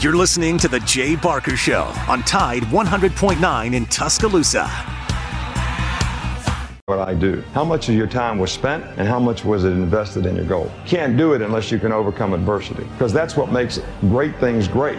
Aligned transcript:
You're 0.00 0.14
listening 0.14 0.58
to 0.58 0.68
The 0.68 0.80
Jay 0.80 1.16
Barker 1.16 1.56
Show 1.56 1.84
on 2.06 2.22
Tide 2.24 2.64
100.9 2.64 3.74
in 3.74 3.86
Tuscaloosa. 3.86 4.66
What 6.84 6.98
I 6.98 7.14
do. 7.14 7.42
How 7.54 7.64
much 7.64 7.88
of 7.88 7.94
your 7.94 8.06
time 8.06 8.38
was 8.38 8.52
spent 8.52 8.84
and 8.98 9.08
how 9.08 9.18
much 9.18 9.42
was 9.42 9.64
it 9.64 9.70
invested 9.70 10.26
in 10.26 10.36
your 10.36 10.44
goal? 10.44 10.70
Can't 10.84 11.16
do 11.16 11.32
it 11.32 11.40
unless 11.40 11.70
you 11.72 11.78
can 11.78 11.92
overcome 11.92 12.34
adversity 12.34 12.84
because 12.92 13.10
that's 13.10 13.38
what 13.38 13.50
makes 13.50 13.80
great 14.02 14.36
things 14.38 14.68
great 14.68 14.98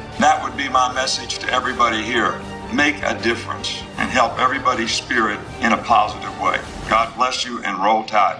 That 0.21 0.43
would 0.43 0.55
be 0.55 0.69
my 0.69 0.93
message 0.93 1.39
to 1.39 1.51
everybody 1.51 2.03
here. 2.03 2.39
Make 2.71 2.97
a 3.01 3.19
difference 3.23 3.81
and 3.97 4.07
help 4.11 4.37
everybody's 4.37 4.91
spirit 4.91 5.39
in 5.61 5.73
a 5.73 5.77
positive 5.77 6.39
way. 6.39 6.61
God 6.87 7.15
bless 7.15 7.43
you 7.43 7.63
and 7.63 7.81
roll 7.81 8.03
tide. 8.03 8.39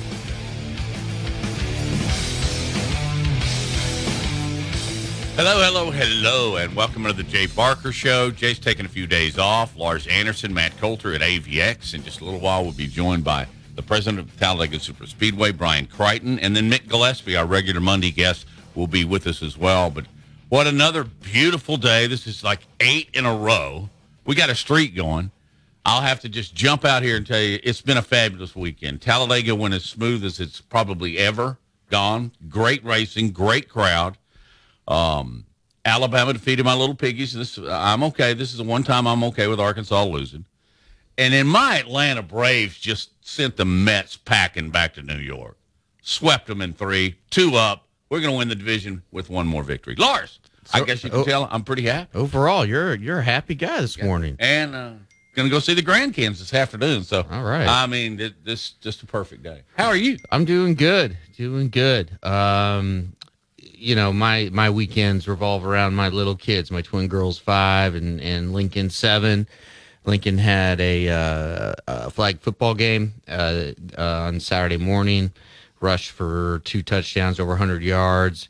Hello, 5.37 5.63
hello, 5.63 5.89
hello, 5.89 6.57
and 6.57 6.75
welcome 6.75 7.05
to 7.05 7.13
the 7.13 7.23
Jay 7.23 7.47
Barker 7.47 7.93
Show. 7.93 8.31
Jay's 8.31 8.59
taking 8.59 8.85
a 8.85 8.89
few 8.89 9.07
days 9.07 9.39
off. 9.39 9.75
Lars 9.77 10.05
Anderson, 10.07 10.53
Matt 10.53 10.77
Coulter 10.77 11.13
at 11.13 11.21
AVX. 11.21 11.93
In 11.93 12.03
just 12.03 12.19
a 12.19 12.25
little 12.25 12.41
while, 12.41 12.63
we'll 12.63 12.73
be 12.73 12.85
joined 12.85 13.23
by 13.23 13.47
the 13.75 13.81
president 13.81 14.19
of 14.19 14.37
Talladega 14.37 14.77
Super 14.79 15.07
Speedway, 15.07 15.53
Brian 15.53 15.87
Crichton, 15.87 16.37
and 16.39 16.53
then 16.53 16.69
Mick 16.69 16.89
Gillespie, 16.89 17.37
our 17.37 17.45
regular 17.45 17.79
Monday 17.79 18.11
guest, 18.11 18.45
will 18.75 18.87
be 18.87 19.05
with 19.05 19.25
us 19.25 19.41
as 19.41 19.57
well. 19.57 19.89
But 19.89 20.05
what 20.49 20.67
another 20.67 21.05
beautiful 21.05 21.77
day. 21.77 22.07
This 22.07 22.27
is 22.27 22.43
like 22.43 22.59
eight 22.81 23.09
in 23.13 23.25
a 23.25 23.35
row. 23.35 23.89
We 24.25 24.35
got 24.35 24.49
a 24.49 24.55
streak 24.55 24.95
going. 24.95 25.31
I'll 25.85 26.01
have 26.01 26.19
to 26.19 26.29
just 26.29 26.53
jump 26.53 26.83
out 26.83 27.03
here 27.03 27.15
and 27.15 27.25
tell 27.25 27.39
you 27.39 27.57
it's 27.63 27.81
been 27.81 27.97
a 27.97 28.03
fabulous 28.03 28.53
weekend. 28.53 29.01
Talladega 29.01 29.55
went 29.55 29.73
as 29.73 29.85
smooth 29.85 30.25
as 30.25 30.41
it's 30.41 30.59
probably 30.59 31.17
ever 31.17 31.57
gone. 31.89 32.33
Great 32.49 32.83
racing, 32.83 33.31
great 33.31 33.69
crowd. 33.69 34.17
Um, 34.91 35.45
Alabama 35.85 36.33
defeated 36.33 36.63
my 36.63 36.73
little 36.73 36.95
piggies. 36.95 37.33
This 37.33 37.57
I'm 37.57 38.03
okay. 38.03 38.33
This 38.33 38.51
is 38.51 38.57
the 38.57 38.63
one 38.63 38.83
time 38.83 39.07
I'm 39.07 39.23
okay 39.25 39.47
with 39.47 39.59
Arkansas 39.59 40.03
losing. 40.03 40.45
And 41.17 41.33
then 41.33 41.47
my 41.47 41.77
Atlanta 41.77 42.21
Braves 42.21 42.77
just 42.77 43.09
sent 43.25 43.57
the 43.57 43.65
Mets 43.65 44.17
packing 44.17 44.69
back 44.69 44.93
to 44.95 45.01
New 45.01 45.17
York. 45.17 45.57
Swept 46.01 46.47
them 46.47 46.61
in 46.61 46.73
three, 46.73 47.15
two 47.29 47.55
up. 47.55 47.87
We're 48.09 48.21
going 48.21 48.33
to 48.33 48.37
win 48.37 48.49
the 48.49 48.55
division 48.55 49.03
with 49.11 49.29
one 49.29 49.47
more 49.47 49.63
victory. 49.63 49.95
Lars, 49.95 50.39
so, 50.65 50.79
I 50.79 50.83
guess 50.83 51.03
you 51.03 51.09
can 51.09 51.19
oh, 51.19 51.23
tell 51.23 51.47
I'm 51.51 51.63
pretty 51.63 51.83
happy. 51.83 52.17
Overall, 52.17 52.65
you're 52.65 52.95
you're 52.95 53.19
a 53.19 53.23
happy 53.23 53.55
guy 53.55 53.81
this 53.81 53.97
yeah. 53.97 54.05
morning. 54.05 54.35
And 54.39 54.75
uh, 54.75 54.91
going 55.35 55.47
to 55.47 55.49
go 55.49 55.59
see 55.59 55.73
the 55.73 55.81
Grand 55.81 56.13
Grandkids 56.13 56.39
this 56.39 56.53
afternoon. 56.53 57.03
So, 57.03 57.25
all 57.29 57.43
right. 57.43 57.67
I 57.67 57.87
mean, 57.87 58.33
this 58.43 58.71
just 58.81 59.03
a 59.03 59.05
perfect 59.05 59.43
day. 59.43 59.61
How 59.77 59.87
are 59.87 59.95
you? 59.95 60.17
I'm 60.31 60.45
doing 60.45 60.75
good. 60.75 61.17
Doing 61.37 61.69
good. 61.69 62.17
Um, 62.23 63.13
you 63.81 63.95
know 63.95 64.13
my 64.13 64.49
my 64.53 64.69
weekends 64.69 65.27
revolve 65.27 65.65
around 65.65 65.95
my 65.95 66.07
little 66.07 66.35
kids 66.35 66.69
my 66.69 66.83
twin 66.83 67.07
girls 67.07 67.39
five 67.39 67.95
and 67.95 68.21
and 68.21 68.53
lincoln 68.53 68.89
seven. 68.89 69.47
Lincoln 70.03 70.39
had 70.39 70.81
a, 70.81 71.09
uh, 71.09 71.73
a 71.87 72.09
flag 72.09 72.39
football 72.39 72.73
game 72.73 73.13
uh, 73.27 73.73
uh, 73.97 74.01
on 74.01 74.39
saturday 74.39 74.77
morning 74.77 75.31
rushed 75.79 76.09
for 76.11 76.59
two 76.65 76.81
touchdowns 76.81 77.39
over 77.39 77.51
100 77.51 77.83
yards 77.83 78.49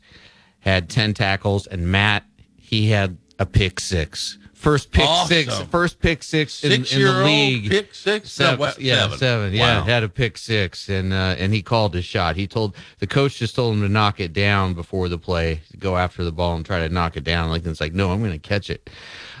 had 0.60 0.88
10 0.88 1.12
tackles 1.12 1.66
and 1.66 1.86
matt 1.90 2.24
he 2.56 2.88
had 2.90 3.18
a 3.38 3.44
pick 3.44 3.80
six 3.80 4.38
First 4.62 4.92
pick 4.92 5.04
awesome. 5.04 5.26
six, 5.26 5.58
first 5.72 5.98
pick 5.98 6.22
six, 6.22 6.62
in, 6.62 6.70
in 6.70 6.82
the 6.82 7.24
league. 7.24 7.68
Pick 7.68 7.92
six, 7.92 8.30
seven, 8.30 8.60
no, 8.60 8.72
yeah, 8.78 9.02
seven. 9.02 9.18
seven. 9.18 9.52
Yeah, 9.52 9.80
wow. 9.80 9.84
had 9.84 10.04
a 10.04 10.08
pick 10.08 10.38
six, 10.38 10.88
and 10.88 11.12
uh, 11.12 11.34
and 11.36 11.52
he 11.52 11.62
called 11.62 11.94
his 11.94 12.04
shot. 12.04 12.36
He 12.36 12.46
told 12.46 12.76
the 13.00 13.08
coach 13.08 13.38
just 13.38 13.56
told 13.56 13.74
him 13.74 13.82
to 13.82 13.88
knock 13.88 14.20
it 14.20 14.32
down 14.32 14.74
before 14.74 15.08
the 15.08 15.18
play, 15.18 15.62
go 15.80 15.96
after 15.96 16.22
the 16.22 16.30
ball 16.30 16.54
and 16.54 16.64
try 16.64 16.78
to 16.78 16.88
knock 16.88 17.16
it 17.16 17.24
down. 17.24 17.50
Like 17.50 17.66
it's 17.66 17.80
like, 17.80 17.92
no, 17.92 18.12
I'm 18.12 18.20
going 18.20 18.30
to 18.30 18.38
catch 18.38 18.70
it. 18.70 18.88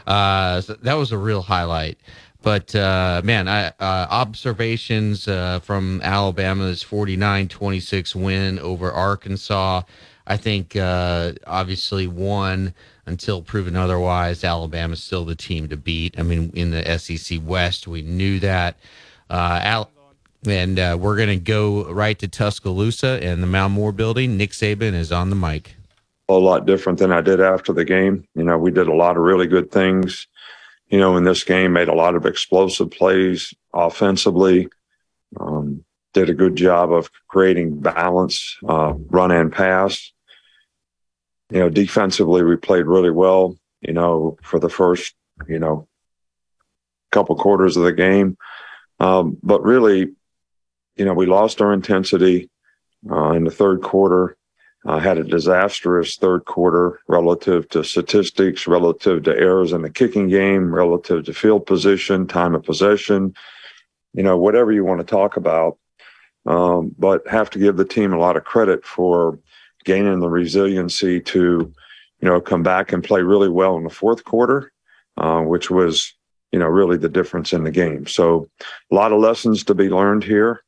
Uh, 0.08 0.60
so 0.60 0.74
that 0.74 0.94
was 0.94 1.12
a 1.12 1.18
real 1.18 1.42
highlight. 1.42 1.98
But 2.42 2.74
uh, 2.74 3.20
man, 3.22 3.46
I, 3.46 3.68
uh, 3.68 4.08
observations 4.10 5.28
uh, 5.28 5.60
from 5.60 6.00
Alabama's 6.02 6.82
49-26 6.82 8.16
win 8.16 8.58
over 8.58 8.90
Arkansas. 8.90 9.82
I 10.26 10.36
think 10.36 10.74
uh, 10.74 11.34
obviously 11.46 12.08
one 12.08 12.74
until 13.06 13.42
proven 13.42 13.76
otherwise, 13.76 14.44
Alabama's 14.44 15.02
still 15.02 15.24
the 15.24 15.34
team 15.34 15.68
to 15.68 15.76
beat. 15.76 16.18
I 16.18 16.22
mean, 16.22 16.50
in 16.54 16.70
the 16.70 16.98
SEC 16.98 17.40
West, 17.44 17.88
we 17.88 18.02
knew 18.02 18.38
that. 18.40 18.76
Uh, 19.28 19.60
Al- 19.62 19.90
and 20.46 20.78
uh, 20.78 20.96
we're 21.00 21.16
going 21.16 21.28
to 21.28 21.36
go 21.36 21.84
right 21.92 22.18
to 22.18 22.28
Tuscaloosa 22.28 23.20
and 23.22 23.42
the 23.42 23.46
Mal 23.46 23.68
Moore 23.68 23.92
building. 23.92 24.36
Nick 24.36 24.50
Saban 24.50 24.94
is 24.94 25.12
on 25.12 25.30
the 25.30 25.36
mic. 25.36 25.76
A 26.28 26.34
lot 26.34 26.66
different 26.66 26.98
than 26.98 27.12
I 27.12 27.20
did 27.20 27.40
after 27.40 27.72
the 27.72 27.84
game. 27.84 28.26
You 28.34 28.44
know, 28.44 28.58
we 28.58 28.70
did 28.70 28.88
a 28.88 28.94
lot 28.94 29.16
of 29.16 29.22
really 29.22 29.46
good 29.46 29.70
things, 29.70 30.26
you 30.88 30.98
know, 30.98 31.16
in 31.16 31.24
this 31.24 31.44
game, 31.44 31.72
made 31.72 31.88
a 31.88 31.94
lot 31.94 32.14
of 32.14 32.26
explosive 32.26 32.90
plays 32.90 33.52
offensively, 33.74 34.68
um, 35.38 35.84
did 36.12 36.30
a 36.30 36.34
good 36.34 36.56
job 36.56 36.92
of 36.92 37.10
creating 37.28 37.80
balance, 37.80 38.56
uh, 38.68 38.94
run 39.10 39.30
and 39.30 39.52
pass 39.52 40.11
you 41.52 41.60
know, 41.60 41.68
defensively, 41.68 42.42
we 42.42 42.56
played 42.56 42.86
really 42.86 43.10
well, 43.10 43.56
you 43.80 43.92
know, 43.92 44.36
for 44.42 44.58
the 44.58 44.68
first, 44.68 45.14
you 45.48 45.58
know, 45.58 45.86
couple 47.10 47.36
quarters 47.36 47.76
of 47.76 47.84
the 47.84 47.92
game. 47.92 48.36
Um, 48.98 49.36
but 49.42 49.62
really, 49.62 50.00
you 50.96 51.04
know, 51.04 51.14
we 51.14 51.26
lost 51.26 51.60
our 51.60 51.72
intensity. 51.72 52.48
uh, 53.10 53.32
in 53.32 53.44
the 53.44 53.50
third 53.50 53.82
quarter. 53.82 54.36
Uh, 54.84 54.98
had 54.98 55.16
a 55.16 55.22
disastrous 55.22 56.16
third 56.16 56.44
quarter 56.44 56.98
relative 57.06 57.68
to 57.68 57.84
statistics, 57.84 58.66
relative 58.66 59.22
to 59.22 59.30
errors 59.30 59.72
in 59.72 59.82
the 59.82 59.90
kicking 59.90 60.28
game, 60.28 60.74
relative 60.74 61.24
to 61.24 61.32
field 61.32 61.64
position, 61.66 62.26
time 62.26 62.52
of 62.56 62.64
possession, 62.64 63.32
you 64.12 64.24
know, 64.24 64.36
whatever 64.36 64.72
you 64.72 64.84
want 64.84 64.98
to 64.98 65.06
talk 65.06 65.36
about. 65.36 65.78
Um, 66.46 66.92
but 66.98 67.28
have 67.28 67.48
to 67.50 67.60
give 67.60 67.76
the 67.76 67.84
team 67.84 68.12
a 68.12 68.18
lot 68.18 68.36
of 68.36 68.42
credit 68.42 68.84
for 68.84 69.38
gaining 69.84 70.20
the 70.20 70.28
resiliency 70.28 71.20
to, 71.20 71.72
you 72.20 72.28
know, 72.28 72.40
come 72.40 72.62
back 72.62 72.92
and 72.92 73.04
play 73.04 73.22
really 73.22 73.48
well 73.48 73.76
in 73.76 73.84
the 73.84 73.90
fourth 73.90 74.24
quarter, 74.24 74.72
uh, 75.16 75.40
which 75.40 75.70
was, 75.70 76.14
you 76.52 76.58
know, 76.58 76.66
really 76.66 76.96
the 76.96 77.08
difference 77.08 77.52
in 77.52 77.64
the 77.64 77.70
game. 77.70 78.06
So 78.06 78.48
a 78.90 78.94
lot 78.94 79.12
of 79.12 79.20
lessons 79.20 79.64
to 79.64 79.74
be 79.74 79.88
learned 79.88 80.24
here. 80.24 80.62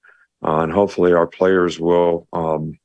Uh, 0.45 0.59
and 0.59 0.73
hopefully 0.73 1.13
our 1.15 1.27
players 1.27 1.81
will, 1.81 2.29
um, 2.33 2.79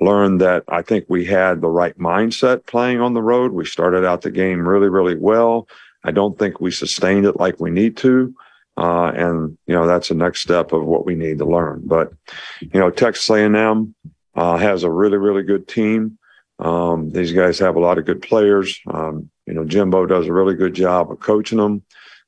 learn 0.00 0.38
that 0.38 0.64
I 0.68 0.82
think 0.82 1.06
we 1.08 1.24
had 1.24 1.60
the 1.60 1.68
right 1.68 1.96
mindset 1.98 2.66
playing 2.66 3.00
on 3.00 3.14
the 3.14 3.22
road. 3.22 3.52
We 3.52 3.64
started 3.64 4.04
out 4.04 4.22
the 4.22 4.30
game 4.30 4.66
really, 4.66 4.88
really 4.88 5.16
well. 5.16 5.68
I 6.04 6.12
don't 6.12 6.38
think 6.38 6.60
we 6.60 6.70
sustained 6.70 7.26
it 7.26 7.36
like 7.36 7.60
we 7.60 7.70
need 7.70 7.96
to. 7.98 8.34
Uh, 8.76 9.10
and 9.16 9.58
you 9.66 9.74
know 9.74 9.88
that's 9.88 10.08
the 10.08 10.14
next 10.14 10.40
step 10.40 10.72
of 10.72 10.84
what 10.84 11.04
we 11.04 11.16
need 11.16 11.38
to 11.38 11.44
learn. 11.44 11.82
But 11.84 12.12
you 12.60 12.78
know, 12.78 12.90
Texas 12.90 13.28
A&M 13.28 13.94
uh, 14.38 14.56
has 14.56 14.82
a 14.82 14.90
really, 14.90 15.18
really 15.18 15.42
good 15.42 15.66
team. 15.68 16.18
Um, 16.58 17.10
these 17.10 17.32
guys 17.32 17.58
have 17.58 17.76
a 17.76 17.80
lot 17.80 17.98
of 17.98 18.06
good 18.06 18.22
players. 18.22 18.80
Um, 18.86 19.30
you 19.46 19.54
know, 19.54 19.64
Jimbo 19.64 20.06
does 20.06 20.26
a 20.26 20.32
really 20.32 20.54
good 20.54 20.74
job 20.74 21.10
of 21.10 21.20
coaching 21.20 21.58
them. 21.58 21.82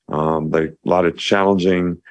Um, 0.09 0.51
they 0.51 0.65
a 0.65 0.75
lot 0.85 1.05
of 1.05 1.17
challenging 1.17 2.03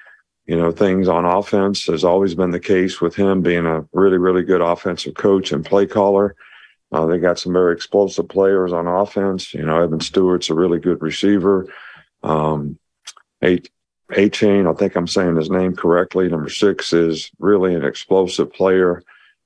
you 0.49 0.55
know, 0.55 0.71
things 0.71 1.07
on 1.07 1.25
offense 1.25 1.85
has 1.85 2.03
always 2.03 2.33
been 2.33 2.49
the 2.49 2.59
case 2.59 2.99
with 2.99 3.13
him 3.13 3.43
being 3.43 3.67
a 3.67 3.85
really, 3.93 4.17
really 4.17 4.41
good 4.41 4.61
offensive 4.61 5.13
coach 5.13 5.51
and 5.51 5.63
play 5.63 5.85
caller. 5.85 6.35
Uh, 6.91 7.05
they 7.05 7.19
got 7.19 7.37
some 7.37 7.53
very 7.53 7.71
explosive 7.71 8.27
players 8.27 8.73
on 8.73 8.87
offense. 8.87 9.53
You 9.53 9.61
know, 9.61 9.79
Evan 9.79 9.99
Stewart's 9.99 10.49
a 10.49 10.55
really 10.55 10.79
good 10.79 11.03
receiver. 11.03 11.67
Um, 12.23 12.79
a 13.43 13.61
Achane, 14.11 14.67
I 14.67 14.73
think 14.75 14.95
I'm 14.95 15.05
saying 15.05 15.35
his 15.35 15.51
name 15.51 15.75
correctly. 15.75 16.27
Number 16.27 16.49
six 16.49 16.93
is 16.93 17.29
really 17.37 17.75
an 17.75 17.85
explosive 17.85 18.51
player, 18.51 19.03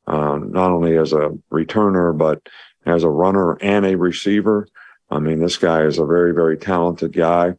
uh, 0.08 0.38
not 0.38 0.72
only 0.72 0.98
as 0.98 1.14
a 1.14 1.32
returner, 1.52 2.18
but 2.18 2.42
as 2.86 3.04
a 3.04 3.10
runner 3.10 3.58
and 3.62 3.86
a 3.86 3.96
receiver. 3.96 4.68
I 5.10 5.20
mean, 5.20 5.40
this 5.40 5.58
guy 5.58 5.84
is 5.84 6.00
a 6.00 6.06
very, 6.06 6.34
very 6.34 6.58
talented 6.58 7.14
guy. 7.14 7.54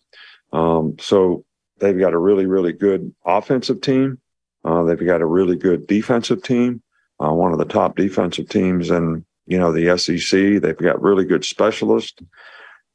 Um, 0.53 0.97
so 1.01 1.45
They've 1.79 1.99
got 1.99 2.15
a 2.15 2.19
really, 2.19 2.47
really 2.47 2.73
good 2.73 3.15
offensive 3.25 3.81
team. 3.81 4.19
Uh, 4.65 4.85
they've 4.85 5.07
got 5.07 5.21
a 5.21 5.27
really 5.27 5.57
good 5.57 5.87
defensive 5.87 6.43
team. 6.43 6.83
Uh, 7.23 7.33
one 7.33 7.53
of 7.53 7.59
the 7.59 7.65
top 7.65 7.97
defensive 7.97 8.49
teams 8.49 8.91
in 8.91 9.25
you 9.47 9.59
know 9.59 9.73
the 9.73 9.99
SEC. 9.99 10.63
They've 10.63 10.77
got 10.77 11.03
really 11.03 11.25
good 11.25 11.45
specialists. 11.45 12.19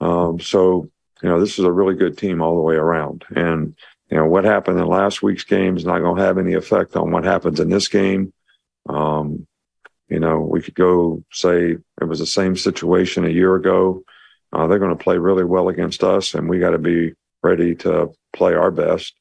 Um, 0.02 0.40
so 0.40 0.90
you 1.22 1.30
know 1.30 1.40
this 1.40 1.60
is 1.60 1.66
a 1.66 1.72
really 1.72 1.95
good 1.95 2.18
team 2.18 2.42
all 2.42 2.56
the 2.56 2.63
way 2.63 2.75
around. 2.75 3.25
And 3.36 3.75
you 4.10 4.18
know 4.18 4.25
what 4.25 4.45
happened 4.45 4.80
in 4.80 4.88
last 4.88 5.22
week's 5.22 5.44
game 5.44 5.78
is 5.78 5.86
not 5.86 6.00
going 6.00 6.18
to 6.18 6.24
have 6.24 6.38
any 6.38 6.54
effect 6.54 6.95
on 6.95 7.12
what 7.12 7.25
happens 7.25 7.60
in 7.60 7.69
this 7.69 7.88
game. 7.88 8.34
Um, 8.90 9.48
you 10.10 10.20
know, 10.20 10.40
we 10.40 10.62
could 10.62 10.76
go 10.76 11.24
say 11.32 11.78
it 12.02 12.04
was 12.04 12.20
the 12.20 12.26
same 12.26 12.56
situation 12.56 13.26
a 13.26 13.30
year 13.30 13.56
ago. 13.56 14.04
Uh, 14.52 14.66
they're 14.66 14.80
going 14.80 14.98
to 14.98 15.04
play 15.04 15.18
really 15.18 15.44
well 15.44 15.70
against 15.70 16.04
us, 16.04 16.34
and 16.34 16.50
we 16.50 16.60
got 16.60 16.72
to 16.72 16.80
be 16.80 17.14
ready 17.44 17.76
to 17.76 18.12
play 18.34 18.56
our 18.56 18.72
best, 18.72 19.14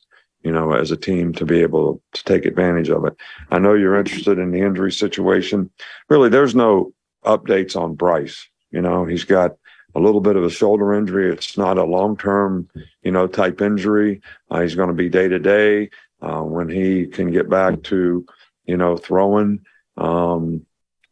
you 0.42 0.50
know, 0.50 0.72
as 0.72 0.90
a 0.90 0.96
team 0.96 1.34
to 1.34 1.44
be 1.44 1.60
able 1.60 2.00
to 2.14 2.24
take 2.24 2.46
advantage 2.46 2.88
of 2.88 3.04
it. 3.04 3.14
I 3.50 3.58
know 3.58 3.74
you're 3.74 3.98
interested 3.98 4.38
in 4.38 4.50
the 4.50 4.62
injury 4.62 4.90
situation. 4.90 5.70
Really, 6.08 6.30
there's 6.30 6.54
no 6.54 6.92
updates 7.24 7.76
on 7.76 7.94
Bryce. 7.94 8.48
You 8.70 8.80
know, 8.80 9.04
he's 9.04 9.24
got 9.24 9.56
a 9.94 10.00
little 10.00 10.22
bit 10.22 10.36
of 10.36 10.44
a 10.44 10.50
shoulder 10.50 10.94
injury. 10.94 11.30
It's 11.30 11.58
not 11.58 11.76
a 11.76 11.84
long 11.84 12.16
term, 12.16 12.68
you 13.02 13.10
know, 13.10 13.26
type 13.26 13.60
injury. 13.60 14.22
Uh, 14.50 14.62
he's 14.62 14.74
going 14.74 14.88
to 14.88 14.94
be 14.94 15.10
day 15.10 15.28
to 15.28 15.38
day 15.38 15.90
when 16.20 16.68
he 16.68 17.06
can 17.06 17.30
get 17.30 17.48
back 17.48 17.82
to, 17.84 18.24
you 18.68 18.76
know, 18.76 18.96
throwing. 18.96 19.64
Um, 19.96 20.66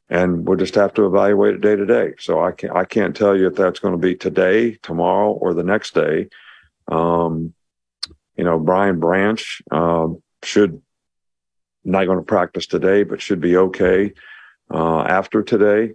and 0.08 0.46
we'll 0.46 0.58
just 0.58 0.76
have 0.76 0.94
to 0.94 1.06
evaluate 1.06 1.54
it 1.54 1.60
day 1.62 1.74
to 1.74 1.84
day. 1.84 2.12
So 2.20 2.40
I 2.40 2.52
can't 2.52 2.76
I 2.76 2.84
can't 2.84 3.16
tell 3.16 3.36
you 3.36 3.48
if 3.48 3.56
that's 3.56 3.80
going 3.80 3.94
to 3.94 3.98
be 3.98 4.14
today, 4.14 4.72
tomorrow, 4.82 5.32
or 5.32 5.52
the 5.52 5.64
next 5.64 5.94
day. 5.94 6.28
Um, 6.86 7.54
you 8.36 8.44
know, 8.44 8.60
Brian 8.60 9.00
Branch 9.00 9.62
uh, 9.72 10.08
should 10.44 10.80
not 11.82 12.04
going 12.04 12.18
to 12.18 12.24
practice 12.24 12.66
today, 12.66 13.02
but 13.02 13.20
should 13.20 13.40
be 13.40 13.56
okay 13.56 14.12
uh, 14.72 15.00
after 15.00 15.42
today. 15.42 15.94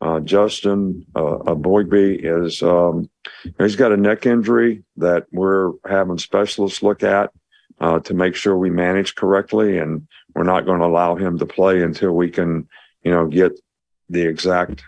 Uh, 0.00 0.20
Justin 0.20 1.04
uh, 1.14 1.38
Eboigbe 1.44 2.18
is 2.22 2.62
um, 2.62 3.10
he's 3.58 3.76
got 3.76 3.92
a 3.92 3.98
neck 3.98 4.24
injury 4.24 4.84
that 4.96 5.26
we're 5.30 5.72
having 5.86 6.16
specialists 6.16 6.82
look 6.82 7.02
at 7.02 7.30
uh, 7.80 7.98
to 8.00 8.14
make 8.14 8.34
sure 8.34 8.56
we 8.56 8.70
manage 8.70 9.14
correctly, 9.14 9.78
and 9.78 10.08
we're 10.34 10.42
not 10.44 10.66
going 10.66 10.80
to 10.80 10.86
allow 10.86 11.16
him 11.16 11.38
to 11.38 11.46
play 11.46 11.82
until 11.82 12.12
we 12.12 12.30
can, 12.30 12.68
you 13.02 13.10
know, 13.10 13.26
get 13.26 13.58
the 14.08 14.22
exact 14.22 14.82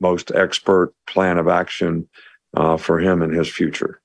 most 0.00 0.32
expert 0.32 0.94
plan 1.06 1.38
of 1.38 1.48
action 1.48 2.08
uh, 2.54 2.76
for 2.76 2.98
him 2.98 3.22
and 3.22 3.34
his 3.34 3.48
future. 3.48 4.00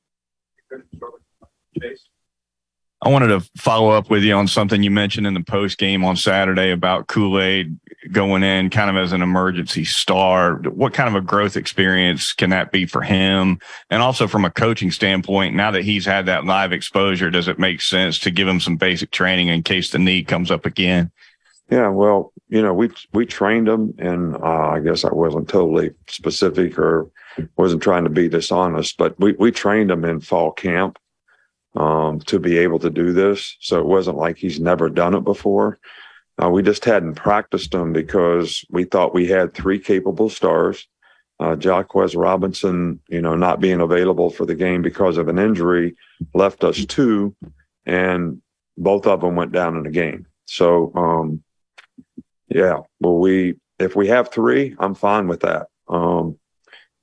I 3.06 3.10
wanted 3.10 3.28
to 3.28 3.42
follow 3.56 3.92
up 3.92 4.10
with 4.10 4.24
you 4.24 4.34
on 4.34 4.48
something 4.48 4.82
you 4.82 4.90
mentioned 4.90 5.28
in 5.28 5.36
the 5.36 5.44
post 5.44 5.78
game 5.78 6.04
on 6.04 6.18
Saturday 6.18 6.72
about 6.72 7.06
Kool 7.06 7.40
Aid 7.40 7.78
going 8.12 8.42
in 8.42 8.72
kind 8.72 8.90
of 8.90 8.98
as 8.98 9.12
an 9.12 9.22
emergency 9.22 9.86
star. 9.86 10.56
What 10.56 10.96
kind 10.96 11.08
of 11.08 11.14
a 11.14 11.22
growth 11.22 11.56
experience 11.56 12.34
can 12.34 12.50
that 12.50 12.72
be 12.72 12.88
for 12.88 13.04
him? 13.04 13.60
And 13.92 14.02
also 14.02 14.28
from 14.28 14.44
a 14.44 14.50
coaching 14.50 14.90
standpoint, 14.90 15.54
now 15.54 15.70
that 15.70 15.84
he's 15.84 16.04
had 16.04 16.26
that 16.26 16.46
live 16.46 16.74
exposure, 16.74 17.30
does 17.30 17.48
it 17.48 17.60
make 17.60 17.80
sense 17.80 18.18
to 18.20 18.32
give 18.32 18.48
him 18.48 18.60
some 18.60 18.76
basic 18.76 19.12
training 19.12 19.50
in 19.50 19.62
case 19.62 19.92
the 19.92 20.00
need 20.00 20.28
comes 20.28 20.50
up 20.50 20.66
again? 20.66 21.12
Yeah, 21.70 21.90
well, 21.90 22.34
you 22.50 22.64
know, 22.64 22.74
we 22.74 22.90
we 23.14 23.28
trained 23.28 23.68
him, 23.68 23.94
and 24.00 24.36
uh, 24.36 24.70
I 24.70 24.80
guess 24.80 25.06
I 25.06 25.14
wasn't 25.14 25.48
totally 25.48 25.92
specific 26.08 26.78
or 26.80 27.10
wasn't 27.56 27.84
trying 27.84 28.04
to 28.04 28.10
be 28.10 28.30
dishonest, 28.30 28.98
but 28.98 29.20
we 29.20 29.34
we 29.34 29.52
trained 29.52 29.92
him 29.92 30.06
in 30.06 30.22
fall 30.22 30.52
camp 30.52 30.98
um, 31.76 32.20
to 32.22 32.40
be 32.40 32.58
able 32.58 32.80
to 32.80 32.90
do 32.90 33.14
this. 33.14 33.58
So 33.60 33.80
it 33.80 33.86
wasn't 33.86 34.18
like 34.18 34.38
he's 34.38 34.60
never 34.60 34.90
done 34.90 35.14
it 35.14 35.24
before. 35.24 35.80
Uh, 36.42 36.50
we 36.50 36.62
just 36.62 36.84
hadn't 36.84 37.16
practiced 37.16 37.72
them 37.72 37.94
because 37.94 38.66
we 38.70 38.84
thought 38.84 39.14
we 39.14 39.28
had 39.28 39.54
three 39.54 39.80
capable 39.80 40.30
stars. 40.30 40.88
Uh, 41.40 41.56
Jacquez 41.56 42.16
Robinson, 42.16 43.00
you 43.10 43.22
know, 43.22 43.36
not 43.36 43.60
being 43.60 43.82
available 43.82 44.30
for 44.30 44.46
the 44.46 44.56
game 44.56 44.82
because 44.82 45.18
of 45.18 45.28
an 45.28 45.38
injury 45.38 45.96
left 46.34 46.64
us 46.64 46.86
two, 46.86 47.36
and 47.86 48.42
both 48.78 49.06
of 49.06 49.22
them 49.22 49.36
went 49.36 49.52
down 49.52 49.76
in 49.76 49.84
the 49.84 49.90
game. 49.90 50.26
So, 50.46 50.94
um, 50.96 51.44
yeah, 52.48 52.80
well, 53.02 53.18
we 53.18 53.56
if 53.80 53.96
we 53.96 54.08
have 54.08 54.32
three, 54.32 54.76
I'm 54.80 54.96
fine 54.96 55.28
with 55.28 55.42
that. 55.42 55.68
Um, 55.90 56.38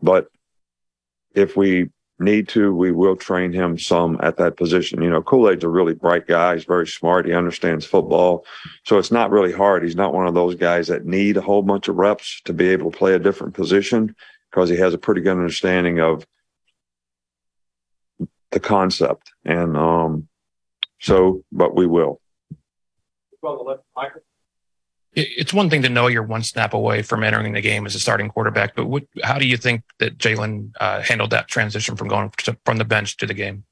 but 0.00 0.29
if 1.35 1.57
we 1.57 1.91
need 2.19 2.49
to, 2.49 2.75
we 2.75 2.92
will 2.92 3.16
train 3.16 3.52
him 3.52 3.78
some 3.78 4.19
at 4.23 4.37
that 4.37 4.57
position. 4.57 5.02
You 5.02 5.11
know, 5.11 5.23
Kool 5.23 5.50
Aid's 5.50 5.64
a 5.64 5.69
really 5.69 5.95
bright 5.95 6.26
guy. 6.26 6.54
He's 6.54 6.64
very 6.64 6.87
smart. 6.87 7.26
He 7.26 7.33
understands 7.33 7.85
football. 7.85 8.45
So 8.85 8.99
it's 8.99 9.11
not 9.11 9.31
really 9.31 9.52
hard. 9.52 9.83
He's 9.83 9.97
not 9.97 10.14
one 10.14 10.26
of 10.26 10.35
those 10.35 10.54
guys 10.54 10.88
that 10.88 11.04
need 11.04 11.37
a 11.37 11.40
whole 11.40 11.62
bunch 11.62 11.88
of 11.88 11.97
reps 11.97 12.40
to 12.45 12.52
be 12.52 12.69
able 12.69 12.90
to 12.90 12.97
play 12.97 13.14
a 13.14 13.19
different 13.19 13.54
position 13.54 14.14
because 14.50 14.69
he 14.69 14.76
has 14.76 14.95
a 14.95 14.99
pretty 14.99 15.21
good 15.21 15.33
understanding 15.33 16.00
of 16.00 16.26
the 18.50 18.61
concept. 18.61 19.33
And 19.45 19.76
um, 19.76 20.28
so, 21.00 21.45
but 21.50 21.75
we 21.75 21.87
will. 21.87 22.21
Well, 23.42 23.83
it's 25.14 25.52
one 25.52 25.69
thing 25.69 25.83
to 25.83 25.88
know 25.88 26.07
you're 26.07 26.23
one 26.23 26.42
snap 26.42 26.73
away 26.73 27.02
from 27.02 27.23
entering 27.23 27.52
the 27.52 27.61
game 27.61 27.85
as 27.85 27.95
a 27.95 28.00
starting 28.00 28.31
quarterback, 28.31 28.75
but 28.75 28.87
what, 28.87 29.04
how 29.23 29.38
do 29.38 29.47
you 29.47 29.57
think 29.57 29.83
that 29.99 30.16
Jalen 30.16 30.73
uh, 30.81 31.02
handled 31.02 31.31
that 31.31 31.49
transition 31.49 31.97
from 31.97 32.09
going 32.09 32.31
to, 32.38 32.57
from 32.64 32.78
the 32.78 32.85
bench 32.85 33.19
to 33.19 33.26
the 33.26 33.35
game? 33.35 33.64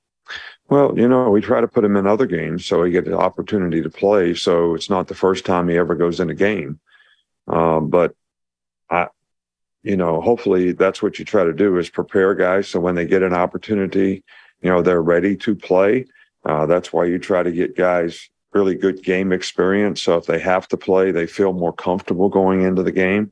Well, 0.69 0.97
you 0.97 1.09
know, 1.09 1.31
we 1.31 1.41
try 1.41 1.61
to 1.61 1.69
put 1.69 1.85
him 1.85 1.97
in 1.97 2.07
other 2.07 2.27
games 2.27 2.67
so 2.67 2.85
he 2.85 2.93
gets 2.93 3.09
the 3.09 3.19
opportunity 3.19 3.83
to 3.83 3.91
play. 3.91 4.35
So 4.35 4.75
it's 4.75 4.91
not 4.91 5.09
the 5.09 5.15
first 5.15 5.45
time 5.45 5.69
he 5.69 5.77
ever 5.77 5.95
goes 5.95 6.21
in 6.21 6.31
a 6.31 6.35
game. 6.35 6.79
Um, 7.49 7.89
but 7.89 8.15
I, 8.89 9.09
you 9.83 9.97
know, 9.97 10.21
hopefully 10.21 10.73
that's 10.73 11.03
what 11.03 11.19
you 11.19 11.25
try 11.25 11.45
to 11.45 11.53
do 11.53 11.79
is 11.79 11.89
prepare 11.89 12.35
guys 12.35 12.69
so 12.69 12.81
when 12.81 12.95
they 12.95 13.07
get 13.07 13.23
an 13.23 13.35
opportunity, 13.35 14.23
you 14.61 14.71
know, 14.71 14.83
they're 14.83 15.03
ready 15.03 15.37
to 15.39 15.55
play. 15.55 16.05
Uh, 16.45 16.67
that's 16.67 16.93
why 16.93 17.07
you 17.07 17.19
try 17.19 17.43
to 17.43 17.51
get 17.51 17.77
guys 17.77 18.29
really 18.53 18.75
good 18.75 19.03
game 19.03 19.33
experience. 19.33 20.03
So 20.03 20.17
if 20.17 20.27
they 20.27 20.39
have 20.41 20.67
to 20.69 20.77
play, 20.77 21.11
they 21.11 21.27
feel 21.27 21.53
more 21.53 21.73
comfortable 21.73 22.29
going 22.29 22.63
into 22.63 22.83
the 22.83 22.93
game. 22.93 23.31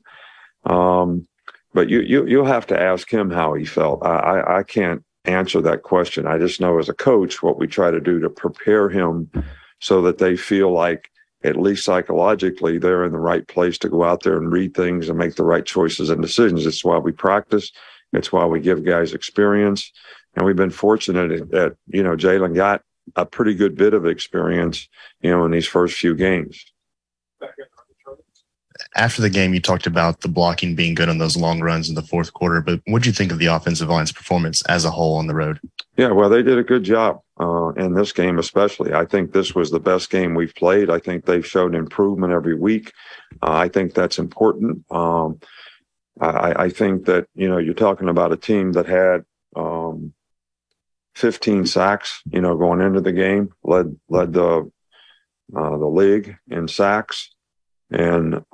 Um, 0.64 1.26
but 1.74 1.88
you, 1.88 2.00
you, 2.00 2.26
you'll 2.26 2.46
have 2.46 2.66
to 2.68 2.80
ask 2.80 3.12
him 3.12 3.30
how 3.30 3.54
he 3.54 3.64
felt. 3.64 4.04
I, 4.04 4.16
I, 4.16 4.58
I 4.58 4.62
can't 4.62 5.04
answer 5.24 5.60
that 5.62 5.82
question. 5.82 6.26
I 6.26 6.38
just 6.38 6.60
know 6.60 6.78
as 6.78 6.88
a 6.88 6.94
coach, 6.94 7.42
what 7.42 7.58
we 7.58 7.66
try 7.66 7.90
to 7.90 8.00
do 8.00 8.20
to 8.20 8.30
prepare 8.30 8.88
him 8.88 9.30
so 9.80 10.02
that 10.02 10.18
they 10.18 10.36
feel 10.36 10.72
like 10.72 11.10
at 11.44 11.56
least 11.56 11.84
psychologically, 11.84 12.78
they're 12.78 13.04
in 13.04 13.12
the 13.12 13.18
right 13.18 13.46
place 13.46 13.78
to 13.78 13.88
go 13.88 14.02
out 14.02 14.22
there 14.22 14.36
and 14.36 14.50
read 14.50 14.74
things 14.74 15.08
and 15.08 15.18
make 15.18 15.36
the 15.36 15.44
right 15.44 15.64
choices 15.64 16.10
and 16.10 16.20
decisions. 16.20 16.66
It's 16.66 16.84
why 16.84 16.98
we 16.98 17.12
practice. 17.12 17.70
It's 18.12 18.32
why 18.32 18.44
we 18.46 18.60
give 18.60 18.84
guys 18.84 19.12
experience. 19.12 19.92
And 20.34 20.46
we've 20.46 20.56
been 20.56 20.70
fortunate 20.70 21.50
that, 21.50 21.76
you 21.88 22.02
know, 22.02 22.16
Jalen 22.16 22.54
got 22.54 22.82
a 23.16 23.26
pretty 23.26 23.54
good 23.54 23.76
bit 23.76 23.94
of 23.94 24.06
experience, 24.06 24.88
you 25.20 25.30
know, 25.30 25.44
in 25.44 25.50
these 25.50 25.66
first 25.66 25.96
few 25.96 26.14
games. 26.14 26.64
After 28.96 29.22
the 29.22 29.30
game, 29.30 29.54
you 29.54 29.60
talked 29.60 29.86
about 29.86 30.20
the 30.20 30.28
blocking 30.28 30.74
being 30.74 30.94
good 30.94 31.08
on 31.08 31.18
those 31.18 31.36
long 31.36 31.60
runs 31.60 31.88
in 31.88 31.94
the 31.94 32.02
fourth 32.02 32.32
quarter, 32.32 32.60
but 32.60 32.80
what 32.86 33.02
do 33.02 33.08
you 33.08 33.12
think 33.12 33.32
of 33.32 33.38
the 33.38 33.46
offensive 33.46 33.88
line's 33.88 34.12
performance 34.12 34.62
as 34.66 34.84
a 34.84 34.90
whole 34.90 35.16
on 35.16 35.26
the 35.26 35.34
road? 35.34 35.60
Yeah, 35.96 36.12
well, 36.12 36.28
they 36.28 36.42
did 36.42 36.58
a 36.58 36.62
good 36.62 36.84
job 36.84 37.20
uh, 37.40 37.68
in 37.70 37.94
this 37.94 38.12
game, 38.12 38.38
especially. 38.38 38.92
I 38.94 39.04
think 39.04 39.32
this 39.32 39.54
was 39.54 39.70
the 39.70 39.80
best 39.80 40.10
game 40.10 40.34
we've 40.34 40.54
played. 40.54 40.90
I 40.90 41.00
think 41.00 41.24
they've 41.24 41.46
shown 41.46 41.74
improvement 41.74 42.32
every 42.32 42.54
week. 42.54 42.92
Uh, 43.42 43.52
I 43.52 43.68
think 43.68 43.94
that's 43.94 44.18
important. 44.18 44.84
Um, 44.90 45.40
I, 46.20 46.64
I, 46.64 46.70
think 46.70 47.04
that 47.06 47.26
you 47.34 47.48
know 47.48 47.58
you're 47.58 47.74
talking 47.74 48.08
about 48.08 48.32
a 48.32 48.36
team 48.36 48.72
that 48.72 48.86
had 48.86 49.24
um, 49.54 50.12
15 51.18 51.66
sacks, 51.66 52.22
you 52.30 52.40
know, 52.40 52.56
going 52.56 52.80
into 52.80 53.00
the 53.00 53.12
game, 53.12 53.52
led 53.64 53.96
led 54.08 54.32
the 54.32 54.70
uh, 55.56 55.76
the 55.76 55.86
league 55.86 56.36
in 56.48 56.68
sacks, 56.68 57.34
and 57.90 58.44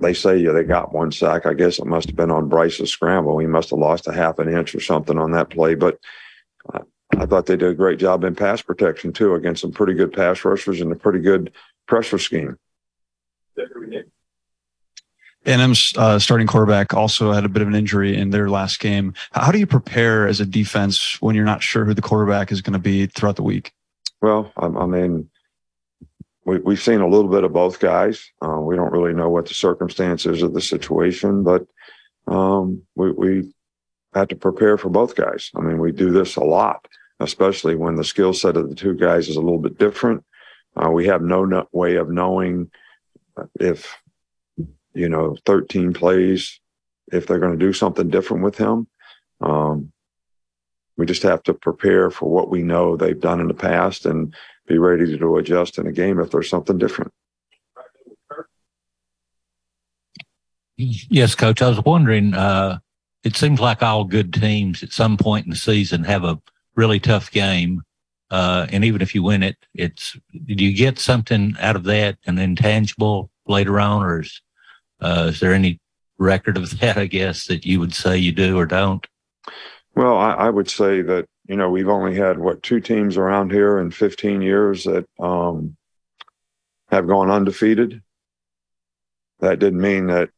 they 0.00 0.12
say 0.12 0.36
yeah, 0.38 0.50
they 0.50 0.64
got 0.64 0.92
one 0.92 1.12
sack. 1.12 1.46
I 1.46 1.54
guess 1.54 1.78
it 1.78 1.86
must 1.86 2.08
have 2.08 2.16
been 2.16 2.32
on 2.32 2.48
Bryce's 2.48 2.90
scramble. 2.90 3.38
He 3.38 3.46
must 3.46 3.70
have 3.70 3.78
lost 3.78 4.08
a 4.08 4.12
half 4.12 4.40
an 4.40 4.52
inch 4.52 4.74
or 4.74 4.80
something 4.80 5.18
on 5.18 5.32
that 5.32 5.50
play, 5.50 5.74
but. 5.74 5.98
I 7.14 7.26
thought 7.26 7.44
they 7.44 7.58
did 7.58 7.68
a 7.68 7.74
great 7.74 7.98
job 7.98 8.24
in 8.24 8.34
pass 8.34 8.62
protection 8.62 9.12
too 9.12 9.34
against 9.34 9.60
some 9.60 9.70
pretty 9.70 9.92
good 9.92 10.14
pass 10.14 10.46
rushers 10.46 10.80
and 10.80 10.90
a 10.90 10.96
pretty 10.96 11.18
good 11.18 11.52
pressure 11.86 12.16
scheme. 12.16 12.56
A&M's 15.44 15.92
uh, 15.96 16.18
starting 16.18 16.46
quarterback 16.46 16.94
also 16.94 17.32
had 17.32 17.44
a 17.44 17.48
bit 17.48 17.62
of 17.62 17.68
an 17.68 17.74
injury 17.74 18.16
in 18.16 18.30
their 18.30 18.48
last 18.48 18.78
game. 18.78 19.14
How 19.32 19.50
do 19.50 19.58
you 19.58 19.66
prepare 19.66 20.26
as 20.26 20.40
a 20.40 20.46
defense 20.46 21.20
when 21.20 21.34
you're 21.34 21.44
not 21.44 21.62
sure 21.62 21.84
who 21.84 21.94
the 21.94 22.02
quarterback 22.02 22.52
is 22.52 22.60
going 22.60 22.74
to 22.74 22.78
be 22.78 23.06
throughout 23.06 23.36
the 23.36 23.42
week? 23.42 23.72
Well, 24.20 24.52
I, 24.56 24.66
I 24.66 24.86
mean, 24.86 25.28
we, 26.44 26.58
we've 26.58 26.80
seen 26.80 27.00
a 27.00 27.08
little 27.08 27.30
bit 27.30 27.44
of 27.44 27.52
both 27.52 27.80
guys. 27.80 28.30
Uh, 28.40 28.60
we 28.60 28.76
don't 28.76 28.92
really 28.92 29.14
know 29.14 29.30
what 29.30 29.46
the 29.46 29.54
circumstances 29.54 30.42
of 30.42 30.54
the 30.54 30.60
situation, 30.60 31.42
but 31.42 31.66
um, 32.28 32.82
we, 32.94 33.10
we 33.12 33.54
had 34.14 34.28
to 34.28 34.36
prepare 34.36 34.78
for 34.78 34.90
both 34.90 35.16
guys. 35.16 35.50
I 35.56 35.60
mean, 35.60 35.78
we 35.78 35.90
do 35.90 36.12
this 36.12 36.36
a 36.36 36.44
lot, 36.44 36.86
especially 37.18 37.74
when 37.74 37.96
the 37.96 38.04
skill 38.04 38.32
set 38.32 38.56
of 38.56 38.68
the 38.68 38.76
two 38.76 38.94
guys 38.94 39.28
is 39.28 39.36
a 39.36 39.40
little 39.40 39.58
bit 39.58 39.78
different. 39.78 40.24
Uh, 40.76 40.90
we 40.90 41.06
have 41.06 41.22
no, 41.22 41.44
no 41.44 41.68
way 41.72 41.96
of 41.96 42.08
knowing 42.08 42.70
if 43.58 43.96
you 44.94 45.08
know, 45.08 45.36
13 45.46 45.92
plays 45.92 46.60
if 47.12 47.26
they're 47.26 47.38
going 47.38 47.58
to 47.58 47.64
do 47.64 47.72
something 47.72 48.08
different 48.08 48.42
with 48.42 48.56
him. 48.56 48.86
Um, 49.40 49.92
we 50.96 51.06
just 51.06 51.22
have 51.22 51.42
to 51.44 51.54
prepare 51.54 52.10
for 52.10 52.30
what 52.30 52.50
we 52.50 52.62
know 52.62 52.96
they've 52.96 53.18
done 53.18 53.40
in 53.40 53.48
the 53.48 53.54
past 53.54 54.06
and 54.06 54.34
be 54.66 54.78
ready 54.78 55.18
to 55.18 55.36
adjust 55.36 55.78
in 55.78 55.86
a 55.86 55.92
game 55.92 56.20
if 56.20 56.30
there's 56.30 56.50
something 56.50 56.78
different. 56.78 57.12
Yes, 60.76 61.34
coach. 61.34 61.62
I 61.62 61.68
was 61.68 61.80
wondering, 61.84 62.34
uh, 62.34 62.78
it 63.24 63.36
seems 63.36 63.60
like 63.60 63.82
all 63.82 64.04
good 64.04 64.32
teams 64.32 64.82
at 64.82 64.92
some 64.92 65.16
point 65.16 65.46
in 65.46 65.50
the 65.50 65.56
season 65.56 66.04
have 66.04 66.24
a 66.24 66.40
really 66.74 66.98
tough 66.98 67.30
game. 67.30 67.82
Uh, 68.30 68.66
and 68.70 68.84
even 68.84 69.02
if 69.02 69.14
you 69.14 69.22
win 69.22 69.42
it, 69.42 69.56
it's, 69.74 70.16
do 70.46 70.64
you 70.64 70.74
get 70.74 70.98
something 70.98 71.54
out 71.60 71.76
of 71.76 71.84
that, 71.84 72.16
an 72.26 72.38
intangible 72.38 73.30
later 73.46 73.78
on, 73.78 74.02
or 74.02 74.20
is 74.20 74.40
uh, 75.02 75.26
is 75.28 75.40
there 75.40 75.52
any 75.52 75.78
record 76.18 76.56
of 76.56 76.70
that, 76.80 76.96
I 76.96 77.06
guess, 77.06 77.46
that 77.46 77.66
you 77.66 77.80
would 77.80 77.94
say 77.94 78.16
you 78.16 78.32
do 78.32 78.56
or 78.56 78.66
don't? 78.66 79.06
Well, 79.94 80.16
I, 80.16 80.32
I 80.32 80.50
would 80.50 80.70
say 80.70 81.02
that, 81.02 81.26
you 81.46 81.56
know, 81.56 81.70
we've 81.70 81.88
only 81.88 82.14
had, 82.14 82.38
what, 82.38 82.62
two 82.62 82.80
teams 82.80 83.16
around 83.16 83.50
here 83.50 83.78
in 83.78 83.90
15 83.90 84.40
years 84.40 84.84
that 84.84 85.06
um, 85.20 85.76
have 86.90 87.06
gone 87.06 87.30
undefeated. 87.30 88.00
That 89.40 89.58
didn't 89.58 89.80
mean 89.80 90.06
that 90.06 90.30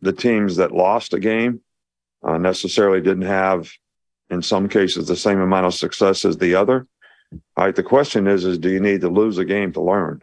the 0.00 0.12
teams 0.12 0.56
that 0.56 0.72
lost 0.72 1.14
a 1.14 1.20
game 1.20 1.60
uh, 2.22 2.38
necessarily 2.38 3.00
didn't 3.00 3.22
have, 3.22 3.70
in 4.30 4.42
some 4.42 4.68
cases, 4.68 5.06
the 5.06 5.16
same 5.16 5.40
amount 5.40 5.66
of 5.66 5.74
success 5.74 6.24
as 6.24 6.36
the 6.36 6.54
other. 6.56 6.86
All 7.56 7.64
right. 7.64 7.76
The 7.76 7.82
question 7.82 8.26
is, 8.26 8.44
is 8.44 8.58
do 8.58 8.70
you 8.70 8.80
need 8.80 9.02
to 9.02 9.08
lose 9.08 9.38
a 9.38 9.44
game 9.44 9.72
to 9.74 9.80
learn? 9.80 10.22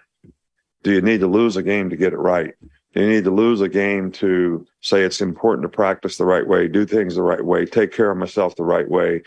Do 0.83 0.91
you 0.91 1.01
need 1.01 1.21
to 1.21 1.27
lose 1.27 1.55
a 1.55 1.63
game 1.63 1.89
to 1.89 1.95
get 1.95 2.13
it 2.13 2.17
right? 2.17 2.53
You 2.95 3.07
need 3.07 3.25
to 3.25 3.31
lose 3.31 3.59
a 3.59 3.67
game 3.67 4.09
to 4.13 4.65
say 4.81 5.01
it's 5.01 5.19
important 5.19 5.63
to 5.63 5.69
practice 5.69 6.17
the 6.17 6.25
right 6.25 6.47
way, 6.47 6.69
do 6.69 6.85
things 6.85 7.15
the 7.15 7.23
right 7.23 7.43
way, 7.43 7.65
take 7.65 7.91
care 7.91 8.09
of 8.09 8.17
myself 8.17 8.55
the 8.55 8.63
right 8.63 8.89
way. 8.89 9.21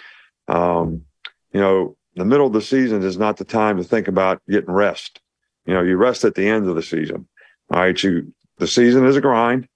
Um, 0.48 1.02
you 1.52 1.60
know, 1.60 1.96
the 2.16 2.24
middle 2.24 2.46
of 2.46 2.54
the 2.54 2.62
season 2.62 3.02
is 3.02 3.18
not 3.18 3.36
the 3.36 3.44
time 3.44 3.76
to 3.76 3.84
think 3.84 4.08
about 4.08 4.40
getting 4.48 4.72
rest. 4.72 5.20
You 5.66 5.74
know, 5.74 5.82
you 5.82 5.96
rest 5.98 6.24
at 6.24 6.34
the 6.34 6.48
end 6.48 6.66
of 6.66 6.76
the 6.76 6.82
season. 6.82 7.28
All 7.70 7.80
right, 7.80 8.02
you 8.02 8.32
the 8.56 8.66
season 8.66 9.04
is 9.04 9.16
a 9.16 9.20
grind. 9.20 9.68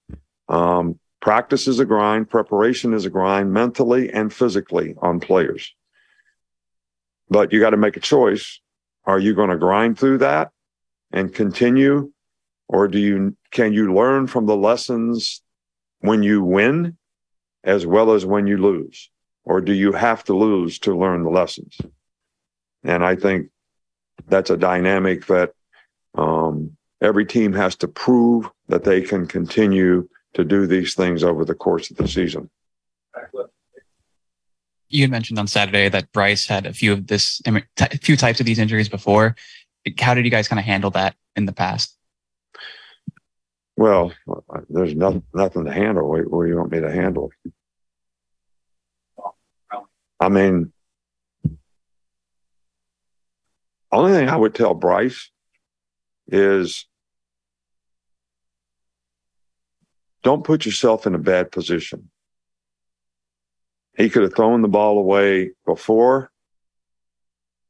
Um, 0.49 0.99
practice 1.21 1.67
is 1.67 1.79
a 1.79 1.85
grind. 1.85 2.29
Preparation 2.29 2.93
is 2.93 3.05
a 3.05 3.09
grind, 3.09 3.53
mentally 3.53 4.11
and 4.11 4.33
physically 4.33 4.95
on 5.01 5.19
players. 5.19 5.73
But 7.29 7.53
you 7.53 7.59
got 7.59 7.71
to 7.71 7.77
make 7.77 7.95
a 7.95 8.01
choice. 8.01 8.59
Are 9.05 9.19
you 9.19 9.35
going 9.35 9.51
to 9.51 9.57
grind 9.57 9.99
through 9.99 10.19
that 10.19 10.51
and 11.11 11.33
continue 11.33 12.12
or 12.73 12.87
do 12.87 12.97
you 12.97 13.37
can 13.51 13.71
you 13.71 13.93
learn 13.93 14.25
from 14.25 14.47
the 14.47 14.57
lessons 14.57 15.43
when 15.99 16.23
you 16.23 16.43
win 16.43 16.97
as 17.63 17.85
well 17.85 18.11
as 18.11 18.25
when 18.25 18.47
you 18.47 18.57
lose? 18.57 19.11
Or 19.45 19.61
do 19.61 19.73
you 19.73 19.91
have 19.91 20.23
to 20.23 20.33
lose 20.33 20.79
to 20.79 20.97
learn 20.97 21.23
the 21.23 21.29
lessons? 21.29 21.77
And 22.83 23.05
i 23.05 23.15
think 23.15 23.49
that's 24.27 24.49
a 24.49 24.57
dynamic 24.57 25.27
that 25.27 25.51
um, 26.15 26.75
every 27.01 27.25
team 27.25 27.53
has 27.53 27.75
to 27.77 27.87
prove 27.87 28.49
that 28.67 28.83
they 28.83 29.01
can 29.01 29.27
continue 29.27 30.09
to 30.33 30.43
do 30.43 30.65
these 30.65 30.95
things 30.95 31.23
over 31.23 31.45
the 31.45 31.55
course 31.55 31.91
of 31.91 31.97
the 31.97 32.07
season. 32.07 32.49
You 34.89 35.07
mentioned 35.07 35.39
on 35.39 35.47
saturday 35.47 35.89
that 35.89 36.11
bryce 36.11 36.47
had 36.47 36.65
a 36.65 36.73
few 36.73 36.93
of 36.93 37.07
this 37.07 37.41
a 37.45 37.97
few 37.99 38.17
types 38.17 38.39
of 38.39 38.47
these 38.47 38.59
injuries 38.59 38.89
before. 38.89 39.35
How 39.99 40.13
did 40.15 40.25
you 40.25 40.31
guys 40.31 40.47
kind 40.47 40.59
of 40.59 40.65
handle 40.65 40.91
that 40.91 41.15
in 41.35 41.45
the 41.45 41.53
past 41.53 41.97
well, 43.75 44.13
uh, 44.29 44.61
there's 44.69 44.95
nothing 44.95 45.23
nothing 45.33 45.65
to 45.65 45.71
handle. 45.71 46.07
Where, 46.07 46.23
where 46.23 46.47
you 46.47 46.57
want 46.57 46.71
me 46.71 46.79
to 46.79 46.91
handle? 46.91 47.31
I 50.19 50.29
mean, 50.29 50.71
only 53.91 54.13
thing 54.13 54.29
I 54.29 54.35
would 54.35 54.55
tell 54.55 54.73
Bryce 54.73 55.29
is 56.27 56.85
don't 60.23 60.43
put 60.43 60.65
yourself 60.65 61.05
in 61.05 61.15
a 61.15 61.19
bad 61.19 61.51
position. 61.51 62.09
He 63.97 64.09
could 64.09 64.23
have 64.23 64.33
thrown 64.33 64.61
the 64.61 64.67
ball 64.67 64.97
away 64.97 65.51
before, 65.65 66.31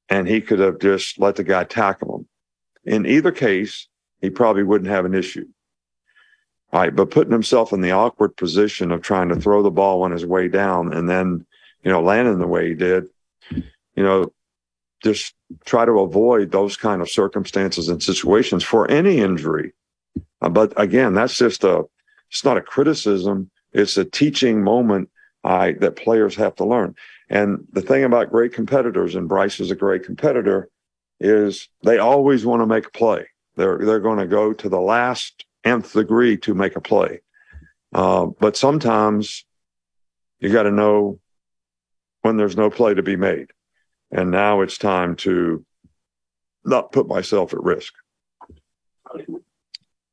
and 0.07 0.27
he 0.27 0.39
could 0.39 0.59
have 0.59 0.79
just 0.79 1.19
let 1.19 1.35
the 1.35 1.43
guy 1.43 1.63
tackle 1.63 2.19
him. 2.19 2.27
In 2.85 3.05
either 3.05 3.31
case, 3.31 3.87
he 4.21 4.29
probably 4.29 4.63
wouldn't 4.63 4.89
have 4.89 5.05
an 5.05 5.13
issue. 5.13 5.47
Right. 6.73 6.95
But 6.95 7.11
putting 7.11 7.31
himself 7.31 7.71
in 7.71 7.81
the 7.81 7.91
awkward 7.91 8.35
position 8.35 8.91
of 8.91 9.03
trying 9.03 9.29
to 9.29 9.35
throw 9.35 9.61
the 9.61 9.69
ball 9.69 10.01
on 10.01 10.11
his 10.11 10.25
way 10.25 10.47
down 10.47 10.91
and 10.91 11.07
then, 11.07 11.45
you 11.83 11.91
know, 11.91 12.01
landing 12.01 12.39
the 12.39 12.47
way 12.47 12.69
he 12.69 12.73
did, 12.73 13.05
you 13.51 14.03
know, 14.03 14.33
just 15.03 15.35
try 15.65 15.85
to 15.85 15.99
avoid 15.99 16.51
those 16.51 16.75
kind 16.75 17.03
of 17.03 17.11
circumstances 17.11 17.89
and 17.89 18.01
situations 18.01 18.63
for 18.63 18.89
any 18.89 19.19
injury. 19.19 19.73
Uh, 20.41 20.49
but 20.49 20.73
again, 20.75 21.13
that's 21.13 21.37
just 21.37 21.63
a, 21.63 21.83
it's 22.31 22.43
not 22.43 22.57
a 22.57 22.61
criticism. 22.61 23.51
It's 23.71 23.97
a 23.97 24.05
teaching 24.05 24.63
moment 24.63 25.11
uh, 25.43 25.73
that 25.79 25.95
players 25.95 26.35
have 26.37 26.55
to 26.55 26.65
learn. 26.65 26.95
And 27.29 27.67
the 27.71 27.81
thing 27.81 28.03
about 28.03 28.31
great 28.31 28.51
competitors, 28.51 29.13
and 29.13 29.29
Bryce 29.29 29.59
is 29.59 29.69
a 29.69 29.75
great 29.75 30.05
competitor, 30.05 30.69
is 31.19 31.69
they 31.83 31.99
always 31.99 32.47
want 32.47 32.63
to 32.63 32.65
make 32.65 32.87
a 32.87 32.91
play. 32.91 33.27
They're, 33.57 33.77
they're 33.77 33.99
going 33.99 34.19
to 34.19 34.25
go 34.25 34.53
to 34.53 34.69
the 34.69 34.81
last 34.81 35.45
nth 35.63 35.93
degree 35.93 36.37
to 36.37 36.53
make 36.53 36.75
a 36.75 36.81
play. 36.81 37.21
Uh, 37.93 38.25
but 38.25 38.57
sometimes 38.57 39.45
you 40.39 40.51
got 40.51 40.63
to 40.63 40.71
know 40.71 41.19
when 42.21 42.37
there's 42.37 42.57
no 42.57 42.69
play 42.69 42.93
to 42.93 43.03
be 43.03 43.15
made. 43.15 43.51
And 44.11 44.31
now 44.31 44.61
it's 44.61 44.77
time 44.77 45.15
to 45.17 45.65
not 46.65 46.91
put 46.91 47.07
myself 47.07 47.53
at 47.53 47.63
risk. 47.63 47.93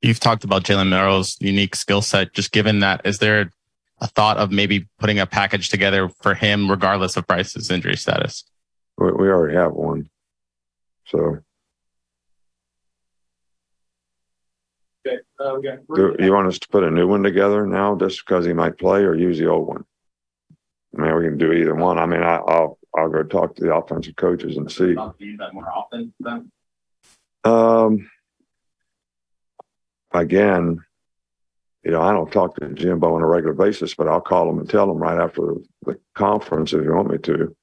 You've 0.02 0.21
talked 0.21 0.45
about 0.45 0.64
Jalen 0.64 0.88
Milroe's 0.88 1.37
unique 1.40 1.76
skill 1.76 2.02
set. 2.02 2.33
Just 2.33 2.52
given 2.52 2.80
that, 2.80 3.02
is 3.04 3.19
there 3.19 3.50
a 4.00 4.07
thought 4.07 4.38
of 4.38 4.50
maybe 4.50 4.88
putting 4.99 5.19
a 5.19 5.26
package 5.26 5.69
together 5.69 6.09
for 6.21 6.35
him, 6.35 6.71
regardless 6.71 7.16
of 7.16 7.26
Bryce's 7.26 7.71
injury 7.71 7.97
status? 7.97 8.45
We, 8.97 9.12
we 9.12 9.28
already 9.28 9.57
have 9.57 9.73
one. 9.73 10.09
So 11.07 11.38
Do 15.40 16.16
you 16.18 16.32
want 16.32 16.49
us 16.49 16.59
to 16.59 16.68
put 16.68 16.85
a 16.85 16.90
new 16.90 17.09
one 17.09 17.23
together 17.23 17.66
now 17.66 17.97
just 17.97 18.25
because 18.25 18.44
he 18.44 18.52
might 18.52 18.78
play 18.78 19.02
or 19.02 19.14
use 19.14 19.38
the 19.38 19.49
old 19.49 19.66
one? 19.66 19.85
I 20.97 21.02
mean, 21.02 21.16
we 21.16 21.25
can 21.25 21.38
do 21.38 21.52
either 21.52 21.75
one. 21.75 21.99
I 21.99 22.06
mean, 22.06 22.23
I, 22.23 22.37
I'll, 22.37 22.78
I'll 22.94 23.09
go 23.09 23.23
talk 23.23 23.54
to 23.56 23.64
the 23.64 23.75
offensive 23.75 24.16
coaches 24.16 24.56
and 24.56 24.70
see. 24.70 24.97
Use 25.18 25.38
that 25.38 25.54
more 25.54 25.70
often? 25.70 26.12
Um, 27.44 28.11
again, 30.12 30.80
you 31.85 31.90
know, 31.90 32.02
I 32.02 32.12
don't 32.12 32.30
talk 32.30 32.56
to 32.56 32.68
Jimbo 32.68 33.14
on 33.14 33.23
a 33.23 33.26
regular 33.26 33.54
basis, 33.54 33.94
but 33.94 34.09
I'll 34.09 34.20
call 34.20 34.50
him 34.50 34.59
and 34.59 34.68
tell 34.68 34.90
him 34.90 34.99
right 34.99 35.18
after 35.18 35.54
the 35.87 35.99
conference 36.14 36.73
if 36.75 36.85
you 36.85 36.92
want 36.92 37.11
me 37.11 37.18
to. 37.18 37.56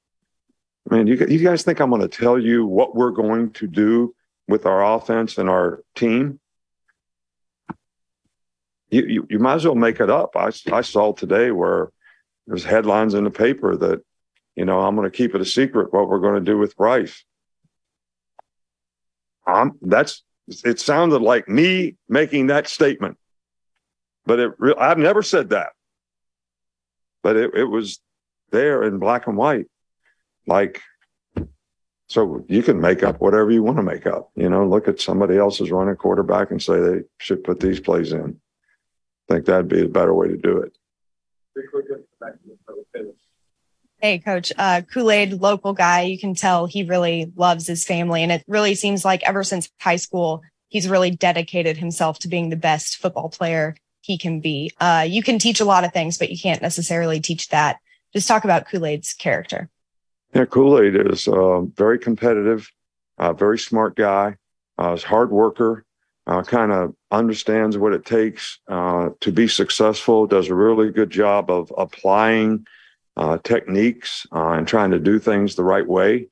I 0.89 0.95
mean, 0.95 1.07
you, 1.07 1.17
you 1.27 1.43
guys 1.43 1.63
think 1.63 1.79
I'm 1.79 1.89
going 1.89 2.01
to 2.01 2.07
tell 2.07 2.39
you 2.39 2.65
what 2.65 2.95
we're 2.95 3.11
going 3.11 3.51
to 3.51 3.67
do 3.67 4.15
with 4.47 4.65
our 4.65 4.95
offense 4.95 5.37
and 5.37 5.49
our 5.49 5.83
team? 5.95 6.39
You, 8.89 9.05
you, 9.05 9.27
you 9.29 9.39
might 9.39 9.55
as 9.55 9.65
well 9.65 9.75
make 9.75 9.99
it 9.99 10.09
up. 10.09 10.35
I, 10.35 10.51
I 10.71 10.81
saw 10.81 11.13
today 11.13 11.51
where 11.51 11.91
there's 12.45 12.63
headlines 12.63 13.13
in 13.13 13.25
the 13.25 13.29
paper 13.29 13.75
that, 13.75 14.01
you 14.55 14.65
know, 14.65 14.79
I'm 14.79 14.95
going 14.95 15.09
to 15.09 15.15
keep 15.15 15.35
it 15.35 15.41
a 15.41 15.45
secret 15.45 15.93
what 15.93 16.07
we're 16.07 16.19
going 16.19 16.35
to 16.35 16.51
do 16.51 16.57
with 16.57 16.75
Bryce. 16.77 17.23
Um, 19.45 19.77
that's 19.81 20.23
it 20.65 20.79
sounded 20.79 21.21
like 21.21 21.47
me 21.47 21.95
making 22.07 22.47
that 22.47 22.67
statement, 22.67 23.17
but 24.25 24.39
it 24.39 24.51
I've 24.77 24.97
never 24.97 25.21
said 25.21 25.49
that. 25.49 25.69
But 27.23 27.35
it, 27.35 27.51
it 27.55 27.63
was 27.65 27.99
there 28.51 28.83
in 28.83 28.99
black 28.99 29.27
and 29.27 29.37
white, 29.37 29.67
like 30.45 30.81
so 32.07 32.45
you 32.47 32.63
can 32.63 32.79
make 32.79 33.03
up 33.03 33.19
whatever 33.19 33.51
you 33.51 33.63
want 33.63 33.77
to 33.77 33.83
make 33.83 34.05
up. 34.05 34.31
You 34.35 34.49
know, 34.49 34.65
look 34.65 34.87
at 34.87 35.01
somebody 35.01 35.37
else's 35.37 35.71
running 35.71 35.95
quarterback 35.95 36.51
and 36.51 36.61
say 36.61 36.79
they 36.79 37.01
should 37.17 37.43
put 37.43 37.59
these 37.59 37.79
plays 37.79 38.13
in. 38.13 38.39
I 39.29 39.33
think 39.33 39.45
that'd 39.45 39.67
be 39.67 39.83
a 39.83 39.89
better 39.89 40.13
way 40.13 40.27
to 40.29 40.37
do 40.37 40.57
it. 40.57 40.77
Hey, 43.99 44.19
coach, 44.19 44.53
uh, 44.57 44.81
Kool 44.93 45.09
Aid, 45.09 45.41
local 45.41 45.73
guy. 45.73 46.03
You 46.03 46.19
can 46.19 46.35
tell 46.35 46.67
he 46.67 46.83
really 46.83 47.31
loves 47.35 47.65
his 47.65 47.83
family. 47.83 48.21
And 48.21 48.31
it 48.31 48.43
really 48.47 48.75
seems 48.75 49.03
like 49.03 49.23
ever 49.23 49.43
since 49.43 49.69
high 49.81 49.95
school, 49.95 50.43
he's 50.69 50.87
really 50.87 51.11
dedicated 51.11 51.77
himself 51.77 52.19
to 52.19 52.27
being 52.27 52.49
the 52.49 52.55
best 52.55 52.97
football 52.97 53.29
player 53.29 53.75
he 54.01 54.17
can 54.17 54.39
be. 54.39 54.71
Uh, 54.79 55.05
you 55.07 55.23
can 55.23 55.39
teach 55.39 55.59
a 55.59 55.65
lot 55.65 55.83
of 55.83 55.93
things, 55.93 56.17
but 56.17 56.29
you 56.29 56.37
can't 56.37 56.61
necessarily 56.61 57.19
teach 57.19 57.49
that. 57.49 57.79
Just 58.13 58.27
talk 58.27 58.43
about 58.43 58.67
Kool 58.67 58.85
Aid's 58.85 59.13
character. 59.13 59.67
Yeah, 60.33 60.45
Kool 60.45 60.79
Aid 60.79 60.95
is 60.95 61.27
uh, 61.27 61.61
very 61.61 61.97
competitive, 61.97 62.71
uh, 63.17 63.33
very 63.33 63.57
smart 63.57 63.95
guy, 63.95 64.37
uh, 64.79 64.93
is 64.93 65.03
hard 65.03 65.31
worker, 65.31 65.83
uh, 66.27 66.43
kind 66.43 66.73
of 66.73 66.93
understands 67.09 67.77
what 67.77 67.93
it 67.93 68.05
takes 68.05 68.59
uh, 68.67 69.09
to 69.21 69.31
be 69.31 69.47
successful, 69.47 70.27
does 70.27 70.49
a 70.49 70.55
really 70.55 70.91
good 70.91 71.09
job 71.09 71.49
of 71.49 71.71
applying 71.77 72.67
uh, 73.15 73.37
techniques 73.43 74.27
uh, 74.33 74.49
and 74.49 74.67
trying 74.67 74.91
to 74.91 74.99
do 74.99 75.19
things 75.19 75.55
the 75.55 75.63
right 75.63 75.87
way. 75.87 76.27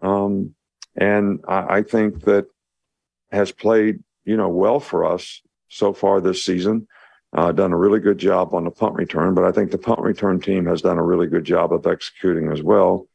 Um, 0.00 0.54
and 0.96 1.40
I, 1.48 1.78
I, 1.78 1.82
think 1.82 2.24
that 2.24 2.46
has 3.32 3.50
played, 3.50 4.02
you 4.24 4.36
know, 4.36 4.48
well 4.48 4.78
for 4.80 5.04
us 5.04 5.42
so 5.68 5.92
far 5.92 6.20
this 6.20 6.44
season. 6.44 6.86
Uh, 7.36 7.50
done 7.50 7.72
a 7.72 7.76
really 7.76 7.98
good 7.98 8.18
job 8.18 8.54
on 8.54 8.64
the 8.64 8.70
punt 8.70 8.94
return, 8.94 9.34
but 9.34 9.44
I 9.44 9.50
think 9.50 9.72
the 9.72 9.78
punt 9.78 10.00
return 10.00 10.40
team 10.40 10.66
has 10.66 10.82
done 10.82 10.98
a 10.98 11.02
really 11.02 11.26
good 11.26 11.44
job 11.44 11.72
of 11.72 11.86
executing 11.86 12.52
as 12.52 12.62
well. 12.62 13.08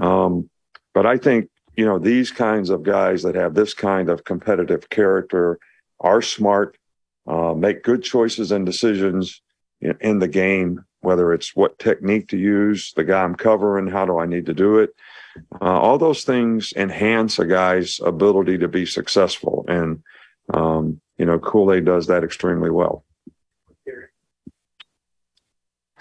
Um, 0.00 0.50
but 0.92 1.06
I 1.06 1.16
think 1.16 1.48
you 1.76 1.84
know, 1.84 1.98
these 1.98 2.30
kinds 2.30 2.70
of 2.70 2.82
guys 2.82 3.22
that 3.22 3.34
have 3.34 3.54
this 3.54 3.74
kind 3.74 4.08
of 4.08 4.24
competitive 4.24 4.88
character 4.90 5.58
are 6.00 6.20
smart, 6.20 6.76
uh, 7.26 7.54
make 7.54 7.82
good 7.82 8.02
choices 8.02 8.52
and 8.52 8.66
decisions 8.66 9.40
in, 9.80 9.96
in, 10.00 10.18
the 10.18 10.28
game, 10.28 10.84
whether 11.00 11.32
it's 11.32 11.56
what 11.56 11.78
technique 11.78 12.28
to 12.28 12.36
use, 12.36 12.92
the 12.94 13.04
guy 13.04 13.22
I'm 13.22 13.34
covering, 13.34 13.86
how 13.86 14.04
do 14.04 14.18
I 14.18 14.26
need 14.26 14.46
to 14.46 14.54
do 14.54 14.78
it. 14.78 14.90
Uh, 15.60 15.80
all 15.80 15.98
those 15.98 16.24
things 16.24 16.72
enhance 16.76 17.38
a 17.38 17.46
guy's 17.46 18.00
ability 18.00 18.58
to 18.58 18.68
be 18.68 18.84
successful. 18.84 19.64
And, 19.68 20.02
um, 20.52 21.00
you 21.16 21.24
know, 21.24 21.38
Kool 21.38 21.72
Aid 21.72 21.84
does 21.84 22.06
that 22.08 22.24
extremely 22.24 22.70
well. 22.70 23.04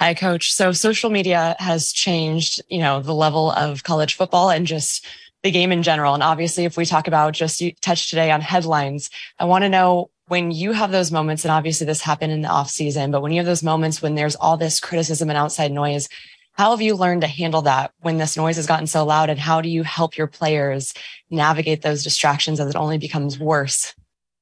Hi, 0.01 0.15
coach. 0.15 0.51
So 0.51 0.71
social 0.71 1.11
media 1.11 1.55
has 1.59 1.93
changed, 1.93 2.59
you 2.69 2.79
know, 2.79 3.01
the 3.01 3.13
level 3.13 3.51
of 3.51 3.83
college 3.83 4.15
football 4.15 4.49
and 4.49 4.65
just 4.65 5.05
the 5.43 5.51
game 5.51 5.71
in 5.71 5.83
general. 5.83 6.13
And 6.13 6.23
obviously, 6.23 6.65
if 6.65 6.77
we 6.77 6.85
talk 6.85 7.07
about 7.07 7.33
just 7.33 7.61
you 7.61 7.73
touched 7.81 8.09
today 8.09 8.31
on 8.31 8.41
headlines, 8.41 9.09
I 9.39 9.45
want 9.45 9.63
to 9.63 9.69
know 9.69 10.09
when 10.27 10.51
you 10.51 10.71
have 10.71 10.91
those 10.91 11.11
moments, 11.11 11.43
and 11.43 11.51
obviously 11.51 11.85
this 11.85 12.01
happened 12.01 12.31
in 12.31 12.41
the 12.41 12.47
off 12.47 12.69
season, 12.69 13.11
but 13.11 13.21
when 13.21 13.31
you 13.31 13.39
have 13.39 13.45
those 13.45 13.63
moments 13.63 14.01
when 14.01 14.15
there's 14.15 14.35
all 14.35 14.55
this 14.55 14.79
criticism 14.79 15.29
and 15.29 15.37
outside 15.37 15.71
noise, 15.71 16.07
how 16.53 16.71
have 16.71 16.81
you 16.81 16.95
learned 16.95 17.21
to 17.21 17.27
handle 17.27 17.63
that 17.63 17.91
when 17.99 18.17
this 18.17 18.37
noise 18.37 18.55
has 18.55 18.67
gotten 18.67 18.87
so 18.87 19.03
loud? 19.03 19.29
And 19.29 19.39
how 19.39 19.61
do 19.61 19.69
you 19.69 19.83
help 19.83 20.17
your 20.17 20.27
players 20.27 20.93
navigate 21.29 21.81
those 21.81 22.03
distractions 22.03 22.59
as 22.59 22.69
it 22.69 22.75
only 22.75 22.97
becomes 22.97 23.39
worse? 23.39 23.93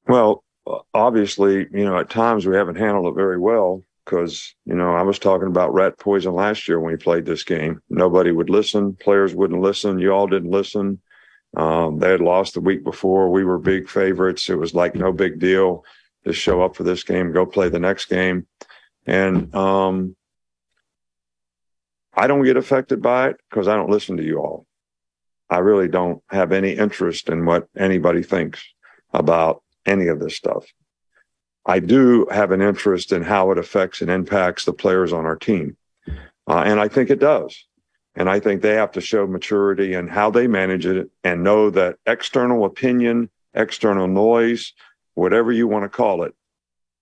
Well, 0.06 0.44
obviously, 0.92 1.66
you 1.72 1.84
know, 1.84 1.98
at 1.98 2.10
times 2.10 2.46
we 2.46 2.56
haven't 2.56 2.76
handled 2.76 3.06
it 3.06 3.16
very 3.16 3.38
well 3.38 3.82
because 4.10 4.54
you 4.64 4.74
know 4.74 4.94
I 4.94 5.02
was 5.02 5.18
talking 5.18 5.46
about 5.46 5.72
rat 5.72 5.98
poison 5.98 6.34
last 6.34 6.66
year 6.66 6.80
when 6.80 6.92
we 6.92 6.96
played 6.96 7.24
this 7.24 7.44
game. 7.44 7.80
Nobody 7.88 8.32
would 8.32 8.50
listen. 8.50 8.94
Players 8.94 9.34
wouldn't 9.34 9.62
listen. 9.62 10.00
You 10.00 10.12
all 10.12 10.26
didn't 10.26 10.50
listen. 10.50 11.00
Um, 11.56 11.98
they 11.98 12.10
had 12.10 12.20
lost 12.20 12.54
the 12.54 12.60
week 12.60 12.82
before. 12.84 13.30
We 13.30 13.44
were 13.44 13.58
big 13.58 13.88
favorites. 13.88 14.48
It 14.48 14.56
was 14.56 14.74
like 14.74 14.94
no 14.94 15.12
big 15.12 15.38
deal. 15.38 15.84
Just 16.26 16.40
show 16.40 16.62
up 16.62 16.76
for 16.76 16.82
this 16.82 17.02
game, 17.02 17.32
go 17.32 17.46
play 17.46 17.68
the 17.68 17.78
next 17.78 18.06
game, 18.06 18.46
and 19.06 19.54
um, 19.54 20.16
I 22.12 22.26
don't 22.26 22.44
get 22.44 22.56
affected 22.56 23.00
by 23.00 23.28
it 23.28 23.36
because 23.48 23.68
I 23.68 23.76
don't 23.76 23.90
listen 23.90 24.16
to 24.18 24.24
you 24.24 24.38
all. 24.38 24.66
I 25.48 25.58
really 25.58 25.88
don't 25.88 26.22
have 26.28 26.52
any 26.52 26.72
interest 26.72 27.28
in 27.28 27.46
what 27.46 27.68
anybody 27.76 28.22
thinks 28.22 28.62
about 29.12 29.62
any 29.86 30.08
of 30.08 30.20
this 30.20 30.36
stuff. 30.36 30.66
I 31.66 31.78
do 31.78 32.26
have 32.30 32.52
an 32.52 32.62
interest 32.62 33.12
in 33.12 33.22
how 33.22 33.50
it 33.50 33.58
affects 33.58 34.00
and 34.00 34.10
impacts 34.10 34.64
the 34.64 34.72
players 34.72 35.12
on 35.12 35.26
our 35.26 35.36
team. 35.36 35.76
Uh, 36.46 36.62
and 36.64 36.80
I 36.80 36.88
think 36.88 37.10
it 37.10 37.20
does. 37.20 37.64
And 38.14 38.28
I 38.28 38.40
think 38.40 38.60
they 38.60 38.74
have 38.74 38.92
to 38.92 39.00
show 39.00 39.26
maturity 39.26 39.94
in 39.94 40.08
how 40.08 40.30
they 40.30 40.46
manage 40.46 40.86
it 40.86 41.10
and 41.22 41.44
know 41.44 41.70
that 41.70 41.96
external 42.06 42.64
opinion, 42.64 43.30
external 43.54 44.08
noise, 44.08 44.72
whatever 45.14 45.52
you 45.52 45.68
want 45.68 45.84
to 45.84 45.88
call 45.88 46.22
it, 46.24 46.34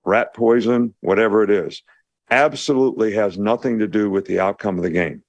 rat 0.04 0.34
poison, 0.34 0.94
whatever 1.00 1.42
it 1.42 1.50
is, 1.50 1.82
absolutely 2.30 3.14
has 3.14 3.38
nothing 3.38 3.78
to 3.78 3.86
do 3.86 4.10
with 4.10 4.26
the 4.26 4.40
outcome 4.40 4.76
of 4.76 4.82
the 4.82 4.90
game. 4.90 5.22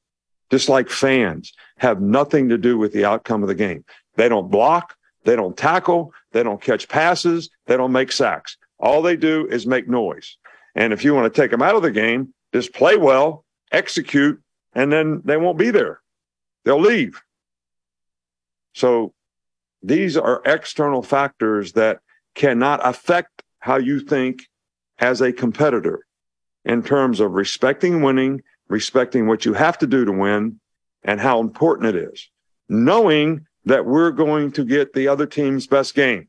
Just 0.52 0.68
like 0.68 0.90
fans 0.90 1.54
have 1.78 2.02
nothing 2.02 2.50
to 2.50 2.58
do 2.58 2.78
with 2.78 2.92
the 2.92 3.06
outcome 3.06 3.44
of 3.44 3.48
the 3.48 3.56
game. 3.56 3.86
They 4.16 4.28
don't 4.28 4.52
block, 4.52 4.96
they 5.24 5.36
don't 5.36 5.56
tackle, 5.56 6.12
they 6.32 6.44
don't 6.44 6.62
catch 6.62 6.90
passes, 6.90 7.50
they 7.68 7.78
don't 7.78 7.92
make 7.92 8.12
sacks. 8.12 8.58
All 8.80 9.02
they 9.02 9.16
do 9.16 9.48
is 9.48 9.68
make 9.68 9.88
noise. 9.88 10.38
And 10.76 10.94
if 10.94 11.04
you 11.04 11.14
want 11.14 11.34
to 11.34 11.42
take 11.42 11.52
them 11.52 11.62
out 11.62 11.76
of 11.76 11.82
the 11.82 11.92
game, 11.92 12.34
just 12.54 12.74
play 12.74 12.96
well, 12.98 13.46
execute, 13.72 14.42
and 14.74 14.92
then 14.92 15.22
they 15.26 15.38
won't 15.38 15.58
be 15.58 15.72
there. 15.72 16.02
They'll 16.64 16.80
leave. 16.80 17.22
So 18.74 19.14
these 19.84 20.16
are 20.16 20.42
external 20.46 21.04
factors 21.04 21.74
that 21.74 22.00
cannot 22.36 22.80
affect 22.84 23.44
how 23.60 23.78
you 23.78 24.00
think 24.00 24.48
as 25.00 25.22
a 25.22 25.34
competitor 25.34 26.06
in 26.64 26.84
terms 26.84 27.20
of 27.20 27.34
respecting 27.34 28.02
winning, 28.02 28.42
respecting 28.70 29.28
what 29.28 29.46
you 29.46 29.54
have 29.54 29.78
to 29.80 29.88
do 29.88 30.06
to 30.06 30.12
win, 30.12 30.60
and 31.04 31.20
how 31.20 31.40
important 31.40 31.96
it 31.96 31.96
is. 31.96 32.30
Knowing 32.70 33.46
that 33.66 33.86
we're 33.86 34.12
going 34.12 34.52
to 34.52 34.64
get 34.64 34.94
the 34.94 35.08
other 35.08 35.26
team's 35.26 35.68
best 35.68 35.96
game 35.96 36.29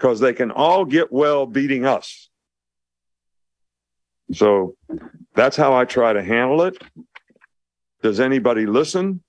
because 0.00 0.18
they 0.18 0.32
can 0.32 0.50
all 0.50 0.86
get 0.86 1.12
well 1.12 1.44
beating 1.44 1.84
us. 1.84 2.30
So 4.32 4.76
that's 5.34 5.56
how 5.56 5.74
I 5.74 5.84
try 5.84 6.14
to 6.14 6.22
handle 6.22 6.62
it. 6.62 6.82
Does 8.02 8.18
anybody 8.18 8.64
listen? 8.64 9.22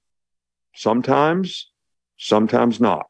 Sometimes, 0.73 1.69
sometimes 2.17 2.79
not. 2.79 3.07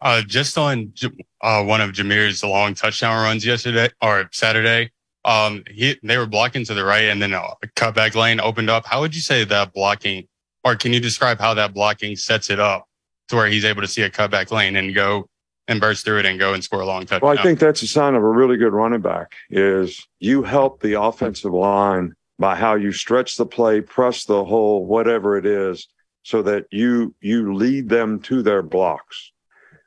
Uh, 0.00 0.22
just 0.22 0.56
on 0.56 0.94
uh, 1.42 1.62
one 1.64 1.82
of 1.82 1.92
Jahmyr's 1.92 2.42
long 2.42 2.72
touchdown 2.72 3.22
runs 3.22 3.44
yesterday 3.44 3.90
or 4.00 4.30
Saturday, 4.32 4.90
um, 5.26 5.64
he, 5.68 5.98
they 6.02 6.16
were 6.16 6.26
blocking 6.26 6.64
to 6.64 6.72
the 6.72 6.84
right 6.84 7.04
and 7.04 7.20
then 7.20 7.34
a 7.34 7.42
cutback 7.76 8.14
lane 8.14 8.40
opened 8.40 8.70
up. 8.70 8.86
How 8.86 9.00
would 9.00 9.14
you 9.14 9.20
say 9.20 9.44
that 9.44 9.74
blocking, 9.74 10.26
or 10.64 10.76
can 10.76 10.94
you 10.94 11.00
describe 11.00 11.38
how 11.38 11.52
that 11.54 11.74
blocking 11.74 12.16
sets 12.16 12.48
it 12.48 12.60
up 12.60 12.87
to 13.28 13.36
where 13.36 13.46
he's 13.46 13.64
able 13.64 13.82
to 13.82 13.88
see 13.88 14.02
a 14.02 14.10
cutback 14.10 14.50
lane 14.50 14.76
and 14.76 14.94
go 14.94 15.28
and 15.68 15.80
burst 15.80 16.04
through 16.04 16.18
it 16.18 16.26
and 16.26 16.38
go 16.38 16.54
and 16.54 16.64
score 16.64 16.80
a 16.80 16.86
long 16.86 17.02
touchdown. 17.02 17.28
Well, 17.28 17.38
I 17.38 17.42
think 17.42 17.58
that's 17.58 17.82
a 17.82 17.86
sign 17.86 18.14
of 18.14 18.22
a 18.22 18.28
really 18.28 18.56
good 18.56 18.72
running 18.72 19.02
back 19.02 19.34
is 19.50 20.06
you 20.18 20.42
help 20.42 20.80
the 20.80 21.00
offensive 21.00 21.52
line 21.52 22.14
by 22.38 22.56
how 22.56 22.74
you 22.74 22.92
stretch 22.92 23.36
the 23.36 23.46
play, 23.46 23.80
press 23.80 24.24
the 24.24 24.44
hole, 24.44 24.86
whatever 24.86 25.36
it 25.36 25.44
is, 25.44 25.86
so 26.22 26.42
that 26.42 26.66
you 26.70 27.14
you 27.20 27.54
lead 27.54 27.88
them 27.88 28.20
to 28.20 28.42
their 28.42 28.62
blocks. 28.62 29.32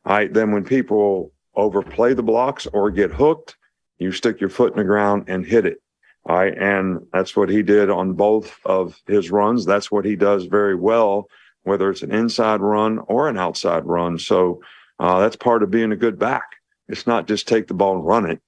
All 0.06 0.14
right. 0.14 0.34
Then 0.34 0.52
when 0.52 0.64
people 0.64 1.32
overplay 1.56 2.14
the 2.14 2.24
blocks 2.24 2.68
or 2.68 2.92
get 2.92 3.12
hooked, 3.12 3.58
you 3.98 4.12
stick 4.12 4.40
your 4.40 4.50
foot 4.50 4.74
in 4.74 4.78
the 4.78 4.84
ground 4.84 5.26
and 5.28 5.46
hit 5.46 5.66
it. 5.66 5.82
All 6.26 6.38
right. 6.38 6.58
And 6.58 7.06
that's 7.14 7.36
what 7.36 7.50
he 7.50 7.64
did 7.64 7.90
on 7.90 8.14
both 8.14 8.56
of 8.66 9.00
his 9.08 9.32
runs. 9.32 9.66
That's 9.66 9.92
what 9.92 10.06
he 10.06 10.16
does 10.16 10.46
very 10.46 10.76
well, 10.76 11.28
whether 11.64 11.90
it's 11.90 12.02
an 12.02 12.12
inside 12.12 12.62
run 12.62 13.00
or 13.00 13.30
an 13.30 13.38
outside 13.38 13.86
run. 13.86 14.18
So 14.18 14.62
uh, 15.00 15.20
that's 15.20 15.36
part 15.36 15.64
of 15.64 15.72
being 15.72 15.92
a 15.92 15.96
good 15.96 16.18
back. 16.18 16.58
It's 16.88 17.08
not 17.08 17.28
just 17.28 17.48
take 17.48 17.68
the 17.68 17.74
ball 17.74 17.96
and 17.96 18.06
run 18.06 18.30
it. 18.30 18.42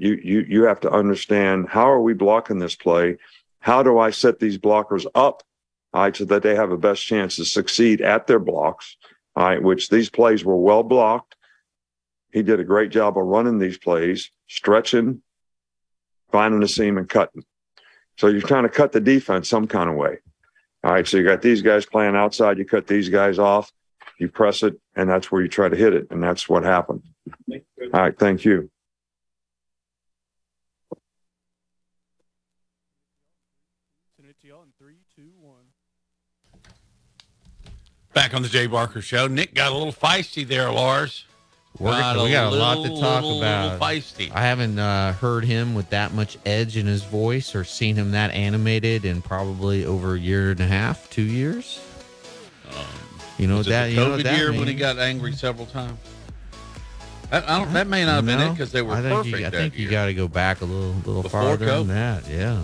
You, 0.00 0.18
you, 0.22 0.44
you 0.48 0.62
have 0.64 0.80
to 0.80 0.90
understand 0.90 1.68
how 1.68 1.88
are 1.90 2.00
we 2.00 2.14
blocking 2.14 2.58
this 2.58 2.74
play? 2.74 3.18
How 3.60 3.82
do 3.82 3.98
I 3.98 4.10
set 4.10 4.40
these 4.40 4.58
blockers 4.58 5.06
up? 5.14 5.42
All 5.94 6.02
right. 6.02 6.16
So 6.16 6.24
that 6.24 6.42
they 6.42 6.56
have 6.56 6.72
a 6.72 6.76
best 6.76 7.06
chance 7.06 7.36
to 7.36 7.44
succeed 7.44 8.00
at 8.00 8.26
their 8.26 8.40
blocks. 8.40 8.96
All 9.36 9.44
right. 9.44 9.62
Which 9.62 9.88
these 9.88 10.10
plays 10.10 10.44
were 10.44 10.56
well 10.56 10.82
blocked. 10.82 11.36
He 12.32 12.42
did 12.42 12.60
a 12.60 12.64
great 12.64 12.90
job 12.90 13.16
of 13.16 13.24
running 13.24 13.58
these 13.58 13.78
plays, 13.78 14.30
stretching, 14.48 15.22
finding 16.32 16.60
the 16.60 16.68
seam 16.68 16.98
and 16.98 17.08
cutting. 17.08 17.44
So 18.16 18.26
you're 18.28 18.40
trying 18.40 18.64
to 18.64 18.68
cut 18.68 18.92
the 18.92 19.00
defense 19.00 19.48
some 19.48 19.66
kind 19.66 19.88
of 19.88 19.96
way. 19.96 20.18
All 20.84 20.92
right. 20.92 21.06
So 21.06 21.16
you 21.16 21.24
got 21.24 21.42
these 21.42 21.62
guys 21.62 21.86
playing 21.86 22.16
outside. 22.16 22.58
You 22.58 22.64
cut 22.64 22.86
these 22.86 23.08
guys 23.08 23.38
off, 23.38 23.70
you 24.18 24.28
press 24.28 24.62
it, 24.62 24.80
and 24.96 25.08
that's 25.08 25.30
where 25.30 25.42
you 25.42 25.48
try 25.48 25.68
to 25.68 25.76
hit 25.76 25.94
it. 25.94 26.08
And 26.10 26.22
that's 26.22 26.48
what 26.48 26.64
happened. 26.64 27.02
All 27.50 27.58
right. 27.92 28.18
Thank 28.18 28.44
you. 28.44 28.70
Back 38.12 38.34
on 38.34 38.42
the 38.42 38.48
Jay 38.48 38.66
Barker 38.66 39.00
Show. 39.00 39.26
Nick 39.26 39.54
got 39.54 39.72
a 39.72 39.74
little 39.74 39.92
feisty 39.92 40.46
there, 40.46 40.70
Lars. 40.70 41.24
We're, 41.82 42.24
we 42.24 42.30
got 42.30 42.52
a 42.52 42.56
lot 42.56 42.84
to 42.84 42.88
talk 43.00 43.24
little, 43.24 43.38
about. 43.38 43.72
Little 43.72 43.78
feisty. 43.86 44.30
I 44.32 44.42
haven't 44.42 44.78
uh, 44.78 45.14
heard 45.14 45.44
him 45.44 45.74
with 45.74 45.90
that 45.90 46.14
much 46.14 46.38
edge 46.46 46.76
in 46.76 46.86
his 46.86 47.02
voice 47.02 47.56
or 47.56 47.64
seen 47.64 47.96
him 47.96 48.12
that 48.12 48.30
animated 48.30 49.04
in 49.04 49.20
probably 49.20 49.84
over 49.84 50.14
a 50.14 50.18
year 50.18 50.52
and 50.52 50.60
a 50.60 50.66
half, 50.66 51.10
two 51.10 51.22
years. 51.22 51.80
Um, 52.70 52.84
you 53.36 53.48
know 53.48 53.64
that 53.64 53.88
it 53.88 53.90
you 53.90 53.96
know 53.96 54.16
COVID 54.16 54.22
that 54.22 54.38
year 54.38 54.52
when 54.52 54.68
he 54.68 54.74
got 54.74 54.98
angry 54.98 55.32
several 55.32 55.66
times. 55.66 55.98
That, 57.30 57.48
I 57.48 57.58
don't, 57.58 57.72
that 57.72 57.88
may 57.88 58.04
not 58.04 58.16
have 58.16 58.26
been 58.26 58.40
it 58.40 58.50
because 58.50 58.70
they 58.70 58.82
were 58.82 58.94
I 58.94 59.00
think 59.02 59.14
perfect. 59.14 59.38
You, 59.40 59.46
I 59.46 59.50
think 59.50 59.76
you 59.78 59.88
got 59.90 60.06
to 60.06 60.14
go 60.14 60.28
back 60.28 60.60
a 60.60 60.64
little, 60.64 60.92
little 61.04 61.22
Before 61.22 61.42
farther 61.42 61.66
COVID? 61.66 61.86
than 61.86 61.88
that. 61.88 62.28
Yeah. 62.28 62.62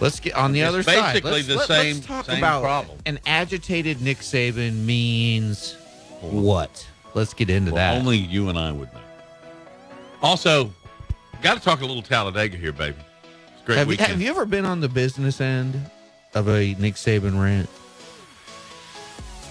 Let's 0.00 0.20
get 0.20 0.34
on 0.34 0.52
the 0.52 0.60
It's 0.60 0.68
other 0.68 0.82
side. 0.82 1.12
basically 1.22 1.30
Let's, 1.32 1.46
the 1.48 1.56
let, 1.56 1.66
same- 1.68 1.94
Let's 1.96 2.06
talk 2.06 2.24
same 2.26 2.38
about 2.38 2.62
problem. 2.62 2.98
an 3.04 3.18
agitated 3.26 4.00
Nick 4.00 4.18
Saban 4.18 4.84
means 4.84 5.74
what? 6.20 6.86
Let's 7.14 7.34
get 7.34 7.50
into 7.50 7.72
Well, 7.72 7.94
that. 7.94 7.98
Only 8.00 8.16
you 8.18 8.48
and 8.48 8.58
I 8.58 8.72
would 8.72 8.92
know. 8.92 9.00
Also, 10.22 10.70
got 11.42 11.54
to 11.56 11.60
talk 11.62 11.80
a 11.80 11.86
little 11.86 12.02
Talladega 12.02 12.56
here, 12.56 12.72
baby. 12.72 12.96
It's 13.52 13.62
a 13.62 13.66
great 13.66 13.78
have, 13.78 13.86
you, 13.86 13.90
weekend. 13.90 14.10
have 14.10 14.20
you 14.22 14.30
ever 14.30 14.44
been 14.46 14.64
on 14.64 14.80
the 14.80 14.88
business 14.88 15.40
end 15.40 15.80
of 16.34 16.48
a 16.48 16.74
Nick 16.74 16.94
Saban 16.94 17.40
rant? 17.40 17.68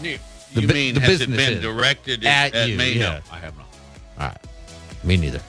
You, 0.01 0.17
you 0.53 0.67
bu- 0.67 0.73
mean 0.73 0.95
the 0.95 1.01
has 1.01 1.21
it 1.21 1.29
been 1.29 1.61
directed 1.61 2.25
At 2.25 2.53
at, 2.55 2.69
you, 2.69 2.77
me? 2.77 2.93
yeah. 2.93 2.99
No, 3.15 3.19
I 3.31 3.37
have 3.39 3.57
not. 3.57 3.67
All 4.19 4.27
right. 4.27 4.37
Me 5.03 5.17
neither. 5.17 5.41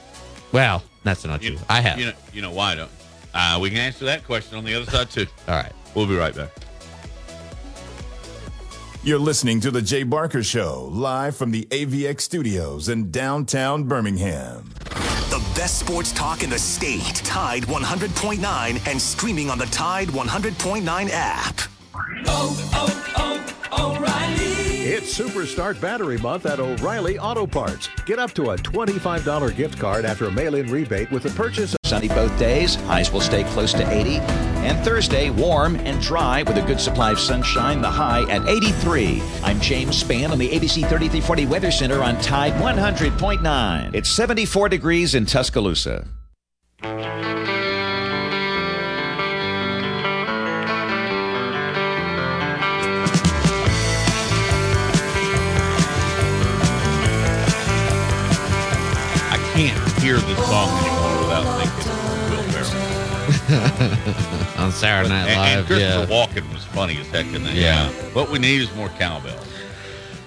Well, 0.52 0.82
that's 1.04 1.24
not 1.24 1.42
You, 1.42 1.50
true. 1.56 1.66
I 1.68 1.80
have. 1.80 1.98
You 1.98 2.06
know, 2.06 2.12
you 2.32 2.42
know 2.42 2.50
why 2.50 2.72
I 2.72 2.74
don't? 2.74 2.90
Uh, 3.32 3.58
we 3.62 3.70
can 3.70 3.78
answer 3.78 4.04
that 4.06 4.24
question 4.24 4.58
on 4.58 4.64
the 4.64 4.74
other 4.74 4.90
side 4.90 5.10
too. 5.10 5.26
All 5.46 5.54
right. 5.54 5.72
We'll 5.94 6.06
be 6.06 6.16
right 6.16 6.34
back. 6.34 6.50
You're 9.02 9.18
listening 9.18 9.60
to 9.60 9.70
The 9.70 9.80
Jay 9.80 10.02
Barker 10.02 10.42
Show, 10.42 10.90
live 10.92 11.34
from 11.34 11.52
the 11.52 11.64
AVX 11.70 12.20
studios 12.20 12.90
in 12.90 13.10
downtown 13.10 13.84
Birmingham. 13.84 14.74
The 15.30 15.42
best 15.56 15.78
sports 15.78 16.12
talk 16.12 16.42
in 16.42 16.50
the 16.50 16.58
state. 16.58 17.14
Tide 17.24 17.62
100.9 17.62 18.86
and 18.86 19.00
streaming 19.00 19.48
on 19.48 19.56
the 19.56 19.64
Tide 19.66 20.08
100.9 20.08 21.08
app. 21.14 21.60
Oh, 22.26 22.70
oh, 22.74 23.54
oh, 23.72 23.96
O'Reilly. 23.96 24.92
It's 24.92 25.18
Superstart 25.18 25.80
Battery 25.80 26.18
Month 26.18 26.44
at 26.44 26.60
O'Reilly 26.60 27.18
Auto 27.18 27.46
Parts. 27.46 27.88
Get 28.04 28.18
up 28.18 28.32
to 28.34 28.50
a 28.50 28.56
$25 28.58 29.56
gift 29.56 29.78
card 29.78 30.04
after 30.04 30.26
a 30.26 30.30
mail 30.30 30.56
in 30.56 30.70
rebate 30.70 31.10
with 31.10 31.22
the 31.22 31.30
purchase 31.30 31.72
of 31.72 31.80
Sunny 31.84 32.08
both 32.08 32.38
days. 32.38 32.74
Highs 32.74 33.10
will 33.10 33.22
stay 33.22 33.44
close 33.44 33.72
to 33.72 33.90
80. 33.90 34.49
And 34.62 34.78
Thursday, 34.84 35.30
warm 35.30 35.76
and 35.76 35.98
dry 36.02 36.42
with 36.42 36.58
a 36.58 36.62
good 36.62 36.78
supply 36.78 37.12
of 37.12 37.18
sunshine. 37.18 37.80
The 37.80 37.90
high 37.90 38.30
at 38.30 38.46
83. 38.46 39.22
I'm 39.42 39.58
James 39.58 40.04
Spann 40.04 40.30
on 40.30 40.38
the 40.38 40.50
ABC 40.50 40.80
3340 40.80 41.46
Weather 41.46 41.70
Center 41.70 42.02
on 42.02 42.20
Tide 42.20 42.52
100.9. 42.54 43.94
It's 43.94 44.10
74 44.10 44.68
degrees 44.68 45.14
in 45.14 45.24
Tuscaloosa. 45.24 46.06
I 59.32 59.38
can't 59.54 60.02
hear 60.02 60.16
this 60.16 60.46
song 60.46 60.68
anymore 60.80 60.89
on 64.58 64.70
Saturday 64.70 65.08
Night 65.08 65.28
and, 65.28 65.30
and 65.30 65.38
Live. 65.38 65.66
Christopher 65.66 66.12
yeah. 66.12 66.26
Walken 66.26 66.52
was 66.52 66.64
funny 66.66 66.96
as 66.98 67.06
heck 67.08 67.26
in 67.34 67.42
that. 67.44 67.54
Yeah. 67.54 67.90
What 68.12 68.30
we 68.30 68.38
need 68.38 68.60
is 68.62 68.74
more 68.76 68.88
cowbell. 68.90 69.38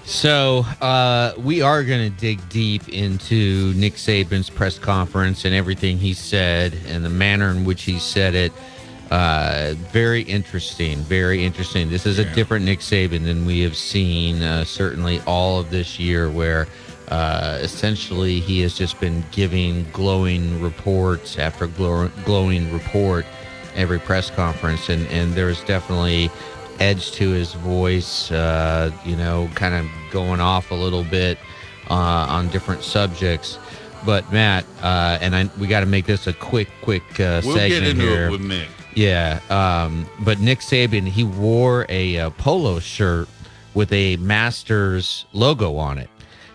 So 0.04 0.66
uh, 0.82 1.32
we 1.38 1.62
are 1.62 1.82
going 1.82 2.12
to 2.12 2.18
dig 2.20 2.46
deep 2.50 2.88
into 2.90 3.72
Nick 3.74 3.94
Saban's 3.94 4.50
press 4.50 4.78
conference 4.78 5.46
and 5.46 5.54
everything 5.54 5.96
he 5.96 6.12
said 6.12 6.74
and 6.86 7.02
the 7.02 7.10
manner 7.10 7.50
in 7.50 7.64
which 7.64 7.84
he 7.84 7.98
said 7.98 8.34
it. 8.34 8.52
Uh, 9.10 9.74
very 9.92 10.22
interesting. 10.22 10.98
Very 10.98 11.44
interesting. 11.44 11.88
This 11.88 12.04
is 12.04 12.18
a 12.18 12.24
different 12.34 12.64
Nick 12.66 12.80
Saban 12.80 13.24
than 13.24 13.46
we 13.46 13.60
have 13.60 13.76
seen 13.76 14.42
uh, 14.42 14.64
certainly 14.64 15.20
all 15.26 15.60
of 15.60 15.70
this 15.70 15.98
year, 15.98 16.30
where 16.30 16.66
uh, 17.08 17.58
essentially 17.60 18.40
he 18.40 18.60
has 18.62 18.76
just 18.76 18.98
been 19.00 19.24
giving 19.30 19.86
glowing 19.92 20.60
reports 20.60 21.38
after 21.38 21.66
glow- 21.66 22.10
glowing 22.24 22.72
report 22.72 23.26
every 23.74 23.98
press 23.98 24.30
conference, 24.30 24.88
and 24.88 25.06
and 25.08 25.32
there's 25.34 25.62
definitely 25.64 26.30
edge 26.80 27.12
to 27.12 27.30
his 27.30 27.52
voice, 27.54 28.30
uh, 28.32 28.90
you 29.04 29.16
know, 29.16 29.48
kind 29.54 29.74
of 29.74 29.86
going 30.10 30.40
off 30.40 30.70
a 30.70 30.74
little 30.74 31.04
bit 31.04 31.38
uh, 31.90 31.94
on 31.94 32.48
different 32.48 32.82
subjects. 32.82 33.58
But 34.04 34.30
Matt, 34.32 34.64
uh, 34.82 35.18
and 35.20 35.34
I, 35.34 35.48
we 35.58 35.66
got 35.66 35.80
to 35.80 35.86
make 35.86 36.04
this 36.04 36.26
a 36.26 36.32
quick, 36.32 36.68
quick 36.82 37.02
uh, 37.20 37.40
We'll 37.44 37.54
get 37.56 37.70
segment 37.70 38.00
here. 38.00 38.30
with 38.30 38.40
Mick. 38.42 38.66
Yeah, 38.94 39.40
um, 39.50 40.06
but 40.20 40.40
Nick 40.40 40.60
Saban 40.60 41.06
he 41.06 41.24
wore 41.24 41.84
a, 41.88 42.18
uh 42.18 42.30
polo 42.30 42.78
shirt 42.80 43.28
with 43.72 43.92
a 43.92 44.16
Masters 44.18 45.26
logo 45.32 45.76
on 45.76 45.98
it, 45.98 46.08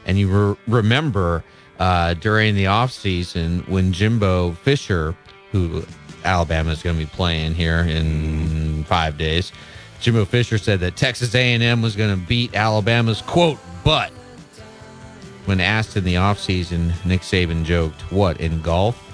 and 0.09 0.17
you 0.17 0.27
re- 0.27 0.55
remember 0.67 1.43
uh, 1.77 2.15
during 2.15 2.55
the 2.55 2.63
offseason 2.63 3.67
when 3.69 3.93
Jimbo 3.93 4.53
Fisher, 4.53 5.15
who 5.51 5.83
Alabama 6.25 6.71
is 6.71 6.81
going 6.81 6.97
to 6.97 7.05
be 7.05 7.09
playing 7.11 7.53
here 7.53 7.81
in 7.81 8.83
five 8.85 9.19
days, 9.19 9.51
Jimbo 10.01 10.25
Fisher 10.25 10.57
said 10.57 10.79
that 10.79 10.95
Texas 10.95 11.35
A&M 11.35 11.83
was 11.83 11.95
going 11.95 12.09
to 12.09 12.25
beat 12.25 12.55
Alabama's 12.55 13.21
quote 13.21 13.59
butt. 13.83 14.11
When 15.45 15.61
asked 15.61 15.95
in 15.95 16.03
the 16.05 16.15
offseason, 16.15 16.93
Nick 17.05 17.21
Saban 17.21 17.63
joked, 17.63 18.01
"What 18.11 18.41
in 18.41 18.61
golf?" 18.61 19.05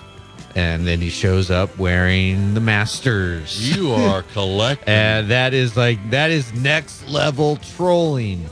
and 0.55 0.87
then 0.87 1.01
he 1.01 1.09
shows 1.09 1.51
up 1.51 1.77
wearing 1.77 2.53
the 2.53 2.61
Masters. 2.61 3.75
You 3.75 3.91
are 3.91 4.23
collecting. 4.33 4.87
and 4.87 5.29
that 5.29 5.53
is 5.53 5.75
like 5.75 6.09
that 6.11 6.31
is 6.31 6.53
next 6.53 7.09
level 7.09 7.57
trolling. 7.57 8.49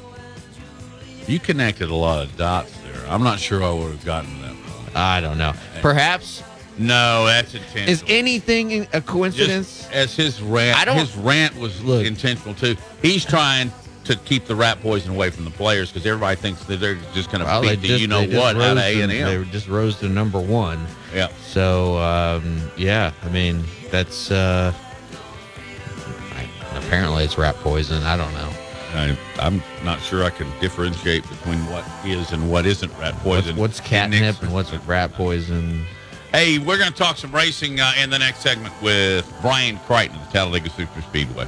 You 1.27 1.39
connected 1.39 1.89
a 1.89 1.95
lot 1.95 2.23
of 2.25 2.35
dots 2.37 2.71
there. 2.79 3.05
I'm 3.07 3.23
not 3.23 3.39
sure 3.39 3.63
I 3.63 3.71
would 3.71 3.91
have 3.91 4.05
gotten 4.05 4.35
to 4.35 4.41
that 4.41 4.55
point. 4.67 4.95
I 4.95 5.21
don't 5.21 5.37
know. 5.37 5.53
Perhaps. 5.81 6.43
No, 6.77 7.25
that's 7.25 7.53
intentional. 7.53 7.89
Is 7.89 8.03
anything 8.07 8.87
a 8.93 9.01
coincidence? 9.01 9.81
Just 9.81 9.91
as 9.93 10.15
his 10.15 10.41
rant, 10.41 10.77
I 10.79 10.85
don't- 10.85 10.97
his 10.97 11.15
rant 11.15 11.55
was 11.57 11.79
intentional 11.81 12.55
too. 12.55 12.75
He's 13.01 13.23
trying 13.23 13.71
to 14.05 14.15
keep 14.17 14.47
the 14.47 14.55
rat 14.55 14.81
poison 14.81 15.11
away 15.11 15.29
from 15.29 15.45
the 15.45 15.51
players 15.51 15.89
because 15.91 16.05
everybody 16.05 16.35
thinks 16.35 16.63
that 16.65 16.79
they're 16.81 16.97
just 17.13 17.31
going 17.31 17.39
to 17.39 17.45
Well, 17.45 17.61
beat 17.61 17.81
the 17.81 17.87
just- 17.87 18.01
you 18.01 18.07
know 18.07 18.23
what 18.23 18.55
out 18.57 18.71
of 18.73 18.77
A 18.79 19.01
and 19.01 19.11
They 19.11 19.43
just 19.51 19.67
rose 19.69 19.95
to 19.97 20.09
number 20.09 20.39
one. 20.39 20.85
Yeah. 21.15 21.27
So 21.47 21.97
um, 21.99 22.59
yeah, 22.75 23.11
I 23.23 23.29
mean 23.29 23.63
that's 23.91 24.31
uh, 24.31 24.73
I, 26.35 26.49
apparently 26.77 27.23
it's 27.23 27.37
rat 27.37 27.55
poison. 27.57 28.01
I 28.03 28.17
don't 28.17 28.33
know. 28.33 28.49
I, 28.93 29.17
I'm 29.39 29.61
not 29.83 30.01
sure 30.01 30.23
I 30.23 30.29
can 30.29 30.47
differentiate 30.59 31.27
between 31.29 31.59
what 31.67 31.85
is 32.05 32.31
and 32.31 32.51
what 32.51 32.65
isn't 32.65 32.91
rat 32.99 33.15
poison. 33.15 33.55
What's, 33.55 33.79
what's 33.79 33.79
catnip 33.79 34.41
and 34.41 34.53
what's 34.53 34.73
rat 34.73 35.13
poison? 35.13 35.85
Hey, 36.31 36.57
we're 36.57 36.77
going 36.77 36.91
to 36.91 36.97
talk 36.97 37.17
some 37.17 37.31
racing 37.31 37.79
uh, 37.79 37.93
in 38.01 38.09
the 38.09 38.19
next 38.19 38.39
segment 38.39 38.73
with 38.81 39.31
Brian 39.41 39.77
Crichton 39.79 40.19
of 40.19 40.25
the 40.25 40.31
Talladega 40.31 40.69
Super 40.69 41.01
Speedway. 41.01 41.47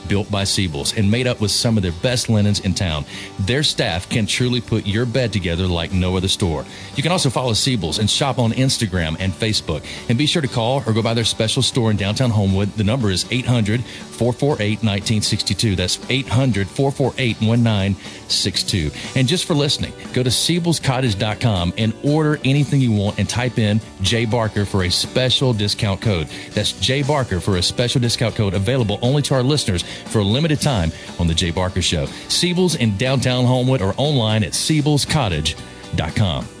built 0.11 0.29
by 0.29 0.43
Siebel's 0.43 0.97
and 0.97 1.09
made 1.09 1.25
up 1.25 1.39
with 1.39 1.51
some 1.51 1.77
of 1.77 1.83
their 1.83 1.93
best 2.03 2.27
linens 2.27 2.59
in 2.59 2.73
town. 2.73 3.05
Their 3.39 3.63
staff 3.63 4.09
can 4.09 4.25
truly 4.25 4.59
put 4.59 4.85
your 4.85 5.05
bed 5.05 5.31
together 5.31 5.65
like 5.65 5.93
no 5.93 6.17
other 6.17 6.27
store. 6.27 6.65
You 6.97 7.01
can 7.01 7.13
also 7.13 7.29
follow 7.29 7.53
Siebel's 7.53 7.97
and 7.97 8.09
shop 8.09 8.37
on 8.37 8.51
Instagram 8.51 9.15
and 9.21 9.31
Facebook. 9.31 9.85
And 10.09 10.17
be 10.17 10.25
sure 10.25 10.41
to 10.41 10.49
call 10.49 10.83
or 10.85 10.91
go 10.91 11.01
by 11.01 11.13
their 11.13 11.23
special 11.23 11.63
store 11.63 11.91
in 11.91 11.95
downtown 11.95 12.29
Homewood. 12.29 12.73
The 12.73 12.83
number 12.83 13.09
is 13.09 13.25
800 13.31 13.85
448 14.21 14.83
1962. 14.83 15.75
That's 15.75 15.99
800 16.07 16.67
448 16.67 17.41
1962. 17.41 18.91
And 19.15 19.27
just 19.27 19.45
for 19.45 19.55
listening, 19.55 19.93
go 20.13 20.21
to 20.21 20.29
Siebel'sCottage.com 20.29 21.73
and 21.79 21.91
order 22.03 22.39
anything 22.45 22.81
you 22.81 22.91
want 22.91 23.17
and 23.17 23.27
type 23.27 23.57
in 23.57 23.81
J 24.03 24.25
Barker 24.25 24.63
for 24.63 24.83
a 24.83 24.91
special 24.91 25.53
discount 25.53 26.01
code. 26.01 26.27
That's 26.51 26.73
J 26.73 27.01
Barker 27.01 27.39
for 27.39 27.57
a 27.57 27.63
special 27.63 27.99
discount 27.99 28.35
code 28.35 28.53
available 28.53 28.99
only 29.01 29.23
to 29.23 29.33
our 29.33 29.41
listeners 29.41 29.81
for 29.81 30.19
a 30.19 30.23
limited 30.23 30.61
time 30.61 30.91
on 31.17 31.25
The 31.25 31.33
Jay 31.33 31.49
Barker 31.49 31.81
Show. 31.81 32.05
Siebel's 32.27 32.75
in 32.75 32.97
downtown 32.97 33.45
Homewood 33.45 33.81
or 33.81 33.95
online 33.97 34.43
at 34.43 34.51
Siebel'sCottage.com. 34.51 36.60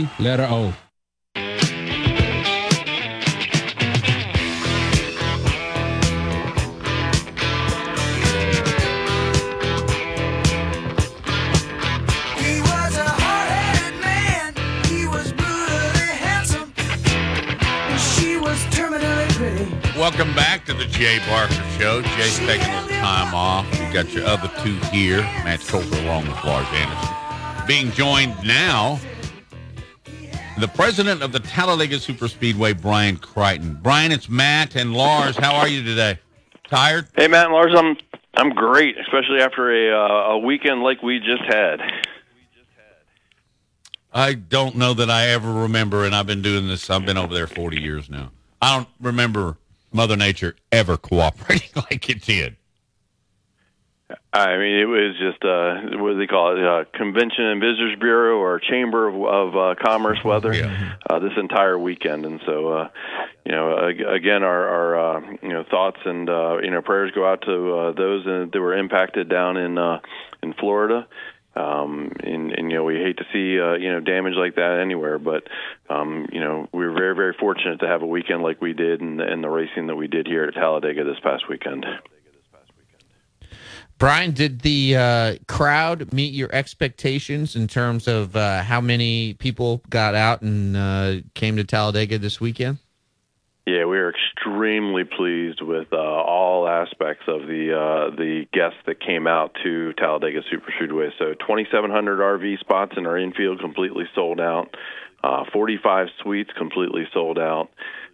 C 0.00 0.08
letter 0.18 0.46
O. 0.48 0.72
He 12.36 12.60
was 12.60 12.96
a 12.96 13.04
hard-headed 13.04 14.00
man. 14.00 14.54
He 14.86 15.06
was 15.06 15.32
brutally 15.32 16.12
handsome. 16.16 16.72
She 17.98 18.36
was 18.36 18.58
terminally 18.66 19.28
pretty. 19.36 19.98
Welcome 19.98 20.34
back 20.34 20.64
to 20.66 20.72
the 20.72 20.86
Jay 20.86 21.18
Barker 21.28 21.52
Show. 21.78 22.00
Jay's 22.02 22.38
taking 22.38 22.68
a 22.68 22.82
little 22.82 22.96
time 23.00 23.34
off. 23.34 23.66
You 23.78 23.92
got 23.92 24.12
your 24.12 24.24
other 24.24 24.50
two 24.62 24.76
here, 24.90 25.20
Matt 25.44 25.60
Coulter 25.60 25.98
along 26.02 26.26
with 26.28 26.42
Lars 26.44 26.66
Anderson. 26.72 27.66
Being 27.66 27.90
joined 27.92 28.34
now, 28.42 28.98
the 30.60 30.68
president 30.68 31.22
of 31.22 31.32
the 31.32 31.40
Talladega 31.40 31.96
Superspeedway, 31.96 32.80
Brian 32.80 33.16
Crichton. 33.16 33.78
Brian, 33.82 34.12
it's 34.12 34.28
Matt 34.28 34.76
and 34.76 34.92
Lars. 34.92 35.36
How 35.36 35.54
are 35.54 35.68
you 35.68 35.82
today? 35.82 36.18
Tired? 36.68 37.08
Hey, 37.16 37.28
Matt 37.28 37.46
and 37.46 37.54
Lars, 37.54 37.72
I'm 37.74 37.96
I'm 38.34 38.50
great, 38.50 38.98
especially 38.98 39.40
after 39.40 39.70
a 39.70 39.90
uh, 39.90 40.32
a 40.34 40.38
weekend 40.38 40.82
like 40.82 41.02
we 41.02 41.18
just 41.18 41.42
had. 41.48 41.80
I 44.12 44.34
don't 44.34 44.74
know 44.74 44.92
that 44.94 45.08
I 45.08 45.28
ever 45.28 45.50
remember, 45.52 46.04
and 46.04 46.14
I've 46.14 46.26
been 46.26 46.42
doing 46.42 46.68
this. 46.68 46.90
I've 46.90 47.06
been 47.06 47.16
over 47.16 47.32
there 47.32 47.46
40 47.46 47.80
years 47.80 48.10
now. 48.10 48.32
I 48.60 48.76
don't 48.76 48.88
remember 49.00 49.56
Mother 49.92 50.16
Nature 50.16 50.56
ever 50.72 50.96
cooperating 50.96 51.70
like 51.90 52.10
it 52.10 52.20
did. 52.22 52.56
I 54.32 54.56
mean, 54.58 54.78
it 54.78 54.84
was 54.84 55.16
just 55.18 55.44
uh, 55.44 55.98
what 55.98 56.12
do 56.12 56.18
they 56.18 56.28
call 56.28 56.56
it? 56.56 56.64
Uh, 56.64 56.84
Convention 56.96 57.46
and 57.46 57.60
Visitors 57.60 57.98
Bureau 57.98 58.38
or 58.38 58.60
Chamber 58.60 59.08
of, 59.08 59.14
of 59.16 59.56
uh, 59.56 59.74
Commerce 59.82 60.22
weather 60.24 60.52
uh, 61.08 61.18
this 61.18 61.32
entire 61.36 61.76
weekend, 61.76 62.24
and 62.24 62.40
so 62.46 62.68
uh, 62.68 62.88
you 63.44 63.50
know, 63.52 63.88
again, 63.88 64.44
our, 64.44 64.68
our 64.68 65.16
uh, 65.16 65.20
you 65.42 65.48
know 65.48 65.64
thoughts 65.68 65.98
and 66.04 66.30
uh, 66.30 66.58
you 66.62 66.70
know 66.70 66.80
prayers 66.80 67.10
go 67.12 67.28
out 67.28 67.42
to 67.42 67.74
uh, 67.74 67.92
those 67.92 68.24
that 68.24 68.60
were 68.60 68.76
impacted 68.76 69.28
down 69.28 69.56
in 69.56 69.78
uh, 69.78 69.98
in 70.42 70.54
Florida. 70.54 71.08
Um, 71.56 72.12
and, 72.20 72.52
and 72.52 72.70
you 72.70 72.76
know, 72.76 72.84
we 72.84 72.94
hate 72.94 73.16
to 73.16 73.24
see 73.32 73.60
uh, 73.60 73.74
you 73.74 73.90
know 73.90 73.98
damage 73.98 74.34
like 74.36 74.54
that 74.54 74.78
anywhere, 74.80 75.18
but 75.18 75.48
um, 75.88 76.28
you 76.30 76.38
know, 76.38 76.68
we 76.72 76.86
were 76.86 76.92
very 76.92 77.16
very 77.16 77.34
fortunate 77.40 77.80
to 77.80 77.88
have 77.88 78.02
a 78.02 78.06
weekend 78.06 78.44
like 78.44 78.60
we 78.60 78.74
did, 78.74 79.00
and, 79.00 79.20
and 79.20 79.42
the 79.42 79.48
racing 79.48 79.88
that 79.88 79.96
we 79.96 80.06
did 80.06 80.28
here 80.28 80.44
at 80.44 80.54
Talladega 80.54 81.02
this 81.02 81.18
past 81.20 81.48
weekend. 81.48 81.84
Brian, 84.00 84.32
did 84.32 84.62
the 84.62 84.96
uh, 84.96 85.34
crowd 85.46 86.10
meet 86.10 86.32
your 86.32 86.48
expectations 86.54 87.54
in 87.54 87.68
terms 87.68 88.08
of 88.08 88.34
uh, 88.34 88.62
how 88.62 88.80
many 88.80 89.34
people 89.34 89.82
got 89.90 90.14
out 90.14 90.40
and 90.40 90.74
uh, 90.74 91.16
came 91.34 91.54
to 91.56 91.64
Talladega 91.64 92.16
this 92.18 92.40
weekend? 92.40 92.78
Yeah, 93.66 93.84
we 93.84 93.98
are 93.98 94.10
extremely 94.10 95.04
pleased 95.04 95.60
with 95.60 95.88
uh, 95.92 95.98
all 95.98 96.66
aspects 96.66 97.24
of 97.28 97.42
the 97.42 97.76
uh, 97.76 98.16
the 98.16 98.46
guests 98.54 98.78
that 98.86 99.00
came 99.00 99.26
out 99.26 99.54
to 99.62 99.92
Talladega 99.92 100.40
Super 100.50 100.72
Speedway. 100.78 101.10
So 101.18 101.34
2,700 101.34 102.20
RV 102.20 102.58
spots 102.58 102.92
in 102.96 103.04
our 103.04 103.18
infield 103.18 103.60
completely 103.60 104.04
sold 104.14 104.40
out. 104.40 104.74
Uh, 105.22 105.44
45 105.52 106.08
suites 106.22 106.50
completely 106.56 107.06
sold 107.12 107.38
out. 107.38 107.68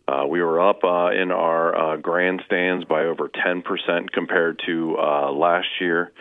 Uh, 0.08 0.24
we 0.28 0.40
were 0.40 0.60
up 0.60 0.84
uh, 0.84 1.10
in 1.10 1.32
our 1.32 1.94
uh, 1.94 1.96
grandstands 1.96 2.84
by 2.84 3.02
over 3.04 3.28
10% 3.28 4.10
compared 4.12 4.60
to 4.64 4.96
uh, 4.98 5.32
last 5.32 5.66
year. 5.80 6.12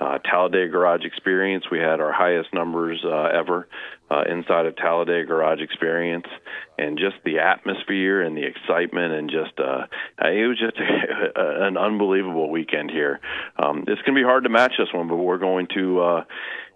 Uh, 0.00 0.18
Talladega 0.18 0.72
Garage 0.72 1.04
Experience, 1.04 1.64
we 1.70 1.78
had 1.78 2.00
our 2.00 2.12
highest 2.12 2.52
numbers 2.52 3.04
uh, 3.04 3.28
ever 3.38 3.68
uh, 4.10 4.22
inside 4.30 4.66
of 4.66 4.76
Talladega 4.76 5.26
Garage 5.26 5.60
Experience, 5.60 6.26
and 6.78 6.98
just 6.98 7.16
the 7.24 7.38
atmosphere 7.38 8.22
and 8.22 8.36
the 8.36 8.44
excitement, 8.44 9.12
and 9.12 9.30
just 9.30 9.58
uh, 9.58 9.86
it 10.20 10.48
was 10.48 10.58
just 10.58 10.76
an 11.36 11.76
unbelievable 11.76 12.50
weekend 12.50 12.90
here. 12.90 13.20
Um, 13.56 13.84
it's 13.86 14.02
going 14.02 14.14
to 14.14 14.20
be 14.20 14.24
hard 14.24 14.44
to 14.44 14.50
match 14.50 14.72
this 14.78 14.88
one, 14.92 15.08
but 15.08 15.16
we're 15.16 15.38
going 15.38 15.68
to 15.74 16.00
uh, 16.00 16.24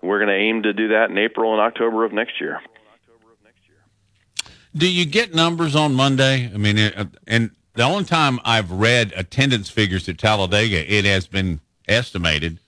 we're 0.00 0.18
going 0.18 0.28
to 0.28 0.34
aim 0.34 0.62
to 0.62 0.72
do 0.72 0.88
that 0.88 1.10
in 1.10 1.18
April 1.18 1.52
and 1.52 1.60
October 1.60 2.04
of 2.04 2.12
next 2.12 2.40
year. 2.40 2.60
Do 4.78 4.88
you 4.88 5.06
get 5.06 5.34
numbers 5.34 5.74
on 5.74 5.94
Monday? 5.94 6.48
I 6.54 6.56
mean, 6.56 6.78
it, 6.78 6.94
and 7.26 7.50
the 7.74 7.82
only 7.82 8.04
time 8.04 8.38
I've 8.44 8.70
read 8.70 9.12
attendance 9.16 9.68
figures 9.68 10.08
at 10.08 10.18
Talladega, 10.18 10.92
it 10.92 11.04
has 11.04 11.26
been 11.26 11.58
estimated 11.88 12.60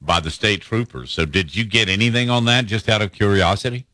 by 0.00 0.20
the 0.20 0.30
state 0.30 0.62
troopers. 0.62 1.10
So, 1.10 1.26
did 1.26 1.54
you 1.54 1.64
get 1.66 1.90
anything 1.90 2.30
on 2.30 2.46
that? 2.46 2.64
Just 2.64 2.88
out 2.88 3.02
of 3.02 3.12
curiosity. 3.12 3.84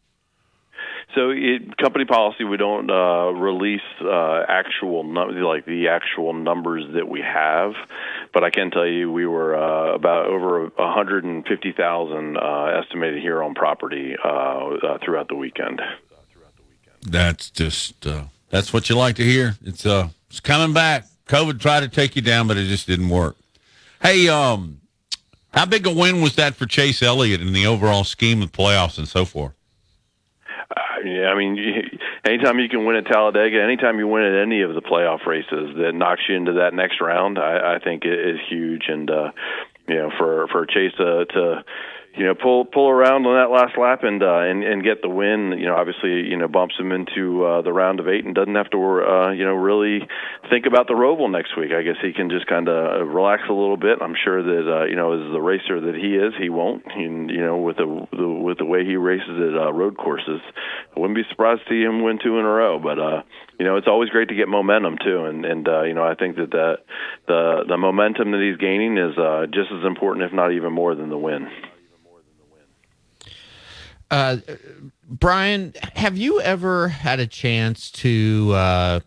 So, 1.16 1.30
it, 1.30 1.76
company 1.76 2.04
policy, 2.04 2.44
we 2.44 2.56
don't 2.56 2.88
uh, 2.88 3.30
release 3.32 3.80
uh, 4.00 4.42
actual 4.46 5.02
num- 5.02 5.42
like 5.42 5.66
the 5.66 5.88
actual 5.88 6.32
numbers 6.32 6.84
that 6.94 7.08
we 7.08 7.22
have, 7.22 7.72
but 8.32 8.44
I 8.44 8.50
can 8.50 8.70
tell 8.70 8.86
you 8.86 9.10
we 9.10 9.26
were 9.26 9.56
uh, 9.56 9.94
about 9.94 10.26
over 10.26 10.68
150,000 10.76 12.36
uh, 12.36 12.80
estimated 12.80 13.20
here 13.20 13.42
on 13.42 13.54
property 13.54 14.14
uh, 14.24 14.28
uh, 14.28 14.98
throughout 15.04 15.26
the 15.26 15.36
weekend. 15.36 15.80
That's 17.04 17.50
just 17.50 18.06
uh, 18.06 18.24
that's 18.50 18.72
what 18.72 18.88
you 18.88 18.96
like 18.96 19.16
to 19.16 19.24
hear. 19.24 19.56
It's 19.62 19.86
uh 19.86 20.08
it's 20.28 20.40
coming 20.40 20.74
back. 20.74 21.06
COVID 21.28 21.60
tried 21.60 21.80
to 21.80 21.88
take 21.88 22.16
you 22.16 22.22
down, 22.22 22.48
but 22.48 22.56
it 22.56 22.66
just 22.66 22.86
didn't 22.86 23.08
work. 23.08 23.36
Hey, 24.02 24.28
um, 24.28 24.80
how 25.52 25.64
big 25.64 25.86
a 25.86 25.90
win 25.90 26.20
was 26.20 26.36
that 26.36 26.54
for 26.56 26.66
Chase 26.66 27.02
Elliott 27.02 27.40
in 27.40 27.52
the 27.52 27.66
overall 27.66 28.04
scheme 28.04 28.42
of 28.42 28.52
playoffs 28.52 28.98
and 28.98 29.08
so 29.08 29.24
forth? 29.24 29.54
Uh, 30.76 30.80
yeah, 31.04 31.28
I 31.28 31.36
mean, 31.36 31.56
anytime 32.24 32.58
you 32.58 32.68
can 32.68 32.84
win 32.84 32.96
at 32.96 33.06
Talladega, 33.06 33.62
anytime 33.62 33.98
you 33.98 34.08
win 34.08 34.24
at 34.24 34.42
any 34.42 34.62
of 34.62 34.74
the 34.74 34.82
playoff 34.82 35.24
races 35.26 35.76
that 35.76 35.92
knocks 35.94 36.22
you 36.28 36.36
into 36.36 36.54
that 36.54 36.74
next 36.74 37.00
round, 37.00 37.38
I, 37.38 37.76
I 37.76 37.78
think 37.78 38.04
it 38.04 38.18
is 38.18 38.40
huge. 38.48 38.84
And 38.88 39.10
uh, 39.10 39.30
you 39.88 39.96
know, 39.96 40.10
for 40.18 40.48
for 40.48 40.66
Chase 40.66 40.92
to, 40.98 41.24
to 41.26 41.64
you 42.16 42.24
know 42.24 42.34
pull 42.34 42.64
pull 42.64 42.88
around 42.88 43.26
on 43.26 43.34
that 43.34 43.50
last 43.50 43.76
lap 43.76 44.04
and 44.04 44.22
uh, 44.22 44.46
and 44.46 44.62
and 44.62 44.84
get 44.84 45.02
the 45.02 45.08
win, 45.08 45.58
you 45.58 45.66
know, 45.66 45.74
obviously 45.74 46.30
you 46.30 46.36
know 46.36 46.46
bumps 46.46 46.74
him 46.78 46.92
into 46.92 47.44
uh, 47.44 47.62
the 47.62 47.72
round 47.72 47.98
of 47.98 48.08
eight 48.08 48.24
and 48.24 48.34
doesn't 48.34 48.54
have 48.54 48.70
to 48.70 48.78
uh, 48.78 49.30
you 49.32 49.44
know 49.44 49.54
really 49.54 50.06
think 50.48 50.66
about 50.66 50.86
the 50.86 50.94
Roval 50.94 51.30
next 51.30 51.56
week. 51.56 51.72
I 51.74 51.82
guess 51.82 51.98
he 52.00 52.12
can 52.12 52.30
just 52.30 52.46
kind 52.46 52.68
of 52.68 53.08
relax 53.08 53.42
a 53.50 53.52
little 53.52 53.76
bit. 53.76 53.98
I'm 54.00 54.14
sure 54.14 54.42
that 54.42 54.64
uh, 54.70 54.84
you 54.86 54.94
know 54.94 55.12
as 55.18 55.32
the 55.32 55.40
racer 55.40 55.80
that 55.80 55.96
he 55.98 56.14
is, 56.14 56.32
he 56.38 56.50
won't. 56.50 56.86
And 56.86 57.30
you 57.30 57.42
know 57.42 57.58
with 57.58 57.76
the, 57.76 58.06
the 58.12 58.28
with 58.28 58.58
the 58.58 58.66
way 58.66 58.84
he 58.84 58.94
races 58.94 59.34
at 59.34 59.58
uh, 59.58 59.72
road 59.72 59.96
courses, 59.96 60.40
I 60.94 61.00
wouldn't 61.00 61.16
be 61.16 61.26
surprised 61.28 61.62
to 61.66 61.68
see 61.68 61.82
him 61.82 62.02
win 62.04 62.18
two 62.22 62.38
in 62.38 62.44
a 62.44 62.54
row. 62.54 62.78
But 62.78 62.98
uh, 62.98 63.22
you 63.58 63.66
know 63.66 63.76
it's 63.76 63.88
always 63.88 64.10
great 64.10 64.28
to 64.28 64.36
get 64.36 64.46
momentum 64.46 64.98
too, 65.02 65.24
and 65.24 65.44
and 65.44 65.66
uh, 65.66 65.82
you 65.82 65.94
know 65.94 66.04
I 66.04 66.14
think 66.14 66.36
that 66.36 66.50
the 66.50 66.78
the 67.26 67.64
the 67.66 67.76
momentum 67.76 68.30
that 68.30 68.40
he's 68.40 68.60
gaining 68.62 68.98
is 68.98 69.18
uh, 69.18 69.46
just 69.50 69.74
as 69.74 69.84
important, 69.84 70.24
if 70.26 70.32
not 70.32 70.52
even 70.52 70.72
more, 70.72 70.94
than 70.94 71.10
the 71.10 71.18
win. 71.18 71.50
Uh, 74.14 74.36
Brian, 75.08 75.74
have 75.96 76.16
you 76.16 76.40
ever 76.40 76.86
had 76.86 77.18
a 77.18 77.26
chance 77.26 77.90
to 77.90 78.52
uh, 78.54 79.00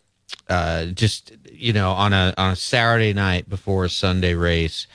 uh, 0.50 0.86
just 0.88 1.32
you 1.50 1.72
know 1.72 1.92
on 1.92 2.12
a 2.12 2.34
on 2.38 2.52
a 2.52 2.56
Saturday 2.58 3.14
night 3.14 3.48
before 3.48 3.86
a 3.86 3.90
Sunday 3.90 4.34
race, 4.34 4.86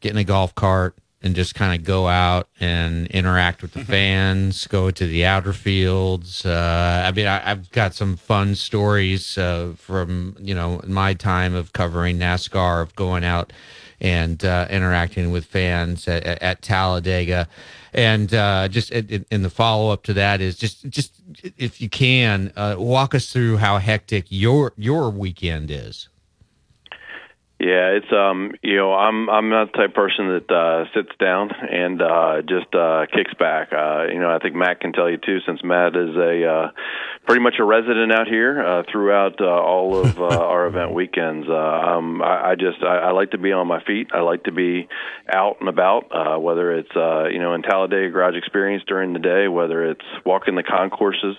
get 0.00 0.12
in 0.12 0.16
a 0.16 0.24
golf 0.24 0.54
cart 0.54 0.96
and 1.22 1.34
just 1.34 1.54
kind 1.54 1.78
of 1.78 1.86
go 1.86 2.08
out 2.08 2.48
and 2.58 3.06
interact 3.08 3.60
with 3.60 3.72
the 3.72 3.84
fans, 3.84 4.66
go 4.66 4.90
to 4.90 5.06
the 5.06 5.26
outer 5.26 5.52
fields? 5.52 6.46
Uh, 6.46 7.02
I 7.06 7.12
mean, 7.12 7.26
I, 7.26 7.50
I've 7.50 7.70
got 7.70 7.92
some 7.94 8.16
fun 8.16 8.54
stories 8.54 9.36
uh, 9.36 9.74
from 9.76 10.36
you 10.40 10.54
know 10.54 10.80
my 10.86 11.12
time 11.12 11.54
of 11.54 11.74
covering 11.74 12.18
NASCAR 12.18 12.80
of 12.80 12.96
going 12.96 13.24
out 13.24 13.52
and 14.00 14.42
uh, 14.42 14.66
interacting 14.70 15.30
with 15.30 15.44
fans 15.44 16.08
at- 16.08 16.24
at 16.42 16.62
Talladega. 16.62 17.46
And 17.94 18.34
uh, 18.34 18.66
just 18.68 18.90
in, 18.90 19.42
the 19.42 19.50
follow 19.50 19.92
up 19.92 20.02
to 20.04 20.14
that 20.14 20.40
is 20.40 20.56
just 20.56 20.88
just 20.88 21.14
if 21.56 21.80
you 21.80 21.88
can 21.88 22.52
uh, 22.56 22.74
walk 22.76 23.14
us 23.14 23.32
through 23.32 23.58
how 23.58 23.78
hectic 23.78 24.26
your 24.30 24.72
your 24.76 25.10
weekend 25.10 25.70
is. 25.70 26.08
Yeah, 27.60 27.96
it's 27.96 28.12
um, 28.12 28.52
you 28.62 28.76
know, 28.76 28.92
I'm 28.92 29.30
I'm 29.30 29.48
not 29.48 29.72
the 29.72 29.78
type 29.78 29.90
of 29.90 29.94
person 29.94 30.28
that 30.28 30.50
uh, 30.50 30.84
sits 30.92 31.16
down 31.20 31.50
and 31.52 32.02
uh, 32.02 32.42
just 32.42 32.74
uh, 32.74 33.06
kicks 33.14 33.32
back. 33.38 33.72
Uh, 33.72 34.06
you 34.12 34.18
know, 34.18 34.34
I 34.34 34.40
think 34.40 34.56
Matt 34.56 34.80
can 34.80 34.92
tell 34.92 35.08
you 35.08 35.18
too, 35.18 35.38
since 35.46 35.62
Matt 35.62 35.94
is 35.94 36.16
a 36.16 36.46
uh, 36.46 36.70
pretty 37.26 37.40
much 37.40 37.54
a 37.58 37.64
resident 37.64 38.12
out 38.12 38.28
here 38.28 38.64
uh, 38.64 38.82
throughout 38.90 39.40
uh, 39.40 39.44
all 39.44 39.96
of 39.96 40.18
uh, 40.18 40.24
our 40.40 40.66
event 40.66 40.92
weekends. 40.92 41.46
Uh, 41.48 41.54
um, 41.54 42.22
I, 42.22 42.50
I 42.50 42.54
just 42.54 42.82
I, 42.82 42.96
I 42.96 43.12
like 43.12 43.30
to 43.30 43.38
be 43.38 43.52
on 43.52 43.66
my 43.66 43.82
feet. 43.84 44.08
I 44.12 44.20
like 44.20 44.44
to 44.44 44.52
be 44.52 44.88
out 45.32 45.56
and 45.60 45.68
about, 45.68 46.04
uh, 46.12 46.38
whether 46.38 46.72
it's 46.72 46.94
uh, 46.94 47.28
you 47.28 47.38
know 47.38 47.54
in 47.54 47.62
Talladega 47.62 48.10
Garage 48.10 48.36
Experience 48.36 48.84
during 48.86 49.12
the 49.12 49.18
day, 49.18 49.48
whether 49.48 49.90
it's 49.90 50.04
walking 50.24 50.54
the 50.54 50.62
concourses, 50.62 51.36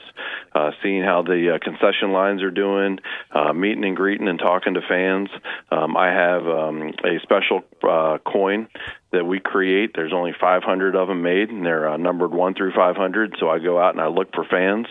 uh, 0.54 0.72
seeing 0.82 1.04
how 1.04 1.22
the 1.22 1.56
uh, 1.56 1.60
concession 1.64 2.12
lines 2.12 2.42
are 2.42 2.52
doing, 2.52 3.00
uh, 3.32 3.54
meeting 3.54 3.86
and 3.86 3.96
greeting 3.96 4.28
and 4.28 4.40
talking 4.40 4.74
to 4.74 4.82
fans. 4.88 5.30
Um, 5.72 5.96
I 5.96 6.08
have 6.08 6.48
um, 6.48 6.94
a 7.04 7.20
special 7.24 7.64
uh, 7.88 8.18
coin 8.26 8.68
that 9.16 9.26
we 9.26 9.40
create. 9.40 9.92
There's 9.96 10.14
only 10.14 10.34
500 10.40 10.96
of 10.96 11.08
them 11.08 11.22
made, 11.22 11.50
and 11.50 11.66
they're 11.66 11.90
uh, 11.90 11.98
numbered 11.98 12.32
one 12.32 12.54
through 12.54 12.74
500. 12.74 13.36
So 13.40 13.50
I 13.50 13.60
go 13.60 13.80
out 13.80 13.96
and 13.96 14.02
I 14.02 14.08
look 14.08 14.34
for 14.34 14.46
fans, 14.46 14.88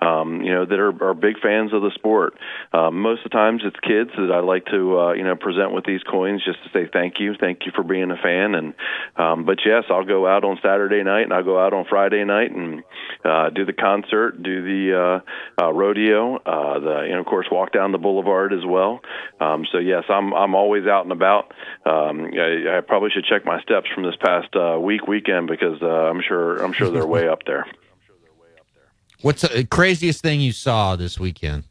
um, 0.00 0.42
you 0.42 0.52
know, 0.52 0.64
that 0.66 0.78
are, 0.78 1.10
are 1.10 1.14
big 1.14 1.38
fans 1.40 1.72
of 1.72 1.82
the 1.82 1.92
sport. 1.94 2.34
Um, 2.72 3.00
most 3.00 3.24
of 3.24 3.30
the 3.30 3.36
times, 3.36 3.62
it's 3.64 3.76
kids 3.80 4.10
that 4.16 4.32
I 4.32 4.40
like 4.40 4.66
to, 4.66 4.98
uh, 4.98 5.12
you 5.12 5.24
know, 5.24 5.36
present 5.36 5.72
with 5.72 5.84
these 5.84 6.02
coins 6.02 6.42
just 6.44 6.58
to 6.64 6.70
say 6.72 6.88
thank 6.92 7.20
you, 7.20 7.34
thank 7.38 7.60
you 7.66 7.72
for 7.74 7.82
being 7.82 8.10
a 8.10 8.16
fan. 8.16 8.54
And 8.54 8.74
um, 9.16 9.44
but 9.44 9.58
yes, 9.64 9.84
I'll 9.90 10.04
go 10.04 10.26
out 10.26 10.44
on 10.44 10.58
Saturday 10.62 11.02
night 11.02 11.22
and 11.22 11.32
I'll 11.32 11.44
go 11.44 11.58
out 11.58 11.72
on 11.72 11.84
Friday 11.88 12.24
night 12.24 12.50
and 12.50 12.82
uh, 13.24 13.50
do 13.50 13.64
the 13.64 13.72
concert, 13.72 14.42
do 14.42 14.62
the 14.62 15.22
uh, 15.60 15.62
uh, 15.62 15.72
rodeo, 15.72 16.36
uh, 16.36 16.80
the, 16.80 16.98
and 17.10 17.20
of 17.20 17.26
course 17.26 17.46
walk 17.50 17.72
down 17.72 17.92
the 17.92 17.98
boulevard 17.98 18.52
as 18.52 18.64
well. 18.66 19.00
Um, 19.40 19.66
so 19.70 19.78
yes, 19.78 20.04
I'm 20.08 20.32
I'm 20.32 20.54
always 20.54 20.86
out 20.86 21.04
and 21.04 21.12
about. 21.12 21.52
Um, 21.84 22.30
I, 22.34 22.78
I 22.78 22.80
probably 22.86 23.10
should 23.10 23.24
check 23.24 23.44
my 23.44 23.60
steps 23.66 23.88
from 23.92 24.04
this 24.04 24.14
past 24.20 24.54
uh, 24.54 24.78
week 24.80 25.08
weekend 25.08 25.48
because 25.48 25.82
uh, 25.82 25.86
I'm 25.86 26.22
sure 26.26 26.58
I'm 26.58 26.72
sure 26.72 26.90
they're 26.90 27.06
way 27.06 27.28
up 27.28 27.42
there. 27.44 27.66
What's 29.22 29.42
the 29.42 29.64
craziest 29.64 30.22
thing 30.22 30.40
you 30.40 30.52
saw 30.52 30.94
this 30.94 31.18
weekend? 31.18 31.64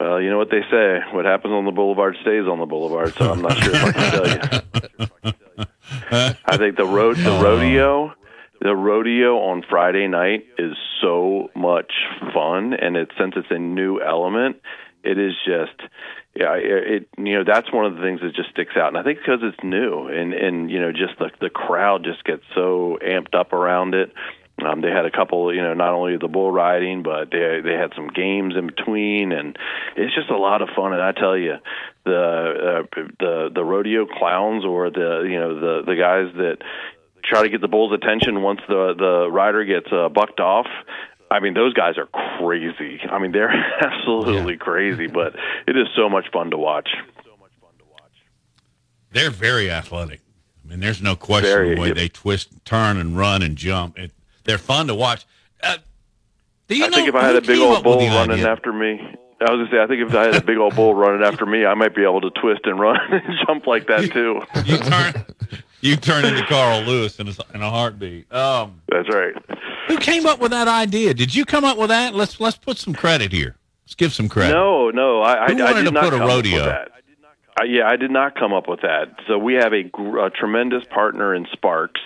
Well, 0.00 0.20
you 0.20 0.30
know 0.30 0.38
what 0.38 0.50
they 0.50 0.62
say: 0.70 1.00
what 1.12 1.24
happens 1.24 1.52
on 1.52 1.64
the 1.64 1.72
boulevard 1.72 2.16
stays 2.22 2.46
on 2.46 2.58
the 2.58 2.66
boulevard. 2.66 3.14
So 3.14 3.30
I'm 3.30 3.42
not 3.42 3.56
sure 3.58 3.74
if 3.74 3.84
I 3.84 3.92
can 3.92 4.12
tell 4.12 4.28
you. 4.28 4.38
I 6.46 6.56
think 6.56 6.76
the 6.76 6.86
road, 6.86 7.16
the 7.16 7.40
rodeo, 7.42 8.14
the 8.60 8.74
rodeo 8.74 9.38
on 9.38 9.64
Friday 9.68 10.06
night 10.06 10.46
is 10.56 10.76
so 11.02 11.50
much 11.54 11.92
fun, 12.32 12.74
and 12.74 12.96
it 12.96 13.10
since 13.18 13.34
it's 13.36 13.50
a 13.50 13.58
new 13.58 14.00
element, 14.00 14.62
it 15.02 15.18
is 15.18 15.34
just 15.44 15.80
yeah, 16.38 16.54
it, 16.54 17.08
you 17.18 17.36
know 17.36 17.42
that's 17.44 17.72
one 17.72 17.84
of 17.84 17.96
the 17.96 18.00
things 18.00 18.20
that 18.20 18.32
just 18.32 18.50
sticks 18.50 18.76
out, 18.76 18.88
and 18.88 18.96
I 18.96 19.02
think 19.02 19.18
because 19.18 19.40
it's 19.42 19.58
new, 19.64 20.06
and 20.06 20.32
and 20.32 20.70
you 20.70 20.80
know 20.80 20.92
just 20.92 21.18
the 21.18 21.30
the 21.40 21.50
crowd 21.50 22.04
just 22.04 22.22
gets 22.22 22.44
so 22.54 22.96
amped 23.04 23.34
up 23.34 23.52
around 23.52 23.94
it. 23.94 24.12
Um, 24.64 24.80
they 24.80 24.90
had 24.90 25.04
a 25.04 25.10
couple, 25.10 25.54
you 25.54 25.62
know, 25.62 25.74
not 25.74 25.94
only 25.94 26.16
the 26.16 26.28
bull 26.28 26.52
riding, 26.52 27.02
but 27.02 27.32
they 27.32 27.60
they 27.60 27.74
had 27.74 27.92
some 27.96 28.06
games 28.06 28.54
in 28.56 28.68
between, 28.68 29.32
and 29.32 29.58
it's 29.96 30.14
just 30.14 30.30
a 30.30 30.38
lot 30.38 30.62
of 30.62 30.68
fun. 30.76 30.92
And 30.92 31.02
I 31.02 31.10
tell 31.10 31.36
you, 31.36 31.56
the 32.04 32.84
uh, 32.94 33.00
the 33.18 33.50
the 33.52 33.64
rodeo 33.64 34.06
clowns 34.06 34.64
or 34.64 34.90
the 34.90 35.26
you 35.28 35.40
know 35.40 35.58
the 35.58 35.82
the 35.86 35.96
guys 35.96 36.32
that 36.36 36.58
try 37.24 37.42
to 37.42 37.48
get 37.48 37.60
the 37.60 37.68
bull's 37.68 37.92
attention 37.92 38.42
once 38.42 38.60
the 38.68 38.94
the 38.96 39.28
rider 39.28 39.64
gets 39.64 39.88
uh, 39.90 40.08
bucked 40.08 40.38
off. 40.38 40.68
I 41.30 41.40
mean, 41.40 41.54
those 41.54 41.74
guys 41.74 41.94
are 41.98 42.06
crazy. 42.38 43.00
I 43.10 43.18
mean, 43.18 43.32
they're 43.32 43.50
absolutely 43.80 44.56
crazy, 44.56 45.06
but 45.06 45.34
it 45.66 45.76
is 45.76 45.86
so 45.96 46.08
much 46.08 46.30
fun 46.32 46.50
to 46.50 46.56
watch. 46.58 46.88
They're 49.10 49.30
very 49.30 49.70
athletic. 49.70 50.20
I 50.64 50.68
mean, 50.68 50.80
there's 50.80 51.00
no 51.00 51.16
question 51.16 51.50
Very, 51.50 51.74
the 51.74 51.80
way 51.80 51.88
yep. 51.88 51.96
they 51.96 52.08
twist, 52.08 52.50
turn, 52.64 52.98
and 52.98 53.16
run 53.16 53.42
and 53.42 53.56
jump. 53.56 53.98
It, 53.98 54.12
they're 54.44 54.58
fun 54.58 54.86
to 54.88 54.94
watch. 54.94 55.26
Uh, 55.62 55.78
do 56.68 56.76
you 56.76 56.84
I 56.84 56.88
know 56.88 56.96
think 56.96 57.08
if 57.08 57.14
I 57.14 57.24
had 57.24 57.36
a 57.36 57.40
big 57.40 57.58
old 57.58 57.82
bull 57.82 57.96
running 57.98 58.32
idea? 58.32 58.50
after 58.50 58.70
me, 58.72 59.00
I 59.40 59.50
was 59.50 59.66
gonna 59.66 59.70
say 59.70 59.82
I 59.82 59.86
think 59.86 60.06
if 60.06 60.14
I 60.14 60.26
had 60.26 60.36
a 60.36 60.44
big 60.44 60.58
old 60.58 60.76
bull 60.76 60.94
running 60.94 61.22
after 61.26 61.46
me, 61.46 61.64
I 61.64 61.72
might 61.74 61.94
be 61.94 62.02
able 62.02 62.20
to 62.20 62.30
twist 62.30 62.60
and 62.64 62.78
run 62.78 62.98
and 63.10 63.22
jump 63.46 63.66
like 63.66 63.86
that 63.86 64.10
too. 64.12 64.42
you 64.66 64.76
turn, 64.76 65.24
you 65.80 65.96
turn 65.96 66.24
into 66.24 66.44
Carl 66.46 66.82
Lewis 66.82 67.18
in 67.18 67.28
a, 67.28 67.34
in 67.54 67.62
a 67.62 67.70
heartbeat. 67.70 68.32
Um, 68.32 68.80
That's 68.90 69.08
right. 69.08 69.34
who 69.88 69.98
came 69.98 70.26
up 70.26 70.40
with 70.40 70.50
that 70.50 70.68
idea? 70.68 71.14
Did 71.14 71.34
you 71.34 71.44
come 71.44 71.64
up 71.64 71.78
with 71.78 71.88
that? 71.88 72.14
Let's 72.14 72.40
let's 72.40 72.56
put 72.56 72.78
some 72.78 72.94
credit 72.94 73.32
here. 73.32 73.56
Let's 73.84 73.94
give 73.94 74.12
some 74.12 74.28
credit. 74.28 74.52
No, 74.52 74.90
no, 74.90 75.22
I, 75.22 75.46
I, 75.46 75.52
Who 75.54 75.62
I 75.62 75.64
wanted 75.72 75.80
did 75.80 75.84
to 75.86 75.90
not 75.92 76.04
put 76.04 76.12
a 76.14 76.18
come 76.18 76.22
up 76.22 76.28
rodeo? 76.28 76.84
Uh, 77.58 77.64
yeah, 77.64 77.88
I 77.88 77.96
did 77.96 78.10
not 78.10 78.34
come 78.38 78.52
up 78.52 78.68
with 78.68 78.82
that. 78.82 79.16
So 79.26 79.38
we 79.38 79.54
have 79.54 79.72
a, 79.72 79.82
gr- 79.82 80.18
a 80.26 80.30
tremendous 80.30 80.84
partner 80.90 81.34
in 81.34 81.46
Sparks, 81.52 82.00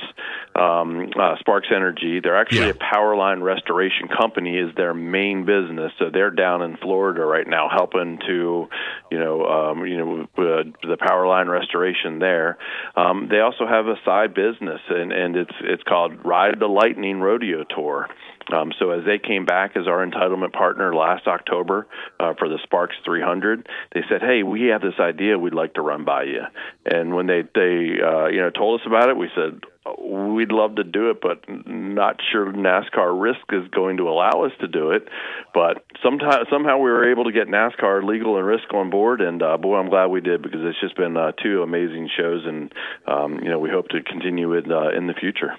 um, 0.55 1.11
uh, 1.18 1.36
Sparks 1.40 1.68
Energy. 1.74 2.20
They're 2.22 2.40
actually 2.40 2.70
a 2.70 2.74
power 2.74 3.16
line 3.16 3.40
restoration 3.40 4.09
company. 4.09 4.57
Is 4.59 4.74
their 4.76 4.94
main 4.94 5.44
business. 5.44 5.92
So 5.98 6.11
they're 6.12 6.30
down 6.30 6.62
in 6.62 6.76
Florida 6.76 7.24
right 7.24 7.46
now, 7.46 7.68
helping 7.68 8.18
to, 8.26 8.68
you 9.11 9.18
know, 9.18 9.44
um, 9.44 9.86
you 9.86 9.98
know, 9.98 10.22
uh, 10.38 10.64
the 10.82 10.96
power 10.98 11.26
line 11.26 11.48
restoration 11.48 12.18
there. 12.18 12.59
Um, 12.96 13.28
they 13.30 13.40
also 13.40 13.66
have 13.66 13.86
a 13.86 13.96
side 14.05 14.34
business, 14.34 14.80
and 14.88 15.12
and 15.12 15.36
it's 15.36 15.55
it's 15.62 15.82
called 15.82 16.24
Ride 16.24 16.61
the 16.61 16.66
Lightning 16.66 17.20
Rodeo 17.20 17.64
Tour. 17.64 18.09
Um, 18.53 18.72
so 18.78 18.90
as 18.90 19.05
they 19.05 19.18
came 19.18 19.45
back 19.45 19.76
as 19.76 19.86
our 19.86 20.05
entitlement 20.07 20.53
partner 20.53 20.95
last 20.95 21.26
October 21.26 21.86
uh, 22.18 22.34
for 22.38 22.49
the 22.49 22.59
Sparks 22.62 22.97
300, 23.05 23.68
they 23.95 24.03
said, 24.09 24.20
"Hey, 24.22 24.43
we 24.43 24.66
have 24.66 24.82
this 24.82 24.99
idea 24.99 25.38
we'd 25.38 25.55
like 25.55 25.74
to 25.74 25.82
run 25.82 26.05
by 26.05 26.24
you." 26.24 26.43
And 26.84 27.14
when 27.14 27.26
they 27.26 27.43
they 27.55 27.99
uh, 28.03 28.26
you 28.26 28.40
know 28.40 28.51
told 28.51 28.80
us 28.80 28.86
about 28.86 29.09
it, 29.09 29.16
we 29.16 29.28
said 29.34 29.61
we'd 29.99 30.53
love 30.53 30.76
to 30.76 30.84
do 30.84 31.11
it, 31.11 31.20
but 31.20 31.43
not 31.49 32.20
sure 32.30 32.53
NASCAR 32.53 33.20
risk 33.20 33.40
is 33.51 33.68
going 33.68 33.97
to 33.97 34.09
allow 34.09 34.45
us 34.45 34.53
to 34.61 34.68
do 34.68 34.90
it. 34.90 35.09
But 35.55 35.84
sometime 36.03 36.45
somehow 36.51 36.78
we 36.78 36.90
were 36.90 37.11
able 37.11 37.24
to 37.24 37.32
get 37.32 37.49
NASCAR 37.49 38.05
legal 38.05 38.36
and 38.36 38.47
risk 38.47 38.72
on 38.72 38.90
board, 38.90 39.20
and 39.20 39.43
uh, 39.43 39.57
boy, 39.57 39.76
I'm 39.76 39.88
glad 39.88 40.07
we 40.07 40.20
did 40.20 40.43
because 40.43 40.61
it's 40.62 40.80
just 40.80 40.97
been 40.97 41.16
uh, 41.16 41.32
two 41.43 41.62
amazing 41.62 42.09
shows, 42.16 42.43
and 42.47 42.72
um, 43.07 43.40
you 43.43 43.51
know 43.51 43.59
we 43.59 43.70
hope 43.70 43.88
to 43.88 44.03
continue 44.03 44.53
it 44.55 44.70
uh, 44.70 44.90
in 44.97 45.07
the 45.07 45.14
future. 45.14 45.55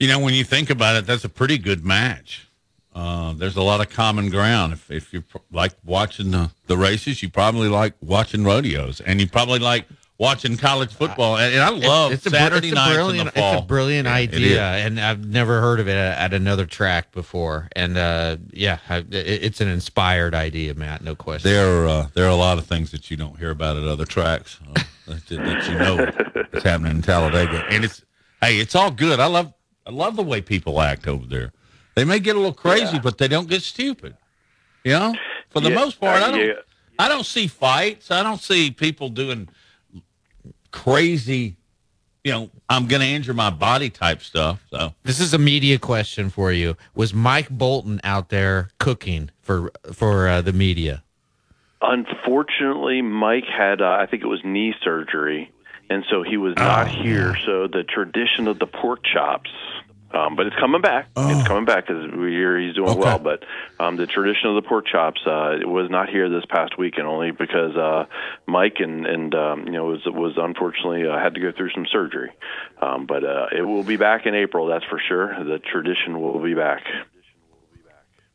You 0.00 0.08
know, 0.08 0.18
when 0.18 0.34
you 0.34 0.44
think 0.44 0.70
about 0.70 0.96
it, 0.96 1.06
that's 1.06 1.24
a 1.24 1.28
pretty 1.28 1.58
good 1.58 1.84
match. 1.84 2.48
Uh, 2.94 3.32
there's 3.32 3.56
a 3.56 3.62
lot 3.62 3.80
of 3.80 3.90
common 3.90 4.28
ground. 4.30 4.72
If, 4.72 4.90
if 4.90 5.12
you 5.12 5.22
pr- 5.22 5.38
like 5.50 5.72
watching 5.84 6.30
the, 6.30 6.50
the 6.66 6.76
races, 6.76 7.22
you 7.22 7.28
probably 7.28 7.68
like 7.68 7.94
watching 8.00 8.44
rodeos, 8.44 9.00
and 9.00 9.20
you 9.20 9.28
probably 9.28 9.58
like 9.58 9.86
watching 10.16 10.56
college 10.56 10.92
football. 10.94 11.36
And, 11.36 11.54
and 11.54 11.62
I 11.62 11.70
love 11.70 12.12
It's- 12.12 12.26
it's 12.26 12.36
Saturday 12.36 12.70
a 12.70 12.74
nights 12.74 12.90
in 12.90 12.94
brilliant, 12.96 13.34
the 13.34 13.40
fall. 13.40 13.54
It's 13.54 13.62
a 13.62 13.66
brilliant 13.66 14.06
idea, 14.06 14.62
and 14.64 15.00
I've 15.00 15.24
never 15.26 15.60
heard 15.60 15.80
of 15.80 15.88
it 15.88 15.96
at, 15.96 16.18
at 16.18 16.34
another 16.34 16.66
track 16.66 17.10
before. 17.10 17.68
And 17.74 17.96
uh, 17.98 18.36
yeah, 18.52 18.78
I, 18.88 18.98
it, 18.98 19.12
it's 19.12 19.60
an 19.60 19.68
inspired 19.68 20.34
idea, 20.34 20.74
Matt. 20.74 21.02
No 21.02 21.16
question. 21.16 21.50
There, 21.50 21.88
uh, 21.88 22.08
there 22.14 22.26
are 22.26 22.30
a 22.30 22.36
lot 22.36 22.58
of 22.58 22.66
things 22.66 22.92
that 22.92 23.10
you 23.10 23.16
don't 23.16 23.36
hear 23.38 23.50
about 23.50 23.76
at 23.76 23.84
other 23.84 24.04
tracks 24.06 24.60
uh, 24.68 24.80
that, 25.08 25.26
that 25.28 25.68
you 25.68 25.78
know 25.78 26.46
is 26.52 26.62
happening 26.62 26.92
in 26.96 27.02
Talladega, 27.02 27.64
and 27.70 27.84
it's 27.84 28.02
hey, 28.40 28.60
it's 28.60 28.76
all 28.76 28.92
good. 28.92 29.18
I 29.18 29.26
love, 29.26 29.52
I 29.86 29.90
love 29.90 30.16
the 30.16 30.22
way 30.22 30.40
people 30.40 30.80
act 30.80 31.06
over 31.06 31.26
there. 31.26 31.52
They 31.94 32.04
may 32.04 32.18
get 32.18 32.36
a 32.36 32.38
little 32.38 32.54
crazy, 32.54 32.98
but 32.98 33.18
they 33.18 33.28
don't 33.28 33.48
get 33.48 33.62
stupid. 33.62 34.16
You 34.82 34.92
know, 34.92 35.14
for 35.50 35.60
the 35.60 35.68
Yeah, 35.70 35.74
most 35.76 36.00
part, 36.00 36.22
I 36.22 36.30
don't, 36.30 36.40
yeah. 36.46 36.52
I 36.98 37.08
don't 37.08 37.24
see 37.24 37.46
fights. 37.46 38.10
I 38.10 38.22
don't 38.22 38.40
see 38.40 38.70
people 38.70 39.08
doing 39.08 39.48
crazy. 40.70 41.56
You 42.24 42.32
know, 42.32 42.50
I'm 42.68 42.86
going 42.86 43.00
to 43.02 43.06
injure 43.06 43.34
my 43.34 43.50
body 43.50 43.90
type 43.90 44.22
stuff. 44.22 44.64
So 44.70 44.94
This 45.02 45.20
is 45.20 45.34
a 45.34 45.38
media 45.38 45.78
question 45.78 46.30
for 46.30 46.50
you. 46.52 46.76
Was 46.94 47.12
Mike 47.12 47.50
Bolton 47.50 48.00
out 48.02 48.30
there 48.30 48.70
cooking 48.78 49.30
for 49.42 49.70
for 49.92 50.26
uh, 50.28 50.40
the 50.40 50.52
media? 50.52 51.02
Unfortunately, 51.82 53.02
Mike 53.02 53.44
had, 53.44 53.82
uh, 53.82 53.98
I 54.00 54.06
think 54.06 54.22
it 54.22 54.26
was 54.26 54.40
knee 54.42 54.74
surgery, 54.82 55.52
and 55.94 56.04
so 56.10 56.22
he 56.22 56.36
was 56.36 56.54
not 56.56 56.88
here. 56.88 57.36
So 57.46 57.66
the 57.68 57.84
tradition 57.84 58.48
of 58.48 58.58
the 58.58 58.66
pork 58.66 59.00
chops, 59.04 59.50
um, 60.12 60.36
but 60.36 60.46
it's 60.46 60.56
coming 60.56 60.80
back. 60.80 61.08
It's 61.16 61.46
coming 61.48 61.64
back 61.64 61.86
because 61.86 62.10
we 62.12 62.30
hear 62.30 62.58
he's 62.58 62.74
doing 62.74 62.96
well. 62.98 63.18
But 63.18 63.44
um, 63.80 63.96
the 63.96 64.06
tradition 64.06 64.50
of 64.50 64.62
the 64.62 64.68
pork 64.68 64.86
chops 64.86 65.20
uh, 65.26 65.58
was 65.64 65.90
not 65.90 66.08
here 66.08 66.28
this 66.28 66.44
past 66.48 66.78
weekend, 66.78 67.06
only 67.06 67.32
because 67.32 67.74
uh, 67.76 68.04
Mike 68.46 68.76
and 68.78 69.06
and 69.06 69.34
um, 69.34 69.66
you 69.66 69.72
know 69.72 69.86
was 69.86 70.02
was 70.06 70.34
unfortunately 70.36 71.06
uh, 71.06 71.18
had 71.18 71.34
to 71.34 71.40
go 71.40 71.50
through 71.56 71.70
some 71.70 71.86
surgery. 71.90 72.30
Um, 72.80 73.06
but 73.06 73.24
uh, 73.24 73.46
it 73.56 73.62
will 73.62 73.82
be 73.82 73.96
back 73.96 74.26
in 74.26 74.34
April, 74.34 74.66
that's 74.66 74.84
for 74.84 75.00
sure. 75.08 75.28
The 75.42 75.58
tradition 75.58 76.20
will 76.20 76.42
be 76.42 76.54
back. 76.54 76.82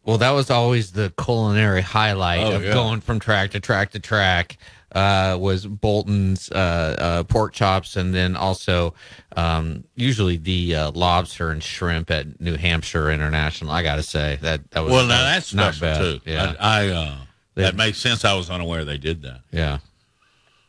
Well, 0.03 0.17
that 0.17 0.31
was 0.31 0.49
always 0.49 0.91
the 0.93 1.13
culinary 1.23 1.81
highlight 1.81 2.43
Oh, 2.43 2.55
of 2.55 2.63
yeah. 2.63 2.73
going 2.73 3.01
from 3.01 3.19
track 3.19 3.51
to 3.51 3.59
track 3.59 3.91
to 3.91 3.99
track. 3.99 4.57
Uh, 4.91 5.37
was 5.39 5.67
Bolton's 5.67 6.49
uh, 6.51 6.95
uh, 6.99 7.23
pork 7.25 7.53
chops, 7.53 7.95
and 7.95 8.13
then 8.13 8.35
also 8.35 8.95
um, 9.35 9.83
usually 9.95 10.35
the 10.37 10.73
uh, 10.75 10.91
lobster 10.91 11.51
and 11.51 11.61
shrimp 11.61 12.09
at 12.09 12.41
New 12.41 12.55
Hampshire 12.55 13.11
International. 13.11 13.69
I 13.71 13.83
got 13.83 13.97
to 13.97 14.03
say 14.03 14.39
that 14.41 14.71
that 14.71 14.83
was 14.83 14.91
well, 14.91 15.05
now 15.05 15.21
that's 15.23 15.53
not 15.53 15.75
special 15.75 16.13
bad. 16.15 16.21
too. 16.25 16.31
Yeah, 16.31 16.55
I, 16.59 16.85
I 16.85 16.87
uh, 16.89 17.17
that 17.55 17.75
makes 17.75 17.99
sense. 17.99 18.25
I 18.25 18.33
was 18.33 18.49
unaware 18.49 18.83
they 18.83 18.97
did 18.97 19.21
that. 19.21 19.41
Yeah. 19.51 19.77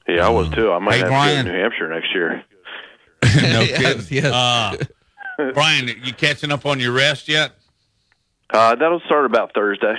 Yeah, 0.08 0.26
I 0.26 0.30
was 0.30 0.50
too. 0.50 0.70
I 0.72 0.78
might 0.80 0.94
Hey, 0.94 0.98
have 1.00 1.08
Brian. 1.08 1.44
to 1.46 1.50
go 1.52 1.52
to 1.52 1.56
New 1.56 1.62
Hampshire 1.62 1.88
next 1.88 2.14
year. 2.14 2.44
no 3.22 3.60
Yes, 3.62 4.08
kidding. 4.08 4.24
Uh, 4.30 4.76
Brian, 5.54 5.88
you 5.88 6.12
catching 6.12 6.50
up 6.52 6.66
on 6.66 6.78
your 6.80 6.92
rest 6.92 7.28
yet? 7.28 7.52
Uh, 8.50 8.74
that'll 8.74 9.00
start 9.00 9.24
about 9.24 9.54
Thursday. 9.54 9.94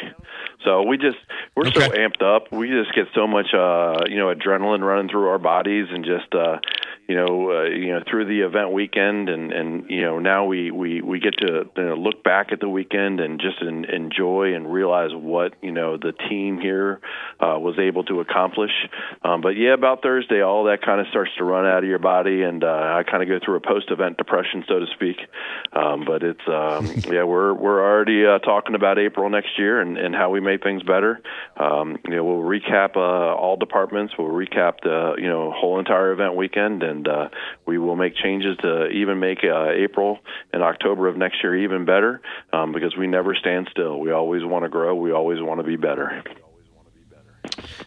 So 0.64 0.84
we 0.84 0.98
just 0.98 1.18
we're 1.56 1.72
so 1.72 1.90
amped 1.90 2.22
up. 2.22 2.52
We 2.52 2.68
just 2.68 2.94
get 2.94 3.08
so 3.16 3.28
much 3.28 3.54
uh, 3.54 4.06
you 4.08 4.18
know 4.18 4.34
adrenaline 4.34 4.82
running 4.82 5.10
through 5.10 5.28
our 5.28 5.40
bodies, 5.40 5.88
and 5.90 6.06
just 6.06 6.34
uh, 6.34 6.60
you 7.08 7.16
know 7.16 7.52
uh, 7.52 7.64
you 7.64 7.94
know 7.94 8.04
through 8.10 8.26
the 8.26 8.42
event 8.42 8.72
weekend, 8.72 9.30
and 9.30 9.52
and 9.52 9.90
you 9.90 10.02
know 10.02 10.20
now 10.20 10.46
we 10.46 10.70
we 10.70 11.02
we 11.02 11.20
get 11.20 11.38
to 11.40 11.70
you 11.76 11.84
know, 11.84 11.96
look 11.96 12.24
back 12.24 12.52
at 12.52 12.60
the 12.60 12.70
weekend 12.70 13.20
and 13.20 13.40
just 13.40 13.58
en- 13.62 13.86
enjoy 13.86 14.54
and 14.54 14.72
realize 14.72 15.10
what 15.14 15.54
you 15.62 15.72
know 15.72 15.98
the 15.98 16.14
team 16.30 16.60
here 16.60 17.02
uh, 17.40 17.58
was 17.58 17.80
able 17.80 18.04
to 18.04 18.20
accomplish. 18.20 18.72
Um, 19.24 19.42
but 19.42 19.58
yeah, 19.58 19.74
about 19.74 20.04
Thursday, 20.04 20.42
all 20.42 20.66
that 20.66 20.82
kind 20.84 21.02
of 21.02 21.08
starts 21.08 21.32
to 21.38 21.44
run 21.44 21.66
out 21.66 21.80
of 21.84 21.90
your 21.90 22.00
body, 22.00 22.44
and 22.44 22.64
uh, 22.64 22.68
I 22.68 23.04
kind 23.10 23.24
of 23.24 23.30
go 23.30 23.40
through 23.44 23.56
a 23.56 23.62
post-event 23.62 24.18
depression, 24.18 24.64
so 24.68 24.80
to 24.80 24.86
speak. 24.94 25.18
Um, 25.74 26.06
but 26.06 26.22
it's 26.24 26.48
um, 26.48 26.86
yeah, 27.14 27.24
we're 27.24 27.54
we're 27.54 27.82
already 27.82 28.26
uh, 28.26 28.40
talking 28.40 28.76
about 28.76 29.00
April 29.00 29.30
next 29.30 29.58
year 29.58 29.82
and, 29.82 29.98
and 29.98 30.14
how 30.14 30.30
we 30.30 30.40
make 30.40 30.51
things 30.58 30.84
better. 30.84 31.22
Um, 31.58 31.98
you 32.08 32.16
know, 32.16 32.24
we'll 32.24 32.38
recap 32.38 32.96
uh, 32.96 33.36
all 33.36 33.58
departments. 33.58 34.14
We'll 34.18 34.30
recap 34.30 34.82
the 34.84 35.16
you 35.18 35.28
know 35.28 35.52
whole 35.52 35.80
entire 35.80 36.12
event 36.12 36.36
weekend, 36.36 36.84
and 36.84 37.08
uh, 37.08 37.30
we 37.66 37.78
will 37.78 37.96
make 37.96 38.16
changes 38.16 38.58
to 38.62 38.88
even 38.88 39.20
make 39.20 39.40
uh, 39.44 39.70
April 39.70 40.20
and 40.54 40.64
October 40.64 41.08
of 41.08 41.18
next 41.18 41.44
year 41.44 41.58
even 41.58 41.86
better 41.86 42.22
um, 42.54 42.72
because 42.72 42.96
we 42.98 43.08
never 43.08 43.36
stand 43.36 43.68
still. 43.72 44.00
We 44.00 44.12
always 44.12 44.44
want 44.44 44.64
to 44.64 44.70
grow. 44.70 44.96
We 44.96 45.12
always 45.12 45.42
want 45.42 45.60
to 45.60 45.66
be 45.66 45.76
better. 45.76 46.24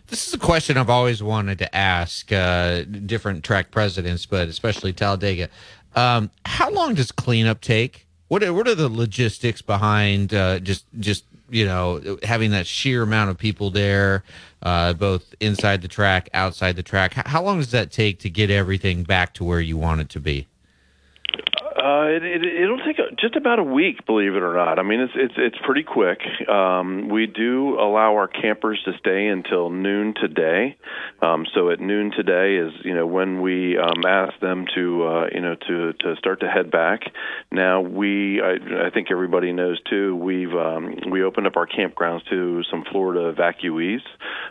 This 0.08 0.28
is 0.28 0.34
a 0.34 0.38
question 0.38 0.76
I've 0.76 0.90
always 0.90 1.22
wanted 1.22 1.58
to 1.58 1.74
ask 1.74 2.30
uh, 2.32 2.82
different 2.82 3.44
track 3.44 3.70
presidents, 3.70 4.26
but 4.26 4.48
especially 4.48 4.92
Talladega. 4.92 5.48
Um, 5.94 6.30
how 6.44 6.70
long 6.70 6.94
does 6.94 7.12
cleanup 7.12 7.60
take? 7.60 8.06
What 8.28 8.42
are, 8.42 8.52
what 8.52 8.66
are 8.68 8.74
the 8.74 8.88
logistics 8.88 9.62
behind 9.62 10.34
uh, 10.34 10.58
just 10.58 10.86
just 10.98 11.24
you 11.50 11.64
know 11.64 12.18
having 12.22 12.50
that 12.52 12.66
sheer 12.66 13.02
amount 13.02 13.30
of 13.30 13.38
people 13.38 13.70
there, 13.70 14.24
uh, 14.62 14.92
both 14.94 15.34
inside 15.40 15.82
the 15.82 15.88
track, 15.88 16.28
outside 16.34 16.76
the 16.76 16.82
track? 16.82 17.14
How, 17.14 17.22
how 17.26 17.42
long 17.42 17.58
does 17.58 17.70
that 17.72 17.90
take 17.90 18.20
to 18.20 18.30
get 18.30 18.50
everything 18.50 19.02
back 19.02 19.34
to 19.34 19.44
where 19.44 19.60
you 19.60 19.76
want 19.76 20.00
it 20.00 20.08
to 20.10 20.20
be? 20.20 20.46
Uh, 21.76 22.06
it, 22.06 22.22
it, 22.22 22.62
it'll 22.62 22.78
take 22.78 23.00
a, 23.00 23.12
just 23.16 23.34
about 23.34 23.58
a 23.58 23.64
week, 23.64 24.06
believe 24.06 24.34
it 24.36 24.42
or 24.44 24.54
not. 24.54 24.78
I 24.78 24.84
mean, 24.84 25.00
it's 25.00 25.12
it's 25.16 25.34
it's 25.36 25.56
pretty 25.64 25.82
quick. 25.82 26.20
Um, 26.48 27.08
we 27.08 27.26
do 27.26 27.80
allow 27.80 28.14
our 28.14 28.28
campers 28.28 28.80
to 28.84 28.92
stay 29.00 29.26
until 29.26 29.70
noon 29.70 30.14
today. 30.14 30.76
Um, 31.20 31.46
so 31.52 31.70
at 31.70 31.80
noon 31.80 32.12
today 32.16 32.56
is 32.56 32.72
you 32.84 32.94
know 32.94 33.08
when 33.08 33.42
we 33.42 33.76
um, 33.76 34.06
ask 34.06 34.38
them 34.38 34.66
to 34.76 35.04
uh, 35.04 35.26
you 35.34 35.40
know 35.40 35.56
to 35.66 35.92
to 35.94 36.14
start 36.16 36.40
to 36.40 36.48
head 36.48 36.70
back. 36.70 37.00
Now 37.50 37.80
we 37.80 38.40
I, 38.40 38.86
I 38.86 38.90
think 38.90 39.10
everybody 39.10 39.52
knows 39.52 39.80
too. 39.90 40.14
We've 40.14 40.54
um, 40.54 40.94
we 41.10 41.24
opened 41.24 41.48
up 41.48 41.56
our 41.56 41.66
campgrounds 41.66 42.24
to 42.30 42.62
some 42.70 42.84
Florida 42.92 43.34
evacuees 43.34 44.02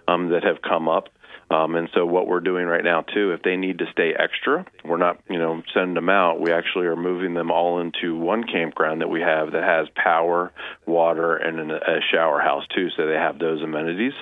um, 0.10 0.32
that 0.32 0.44
have 0.44 0.62
come 0.62 0.90
up. 0.90 1.08
Um, 1.54 1.76
and 1.76 1.88
so 1.94 2.06
what 2.06 2.28
we're 2.28 2.40
doing 2.40 2.66
right 2.66 2.84
now 2.84 3.02
too, 3.02 3.32
if 3.32 3.44
they 3.44 3.58
need 3.58 3.78
to 3.80 3.86
stay 3.92 4.14
extra, 4.18 4.66
we're 4.84 4.98
not, 4.98 5.20
you 5.30 5.38
know, 5.38 5.62
sending 5.74 5.94
them 5.94 6.10
out. 6.10 6.40
We 6.42 6.52
actually 6.52 6.88
are 6.88 6.96
moving 6.96 7.36
them 7.36 7.52
all 7.52 7.80
into 7.80 8.18
one 8.18 8.44
campground 8.44 9.02
that 9.02 9.10
we 9.10 9.22
have 9.22 9.52
that 9.52 9.64
has 9.64 9.88
power, 9.96 10.52
water, 10.88 11.36
and 11.36 11.60
an, 11.60 11.72
a 11.72 12.00
shower 12.12 12.42
house 12.42 12.64
too, 12.76 12.90
so 12.98 13.06
they 13.06 13.14
have 13.14 13.38
those 13.38 13.62
amenities. 13.62 14.14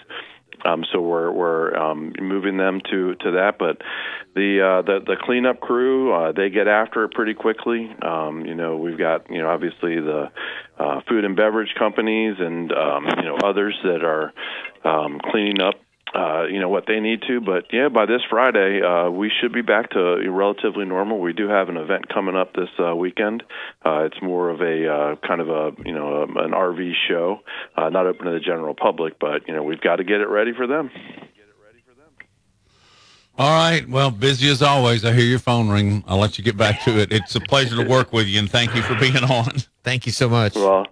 Um, 0.65 0.83
so 0.91 1.01
we're 1.01 1.31
we're 1.31 1.75
um, 1.75 2.13
moving 2.19 2.57
them 2.57 2.81
to 2.91 3.15
to 3.15 3.31
that, 3.31 3.53
but 3.57 3.81
the 4.35 4.61
uh, 4.61 4.81
the 4.83 4.99
the 5.03 5.15
cleanup 5.19 5.59
crew 5.59 6.13
uh, 6.13 6.33
they 6.33 6.49
get 6.49 6.67
after 6.67 7.05
it 7.05 7.13
pretty 7.13 7.33
quickly. 7.33 7.89
Um, 8.01 8.45
you 8.45 8.53
know, 8.53 8.77
we've 8.77 8.97
got 8.97 9.31
you 9.31 9.41
know 9.41 9.49
obviously 9.49 9.95
the 9.95 10.29
uh, 10.77 11.01
food 11.07 11.25
and 11.25 11.35
beverage 11.35 11.73
companies 11.79 12.35
and 12.39 12.71
um, 12.73 13.07
you 13.17 13.23
know 13.23 13.37
others 13.43 13.75
that 13.83 14.03
are 14.03 14.33
um, 14.83 15.19
cleaning 15.31 15.61
up 15.61 15.75
uh, 16.13 16.45
you 16.45 16.59
know 16.59 16.69
what 16.69 16.85
they 16.87 16.99
need 16.99 17.21
to. 17.27 17.41
But 17.41 17.65
yeah, 17.71 17.89
by 17.89 18.05
this 18.05 18.21
Friday, 18.29 18.81
uh, 18.81 19.09
we 19.09 19.31
should 19.41 19.53
be 19.53 19.61
back 19.61 19.91
to 19.91 20.17
relatively 20.29 20.85
normal. 20.85 21.19
We 21.19 21.33
do 21.33 21.47
have 21.47 21.69
an 21.69 21.77
event 21.77 22.09
coming 22.09 22.35
up 22.35 22.53
this 22.53 22.69
uh, 22.79 22.95
weekend. 22.95 23.43
Uh, 23.85 24.03
it's 24.05 24.21
more 24.21 24.49
of 24.49 24.61
a 24.61 24.87
uh, 24.87 25.15
kind 25.27 25.41
of 25.41 25.49
a 25.49 25.71
you 25.85 25.93
know 25.93 26.23
um, 26.23 26.37
an 26.37 26.51
RV 26.51 26.91
show, 27.07 27.39
uh, 27.77 27.89
not 27.89 28.07
open 28.07 28.25
to 28.25 28.31
the 28.31 28.39
general 28.39 28.75
public, 28.75 29.19
but 29.19 29.47
you 29.47 29.53
know 29.53 29.63
we've 29.63 29.81
got 29.81 29.97
to 29.97 30.03
get 30.03 30.21
it 30.21 30.27
ready 30.27 30.53
for 30.53 30.67
them. 30.67 30.91
All 33.37 33.49
right. 33.49 33.87
Well, 33.87 34.11
busy 34.11 34.49
as 34.49 34.61
always. 34.61 35.05
I 35.05 35.13
hear 35.13 35.25
your 35.25 35.39
phone 35.39 35.69
ring. 35.69 36.03
I'll 36.05 36.19
let 36.19 36.37
you 36.37 36.43
get 36.43 36.57
back 36.57 36.83
to 36.83 36.99
it. 36.99 37.11
It's 37.11 37.33
a 37.33 37.39
pleasure 37.39 37.81
to 37.81 37.89
work 37.89 38.11
with 38.11 38.27
you, 38.27 38.37
and 38.39 38.51
thank 38.51 38.75
you 38.75 38.81
for 38.81 38.93
being 38.99 39.15
on. 39.17 39.53
Thank 39.83 40.05
you 40.05 40.11
so 40.11 40.29
much. 40.29 40.55
Well. 40.55 40.85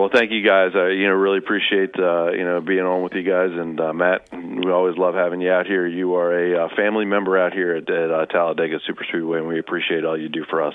Well, 0.00 0.08
thank 0.10 0.30
you 0.30 0.42
guys. 0.42 0.70
I 0.74 0.88
you 0.88 1.06
know 1.06 1.12
really 1.12 1.36
appreciate 1.36 1.90
uh, 1.98 2.32
you 2.32 2.42
know 2.42 2.62
being 2.62 2.80
on 2.80 3.02
with 3.02 3.12
you 3.12 3.22
guys, 3.22 3.50
and 3.52 3.78
uh, 3.78 3.92
Matt, 3.92 4.28
we 4.32 4.72
always 4.72 4.96
love 4.96 5.14
having 5.14 5.42
you 5.42 5.52
out 5.52 5.66
here. 5.66 5.86
You 5.86 6.14
are 6.14 6.32
a 6.32 6.64
uh, 6.64 6.68
family 6.74 7.04
member 7.04 7.36
out 7.36 7.52
here 7.52 7.76
at, 7.76 7.90
at 7.90 8.10
uh, 8.10 8.24
Talladega 8.24 8.78
Super 8.86 9.04
Speedway, 9.06 9.40
and 9.40 9.46
we 9.46 9.58
appreciate 9.58 10.06
all 10.06 10.18
you 10.18 10.30
do 10.30 10.46
for 10.48 10.62
us. 10.62 10.72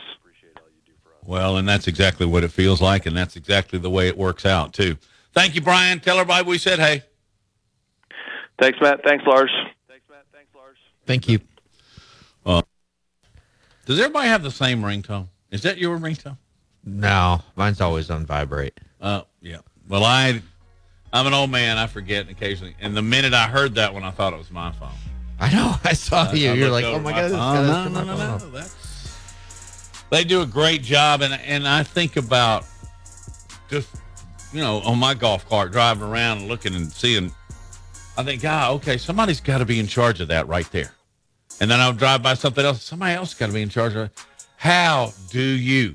Well, 1.25 1.57
and 1.57 1.67
that's 1.67 1.87
exactly 1.87 2.27
what 2.27 2.43
it 2.43 2.51
feels 2.51 2.83
like, 2.83 3.07
and 3.07 3.17
that's 3.17 3.35
exactly 3.35 3.79
the 3.79 3.89
way 3.89 4.07
it 4.07 4.15
works 4.15 4.45
out 4.45 4.73
too. 4.73 4.95
Thank 5.33 5.55
you, 5.55 5.61
Brian. 5.61 5.99
Tell 6.01 6.19
everybody 6.19 6.47
we 6.47 6.59
said 6.59 6.77
hey. 6.77 7.01
Thanks, 8.61 8.77
Matt. 8.79 8.99
Thanks, 9.03 9.25
Lars. 9.25 9.51
Thanks, 9.87 10.05
Matt. 10.07 10.25
Thanks, 10.31 10.53
Lars. 10.53 10.77
Thank 11.07 11.27
you. 11.27 11.39
Uh, 12.45 12.61
does 13.87 13.97
everybody 13.99 14.27
have 14.27 14.43
the 14.43 14.51
same 14.51 14.83
ringtone? 14.83 15.29
Is 15.49 15.63
that 15.63 15.79
your 15.79 15.97
ringtone? 15.97 16.37
No, 16.85 17.41
mine's 17.55 17.81
always 17.81 18.11
on 18.11 18.27
vibrate. 18.27 18.79
Uh, 19.05 19.21
yeah. 19.39 19.57
Well, 19.87 20.03
I, 20.03 20.41
I'm 21.13 21.27
an 21.27 21.33
old 21.35 21.51
man. 21.51 21.77
I 21.77 21.85
forget 21.85 22.27
occasionally. 22.27 22.75
And 22.81 22.97
the 22.97 23.03
minute 23.03 23.33
I 23.35 23.47
heard 23.47 23.75
that 23.75 23.93
one, 23.93 24.03
I 24.03 24.09
thought 24.09 24.33
it 24.33 24.37
was 24.39 24.49
my 24.49 24.71
phone. 24.71 24.89
I 25.39 25.53
know. 25.53 25.75
I 25.83 25.93
saw 25.93 26.23
Uh, 26.23 26.33
you. 26.33 26.49
I 26.49 26.53
You're 26.53 26.71
like, 26.71 26.85
oh 26.85 26.99
my 26.99 27.11
god, 27.11 27.23
this 27.25 27.31
phone. 27.33 27.67
guy's 27.67 27.91
No, 27.91 28.03
no, 28.03 28.15
no, 28.15 28.37
no. 28.59 28.65
They 30.09 30.23
do 30.23 30.41
a 30.41 30.45
great 30.45 30.81
job, 30.81 31.21
and 31.21 31.33
and 31.33 31.67
I 31.67 31.83
think 31.83 32.15
about 32.15 32.65
just 33.69 33.89
you 34.53 34.61
know 34.61 34.77
on 34.81 34.97
my 34.97 35.13
golf 35.13 35.47
cart 35.49 35.71
driving 35.71 36.03
around 36.03 36.39
and 36.39 36.47
looking 36.47 36.73
and 36.75 36.91
seeing. 36.91 37.31
I 38.17 38.23
think, 38.23 38.41
God, 38.41 38.75
okay, 38.75 38.97
somebody's 38.97 39.41
got 39.41 39.57
to 39.57 39.65
be 39.65 39.77
in 39.79 39.87
charge 39.87 40.21
of 40.21 40.29
that 40.29 40.47
right 40.47 40.69
there. 40.71 40.93
And 41.59 41.69
then 41.69 41.81
I'll 41.81 41.91
drive 41.93 42.23
by 42.23 42.33
something 42.35 42.63
else. 42.65 42.81
Somebody 42.81 43.13
else 43.13 43.33
got 43.33 43.47
to 43.47 43.53
be 43.53 43.61
in 43.61 43.67
charge 43.69 43.91
of 43.93 44.03
it. 44.05 44.11
How 44.55 45.11
do 45.31 45.41
you 45.41 45.93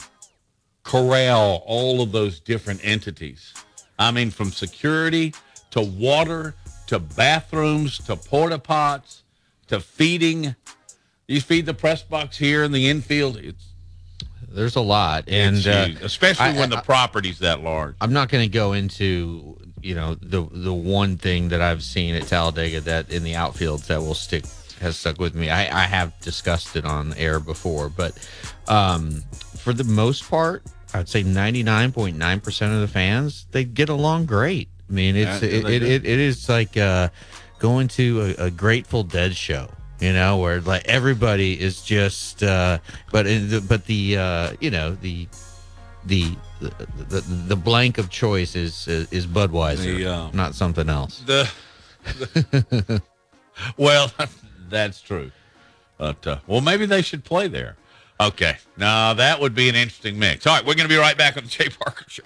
corral 0.83 1.62
all 1.66 2.01
of 2.03 2.12
those 2.12 2.41
different 2.41 2.81
entities? 2.85 3.53
I 3.99 4.11
mean, 4.11 4.31
from 4.31 4.51
security 4.51 5.35
to 5.72 5.81
water 5.81 6.55
to 6.87 6.99
bathrooms 6.99 7.99
to 8.07 8.16
porta 8.16 8.59
pots 8.59 9.22
to 9.68 9.81
feeding. 9.81 10.57
You 11.28 11.41
feed 11.41 11.66
the 11.66 11.74
press 11.74 12.03
box 12.03 12.37
here 12.39 12.64
in 12.64 12.72
the 12.72 12.89
infield. 12.89 13.37
It's 13.37 13.66
There's 14.49 14.74
a 14.74 14.81
lot, 14.81 15.24
and 15.28 15.64
uh, 15.66 15.89
especially 16.03 16.47
I- 16.47 16.59
when 16.59 16.70
the 16.70 16.78
I- 16.78 16.83
property's 16.83 17.39
that 17.39 17.62
large. 17.62 17.95
I'm 18.01 18.12
not 18.12 18.28
going 18.31 18.43
to 18.45 18.53
go 18.53 18.72
into 18.72 19.57
you 19.83 19.95
know 19.95 20.14
the 20.16 20.43
the 20.51 20.74
one 20.74 21.16
thing 21.18 21.51
that 21.51 21.61
I've 21.62 21.83
seen 21.85 22.14
at 22.16 22.26
Talladega 22.26 22.81
that 22.81 23.11
in 23.11 23.22
the 23.22 23.35
outfields 23.35 23.87
that 23.87 24.01
will 24.01 24.14
stick 24.14 24.45
has 24.81 24.97
stuck 24.97 25.20
with 25.20 25.35
me. 25.37 25.51
I, 25.51 25.83
I 25.83 25.87
have 25.87 26.18
discussed 26.20 26.74
it 26.74 26.85
on 26.85 27.12
air 27.14 27.39
before, 27.39 27.89
but 27.91 28.18
um, 28.66 29.22
for 29.61 29.72
the 29.72 29.84
most 29.84 30.28
part, 30.28 30.62
I'd 30.94 31.08
say 31.08 31.22
99.9 31.22 32.42
percent 32.42 32.72
of 32.74 32.80
the 32.80 32.88
fans 32.88 33.46
they 33.52 33.64
get 33.64 33.88
along 33.88 34.26
great. 34.26 34.68
I 34.88 34.92
mean, 34.92 35.16
it's 35.16 35.42
Yeah, 35.42 35.48
it, 35.48 35.64
they 35.64 35.76
it, 35.76 35.82
it, 35.82 36.04
it 36.04 36.18
is 36.18 36.48
like 36.48 36.76
uh, 36.76 37.08
going 37.58 37.88
to 37.88 38.34
a, 38.38 38.46
a 38.46 38.50
Grateful 38.50 39.02
Dead 39.04 39.36
show. 39.36 39.68
You 40.00 40.14
know, 40.14 40.38
where 40.38 40.61
like 40.62 40.86
everybody 40.88 41.61
is 41.61 41.82
just, 41.82 42.42
uh, 42.42 42.78
but 43.12 43.26
in 43.26 43.50
the, 43.50 43.61
but 43.61 43.84
the 43.84 44.16
uh, 44.16 44.52
you 44.58 44.70
know 44.70 44.92
the 44.94 45.28
the 46.06 46.34
the, 46.61 46.72
the, 47.08 47.20
the 47.20 47.56
blank 47.56 47.98
of 47.98 48.08
choice 48.08 48.56
is 48.56 48.88
is 48.88 49.26
Budweiser, 49.26 49.98
The, 49.98 50.06
uh, 50.06 50.30
not 50.32 50.54
something 50.54 50.88
else. 50.88 51.20
The, 51.26 51.50
the- 52.22 53.02
well, 53.76 54.11
that's 54.70 55.00
true. 55.02 55.30
But 55.98 56.26
uh, 56.26 56.38
well, 56.46 56.62
maybe 56.62 56.86
they 56.86 57.02
should 57.02 57.24
play 57.24 57.46
there. 57.48 57.76
Okay, 58.21 58.59
now 58.77 59.14
that 59.14 59.41
would 59.41 59.55
be 59.55 59.71
an 59.71 59.75
interesting 59.75 60.18
mix. 60.18 60.47
All 60.47 60.55
right, 60.55 60.62
we're 60.64 60.75
going 60.75 60.89
to 60.89 60.95
be 60.95 61.01
right 61.01 61.16
back 61.16 61.39
on 61.39 61.45
the 61.45 61.49
Jay 61.49 61.68
Barker 61.81 62.05
Show. 62.07 62.25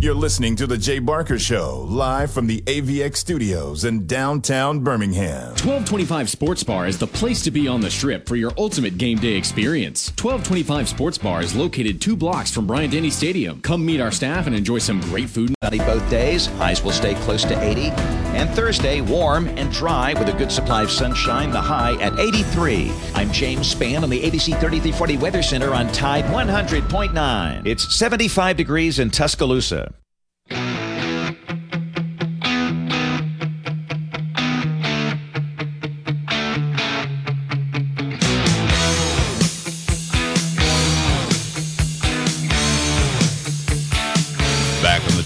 You're 0.00 0.14
listening 0.14 0.54
to 0.56 0.66
The 0.66 0.76
Jay 0.76 0.98
Barker 0.98 1.38
Show, 1.38 1.86
live 1.88 2.30
from 2.30 2.46
the 2.46 2.60
AVX 2.62 3.16
studios 3.16 3.84
in 3.84 4.06
downtown 4.06 4.80
Birmingham. 4.80 5.50
1225 5.52 6.28
Sports 6.28 6.62
Bar 6.62 6.86
is 6.86 6.98
the 6.98 7.06
place 7.06 7.40
to 7.42 7.50
be 7.50 7.66
on 7.68 7.80
the 7.80 7.90
strip 7.90 8.28
for 8.28 8.36
your 8.36 8.52
ultimate 8.58 8.98
game 8.98 9.16
day 9.18 9.34
experience. 9.34 10.08
1225 10.10 10.88
Sports 10.90 11.16
Bar 11.16 11.42
is 11.42 11.54
located 11.54 12.02
two 12.02 12.16
blocks 12.16 12.50
from 12.50 12.66
Bryant 12.66 12.92
Denny 12.92 13.08
Stadium. 13.08 13.62
Come 13.62 13.86
meet 13.86 14.00
our 14.00 14.12
staff 14.12 14.46
and 14.46 14.54
enjoy 14.54 14.78
some 14.78 15.00
great 15.02 15.30
food. 15.30 15.54
Sunny 15.62 15.78
both 15.78 16.08
days. 16.10 16.46
Highs 16.46 16.82
will 16.82 16.92
stay 16.92 17.14
close 17.14 17.44
to 17.44 17.58
80. 17.58 17.90
And 18.34 18.50
Thursday, 18.50 19.00
warm 19.00 19.48
and 19.48 19.70
dry 19.72 20.12
with 20.14 20.28
a 20.28 20.32
good 20.32 20.50
supply 20.50 20.82
of 20.82 20.90
sunshine. 20.90 21.50
The 21.50 21.60
high 21.60 21.94
at 22.02 22.18
83. 22.18 22.92
I'm 23.14 23.30
James 23.30 23.74
Spann 23.74 24.02
on 24.02 24.10
the 24.10 24.20
ABC 24.20 24.58
3340 24.60 25.16
Weather 25.18 25.42
Center 25.42 25.72
on 25.72 25.90
Tide 25.92 26.24
100.9. 26.24 27.66
It's 27.66 27.94
75 27.94 28.56
degrees 28.56 28.98
in 28.98 29.10
Tuscaloosa. 29.10 29.94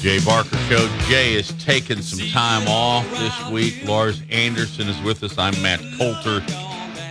Jay 0.01 0.20
Barker 0.24 0.57
Show. 0.68 0.88
Jay 1.09 1.34
is 1.34 1.53
taking 1.64 2.01
some 2.03 2.24
time 2.28 2.68
off 2.68 3.05
this 3.11 3.51
week. 3.51 3.84
Lars 3.84 4.22
Anderson 4.30 4.86
is 4.86 5.01
with 5.03 5.24
us. 5.24 5.36
I'm 5.36 5.61
Matt 5.61 5.80
Coulter. 5.99 6.40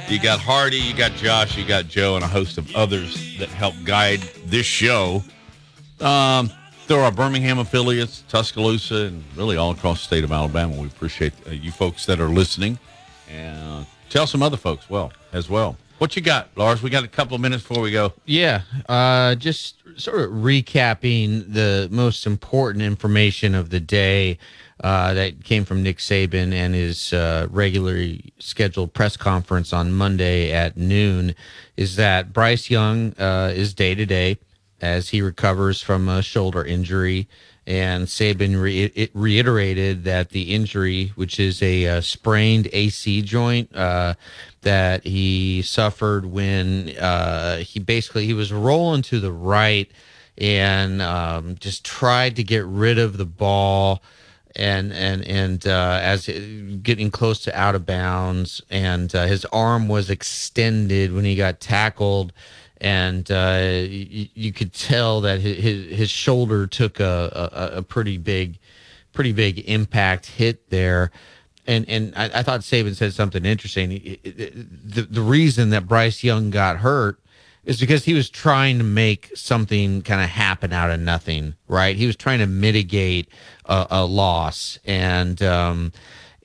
You 0.08 0.22
got 0.22 0.40
Hardy, 0.40 0.78
you 0.78 0.94
got 0.94 1.12
Josh, 1.12 1.58
you 1.58 1.66
got 1.66 1.90
Joe, 1.90 2.16
and 2.16 2.24
a 2.24 2.28
host 2.28 2.58
of 2.58 2.74
others 2.78 3.38
that 3.40 3.50
help 3.50 3.76
guide 3.84 4.22
this 4.46 4.66
show. 4.66 5.22
Um, 6.00 6.50
there 6.88 7.02
are 7.02 7.12
Birmingham 7.12 7.60
affiliates, 7.60 8.24
Tuscaloosa, 8.30 9.08
and 9.08 9.22
really 9.36 9.58
all 9.58 9.72
across 9.72 10.00
the 10.00 10.06
state 10.06 10.24
of 10.24 10.32
Alabama. 10.32 10.80
We 10.80 10.88
appreciate 10.88 11.34
uh, 11.46 11.50
you 11.50 11.72
folks 11.72 12.06
that 12.06 12.22
are 12.22 12.30
listening, 12.30 12.80
and 13.30 13.86
tell 14.10 14.28
some 14.28 14.42
other 14.42 14.56
folks 14.58 14.90
well 14.90 15.12
as 15.34 15.50
well. 15.50 15.76
What 15.98 16.16
you 16.16 16.22
got, 16.22 16.50
Lars? 16.56 16.82
We 16.82 16.90
got 16.90 17.04
a 17.04 17.08
couple 17.10 17.36
of 17.36 17.42
minutes 17.42 17.64
before 17.64 17.84
we 17.84 17.92
go. 17.92 18.14
Yeah, 18.26 18.62
uh, 18.88 19.36
just 19.36 19.77
sort 19.98 20.22
of 20.22 20.32
recapping 20.32 21.52
the 21.54 21.88
most 21.92 22.26
important 22.26 22.84
information 22.84 23.56
of 23.56 23.70
the 23.70 23.80
day 23.80 24.38
uh, 24.84 25.14
that 25.14 25.44
came 25.44 25.66
from 25.66 25.82
Nick 25.82 25.98
Saban 25.98 26.54
and 26.54 26.76
his 26.76 27.12
uh, 27.12 27.48
regularly 27.50 28.32
scheduled 28.40 28.94
press 28.94 29.18
conference 29.18 29.74
on 29.74 29.92
Monday 29.92 30.52
at 30.52 30.78
noon 30.78 31.34
is 31.76 31.96
that 31.96 32.32
Bryce 32.32 32.70
Young 32.70 33.14
uh, 33.20 33.52
is 33.54 33.74
day 33.74 33.96
to 33.96 34.06
day 34.06 34.38
as 34.80 35.10
he 35.10 35.22
recovers 35.22 35.82
from 35.82 36.08
a 36.08 36.22
shoulder 36.22 36.64
injury. 36.64 37.28
And 37.68 38.08
Saban 38.08 38.60
re- 38.60 38.86
it 38.96 39.12
reiterated 39.14 40.06
that 40.06 40.30
the 40.30 40.56
injury, 40.56 41.12
which 41.16 41.40
is 41.40 41.62
a, 41.62 41.86
uh 41.86 42.02
sprained 42.02 42.70
AC 42.72 43.22
joint 43.22 43.76
uh, 43.76 44.16
that 44.62 45.04
he 45.04 45.62
suffered 45.62 46.26
when 46.26 46.98
uh, 46.98 47.58
he 47.58 47.80
basically 47.80 48.26
he 48.26 48.34
was 48.34 48.54
rolling 48.54 49.02
to 49.04 49.20
the 49.20 49.32
right 49.32 49.92
and 50.38 51.02
um, 51.02 51.56
just 51.60 51.84
tried 51.84 52.38
to 52.38 52.44
get 52.44 52.66
rid 52.66 52.98
of 52.98 53.18
the 53.18 53.26
ball 53.26 54.02
and 54.56 54.92
and 54.92 55.24
and 55.28 55.68
uh, 55.68 56.00
as 56.02 56.28
it, 56.28 56.82
getting 56.84 57.12
close 57.12 57.40
to 57.44 57.58
out 57.58 57.76
of 57.76 57.86
bounds, 57.86 58.62
and 58.70 59.14
uh, 59.16 59.26
his 59.26 59.46
arm 59.46 59.88
was 59.88 60.10
extended 60.10 61.14
when 61.14 61.26
he 61.26 61.36
got 61.36 61.60
tackled, 61.60 62.34
and 62.80 63.30
uh, 63.32 63.60
you, 63.88 64.28
you 64.34 64.54
could 64.54 64.74
tell 64.74 65.22
that 65.22 65.40
his 65.40 65.98
his, 65.98 66.10
shoulder 66.10 66.68
took 66.68 67.00
a, 67.00 67.50
a, 67.54 67.78
a 67.78 67.82
pretty 67.84 68.18
big, 68.18 68.60
pretty 69.14 69.32
big 69.32 69.60
impact 69.70 70.28
hit 70.28 70.70
there. 70.70 71.12
And 71.66 71.88
and 71.90 72.14
I, 72.16 72.26
I 72.40 72.44
thought 72.44 72.62
Saban 72.62 72.96
said 72.96 73.14
something 73.14 73.46
interesting. 73.46 74.18
The 74.24 75.02
the 75.02 75.22
reason 75.22 75.72
that 75.72 75.88
Bryce 75.88 76.24
Young 76.24 76.50
got 76.50 76.78
hurt 76.78 77.20
is 77.66 77.80
because 77.80 78.06
he 78.06 78.14
was 78.14 78.30
trying 78.30 78.78
to 78.78 78.84
make 78.84 79.30
something 79.36 80.02
kind 80.02 80.22
of 80.22 80.30
happen 80.30 80.72
out 80.72 80.90
of 80.90 81.02
nothing, 81.02 81.54
right? 81.68 81.98
He 81.98 82.08
was 82.08 82.16
trying 82.16 82.40
to 82.40 82.48
mitigate 82.48 83.28
a, 83.66 83.88
a 83.90 84.06
loss, 84.06 84.80
and 84.86 85.42
um, 85.42 85.92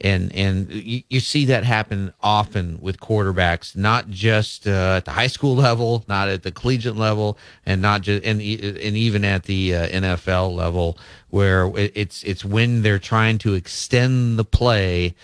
and 0.03 0.35
and 0.35 0.71
you, 0.71 1.03
you, 1.09 1.21
see 1.21 1.45
that 1.47 1.65
happen 1.65 2.13
often 2.23 2.79
with 2.81 2.99
quarterbacks, 2.99 3.77
not 3.77 4.11
just 4.11 4.67
uh, 4.67 4.97
at 4.97 5.05
the 5.05 5.13
high 5.13 5.29
school 5.29 5.55
level, 5.55 6.05
not 6.09 6.29
at 6.29 6.43
the 6.43 6.51
collegiate 6.51 6.97
level, 6.97 7.39
and 7.65 7.81
not 7.81 8.03
just 8.03 8.25
and 8.25 8.41
and 8.41 8.97
even 8.97 9.25
at 9.25 9.45
the 9.45 9.75
uh, 9.75 9.89
NFL 9.89 10.55
level, 10.55 10.99
where 11.31 11.71
it's 11.77 12.23
it's 12.25 12.45
when 12.45 12.83
they're 12.83 12.99
trying 12.99 13.39
to 13.39 13.55
extend 13.55 14.39
the 14.39 14.45
play 14.45 15.15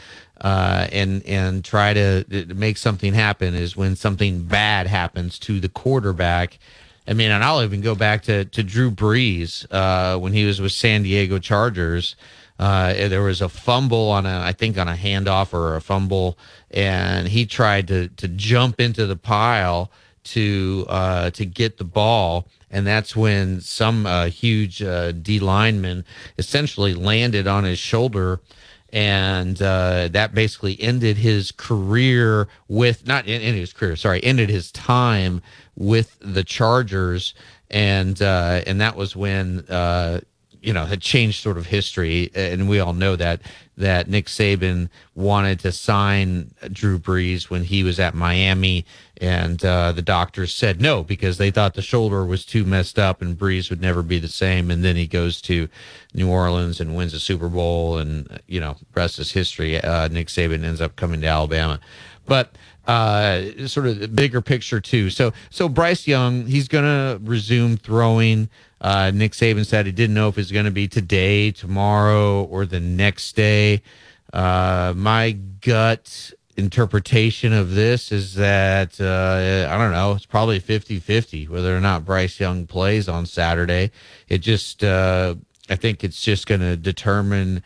uh, 0.41 0.87
and 0.93 1.25
and 1.27 1.65
try 1.65 1.93
to, 1.93 2.25
to 2.25 2.55
make 2.55 2.77
something 2.77 3.15
happen 3.15 3.55
is 3.55 3.77
when 3.77 3.97
something 3.97 4.45
bad 4.45 4.87
happens 4.87 5.39
to 5.41 5.59
the 5.59 5.69
quarterback. 5.69 6.59
I 7.09 7.15
mean, 7.15 7.31
and 7.31 7.43
I'll 7.43 7.63
even 7.63 7.81
go 7.81 7.97
back 7.97 8.23
to 8.25 8.45
to 8.45 8.63
Drew 8.63 8.93
Brees 8.93 9.67
uh, 9.73 10.19
when 10.19 10.33
he 10.33 10.45
was 10.45 10.61
with 10.61 10.73
San 10.73 11.03
Diego 11.03 11.39
Chargers. 11.39 12.15
Uh, 12.59 12.93
there 13.09 13.23
was 13.23 13.41
a 13.41 13.49
fumble 13.49 14.11
on 14.11 14.27
a, 14.27 14.41
I 14.41 14.53
think 14.53 14.77
on 14.79 14.89
a 14.89 14.95
handoff 14.95 15.53
or 15.53 15.77
a 15.77 15.81
fumble, 15.81 16.39
and 16.71 17.29
he 17.29 17.47
tried 17.47 17.89
to 17.89 18.09
to 18.09 18.29
jump 18.29 18.81
into 18.81 19.07
the 19.07 19.17
pile 19.17 19.91
to 20.25 20.85
uh, 20.89 21.31
to 21.31 21.47
get 21.47 21.79
the 21.79 21.85
ball, 21.85 22.49
and 22.71 22.87
that's 22.87 23.15
when 23.15 23.61
some 23.61 24.07
uh, 24.07 24.27
huge 24.27 24.83
uh, 24.83 25.13
D 25.13 25.39
lineman 25.39 26.05
essentially 26.37 26.95
landed 26.95 27.47
on 27.47 27.65
his 27.65 27.79
shoulder 27.79 28.41
and 28.91 29.61
uh, 29.61 30.09
that 30.09 30.35
basically 30.35 30.81
ended 30.81 31.19
his 31.19 31.53
career 31.53 32.49
with 32.69 33.07
not 33.07 33.29
ended 33.29 33.55
his 33.55 33.73
career 33.73 33.97
sorry 33.97 34.23
ended 34.25 34.49
his 34.49 34.73
time 34.73 35.43
with 35.77 36.17
the 36.21 36.43
chargers 36.43 37.35
and 37.71 38.23
uh, 38.23 38.63
and 38.67 38.81
that 38.81 38.97
was 38.97 39.15
when 39.15 39.61
uh, 39.69 40.21
you 40.63 40.73
know 40.73 40.85
had 40.85 41.01
changed 41.01 41.43
sort 41.43 41.57
of 41.57 41.67
history 41.67 42.31
and 42.35 42.69
we 42.69 42.81
all 42.81 42.93
know 42.93 43.17
that 43.17 43.41
that 43.77 44.09
Nick 44.09 44.27
Saban 44.27 44.89
wanted 45.15 45.61
to 45.61 45.71
sign 45.71 46.53
Drew 46.73 46.99
Brees 46.99 47.49
when 47.49 47.63
he 47.65 47.85
was 47.85 48.01
at 48.01 48.15
Miami 48.15 48.85
and 49.21 49.65
uh, 49.65 49.93
the 49.93 50.03
doctors 50.03 50.55
said 50.55 50.81
no 50.81 51.03
because 51.03 51.39
they 51.39 51.51
thought 51.51 51.75
the 51.75 51.83
shoulder 51.83 52.25
was 52.25 52.45
too 52.45 52.65
messed 52.65 52.99
up 52.99 53.21
and 53.21 53.39
Brees 53.39 53.71
would 53.71 53.81
never 53.81 54.03
be 54.03 54.19
the 54.19 54.29
same. 54.29 54.71
And 54.71 54.85
then 54.85 54.97
he 54.97 55.07
goes 55.07 55.41
to 55.43 55.69
New 56.15 56.29
Orleans 56.29 56.81
and 56.81 56.97
wins 56.97 57.15
a 57.15 57.21
Super 57.21 57.49
Bowl, 57.49 57.99
and 57.99 58.41
you 58.47 58.61
know, 58.61 58.77
rest 58.95 59.19
is 59.19 59.33
history. 59.33 59.81
Uh, 59.81 60.09
Nick 60.09 60.29
Saban 60.29 60.65
ends 60.65 60.81
up 60.81 60.97
coming 60.97 61.21
to 61.21 61.27
Alabama, 61.27 61.81
but 62.27 62.53
uh, 62.89 63.69
sort 63.69 63.87
of 63.87 64.01
the 64.01 64.09
bigger 64.09 64.41
picture 64.41 64.81
too. 64.81 65.11
So, 65.11 65.33
so 65.51 65.69
Bryce 65.69 66.07
Young, 66.07 66.47
he's 66.47 66.69
going 66.69 66.85
to 66.85 67.21
resume 67.23 67.77
throwing. 67.77 68.49
Uh, 68.81 69.13
Nick 69.15 69.33
Saban 69.33 69.67
said 69.67 69.87
he 69.87 69.93
didn't 69.93 70.15
know 70.15 70.29
if 70.29 70.39
it's 70.39 70.51
going 70.51 70.65
to 70.65 70.71
be 70.71 70.89
today, 70.89 71.51
tomorrow, 71.51 72.45
or 72.45 72.65
the 72.65 72.81
next 72.81 73.37
day. 73.37 73.83
Uh, 74.33 74.95
my 74.97 75.33
gut 75.61 76.33
interpretation 76.57 77.53
of 77.53 77.75
this 77.75 78.11
is 78.11 78.35
that 78.35 79.01
uh, 79.01 79.73
I 79.73 79.79
don't 79.79 79.93
know. 79.93 80.13
It's 80.15 80.27
probably 80.27 80.61
50-50 80.61 81.49
whether 81.49 81.77
or 81.77 81.81
not 81.81 82.05
Bryce 82.05 82.41
Young 82.41 82.67
plays 82.67 83.09
on 83.09 83.27
Saturday. 83.27 83.91
It 84.29 84.39
just 84.39 84.83
uh, 84.83 85.35
I 85.69 85.77
think 85.77 86.03
it's 86.03 86.23
just 86.23 86.47
going 86.47 86.63
to 86.63 86.77
determine 86.77 87.63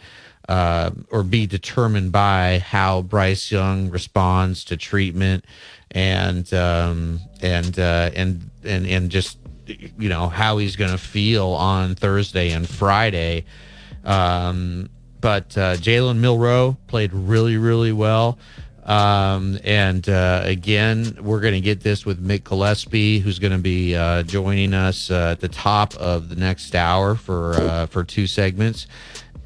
uh, 0.52 0.90
or 1.10 1.22
be 1.22 1.46
determined 1.46 2.12
by 2.12 2.58
how 2.58 3.00
Bryce 3.00 3.50
Young 3.50 3.88
responds 3.88 4.64
to 4.66 4.76
treatment 4.76 5.46
and 5.90 6.52
um, 6.52 7.20
and 7.40 7.78
uh, 7.78 8.10
and 8.14 8.50
and 8.62 8.86
and 8.86 9.10
just 9.10 9.38
you 9.66 10.10
know 10.10 10.28
how 10.28 10.58
he's 10.58 10.76
going 10.76 10.90
to 10.90 10.98
feel 10.98 11.48
on 11.48 11.94
Thursday 11.94 12.50
and 12.50 12.68
Friday. 12.68 13.46
Um, 14.04 14.90
but 15.22 15.56
uh, 15.56 15.76
Jalen 15.76 16.18
Milroe 16.18 16.76
played 16.86 17.14
really, 17.14 17.56
really 17.56 17.92
well. 17.92 18.38
Um, 18.84 19.58
and 19.64 20.06
uh, 20.06 20.42
again, 20.44 21.16
we're 21.22 21.40
going 21.40 21.54
to 21.54 21.60
get 21.60 21.80
this 21.80 22.04
with 22.04 22.22
Mick 22.22 22.44
Gillespie, 22.44 23.20
who's 23.20 23.38
going 23.38 23.52
to 23.52 23.58
be 23.58 23.96
uh, 23.96 24.24
joining 24.24 24.74
us 24.74 25.10
uh, 25.10 25.30
at 25.30 25.40
the 25.40 25.48
top 25.48 25.94
of 25.94 26.28
the 26.28 26.36
next 26.36 26.74
hour 26.74 27.14
for 27.14 27.54
uh, 27.54 27.86
for 27.86 28.04
two 28.04 28.26
segments. 28.26 28.86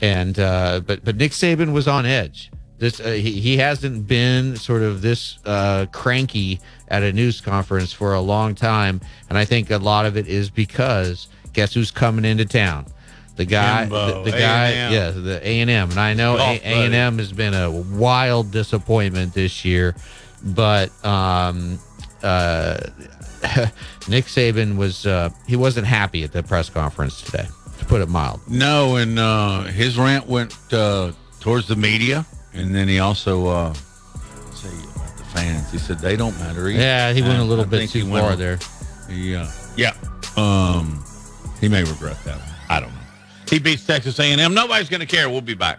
And 0.00 0.38
uh, 0.38 0.80
but 0.86 1.04
but 1.04 1.16
Nick 1.16 1.32
Saban 1.32 1.72
was 1.72 1.88
on 1.88 2.06
edge. 2.06 2.50
This 2.78 3.00
uh, 3.00 3.12
he, 3.12 3.40
he 3.40 3.56
hasn't 3.56 4.06
been 4.06 4.56
sort 4.56 4.82
of 4.82 5.00
this 5.00 5.38
cranky 5.92 6.60
at 6.88 7.02
a 7.02 7.12
news 7.12 7.40
conference 7.40 7.92
for 7.92 8.14
a 8.14 8.20
long 8.20 8.54
time, 8.54 9.00
and 9.28 9.38
I 9.38 9.44
think 9.44 9.70
a 9.70 9.78
lot 9.78 10.04
of 10.04 10.16
it 10.16 10.26
is 10.26 10.50
because 10.50 11.28
guess 11.54 11.72
who's 11.72 11.90
coming 11.90 12.24
into 12.26 12.44
town? 12.44 12.86
the 13.36 13.44
guy, 13.44 13.82
Jimbo, 13.82 14.24
the, 14.24 14.30
the 14.30 14.38
guy, 14.38 14.70
A&M. 14.70 14.92
yeah, 14.92 15.10
the 15.10 15.46
A 15.46 15.60
and 15.60 15.70
M, 15.70 15.90
and 15.90 16.00
I 16.00 16.14
know 16.14 16.36
A 16.38 16.60
and 16.62 16.94
M 16.94 17.18
has 17.18 17.32
been 17.32 17.54
a 17.54 17.70
wild 17.70 18.50
disappointment 18.50 19.34
this 19.34 19.64
year, 19.64 19.94
but 20.42 20.90
um, 21.04 21.78
uh, 22.22 22.78
Nick 24.08 24.24
Saban 24.24 24.76
was 24.76 25.06
uh, 25.06 25.30
he 25.46 25.54
wasn't 25.54 25.86
happy 25.86 26.24
at 26.24 26.32
the 26.32 26.42
press 26.42 26.70
conference 26.70 27.20
today, 27.20 27.46
to 27.86 27.92
put 27.92 28.00
it 28.02 28.08
mild. 28.08 28.40
No, 28.48 28.96
and 28.96 29.18
uh, 29.18 29.62
his 29.64 29.98
rant 29.98 30.26
went 30.26 30.54
uh, 30.72 31.12
towards 31.40 31.68
the 31.68 31.76
media, 31.76 32.26
and 32.52 32.74
then 32.74 32.88
he 32.88 32.98
also 32.98 33.46
uh, 33.46 33.72
say 34.52 34.68
about 34.94 35.16
the 35.16 35.24
fans. 35.24 35.70
He 35.70 35.78
said 35.78 35.98
they 35.98 36.16
don't 36.16 36.36
matter. 36.38 36.68
either. 36.68 36.78
Yeah, 36.78 37.12
he 37.12 37.22
went 37.22 37.38
a 37.38 37.44
little 37.44 37.64
I 37.64 37.68
bit 37.68 37.88
too 37.90 38.08
went 38.10 38.24
far 38.24 38.32
a- 38.34 38.36
there. 38.36 38.58
Yeah, 39.10 39.50
yeah. 39.76 39.94
Um, 40.36 41.02
he 41.60 41.68
may 41.68 41.84
regret 41.84 42.16
that. 42.24 42.38
One. 42.38 42.48
I 42.68 42.80
don't 42.80 42.90
know. 42.92 43.00
He 43.48 43.58
beats 43.60 43.86
Texas 43.86 44.18
A&M. 44.18 44.52
Nobody's 44.54 44.88
going 44.88 45.00
to 45.00 45.06
care. 45.06 45.30
We'll 45.30 45.40
be 45.40 45.54
back. 45.54 45.78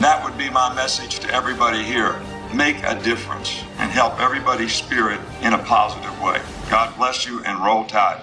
That 0.00 0.24
would 0.24 0.38
be 0.38 0.48
my 0.48 0.72
message 0.74 1.18
to 1.20 1.34
everybody 1.34 1.82
here. 1.82 2.20
Make 2.54 2.76
a 2.84 2.94
difference 3.02 3.64
and 3.78 3.90
help 3.90 4.20
everybody's 4.20 4.72
spirit 4.72 5.20
in 5.42 5.54
a 5.54 5.58
positive 5.58 6.22
way. 6.22 6.40
God 6.70 6.96
bless 6.96 7.26
you 7.26 7.42
and 7.42 7.58
roll 7.64 7.84
tide. 7.84 8.22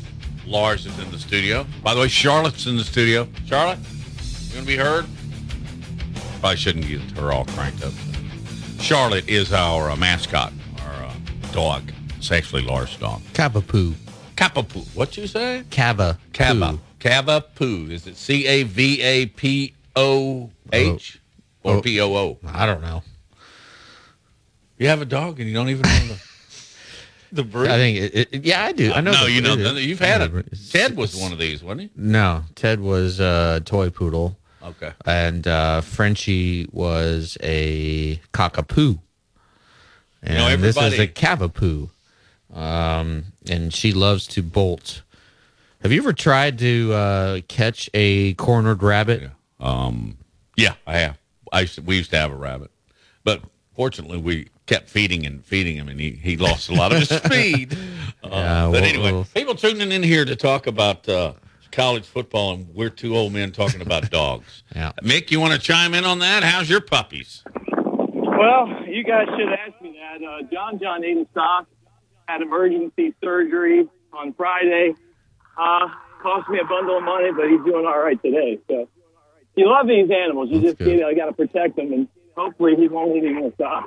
Lars 0.51 0.85
is 0.85 0.99
in 0.99 1.09
the 1.11 1.17
studio. 1.17 1.65
By 1.81 1.93
the 1.93 2.01
way, 2.01 2.07
Charlotte's 2.09 2.67
in 2.67 2.75
the 2.75 2.83
studio. 2.83 3.25
Charlotte, 3.45 3.79
you 3.79 4.53
going 4.53 4.65
to 4.65 4.67
be 4.67 4.75
heard? 4.75 5.05
Probably 6.41 6.57
shouldn't 6.57 6.87
get 6.87 6.99
her 7.17 7.31
all 7.31 7.45
cranked 7.45 7.83
up. 7.85 7.93
Charlotte 8.79 9.29
is 9.29 9.53
our 9.53 9.89
uh, 9.91 9.95
mascot, 9.95 10.51
our 10.85 11.03
uh, 11.05 11.13
dog. 11.53 11.91
It's 12.17 12.31
actually 12.31 12.63
Lars' 12.63 12.97
dog. 12.97 13.21
Cavapoo. 13.33 13.93
Cavapoo. 14.35 14.85
What 14.95 15.15
you 15.15 15.25
say? 15.27 15.63
Cava. 15.71 16.19
Cava. 16.33 16.79
Cavapoo. 16.99 17.89
Is 17.89 18.05
it 18.07 18.17
C 18.17 18.45
A 18.45 18.63
V 18.63 19.01
A 19.01 19.25
P 19.27 19.73
O 19.95 20.49
H 20.73 21.19
or 21.63 21.75
Oh. 21.77 21.81
P 21.81 22.01
O 22.01 22.13
O? 22.13 22.37
I 22.45 22.65
don't 22.65 22.81
know. 22.81 23.03
You 24.77 24.87
have 24.87 25.01
a 25.01 25.05
dog 25.05 25.39
and 25.39 25.47
you 25.47 25.55
don't 25.55 25.69
even 25.69 25.83
know 25.83 26.07
the 26.07 26.21
the 27.31 27.43
breed. 27.43 27.69
I 27.69 27.77
think 27.77 27.97
it, 27.97 28.27
it, 28.33 28.45
yeah, 28.45 28.63
I 28.65 28.71
do. 28.71 28.91
I 28.91 29.01
know. 29.01 29.11
No, 29.11 29.25
the 29.25 29.31
you 29.31 29.41
know 29.41 29.55
breed. 29.55 29.77
you've 29.79 29.99
had 29.99 30.21
Yeah, 30.21 30.39
it. 30.39 30.57
Ted 30.71 30.95
was 30.97 31.15
one 31.15 31.31
of 31.31 31.39
these, 31.39 31.63
wasn't 31.63 31.81
he? 31.81 31.89
No, 31.95 32.43
Ted 32.55 32.79
was 32.79 33.19
a 33.19 33.61
toy 33.65 33.89
poodle. 33.89 34.37
Okay. 34.63 34.91
And 35.05 35.47
uh, 35.47 35.81
Frenchie 35.81 36.67
was 36.71 37.37
a 37.41 38.17
cockapoo. 38.33 38.99
And 40.21 40.37
know, 40.37 40.55
this 40.57 40.77
is 40.77 40.99
a 40.99 41.07
cavapoo. 41.07 41.89
Um, 42.53 43.25
and 43.49 43.73
she 43.73 43.91
loves 43.93 44.27
to 44.27 44.43
bolt. 44.43 45.01
Have 45.81 45.91
you 45.91 45.99
ever 46.01 46.13
tried 46.13 46.59
to 46.59 46.93
uh, 46.93 47.41
catch 47.47 47.89
a 47.93 48.33
cornered 48.35 48.83
rabbit? 48.83 49.31
Um, 49.59 50.17
yeah, 50.55 50.73
I 50.85 50.97
have. 50.99 51.17
I 51.51 51.61
used 51.61 51.75
to, 51.75 51.81
we 51.81 51.97
used 51.97 52.11
to 52.11 52.17
have 52.17 52.31
a 52.31 52.35
rabbit, 52.35 52.69
but 53.23 53.41
fortunately 53.75 54.17
we 54.17 54.49
kept 54.71 54.89
feeding 54.89 55.25
and 55.25 55.43
feeding 55.45 55.75
him, 55.75 55.89
and 55.89 55.99
he, 55.99 56.11
he 56.11 56.37
lost 56.37 56.69
a 56.69 56.73
lot 56.73 56.93
of 56.93 56.99
his 56.99 57.09
speed. 57.25 57.73
Uh, 58.23 58.27
Yeah, 58.29 58.63
but 58.65 58.71
well- 58.71 58.75
anyway, 58.83 59.11
well- 59.11 59.27
people 59.33 59.53
tuning 59.55 59.91
in 59.91 60.01
here 60.01 60.23
to 60.23 60.35
talk 60.35 60.65
about 60.65 61.07
uh, 61.09 61.33
college 61.73 62.05
football, 62.05 62.53
and 62.53 62.73
we're 62.73 62.89
two 62.89 63.15
old 63.17 63.33
men 63.33 63.51
talking 63.51 63.81
about 63.81 64.09
dogs. 64.21 64.63
Yeah. 64.73 64.93
Mick, 65.03 65.29
you 65.29 65.41
want 65.41 65.51
to 65.53 65.59
chime 65.59 65.93
in 65.93 66.05
on 66.05 66.19
that? 66.19 66.43
How's 66.43 66.69
your 66.69 66.79
puppies? 66.79 67.43
Well, 67.75 68.85
you 68.87 69.03
guys 69.03 69.27
should 69.37 69.49
ask 69.51 69.81
me 69.81 69.99
that. 69.99 70.25
Uh, 70.25 70.43
John 70.51 70.79
John 70.79 71.01
Adenstock 71.01 71.65
had 72.29 72.41
emergency 72.41 73.13
surgery 73.21 73.87
on 74.13 74.33
Friday. 74.33 74.93
Uh, 75.59 75.87
cost 76.23 76.49
me 76.49 76.59
a 76.59 76.65
bundle 76.65 76.97
of 76.97 77.03
money, 77.03 77.29
but 77.35 77.49
he's 77.49 77.59
doing 77.65 77.85
all 77.85 77.99
right 77.99 78.19
today. 78.23 78.57
So 78.69 78.87
you 79.55 79.69
love 79.69 79.85
these 79.87 80.09
animals. 80.09 80.47
You 80.49 80.61
just 80.61 80.79
you 80.79 80.95
know 81.01 81.13
got 81.13 81.25
to 81.25 81.33
protect 81.33 81.75
them, 81.75 81.91
and 81.91 82.07
hopefully 82.37 82.75
he 82.77 82.87
won't 82.87 83.13
need 83.13 83.25
any 83.25 83.33
more 83.33 83.51
stuff. 83.55 83.83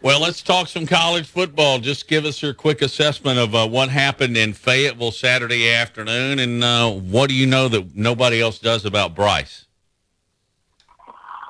Well, 0.00 0.20
let's 0.20 0.42
talk 0.42 0.68
some 0.68 0.86
college 0.86 1.26
football. 1.26 1.80
Just 1.80 2.06
give 2.06 2.24
us 2.24 2.40
your 2.40 2.54
quick 2.54 2.82
assessment 2.82 3.36
of 3.36 3.52
uh, 3.52 3.66
what 3.66 3.88
happened 3.88 4.36
in 4.36 4.52
Fayetteville 4.52 5.10
Saturday 5.10 5.72
afternoon, 5.72 6.38
and 6.38 6.62
uh, 6.62 6.88
what 6.88 7.28
do 7.28 7.34
you 7.34 7.46
know 7.46 7.66
that 7.66 7.96
nobody 7.96 8.40
else 8.40 8.60
does 8.60 8.84
about 8.84 9.16
Bryce? 9.16 9.66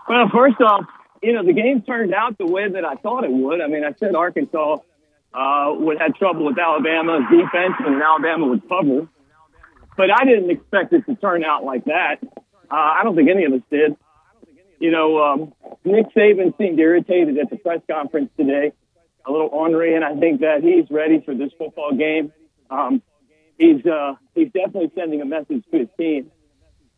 Well, 0.09 0.31
first 0.33 0.59
off, 0.63 0.87
you 1.23 1.35
know 1.35 1.45
the 1.45 1.53
game 1.53 1.83
turned 1.83 2.15
out 2.15 2.39
the 2.39 2.47
way 2.47 2.67
that 2.71 2.87
I 2.87 2.95
thought 2.95 3.25
it 3.25 3.31
would. 3.31 3.61
I 3.61 3.67
mean, 3.67 3.85
I 3.85 3.93
said 4.01 4.15
Arkansas 4.15 4.79
uh, 5.35 5.75
would 5.77 6.01
have 6.01 6.15
trouble 6.15 6.47
with 6.47 6.59
Alabama's 6.59 7.25
defense, 7.31 7.75
and 7.81 8.03
Alabama 8.03 8.47
would 8.47 8.67
cover. 8.67 9.09
But 9.99 10.11
I 10.11 10.25
didn't 10.25 10.51
expect 10.51 10.95
it 10.95 11.05
to 11.05 11.17
turn 11.17 11.45
out 11.45 11.65
like 11.65 11.85
that. 11.85 12.17
Uh, 12.25 12.41
I 12.71 13.01
don't 13.05 13.15
think 13.15 13.29
any 13.29 13.45
of 13.45 13.53
us 13.53 13.61
did. 13.71 13.95
You 14.79 14.91
know, 14.91 15.23
um, 15.23 15.53
Nick 15.85 16.07
Saban 16.15 16.57
seemed 16.59 16.79
irritated 16.79 17.39
at 17.39 17.51
the 17.51 17.57
press 17.57 17.81
conference 17.91 18.31
today, 18.37 18.73
a 19.27 19.31
little 19.31 19.49
ornery, 19.49 19.95
and 19.95 20.05
I 20.05 20.15
think 20.17 20.41
that 20.41 20.63
he's 20.63 20.91
ready 20.91 21.23
for 21.25 21.35
this 21.35 21.51
football 21.57 21.95
game. 21.95 22.33
Um, 22.71 23.03
he's 23.59 23.85
uh, 23.87 24.15
he's 24.35 24.49
definitely 24.53 24.93
sending 24.95 25.21
a 25.21 25.25
message 25.25 25.65
to 25.71 25.79
his 25.79 25.89
team 25.99 26.31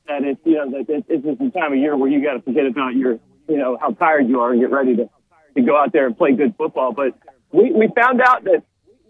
that 0.06 0.24
it's 0.24 0.40
you 0.44 0.54
know 0.54 0.70
that 0.70 0.86
this 0.86 1.02
this 1.08 1.18
is 1.24 1.38
the 1.38 1.50
time 1.50 1.72
of 1.72 1.78
year 1.78 1.96
where 1.96 2.10
you 2.10 2.22
got 2.22 2.34
to 2.34 2.42
forget 2.42 2.66
about 2.66 2.94
your 2.94 3.18
you 3.48 3.56
know 3.56 3.78
how 3.80 3.90
tired 3.90 4.28
you 4.28 4.40
are 4.40 4.52
and 4.52 4.60
get 4.60 4.70
ready 4.70 4.96
to 4.96 5.08
to 5.56 5.62
go 5.62 5.76
out 5.76 5.92
there 5.92 6.06
and 6.06 6.16
play 6.16 6.32
good 6.32 6.54
football. 6.56 6.92
But 6.92 7.18
we 7.52 7.72
we 7.72 7.88
found 7.94 8.20
out 8.20 8.44
that 8.44 8.62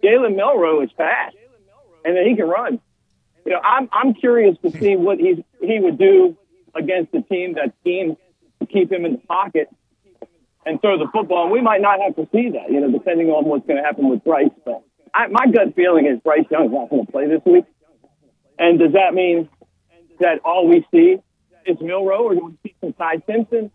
Jalen 0.03 0.37
Milroe 0.37 0.83
is 0.83 0.91
fast 0.97 1.37
and 2.05 2.16
that 2.16 2.27
he 2.27 2.37
can 2.37 2.49
run. 2.49 2.81
You 3.45 3.53
know, 3.53 3.61
I'm 3.62 3.89
I'm 3.93 4.14
curious 4.14 4.57
to 4.62 4.71
see 4.71 4.97
what 4.97 5.18
he's 5.18 5.39
he 5.61 5.81
would 5.81 5.99
do 5.99 6.37
against 6.75 7.14
a 7.14 7.23
team 7.23 7.55
that 7.55 7.75
schemes 7.81 8.16
keep 8.73 8.91
him 8.93 9.05
in 9.05 9.12
the 9.12 9.18
pocket 9.18 9.68
and 10.66 10.81
throw 10.81 10.99
the 10.99 11.11
football. 11.12 11.45
And 11.45 11.53
we 11.53 11.61
might 11.61 11.81
not 11.81 12.01
have 12.01 12.16
to 12.16 12.29
see 12.33 12.51
that, 12.51 12.71
you 12.71 12.81
know, 12.81 12.91
depending 12.91 13.29
on 13.29 13.45
what's 13.45 13.66
going 13.66 13.79
to 13.79 13.83
happen 13.85 14.09
with 14.09 14.25
Bryce. 14.25 14.51
But 14.64 14.83
I, 15.14 15.29
my 15.29 15.47
gut 15.47 15.75
feeling 15.75 16.07
is 16.07 16.21
Bryce 16.21 16.45
Young's 16.51 16.73
not 16.73 16.91
going 16.91 17.07
to 17.07 17.12
play 17.12 17.27
this 17.27 17.41
week. 17.45 17.64
And 18.59 18.79
does 18.79 18.93
that 18.93 19.14
mean 19.14 19.49
that 20.21 20.41
all 20.45 20.68
we 20.68 20.87
see 20.93 21.16
is 21.66 21.77
Milroe, 21.81 22.25
or 22.25 22.35
do 22.35 22.45
we 22.47 22.59
see 22.62 22.75
some 22.81 22.93
Ty 22.93 23.23
Simpson? 23.27 23.71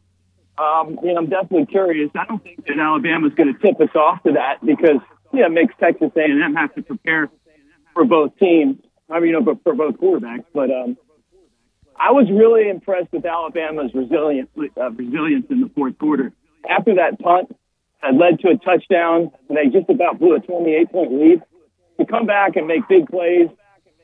Um, 0.58 1.00
you 1.04 1.14
know, 1.14 1.18
I'm 1.18 1.30
definitely 1.30 1.66
curious. 1.66 2.10
I 2.16 2.26
don't 2.26 2.42
think 2.42 2.66
that 2.66 2.80
Alabama's 2.80 3.34
going 3.34 3.54
to 3.54 3.60
tip 3.60 3.82
us 3.82 3.94
off 3.96 4.24
to 4.24 4.34
that 4.34 4.66
because 4.66 5.02
yeah, 5.34 5.48
it 5.48 5.52
makes 5.52 5.74
Texas 5.80 6.12
A&M 6.16 6.56
have 6.56 6.74
to 6.76 6.82
prepare 6.82 7.30
for 7.94 8.06
both 8.06 8.38
teams. 8.38 8.78
I 9.10 9.20
mean, 9.20 9.30
you 9.32 9.42
know, 9.42 9.60
for 9.64 9.74
both 9.74 9.96
quarterbacks. 9.96 10.46
But 10.54 10.72
um, 10.72 10.98
I 11.98 12.12
was 12.12 12.30
really 12.30 12.70
impressed 12.70 13.12
with 13.12 13.26
Alabama's 13.26 13.92
resilience, 13.94 14.50
uh, 14.78 14.92
resilience 14.92 15.46
in 15.50 15.62
the 15.62 15.70
fourth 15.70 15.98
quarter. 15.98 16.34
After 16.70 16.96
that 16.96 17.20
punt 17.20 17.56
that 18.02 18.14
led 18.14 18.40
to 18.42 18.50
a 18.50 18.58
touchdown, 18.58 19.32
and 19.50 19.58
they 19.58 19.68
just 19.68 19.90
about 19.90 20.20
blew 20.20 20.36
a 20.36 20.40
28 20.40 20.92
point 20.92 21.14
lead, 21.14 21.42
to 22.00 22.06
come 22.06 22.26
back 22.26 22.56
and 22.56 22.68
make 22.68 22.88
big 22.88 23.08
plays 23.08 23.48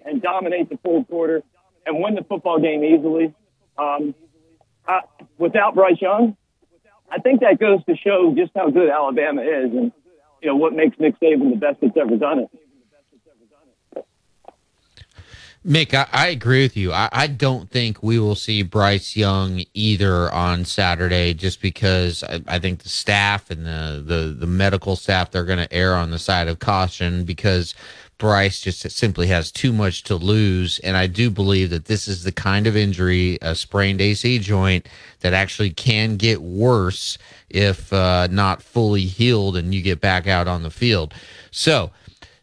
and 0.06 0.22
dominate 0.22 0.70
the 0.70 0.78
fourth 0.84 1.08
quarter 1.08 1.44
and 1.86 2.02
win 2.02 2.16
the 2.16 2.24
football 2.24 2.60
game 2.60 2.84
easily. 2.84 3.34
Um, 3.78 4.16
without 5.38 5.76
Bryce 5.76 6.02
Young, 6.02 6.38
I 7.10 7.20
think 7.20 7.42
that 7.42 7.60
goes 7.60 7.84
to 7.86 7.96
show 7.96 8.34
just 8.36 8.52
how 8.56 8.70
good 8.70 8.90
Alabama 8.90 9.42
is 9.42 9.72
and, 9.72 9.92
you 10.42 10.48
know, 10.48 10.56
what 10.56 10.74
makes 10.74 10.98
Nick 11.00 11.20
Saban 11.20 11.52
the 11.52 11.58
best 11.58 11.82
that's 11.82 11.98
ever 11.98 12.16
done 12.16 12.40
it. 12.40 12.50
Mick, 15.66 15.94
I, 15.94 16.08
I 16.12 16.28
agree 16.30 16.64
with 16.64 16.76
you. 16.76 16.92
I, 16.92 17.08
I 17.12 17.28
don't 17.28 17.70
think 17.70 18.02
we 18.02 18.18
will 18.18 18.34
see 18.34 18.64
Bryce 18.64 19.16
Young 19.16 19.64
either 19.76 20.32
on 20.32 20.66
Saturday, 20.66 21.36
just 21.36 21.62
because 21.62 22.24
I, 22.24 22.42
I 22.48 22.60
think 22.60 22.82
the 22.82 22.90
staff 22.90 23.52
and 23.52 23.66
the 23.66 24.04
the, 24.04 24.36
the 24.40 24.48
medical 24.48 24.96
staff 24.96 25.30
they're 25.30 25.46
going 25.46 25.60
to 25.60 25.72
err 25.72 25.94
on 25.94 26.10
the 26.10 26.18
side 26.18 26.48
of 26.48 26.58
caution 26.58 27.26
because 27.26 27.76
Bryce 28.18 28.60
just 28.60 28.90
simply 28.90 29.28
has 29.28 29.52
too 29.52 29.72
much 29.72 30.02
to 30.04 30.16
lose, 30.16 30.80
and 30.80 30.98
I 30.98 31.06
do 31.06 31.30
believe 31.30 31.70
that 31.70 31.86
this 31.86 32.08
is 32.08 32.24
the 32.24 32.32
kind 32.32 32.66
of 32.66 32.76
injury, 32.76 33.38
a 33.44 33.54
sprained 33.54 34.02
AC 34.02 34.40
joint, 34.40 34.90
that 35.20 35.34
actually 35.34 35.72
can 35.72 36.18
get 36.18 36.42
worse 36.42 37.20
if 37.50 37.94
uh, 37.94 38.28
not 38.32 38.64
fully 38.64 39.06
healed, 39.06 39.58
and 39.58 39.76
you 39.76 39.84
get 39.84 40.02
back 40.02 40.26
out 40.26 40.48
on 40.48 40.64
the 40.64 40.72
field. 40.72 41.14
So 41.52 41.92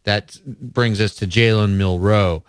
that 0.05 0.39
brings 0.47 1.01
us 1.01 1.17
to 1.17 1.27
Jalen 1.27 1.77
Milroe 1.77 2.45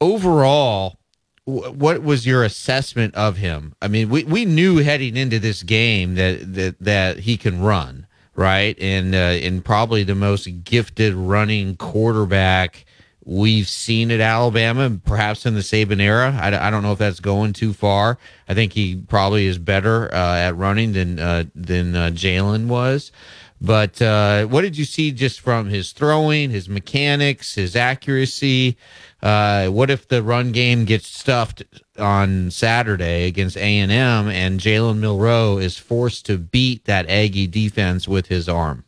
overall, 0.00 0.98
wh- 1.44 1.72
what 1.72 2.02
was 2.02 2.26
your 2.26 2.44
assessment 2.44 3.14
of 3.14 3.36
him? 3.36 3.74
I 3.80 3.88
mean, 3.88 4.08
we, 4.08 4.24
we 4.24 4.44
knew 4.44 4.78
heading 4.78 5.16
into 5.16 5.38
this 5.38 5.62
game 5.62 6.14
that 6.16 6.54
that, 6.54 6.76
that 6.80 7.18
he 7.20 7.36
can 7.36 7.60
run, 7.60 8.06
right? 8.34 8.78
And 8.80 9.14
uh, 9.14 9.18
and 9.18 9.64
probably 9.64 10.04
the 10.04 10.14
most 10.14 10.64
gifted 10.64 11.14
running 11.14 11.76
quarterback 11.76 12.84
we've 13.24 13.68
seen 13.68 14.10
at 14.10 14.20
Alabama, 14.20 14.98
perhaps 15.04 15.44
in 15.44 15.54
the 15.54 15.60
Saban 15.60 16.00
era. 16.00 16.38
I, 16.40 16.68
I 16.68 16.70
don't 16.70 16.82
know 16.82 16.92
if 16.92 16.98
that's 16.98 17.20
going 17.20 17.52
too 17.52 17.74
far. 17.74 18.18
I 18.48 18.54
think 18.54 18.72
he 18.72 18.96
probably 18.96 19.46
is 19.46 19.58
better 19.58 20.12
uh, 20.14 20.36
at 20.36 20.56
running 20.56 20.92
than 20.92 21.18
uh, 21.18 21.44
than 21.54 21.94
uh, 21.94 22.10
Jalen 22.12 22.68
was. 22.68 23.12
But 23.60 24.00
uh, 24.00 24.46
what 24.46 24.62
did 24.62 24.78
you 24.78 24.84
see 24.84 25.10
just 25.10 25.40
from 25.40 25.68
his 25.68 25.92
throwing, 25.92 26.50
his 26.50 26.68
mechanics, 26.68 27.56
his 27.56 27.74
accuracy? 27.74 28.76
Uh, 29.22 29.66
what 29.68 29.90
if 29.90 30.06
the 30.06 30.22
run 30.22 30.52
game 30.52 30.84
gets 30.84 31.08
stuffed 31.08 31.62
on 31.98 32.50
Saturday 32.50 33.26
against 33.26 33.56
A 33.56 33.78
and 33.78 33.90
M, 33.90 34.28
and 34.28 34.60
Jalen 34.60 34.98
Milroe 34.98 35.58
is 35.58 35.76
forced 35.76 36.24
to 36.26 36.38
beat 36.38 36.84
that 36.84 37.08
Aggie 37.10 37.48
defense 37.48 38.06
with 38.06 38.28
his 38.28 38.48
arm? 38.48 38.84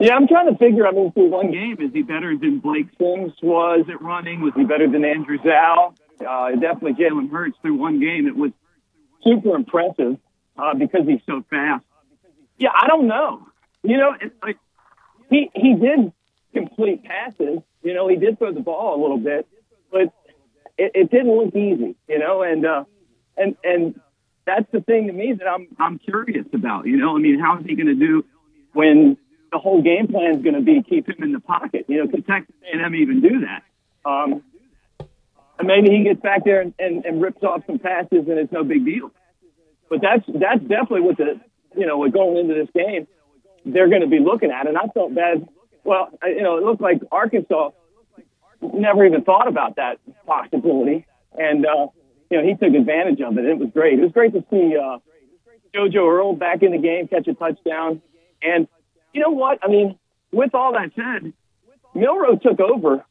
Yeah, 0.00 0.14
I'm 0.14 0.26
trying 0.28 0.50
to 0.52 0.58
figure. 0.58 0.86
I 0.86 0.90
mean, 0.90 1.12
through 1.12 1.30
one 1.30 1.52
game, 1.52 1.76
is 1.80 1.92
he 1.92 2.02
better 2.02 2.36
than 2.36 2.58
Blake 2.58 2.88
Sims 2.98 3.32
was 3.40 3.86
at 3.88 4.02
running? 4.02 4.40
Was 4.40 4.52
he 4.54 4.64
better 4.64 4.90
than 4.90 5.04
Andrew 5.04 5.38
Zhao? 5.38 5.94
Uh, 6.20 6.50
definitely 6.52 6.94
Jalen 6.94 7.30
Hurts 7.30 7.56
through 7.62 7.76
one 7.76 8.00
game. 8.00 8.26
It 8.26 8.36
was 8.36 8.50
super 9.22 9.54
impressive 9.54 10.18
uh, 10.58 10.74
because 10.74 11.06
he's 11.06 11.20
so 11.24 11.44
fast. 11.48 11.84
Yeah, 12.58 12.70
I 12.74 12.88
don't 12.88 13.06
know. 13.06 13.46
You 13.82 13.96
know, 13.96 14.14
it's 14.20 14.34
like 14.42 14.58
he 15.30 15.50
he 15.54 15.74
did 15.74 16.12
complete 16.56 17.04
passes. 17.04 17.58
You 17.82 17.94
know, 17.94 18.08
he 18.08 18.16
did 18.16 18.38
throw 18.38 18.52
the 18.52 18.60
ball 18.60 18.98
a 18.98 19.00
little 19.00 19.18
bit, 19.18 19.46
but 19.90 20.12
it, 20.78 20.92
it 20.94 21.10
didn't 21.10 21.36
look 21.36 21.54
easy. 21.54 21.96
You 22.08 22.18
know, 22.18 22.42
and 22.42 22.64
uh, 22.64 22.84
and 23.36 23.56
and 23.62 24.00
that's 24.46 24.70
the 24.72 24.80
thing 24.80 25.08
to 25.08 25.12
me 25.12 25.34
that 25.34 25.46
I'm 25.46 25.68
I'm 25.78 25.98
curious 25.98 26.46
about. 26.52 26.86
You 26.86 26.96
know, 26.96 27.16
I 27.16 27.20
mean, 27.20 27.38
how 27.38 27.58
is 27.58 27.66
he 27.66 27.74
going 27.74 27.86
to 27.86 27.94
do 27.94 28.24
when 28.72 29.16
the 29.52 29.58
whole 29.58 29.82
game 29.82 30.08
plan 30.08 30.36
is 30.36 30.42
going 30.42 30.54
to 30.54 30.62
be 30.62 30.82
keep 30.82 31.08
him 31.08 31.22
in 31.22 31.32
the 31.32 31.40
pocket? 31.40 31.86
You 31.88 32.04
know, 32.04 32.10
can 32.10 32.22
Texas 32.22 32.54
A&M 32.72 32.94
even 32.94 33.20
do 33.20 33.40
that? 33.40 33.62
Um, 34.04 34.42
and 35.58 35.66
maybe 35.68 35.90
he 35.90 36.04
gets 36.04 36.20
back 36.20 36.44
there 36.44 36.60
and, 36.60 36.74
and, 36.78 37.04
and 37.04 37.22
rips 37.22 37.42
off 37.42 37.62
some 37.66 37.78
passes, 37.78 38.28
and 38.28 38.38
it's 38.38 38.52
no 38.52 38.64
big 38.64 38.84
deal. 38.84 39.10
But 39.88 40.00
that's 40.02 40.24
that's 40.26 40.60
definitely 40.60 41.02
what 41.02 41.16
the 41.16 41.40
you 41.76 41.86
know 41.86 42.08
going 42.08 42.38
into 42.38 42.54
this 42.54 42.68
game 42.74 43.06
they're 43.66 43.88
going 43.88 44.02
to 44.02 44.08
be 44.08 44.20
looking 44.20 44.50
at. 44.50 44.68
And 44.68 44.78
I 44.78 44.86
felt 44.94 45.14
bad. 45.14 45.46
Well, 45.86 46.10
you 46.24 46.42
know, 46.42 46.58
it 46.58 46.64
looked 46.64 46.80
like 46.80 47.00
Arkansas 47.12 47.70
never 48.60 49.06
even 49.06 49.22
thought 49.22 49.46
about 49.46 49.76
that 49.76 49.98
possibility, 50.26 51.06
and 51.38 51.64
uh, 51.64 51.86
you 52.28 52.38
know 52.38 52.44
he 52.44 52.54
took 52.54 52.74
advantage 52.74 53.20
of 53.20 53.38
it. 53.38 53.44
It 53.44 53.56
was 53.56 53.70
great. 53.72 53.98
It 53.98 54.02
was 54.02 54.10
great 54.10 54.32
to 54.32 54.44
see 54.50 54.76
uh, 54.76 54.98
JoJo 55.74 56.10
Earle 56.10 56.34
back 56.34 56.62
in 56.62 56.72
the 56.72 56.78
game, 56.78 57.06
catch 57.06 57.28
a 57.28 57.34
touchdown, 57.34 58.02
and 58.42 58.66
you 59.12 59.20
know 59.20 59.30
what? 59.30 59.60
I 59.62 59.68
mean, 59.68 59.96
with 60.32 60.54
all 60.54 60.72
that 60.72 60.90
said, 60.96 61.32
Milroe 61.94 62.36
took 62.36 62.58
over. 62.58 63.04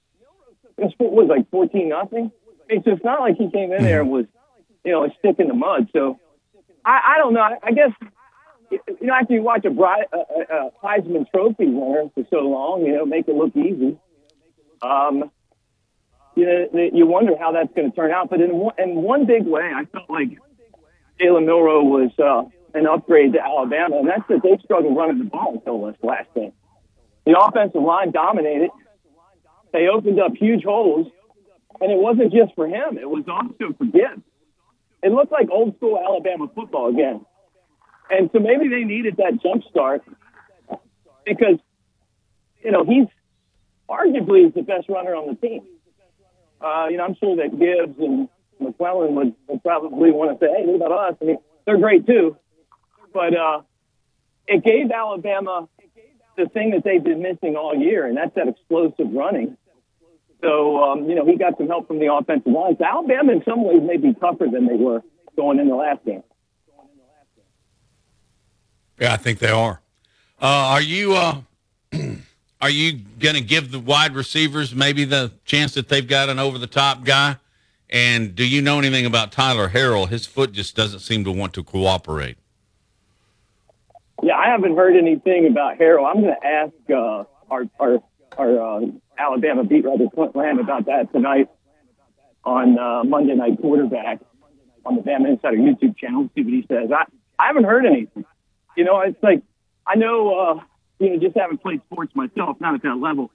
It 0.78 0.94
was 1.00 1.30
like 1.30 1.50
fourteen 1.50 1.88
nothing. 1.88 2.32
It's 2.68 2.84
just 2.84 3.06
not 3.06 3.22
like 3.22 3.38
he 3.38 3.50
came 3.50 3.72
in 3.72 3.84
there 3.84 4.02
and 4.02 4.10
was, 4.10 4.26
you 4.84 4.92
know, 4.92 5.06
a 5.06 5.10
stick 5.20 5.40
in 5.40 5.48
the 5.48 5.54
mud. 5.54 5.88
So 5.94 6.20
I, 6.84 7.16
I 7.16 7.18
don't 7.20 7.34
know. 7.34 7.48
I 7.64 7.72
guess 7.72 7.92
you 8.72 8.80
know 9.02 9.14
after 9.14 9.34
you 9.34 9.42
watch 9.42 9.66
a, 9.66 9.70
Bri- 9.70 10.08
a, 10.12 10.18
a, 10.18 10.72
Heisman 10.84 11.30
Trophy 11.32 11.68
winner 11.68 12.10
for 12.14 12.24
so 12.30 12.40
long, 12.40 12.86
you 12.86 12.94
know, 12.94 13.06
make 13.06 13.28
it 13.28 13.36
look 13.36 13.56
easy. 13.56 13.98
Um, 14.82 15.32
you 16.36 16.46
know, 16.46 16.90
you 16.94 17.06
wonder 17.08 17.38
how 17.38 17.54
that's 17.54 17.74
going 17.74 17.90
to 17.90 17.96
turn 17.96 18.12
out. 18.12 18.30
But 18.30 18.42
in 18.42 18.56
one, 18.56 18.76
in 18.78 18.96
one 18.96 19.26
big 19.26 19.46
way, 19.46 19.72
I 19.74 19.86
felt 19.86 20.10
like 20.10 20.30
Jalen 21.20 21.46
Milroe 21.46 21.84
was 21.84 22.12
uh, 22.20 22.44
an 22.78 22.88
upgrade 22.88 23.34
to 23.34 23.42
Alabama, 23.42 23.98
and 23.98 24.08
that's 24.08 24.28
that 24.28 24.42
they 24.44 24.58
struggled 24.64 24.98
running 24.98 25.20
the 25.20 25.26
ball 25.26 25.54
until 25.54 25.86
this 25.86 25.96
last 26.04 26.28
game. 26.36 26.52
The 27.26 27.40
offensive 27.40 27.82
line 27.82 28.12
dominated. 28.12 28.70
They 29.72 29.88
opened 29.88 30.20
up 30.20 30.34
huge 30.36 30.64
holes, 30.64 31.08
and 31.82 31.92
it 31.92 31.98
wasn't 31.98 32.34
just 32.34 32.54
for 32.56 32.68
him; 32.68 32.98
it 32.98 33.10
was 33.10 33.24
also 33.28 33.74
for 33.78 33.86
Gibbs. 33.86 34.24
It 35.02 35.12
looked 35.12 35.32
like 35.32 35.50
old 35.52 35.76
school 35.78 35.98
Alabama 35.98 36.48
football 36.54 36.90
again. 36.90 37.26
And 38.10 38.30
so 38.32 38.40
maybe 38.40 38.70
they 38.70 38.84
needed 38.84 39.18
that 39.18 39.42
jump 39.42 39.64
start 39.70 40.04
because, 41.26 41.58
you 42.64 42.72
know, 42.72 42.84
he's 42.84 43.08
arguably 43.90 44.54
the 44.54 44.62
best 44.62 44.90
runner 44.90 45.16
on 45.16 45.28
the 45.28 45.36
team. 45.36 45.64
Uh, 46.62 46.88
you 46.90 46.98
know, 46.98 47.04
I'm 47.06 47.16
sure 47.16 47.36
that 47.38 47.58
Gibbs 47.58 48.00
and 48.00 48.30
McClellan 48.60 49.16
would, 49.16 49.36
would 49.48 49.64
probably 49.64 50.12
want 50.12 50.40
to 50.40 50.46
say, 50.46 50.52
hey, 50.52 50.66
what 50.66 50.76
about 50.76 51.12
us? 51.12 51.18
I 51.22 51.26
mean, 51.26 51.38
they're 51.66 51.78
great 51.78 52.06
too. 52.06 52.38
But 53.14 53.36
uh, 53.36 53.62
it 54.48 54.64
gave 54.64 54.92
Alabama 54.92 55.68
the 56.38 56.48
thing 56.48 56.72
that 56.72 56.84
they've 56.84 57.04
been 57.04 57.22
missing 57.22 57.56
all 57.56 57.76
year, 57.76 58.06
and 58.06 58.18
that's 58.18 58.36
that 58.36 58.48
explosive 58.48 59.12
running. 59.12 59.58
So, 60.42 60.84
um, 60.84 61.10
you 61.10 61.16
know, 61.16 61.26
he 61.26 61.38
got 61.38 61.58
some 61.58 61.68
help 61.68 61.88
from 61.88 62.00
the 62.00 62.14
offensive 62.14 62.52
line. 62.52 62.76
So 62.78 62.86
Alabama, 62.86 63.32
in 63.32 63.44
some 63.46 63.64
ways, 63.64 63.82
may 63.82 63.98
be 63.98 64.14
tougher 64.14 64.46
than 64.52 64.68
they 64.68 64.76
were 64.76 65.02
going 65.36 65.60
in 65.60 65.70
the 65.70 65.76
last 65.76 66.06
game. 66.06 66.24
Yeah, 69.00 69.14
I 69.14 69.18
think 69.18 69.40
they 69.40 69.50
are. 69.50 69.82
Uh, 70.42 70.46
are 70.46 70.82
you 70.82 71.14
uh, 71.14 71.42
are 72.62 72.70
you 72.70 73.00
going 73.20 73.36
to 73.36 73.42
give 73.42 73.72
the 73.72 73.80
wide 73.80 74.16
receivers 74.16 74.74
maybe 74.74 75.06
the 75.06 75.32
chance 75.46 75.74
that 75.74 75.90
they've 75.90 76.08
got 76.08 76.30
an 76.30 76.40
over 76.40 76.58
the 76.58 76.68
top 76.68 77.04
guy? 77.04 77.38
And 77.90 78.36
do 78.36 78.46
you 78.46 78.62
know 78.62 78.80
anything 78.80 79.06
about 79.06 79.32
Tyler 79.32 79.70
Harrell? 79.70 80.10
His 80.10 80.26
foot 80.26 80.52
just 80.52 80.76
doesn't 80.76 81.00
seem 81.00 81.24
to 81.24 81.32
want 81.32 81.54
to 81.54 81.64
cooperate. 81.64 82.38
Yeah, 84.24 84.36
I 84.36 84.48
haven't 84.48 84.76
heard 84.76 84.96
anything 84.96 85.48
about 85.48 85.78
Harrell. 85.78 86.06
I'm 86.06 86.22
going 86.22 86.36
to 86.42 86.48
ask 86.48 86.74
uh, 86.90 87.24
our 87.52 87.66
our, 87.80 88.00
our 88.38 88.82
uh, 88.82 88.86
Alabama 89.18 89.64
beat 89.64 89.86
writer 89.86 90.08
Clint 90.14 90.36
Lamb 90.36 90.60
about 90.60 90.86
that 90.86 91.12
tonight 91.14 91.50
on 92.44 92.80
uh, 92.80 93.04
Monday 93.04 93.36
Night 93.36 93.60
Quarterback 93.62 94.20
on 94.86 94.96
the 94.96 95.02
Bama 95.02 95.30
Insider 95.30 95.58
YouTube 95.58 95.98
channel. 95.98 96.30
See 96.36 96.42
what 96.42 96.54
he 96.54 96.66
says. 96.68 96.90
I 96.92 97.04
I 97.38 97.48
haven't 97.48 97.66
heard 97.66 97.86
anything. 97.86 98.26
You 98.76 98.84
know, 98.84 99.02
it's 99.02 99.22
like 99.24 99.42
I 99.88 99.96
know. 99.96 100.36
Uh, 100.36 100.60
you 101.00 101.10
know, 101.10 101.20
just 101.20 101.38
haven't 101.38 101.62
played 101.62 101.82
sports 101.92 102.14
myself, 102.16 102.58
not 102.60 102.76
at 102.76 102.84
that 102.84 102.98
level. 102.98 103.32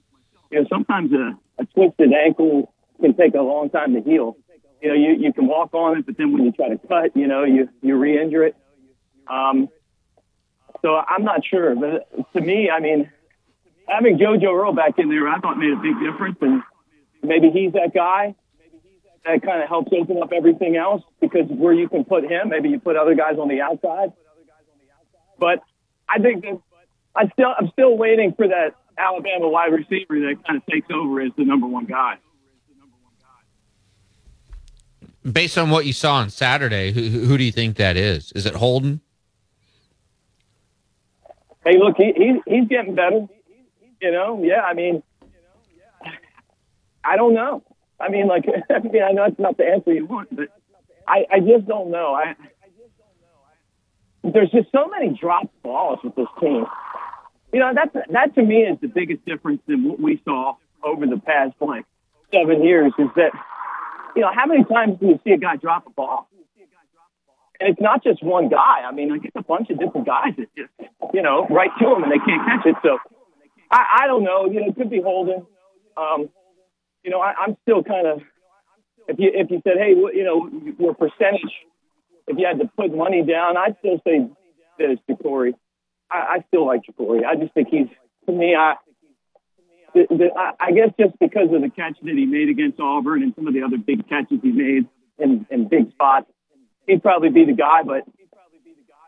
You 0.49 0.61
know, 0.61 0.67
sometimes 0.69 1.11
a, 1.13 1.37
a 1.61 1.65
twisted 1.65 2.11
ankle 2.11 2.73
can 2.99 3.15
take 3.15 3.35
a 3.35 3.41
long 3.41 3.69
time 3.69 3.93
to 3.93 4.01
heal. 4.01 4.37
You 4.81 4.89
know, 4.89 4.95
you, 4.95 5.15
you 5.19 5.33
can 5.33 5.47
walk 5.47 5.73
on 5.73 5.99
it, 5.99 6.05
but 6.05 6.17
then 6.17 6.33
when 6.33 6.43
you 6.43 6.51
try 6.51 6.69
to 6.69 6.79
cut, 6.87 7.15
you 7.15 7.27
know, 7.27 7.43
you, 7.43 7.69
you 7.81 7.95
re-injure 7.97 8.45
it. 8.45 8.55
Um, 9.27 9.69
so 10.81 10.95
I'm 10.95 11.23
not 11.23 11.45
sure, 11.45 11.75
but 11.75 12.33
to 12.33 12.41
me, 12.41 12.69
I 12.71 12.79
mean, 12.79 13.11
having 13.87 14.17
JoJo 14.17 14.51
Earle 14.51 14.73
back 14.73 14.97
in 14.97 15.09
there, 15.09 15.27
I 15.27 15.39
thought 15.39 15.57
made 15.57 15.71
a 15.71 15.75
big 15.75 15.99
difference, 15.99 16.37
and 16.41 16.63
maybe 17.21 17.51
he's 17.51 17.73
that 17.73 17.93
guy 17.93 18.33
that 19.23 19.43
kind 19.43 19.61
of 19.61 19.69
helps 19.69 19.91
open 19.93 20.21
up 20.21 20.31
everything 20.33 20.75
else 20.75 21.03
because 21.19 21.45
where 21.47 21.73
you 21.73 21.87
can 21.87 22.03
put 22.03 22.23
him, 22.23 22.49
maybe 22.49 22.69
you 22.69 22.79
put 22.79 22.95
other 22.95 23.13
guys 23.13 23.37
on 23.39 23.47
the 23.47 23.61
outside. 23.61 24.13
But 25.41 25.63
I 26.07 26.19
think 26.19 26.43
that 26.43 26.61
I 27.15 27.27
still 27.33 27.53
I'm 27.59 27.69
still 27.73 27.97
waiting 27.97 28.33
for 28.37 28.47
that 28.47 28.75
Alabama 28.97 29.49
wide 29.49 29.73
receiver 29.73 30.19
that 30.19 30.35
kind 30.47 30.61
of 30.61 30.65
takes 30.67 30.87
over 30.93 31.19
as 31.19 31.31
the 31.35 31.43
number 31.43 31.65
one 31.65 31.85
guy. 31.85 32.17
Based 35.29 35.57
on 35.57 35.71
what 35.71 35.85
you 35.85 35.93
saw 35.93 36.15
on 36.15 36.29
Saturday, 36.29 36.91
who, 36.91 37.01
who 37.01 37.37
do 37.37 37.43
you 37.43 37.51
think 37.51 37.77
that 37.77 37.97
is? 37.97 38.31
Is 38.33 38.45
it 38.45 38.55
Holden? 38.55 39.01
Hey, 41.65 41.77
look, 41.77 41.95
he, 41.97 42.13
he 42.15 42.41
he's 42.45 42.67
getting 42.67 42.93
better. 42.93 43.27
You 43.99 44.11
know, 44.11 44.43
yeah. 44.43 44.61
I 44.61 44.75
mean, 44.75 45.01
I 47.03 47.15
don't 47.17 47.33
know. 47.33 47.63
I 47.99 48.09
mean, 48.09 48.27
like, 48.27 48.45
I 48.69 48.79
mean, 48.79 49.01
I 49.01 49.11
know 49.11 49.23
it's 49.25 49.39
not 49.39 49.57
the 49.57 49.65
answer 49.65 49.91
you 49.91 50.05
want, 50.05 50.35
but 50.35 50.49
I 51.07 51.25
I 51.31 51.39
just 51.39 51.65
don't 51.67 51.89
know. 51.89 52.13
I 52.13 52.35
there's 54.23 54.51
just 54.51 54.71
so 54.71 54.87
many 54.87 55.17
dropped 55.19 55.61
balls 55.63 55.99
with 56.03 56.15
this 56.15 56.27
team. 56.39 56.65
You 57.53 57.59
know, 57.59 57.73
that's 57.73 57.93
that 58.11 58.35
to 58.35 58.43
me 58.43 58.61
is 58.61 58.79
the 58.81 58.87
biggest 58.87 59.25
difference 59.25 59.61
than 59.67 59.83
what 59.87 59.99
we 59.99 60.21
saw 60.23 60.55
over 60.83 61.05
the 61.05 61.19
past 61.19 61.53
like 61.59 61.85
seven 62.33 62.63
years. 62.63 62.93
Is 62.97 63.09
that 63.15 63.31
you 64.15 64.21
know 64.21 64.31
how 64.33 64.45
many 64.45 64.63
times 64.63 64.99
do 64.99 65.07
you 65.07 65.19
see 65.23 65.31
a 65.31 65.37
guy 65.37 65.55
drop 65.57 65.87
a 65.87 65.89
ball? 65.89 66.29
And 67.59 67.69
it's 67.69 67.81
not 67.81 68.03
just 68.03 68.23
one 68.23 68.49
guy. 68.49 68.81
I 68.87 68.91
mean, 68.91 69.09
like 69.09 69.25
it's 69.25 69.35
a 69.35 69.43
bunch 69.43 69.69
of 69.69 69.79
different 69.79 70.07
guys 70.07 70.33
that 70.37 70.47
just 70.55 70.71
you 71.13 71.21
know 71.21 71.45
right 71.49 71.71
to 71.79 71.95
him 71.95 72.03
and 72.03 72.11
they 72.11 72.19
can't 72.19 72.45
catch 72.45 72.65
it. 72.65 72.75
So 72.83 72.97
I, 73.69 74.01
I 74.03 74.07
don't 74.07 74.23
know. 74.23 74.45
You 74.45 74.61
know, 74.61 74.67
it 74.67 74.75
could 74.75 74.89
be 74.89 75.01
Holden. 75.01 75.45
Um, 75.97 76.29
you 77.03 77.11
know, 77.11 77.19
I, 77.19 77.33
I'm 77.37 77.57
still 77.63 77.83
kind 77.83 78.07
of 78.07 78.21
if 79.07 79.19
you 79.19 79.31
if 79.33 79.51
you 79.51 79.61
said, 79.63 79.73
hey, 79.77 79.93
what, 79.95 80.15
you 80.15 80.23
know, 80.23 80.49
your 80.79 80.93
percentage, 80.93 81.51
if 82.31 82.37
you 82.37 82.47
had 82.47 82.59
to 82.59 82.69
put 82.75 82.95
money 82.95 83.23
down, 83.23 83.57
I'd 83.57 83.75
still 83.79 84.01
say 84.05 84.27
that 84.79 84.89
it's 84.89 85.01
Jacory. 85.09 85.53
I, 86.09 86.15
I 86.15 86.45
still 86.47 86.65
like 86.65 86.81
Jacory. 86.89 87.25
I 87.25 87.35
just 87.35 87.53
think 87.53 87.69
he's 87.69 87.87
to 88.25 88.31
me. 88.31 88.55
I, 88.55 88.75
the, 89.93 90.07
the, 90.09 90.29
I 90.59 90.71
guess 90.71 90.89
just 90.97 91.19
because 91.19 91.53
of 91.53 91.61
the 91.61 91.69
catch 91.69 91.97
that 92.01 92.15
he 92.15 92.25
made 92.25 92.49
against 92.49 92.79
Auburn 92.79 93.23
and 93.23 93.33
some 93.35 93.47
of 93.47 93.53
the 93.53 93.63
other 93.63 93.77
big 93.77 94.07
catches 94.07 94.39
he 94.41 94.51
made 94.51 94.87
in, 95.19 95.45
in 95.49 95.67
big 95.67 95.91
spots, 95.91 96.31
he'd 96.87 97.03
probably 97.03 97.29
be 97.29 97.45
the 97.45 97.53
guy. 97.53 97.83
But 97.83 98.03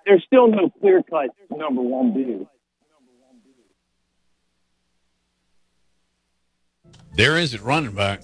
there's 0.05 0.23
still 0.25 0.47
no 0.47 0.69
clear 0.81 1.01
cut 1.01 1.29
number 1.49 1.81
one 1.81 2.13
dude. 2.13 2.47
There 7.15 7.37
is 7.37 7.53
at 7.53 7.61
running 7.61 7.93
back. 7.93 8.21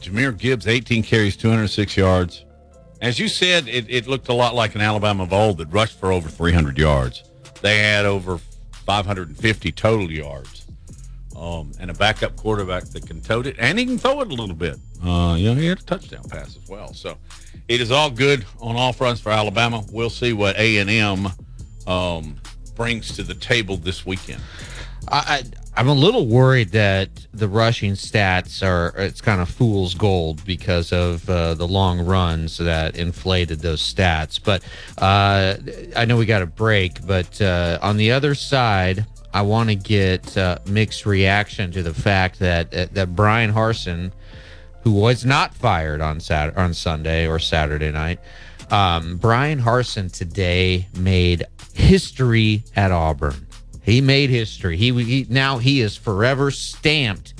Jahmyr 0.00 0.38
Gibbs, 0.38 0.66
18 0.66 1.02
carries, 1.02 1.36
206 1.36 1.96
yards. 1.96 2.44
As 3.00 3.18
you 3.18 3.28
said, 3.28 3.68
it, 3.68 3.86
it 3.88 4.06
looked 4.06 4.28
a 4.28 4.34
lot 4.34 4.54
like 4.54 4.74
an 4.74 4.80
Alabama 4.80 5.22
of 5.24 5.32
old 5.32 5.58
that 5.58 5.66
rushed 5.66 5.98
for 5.98 6.10
over 6.12 6.28
300 6.28 6.76
yards. 6.78 7.22
They 7.62 7.78
had 7.78 8.04
over 8.04 8.38
550 8.86 9.72
total 9.72 10.10
yards. 10.10 10.66
Um, 11.36 11.70
and 11.78 11.90
a 11.90 11.94
backup 11.94 12.34
quarterback 12.34 12.84
that 12.86 13.06
can 13.06 13.20
tote 13.20 13.46
it, 13.46 13.54
and 13.60 13.78
he 13.78 13.86
can 13.86 13.96
throw 13.96 14.20
it 14.22 14.28
a 14.28 14.34
little 14.34 14.56
bit. 14.56 14.76
Uh, 15.04 15.36
you 15.38 15.54
know, 15.54 15.60
he 15.60 15.66
had 15.66 15.78
a 15.78 15.82
touchdown 15.82 16.24
pass 16.24 16.56
as 16.56 16.68
well. 16.68 16.92
So 16.92 17.16
it 17.68 17.80
is 17.80 17.92
all 17.92 18.10
good 18.10 18.44
on 18.60 18.74
all 18.74 18.92
fronts 18.92 19.20
for 19.20 19.30
Alabama. 19.30 19.84
We'll 19.92 20.10
see 20.10 20.32
what 20.32 20.58
A 20.58 20.78
and 20.78 20.90
M 20.90 21.28
um, 21.86 22.36
brings 22.74 23.14
to 23.16 23.22
the 23.22 23.34
table 23.34 23.76
this 23.76 24.04
weekend. 24.04 24.42
I, 25.10 25.42
I, 25.76 25.80
am 25.80 25.88
a 25.88 25.94
little 25.94 26.26
worried 26.26 26.70
that 26.70 27.08
the 27.32 27.48
rushing 27.48 27.92
stats 27.92 28.66
are 28.66 28.94
it's 28.96 29.20
kind 29.20 29.40
of 29.40 29.48
fool's 29.48 29.94
gold 29.94 30.44
because 30.44 30.92
of 30.92 31.28
uh, 31.28 31.54
the 31.54 31.66
long 31.66 32.04
runs 32.04 32.58
that 32.58 32.96
inflated 32.96 33.60
those 33.60 33.82
stats. 33.82 34.40
But 34.42 34.62
uh, 34.98 35.56
I 35.96 36.04
know 36.04 36.16
we 36.16 36.26
got 36.26 36.42
a 36.42 36.46
break, 36.46 37.06
but 37.06 37.40
uh, 37.40 37.78
on 37.82 37.96
the 37.96 38.12
other 38.12 38.34
side, 38.34 39.06
I 39.32 39.42
want 39.42 39.68
to 39.68 39.74
get 39.74 40.36
uh, 40.36 40.58
mixed 40.66 41.06
reaction 41.06 41.70
to 41.72 41.82
the 41.82 41.94
fact 41.94 42.38
that 42.38 42.74
uh, 42.74 42.86
that 42.92 43.14
Bryan 43.14 43.52
Harsin, 43.52 44.12
who 44.82 44.92
was 44.92 45.24
not 45.24 45.54
fired 45.54 46.00
on 46.00 46.20
Saturday, 46.20 46.56
on 46.56 46.74
Sunday 46.74 47.26
or 47.26 47.38
Saturday 47.38 47.92
night, 47.92 48.20
um, 48.70 49.16
Bryan 49.16 49.60
Harsin 49.60 50.12
today 50.12 50.88
made 50.98 51.44
history 51.74 52.64
at 52.74 52.90
Auburn. 52.90 53.47
He 53.88 54.02
made 54.02 54.28
history. 54.28 54.76
He, 54.76 54.92
he 55.02 55.26
now 55.30 55.56
he 55.56 55.80
is 55.80 55.96
forever 55.96 56.50
stamped 56.50 57.32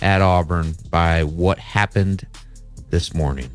at 0.00 0.22
Auburn 0.22 0.76
by 0.88 1.24
what 1.24 1.58
happened 1.58 2.26
this 2.90 3.12
morning. 3.12 3.50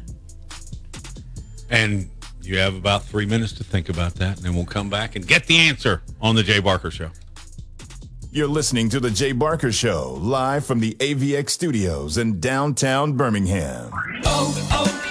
And 1.69 2.09
you 2.41 2.57
have 2.57 2.75
about 2.75 3.05
three 3.05 3.25
minutes 3.25 3.53
to 3.53 3.63
think 3.63 3.87
about 3.87 4.15
that, 4.15 4.35
and 4.37 4.45
then 4.45 4.53
we'll 4.53 4.65
come 4.65 4.89
back 4.89 5.15
and 5.15 5.25
get 5.25 5.45
the 5.45 5.57
answer 5.57 6.01
on 6.19 6.35
the 6.35 6.43
Jay 6.43 6.59
Barker 6.59 6.91
Show. 6.91 7.11
You're 8.31 8.49
listening 8.49 8.89
to 8.89 8.99
The 8.99 9.11
Jay 9.11 9.31
Barker 9.31 9.71
Show, 9.71 10.17
live 10.19 10.65
from 10.65 10.81
the 10.81 10.95
AVX 10.95 11.51
studios 11.51 12.17
in 12.17 12.41
downtown 12.41 13.13
Birmingham. 13.13 13.91
Oh, 13.93 14.21
oh, 14.25 14.67
oh, 14.71 15.10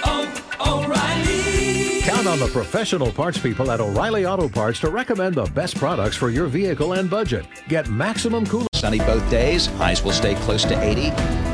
Count 2.21 2.39
on 2.39 2.47
the 2.47 2.53
professional 2.53 3.11
parts 3.11 3.39
people 3.39 3.71
at 3.71 3.79
O'Reilly 3.79 4.27
Auto 4.27 4.47
Parts 4.47 4.79
to 4.81 4.91
recommend 4.91 5.33
the 5.33 5.45
best 5.55 5.75
products 5.75 6.15
for 6.15 6.29
your 6.29 6.45
vehicle 6.45 6.93
and 6.93 7.09
budget. 7.09 7.47
Get 7.67 7.89
maximum 7.89 8.45
cool. 8.45 8.67
Sunny 8.73 8.99
both 8.99 9.27
days. 9.31 9.65
Highs 9.65 10.03
will 10.03 10.11
stay 10.11 10.35
close 10.35 10.63
to 10.65 10.79
80. 10.79 11.07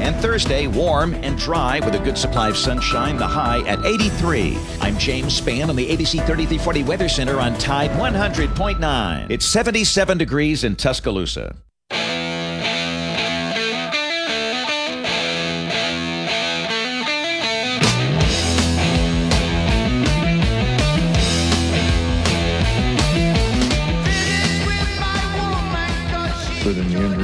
And 0.03 0.13
Thursday, 0.17 0.67
warm 0.67 1.13
and 1.13 1.37
dry 1.37 1.79
with 1.79 1.95
a 1.95 1.99
good 1.99 2.17
supply 2.17 2.49
of 2.49 2.57
sunshine. 2.57 3.15
The 3.15 3.27
high 3.27 3.65
at 3.65 3.85
83. 3.85 4.57
I'm 4.81 4.97
James 4.97 5.39
Spann 5.39 5.69
on 5.69 5.77
the 5.77 5.87
ABC 5.87 6.25
3340 6.25 6.83
Weather 6.83 7.07
Center 7.07 7.39
on 7.39 7.57
Tide 7.57 7.91
100.9. 7.91 9.29
It's 9.29 9.45
77 9.45 10.17
degrees 10.17 10.65
in 10.65 10.75
Tuscaloosa. 10.75 11.55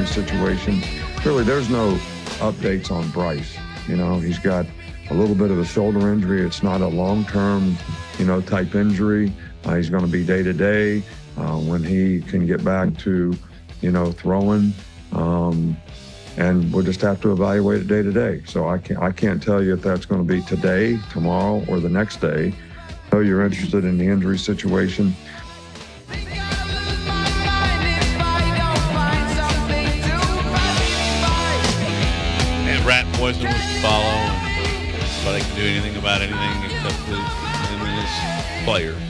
Injury 0.04 0.26
situation. 0.26 0.82
Really, 1.26 1.44
there's 1.44 1.70
no 1.70 1.94
updates 2.40 2.92
on 2.92 3.10
Bryce. 3.12 3.58
You 3.88 3.96
know, 3.96 4.20
he's 4.20 4.40
got 4.40 4.66
a 5.10 5.14
little 5.14 5.36
bit 5.36 5.52
of 5.52 5.60
a 5.60 5.66
shoulder 5.66 6.12
injury. 6.12 6.46
It's 6.46 6.64
not 6.64 6.82
a 6.82 6.88
long-term, 6.88 7.78
you 8.18 8.26
know, 8.26 8.42
type 8.42 8.76
injury. 8.76 9.34
Uh, 9.66 9.76
he's 9.76 9.90
going 9.90 10.06
to 10.06 10.12
be 10.12 10.26
day 10.26 10.44
to 10.44 10.54
day 10.54 11.00
when 11.36 11.84
he 11.84 12.22
can 12.22 12.46
get 12.46 12.64
back 12.64 12.96
to, 13.00 13.36
you 13.82 13.92
know, 13.92 14.12
throwing. 14.12 14.74
Um, 15.12 15.78
and 16.38 16.74
we'll 16.74 16.84
just 16.84 17.02
have 17.02 17.22
to 17.22 17.32
evaluate 17.32 17.82
it 17.82 17.88
day 17.88 18.02
to 18.02 18.12
day. 18.12 18.42
So 18.46 18.68
I 18.68 18.80
can't 18.80 19.00
I 19.00 19.12
can't 19.12 19.42
tell 19.42 19.64
you 19.64 19.74
if 19.74 19.82
that's 19.82 20.06
going 20.06 20.26
to 20.26 20.34
be 20.34 20.42
today, 20.42 20.98
tomorrow, 21.12 21.64
or 21.68 21.80
the 21.80 21.90
next 21.90 22.22
day. 22.22 22.54
So 23.12 23.20
you're 23.20 23.46
interested 23.46 23.86
in 23.86 24.00
the 24.00 24.06
injury 24.06 24.40
situation. 24.40 25.16
Do 35.64 35.70
anything 35.70 35.96
about 35.96 36.22
anything 36.22 36.64
except 36.66 37.08
the, 37.08 37.16
him 37.16 37.88
and 37.88 38.02
his 38.02 38.66
players. 38.66 39.02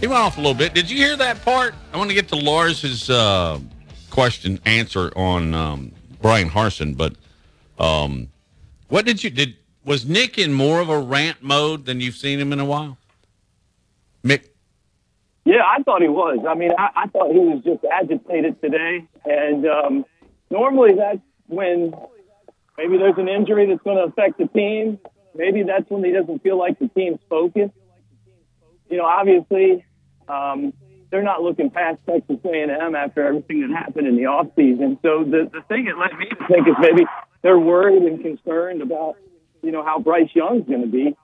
He 0.00 0.08
went 0.08 0.18
off 0.18 0.36
a 0.36 0.40
little 0.40 0.56
bit. 0.56 0.74
Did 0.74 0.90
you 0.90 0.96
hear 0.96 1.16
that 1.16 1.40
part? 1.44 1.76
I 1.92 1.98
want 1.98 2.10
to 2.10 2.16
get 2.16 2.26
to 2.30 2.34
Lars's 2.34 3.08
uh, 3.08 3.60
question 4.10 4.58
answer 4.66 5.12
on 5.14 5.54
um, 5.54 5.92
Bryan 6.20 6.50
Harsin, 6.50 6.96
but 6.96 7.14
um, 7.78 8.30
what 8.88 9.06
did 9.06 9.22
you 9.22 9.30
did? 9.30 9.54
Was 9.84 10.04
Nick 10.04 10.36
in 10.36 10.52
more 10.52 10.80
of 10.80 10.88
a 10.88 10.98
rant 10.98 11.44
mode 11.44 11.86
than 11.86 12.00
you've 12.00 12.16
seen 12.16 12.40
him 12.40 12.52
in 12.52 12.58
a 12.58 12.64
while? 12.64 12.98
Mick, 14.24 14.48
Yeah, 15.44 15.62
I 15.64 15.80
thought 15.84 16.02
he 16.02 16.08
was. 16.08 16.44
I 16.44 16.56
mean, 16.56 16.72
I, 16.76 16.88
I 16.96 17.06
thought 17.06 17.30
he 17.30 17.38
was 17.38 17.62
just 17.62 17.84
agitated 17.84 18.60
today. 18.60 19.06
And 19.24 19.64
um, 19.68 20.04
normally 20.50 20.96
that's 20.96 21.20
when 21.46 21.94
maybe 22.76 22.98
there's 22.98 23.18
an 23.18 23.28
injury 23.28 23.66
that's 23.66 23.82
going 23.82 23.98
to 23.98 24.02
affect 24.02 24.38
the 24.38 24.48
team. 24.48 24.98
Maybe 25.34 25.62
that's 25.62 25.88
when 25.88 26.04
he 26.04 26.12
doesn't 26.12 26.42
feel 26.42 26.58
like 26.58 26.78
the 26.78 26.88
team's 26.88 27.20
focused. 27.28 27.74
You 28.90 28.98
know, 28.98 29.04
obviously, 29.04 29.84
um, 30.28 30.72
they're 31.10 31.22
not 31.22 31.42
looking 31.42 31.70
past 31.70 31.98
Texas 32.06 32.38
A&M 32.44 32.94
after 32.94 33.26
everything 33.26 33.60
that 33.60 33.76
happened 33.76 34.06
in 34.06 34.16
the 34.16 34.22
offseason. 34.22 34.98
So 35.02 35.24
the, 35.24 35.48
the 35.52 35.60
thing 35.68 35.86
it 35.86 35.96
led 35.98 36.18
me 36.18 36.26
to 36.28 36.48
think 36.48 36.66
is 36.66 36.74
maybe 36.80 37.04
they're 37.42 37.58
worried 37.58 38.02
and 38.02 38.20
concerned 38.22 38.82
about, 38.82 39.16
you 39.62 39.72
know, 39.72 39.84
how 39.84 39.98
Bryce 39.98 40.30
Young's 40.34 40.66
going 40.66 40.82
to 40.82 40.88
be 40.88 41.14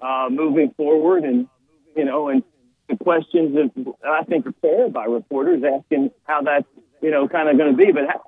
uh, 0.00 0.28
moving 0.30 0.72
forward. 0.76 1.24
And, 1.24 1.48
you 1.96 2.04
know, 2.04 2.28
and 2.28 2.42
the 2.88 2.96
questions 2.96 3.54
that 3.54 3.94
I 4.04 4.24
think 4.24 4.46
are 4.46 4.54
fair 4.60 4.88
by 4.88 5.06
reporters 5.06 5.62
asking 5.64 6.10
how 6.24 6.42
that's, 6.42 6.66
you 7.00 7.10
know, 7.10 7.28
kind 7.28 7.48
of 7.48 7.58
going 7.58 7.72
to 7.72 7.76
be. 7.76 7.90
But 7.90 8.04
how, 8.06 8.22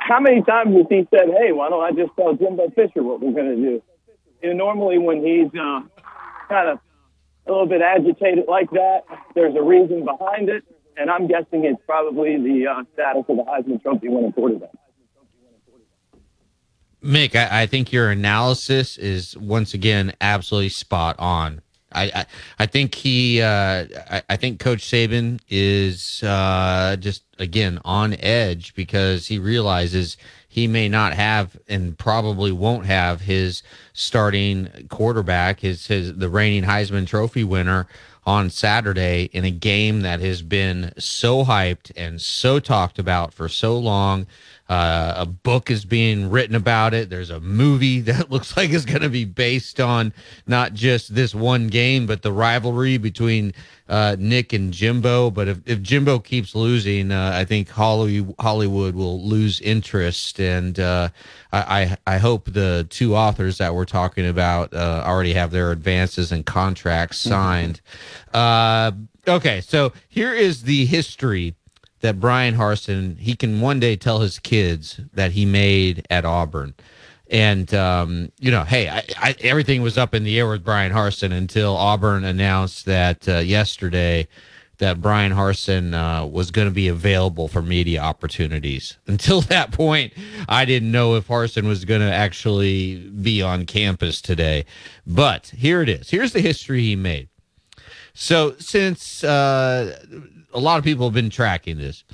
how 0.00 0.20
many 0.20 0.42
times 0.42 0.74
has 0.76 0.86
he 0.90 1.06
said, 1.10 1.28
hey, 1.38 1.52
why 1.52 1.68
don't 1.68 1.84
I 1.84 1.92
just 1.92 2.16
tell 2.16 2.34
Jimbo 2.34 2.70
Fisher 2.70 3.02
what 3.02 3.20
we're 3.20 3.32
going 3.32 3.56
to 3.56 3.56
do? 3.56 3.82
You 4.42 4.54
know, 4.54 4.64
normally 4.64 4.98
when 4.98 5.24
he's 5.24 5.48
uh, 5.58 5.80
kind 6.48 6.68
of 6.68 6.78
a 7.46 7.50
little 7.50 7.66
bit 7.66 7.80
agitated 7.80 8.44
like 8.48 8.70
that, 8.70 9.02
there's 9.34 9.54
a 9.54 9.62
reason 9.62 10.04
behind 10.04 10.48
it. 10.48 10.64
And 10.96 11.10
I'm 11.10 11.26
guessing 11.26 11.64
it's 11.64 11.80
probably 11.86 12.36
the 12.36 12.66
uh, 12.66 12.84
status 12.92 13.24
of 13.28 13.36
the 13.36 13.44
Heisman 13.44 13.82
Trophy 13.82 14.08
winning 14.08 14.32
quarterback. 14.32 14.70
Mick, 17.02 17.34
I, 17.34 17.62
I 17.62 17.66
think 17.66 17.92
your 17.92 18.10
analysis 18.10 18.96
is 18.96 19.36
once 19.36 19.74
again 19.74 20.12
absolutely 20.20 20.68
spot 20.68 21.16
on. 21.18 21.62
I, 21.94 22.04
I, 22.04 22.26
I 22.60 22.66
think 22.66 22.94
he, 22.94 23.42
uh, 23.42 23.86
I, 24.10 24.22
I 24.30 24.36
think 24.36 24.60
Coach 24.60 24.80
Saban 24.80 25.40
is 25.48 26.22
uh, 26.22 26.96
just 26.96 27.24
again 27.38 27.80
on 27.84 28.14
edge 28.20 28.74
because 28.74 29.26
he 29.26 29.38
realizes 29.38 30.16
he 30.52 30.66
may 30.66 30.86
not 30.86 31.14
have 31.14 31.58
and 31.66 31.96
probably 31.96 32.52
won't 32.52 32.84
have 32.84 33.22
his 33.22 33.62
starting 33.94 34.68
quarterback, 34.90 35.60
his 35.60 35.86
his 35.86 36.14
the 36.14 36.28
reigning 36.28 36.64
Heisman 36.64 37.06
Trophy 37.06 37.42
winner 37.42 37.86
on 38.26 38.50
Saturday 38.50 39.30
in 39.32 39.46
a 39.46 39.50
game 39.50 40.02
that 40.02 40.20
has 40.20 40.42
been 40.42 40.92
so 40.98 41.46
hyped 41.46 41.90
and 41.96 42.20
so 42.20 42.58
talked 42.60 42.98
about 42.98 43.32
for 43.32 43.48
so 43.48 43.78
long. 43.78 44.26
Uh, 44.68 45.14
a 45.16 45.26
book 45.26 45.70
is 45.70 45.84
being 45.84 46.30
written 46.30 46.54
about 46.54 46.94
it. 46.94 47.10
There's 47.10 47.30
a 47.30 47.40
movie 47.40 48.00
that 48.08 48.30
looks 48.30 48.56
like 48.56 48.70
it's 48.70 48.84
going 48.84 49.02
to 49.02 49.08
be 49.08 49.24
based 49.24 49.80
on 49.80 50.12
not 50.46 50.72
just 50.72 51.14
this 51.14 51.34
one 51.34 51.68
game, 51.68 52.06
but 52.06 52.22
the 52.22 52.32
rivalry 52.32 52.96
between 52.96 53.52
uh, 53.88 54.16
Nick 54.18 54.52
and 54.52 54.72
Jimbo. 54.72 55.30
But 55.30 55.48
if, 55.48 55.58
if 55.66 55.82
Jimbo 55.82 56.20
keeps 56.20 56.54
losing, 56.54 57.12
uh, 57.12 57.32
I 57.34 57.44
think 57.44 57.68
Holly, 57.68 58.26
Hollywood 58.38 58.94
will 58.94 59.22
lose 59.22 59.60
interest. 59.60 60.40
And 60.40 60.78
uh, 60.80 61.10
I, 61.52 61.96
I, 62.06 62.14
I 62.14 62.18
hope 62.18 62.52
the 62.52 62.86
two 62.88 63.14
authors 63.14 63.58
that 63.58 63.74
we're 63.74 63.84
talking 63.84 64.26
about 64.26 64.72
uh, 64.72 65.02
already 65.04 65.34
have 65.34 65.50
their 65.50 65.72
advances 65.72 66.32
and 66.32 66.46
contracts 66.46 67.18
signed. 67.18 67.80
Uh, 68.32 68.92
okay, 69.28 69.60
so 69.60 69.92
here 70.08 70.32
is 70.32 70.62
the 70.62 70.86
history 70.86 71.54
that 72.02 72.20
Bryan 72.20 72.54
Harsin 72.54 73.18
he 73.18 73.34
can 73.34 73.60
one 73.60 73.80
day 73.80 73.96
tell 73.96 74.20
his 74.20 74.38
kids 74.38 75.00
that 75.14 75.32
he 75.32 75.46
made 75.46 76.06
at 76.10 76.24
Auburn. 76.24 76.74
And 77.30 77.72
um, 77.72 78.30
you 78.38 78.50
know, 78.50 78.64
hey, 78.64 78.88
I, 78.90 79.04
I, 79.16 79.34
everything 79.40 79.80
was 79.80 79.96
up 79.96 80.14
in 80.14 80.22
the 80.22 80.38
air 80.38 80.48
with 80.48 80.62
Bryan 80.62 80.92
Harsin 80.92 81.32
until 81.32 81.74
Auburn 81.74 82.24
announced 82.24 82.84
that 82.84 83.26
uh, 83.26 83.38
yesterday 83.38 84.28
that 84.78 85.00
Bryan 85.00 85.32
Harsin 85.32 85.94
uh, 85.94 86.26
was 86.26 86.50
going 86.50 86.66
to 86.66 86.74
be 86.74 86.88
available 86.88 87.46
for 87.46 87.62
media 87.62 88.00
opportunities. 88.00 88.98
Until 89.06 89.40
that 89.42 89.70
point, 89.70 90.12
I 90.48 90.64
didn't 90.64 90.90
know 90.90 91.14
if 91.14 91.28
Harsin 91.28 91.68
was 91.68 91.84
going 91.84 92.00
to 92.00 92.12
actually 92.12 92.96
be 92.96 93.42
on 93.42 93.64
campus 93.64 94.20
today. 94.20 94.64
But 95.06 95.52
here 95.56 95.82
it 95.82 95.88
is. 95.88 96.10
Here's 96.10 96.32
the 96.32 96.40
history 96.40 96.82
he 96.82 96.96
made. 96.96 97.28
So, 98.12 98.56
since 98.58 99.22
uh, 99.22 100.04
a 100.52 100.60
lot 100.60 100.78
of 100.78 100.84
people 100.84 101.06
have 101.06 101.14
been 101.14 101.30
tracking 101.30 101.78
this, 101.78 102.04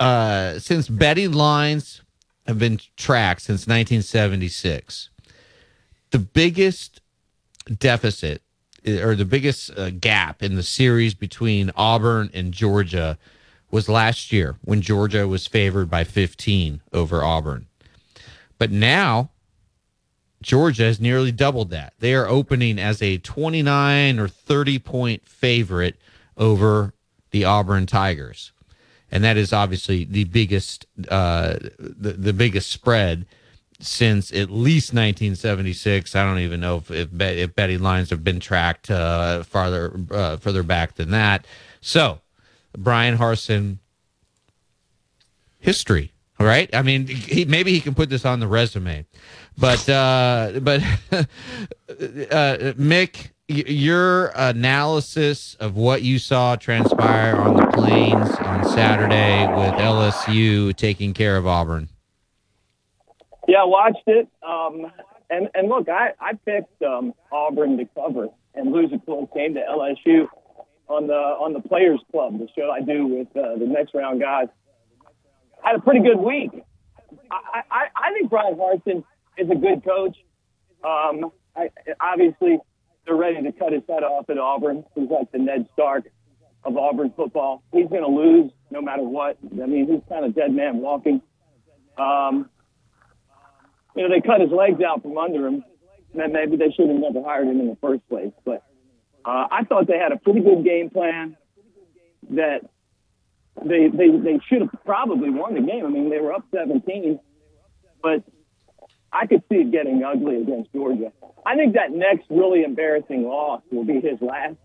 uh, 0.00 0.58
since 0.58 0.88
betting 0.88 1.32
lines 1.32 2.02
have 2.46 2.58
been 2.58 2.78
tracked 2.96 3.42
since 3.42 3.66
1976, 3.66 5.10
the 6.10 6.18
biggest 6.18 7.00
deficit 7.78 8.42
or 8.86 9.14
the 9.14 9.24
biggest 9.24 9.70
uh, 9.78 9.90
gap 9.90 10.42
in 10.42 10.56
the 10.56 10.62
series 10.62 11.14
between 11.14 11.70
Auburn 11.74 12.30
and 12.34 12.52
Georgia 12.52 13.18
was 13.70 13.88
last 13.88 14.30
year 14.30 14.56
when 14.62 14.82
Georgia 14.82 15.26
was 15.26 15.46
favored 15.46 15.90
by 15.90 16.04
15 16.04 16.82
over 16.92 17.24
Auburn. 17.24 17.66
But 18.58 18.70
now 18.70 19.30
Georgia 20.42 20.84
has 20.84 21.00
nearly 21.00 21.32
doubled 21.32 21.70
that. 21.70 21.94
They 21.98 22.14
are 22.14 22.28
opening 22.28 22.78
as 22.78 23.00
a 23.00 23.18
29 23.18 24.18
or 24.18 24.28
30 24.28 24.78
point 24.78 25.26
favorite 25.26 25.96
over 26.36 26.93
the 27.34 27.44
Auburn 27.44 27.84
Tigers. 27.84 28.52
And 29.10 29.24
that 29.24 29.36
is 29.36 29.52
obviously 29.52 30.04
the 30.04 30.22
biggest 30.22 30.86
uh, 31.08 31.56
the, 31.80 32.12
the 32.12 32.32
biggest 32.32 32.70
spread 32.70 33.26
since 33.80 34.30
at 34.30 34.50
least 34.50 34.94
1976. 34.94 36.14
I 36.14 36.24
don't 36.24 36.38
even 36.38 36.60
know 36.60 36.76
if 36.76 36.92
if, 36.92 37.08
if 37.20 37.54
betting 37.56 37.80
lines 37.80 38.10
have 38.10 38.22
been 38.22 38.38
tracked 38.38 38.88
uh, 38.88 39.42
farther 39.42 40.00
uh, 40.12 40.36
further 40.36 40.62
back 40.62 40.94
than 40.94 41.10
that. 41.10 41.44
So, 41.80 42.20
Bryan 42.78 43.18
Harsin 43.18 43.78
history. 45.58 46.12
All 46.38 46.46
right. 46.46 46.72
I 46.72 46.82
mean, 46.82 47.08
he, 47.08 47.44
maybe 47.46 47.72
he 47.72 47.80
can 47.80 47.94
put 47.94 48.10
this 48.10 48.24
on 48.24 48.38
the 48.38 48.46
resume, 48.46 49.06
but 49.58 49.88
uh, 49.88 50.52
but 50.60 50.82
uh, 51.10 51.24
Mick, 52.78 53.30
your 53.48 54.32
analysis 54.34 55.54
of 55.56 55.76
what 55.76 56.02
you 56.02 56.18
saw 56.18 56.56
transpire 56.56 57.36
on 57.36 57.56
the 57.56 57.66
plains 57.66 58.30
on 58.36 58.64
Saturday 58.64 59.46
with 59.48 59.74
LSU 59.74 60.74
taking 60.76 61.12
care 61.12 61.36
of 61.36 61.46
Auburn. 61.46 61.88
Yeah, 63.46 63.62
I 63.62 63.64
watched 63.64 64.02
it. 64.06 64.28
Um, 64.42 64.90
and 65.30 65.48
and 65.54 65.68
look, 65.68 65.88
I 65.88 66.12
I 66.20 66.32
picked 66.34 66.82
um, 66.82 67.12
Auburn 67.32 67.76
to 67.78 67.84
cover 67.94 68.28
and 68.54 68.72
lose 68.72 68.90
a 68.92 68.98
close 69.04 69.28
game 69.34 69.54
to 69.54 69.60
LSU 69.60 70.26
on 70.88 71.06
the 71.06 71.14
on 71.14 71.52
the 71.52 71.60
Players 71.60 72.00
Club, 72.10 72.38
the 72.38 72.48
show 72.56 72.70
I 72.70 72.80
do 72.80 73.06
with 73.06 73.28
uh, 73.36 73.58
the 73.58 73.66
next 73.66 73.94
round 73.94 74.20
guys. 74.20 74.48
I 75.62 75.70
had 75.70 75.76
a 75.76 75.82
pretty 75.82 76.00
good 76.00 76.18
week. 76.18 76.50
I 77.30 77.62
I, 77.70 77.86
I 77.94 78.12
think 78.14 78.30
Bryan 78.30 78.54
Harsin 78.54 79.04
is 79.36 79.50
a 79.50 79.54
good 79.54 79.84
coach. 79.84 80.16
Um, 80.82 81.30
I, 81.56 81.70
obviously, 82.00 82.58
they're 83.06 83.16
ready 83.16 83.42
to 83.42 83.52
cut 83.52 83.72
his 83.72 83.82
head 83.88 84.02
off 84.02 84.28
at 84.30 84.38
Auburn. 84.38 84.84
He's 84.94 85.08
like 85.10 85.30
the 85.32 85.38
Ned 85.38 85.68
Stark 85.74 86.04
of 86.64 86.76
Auburn 86.76 87.12
football. 87.16 87.62
He's 87.72 87.88
going 87.88 88.02
to 88.02 88.08
lose 88.08 88.50
no 88.70 88.80
matter 88.80 89.02
what. 89.02 89.38
I 89.44 89.66
mean, 89.66 89.86
he's 89.90 90.00
kind 90.08 90.24
of 90.24 90.34
dead 90.34 90.52
man 90.52 90.78
walking. 90.78 91.20
Um, 91.98 92.48
you 93.94 94.02
know, 94.02 94.08
they 94.08 94.26
cut 94.26 94.40
his 94.40 94.50
legs 94.50 94.80
out 94.82 95.02
from 95.02 95.16
under 95.18 95.46
him. 95.46 95.64
Then 96.14 96.32
maybe 96.32 96.56
they 96.56 96.70
should 96.70 96.88
have 96.88 96.98
never 96.98 97.22
hired 97.22 97.48
him 97.48 97.60
in 97.60 97.68
the 97.68 97.76
first 97.80 98.08
place. 98.08 98.32
But 98.44 98.64
uh, 99.24 99.48
I 99.50 99.64
thought 99.68 99.86
they 99.86 99.98
had 99.98 100.12
a 100.12 100.16
pretty 100.16 100.40
good 100.40 100.64
game 100.64 100.90
plan. 100.90 101.36
That 102.30 102.60
they 103.62 103.88
they 103.88 104.10
they 104.10 104.40
should 104.48 104.62
have 104.62 104.84
probably 104.84 105.30
won 105.30 105.54
the 105.54 105.60
game. 105.60 105.84
I 105.84 105.88
mean, 105.88 106.10
they 106.10 106.18
were 106.18 106.32
up 106.32 106.44
17, 106.52 107.20
but 108.02 108.24
I 109.14 109.26
could 109.26 109.42
see 109.48 109.56
it 109.56 109.70
getting 109.70 110.02
ugly 110.02 110.42
against 110.42 110.72
Georgia. 110.72 111.12
I 111.46 111.56
think 111.56 111.74
that 111.74 111.92
next 111.92 112.24
really 112.28 112.64
embarrassing 112.64 113.24
loss 113.24 113.62
will 113.70 113.84
be 113.84 114.00
his 114.00 114.20
last. 114.20 114.56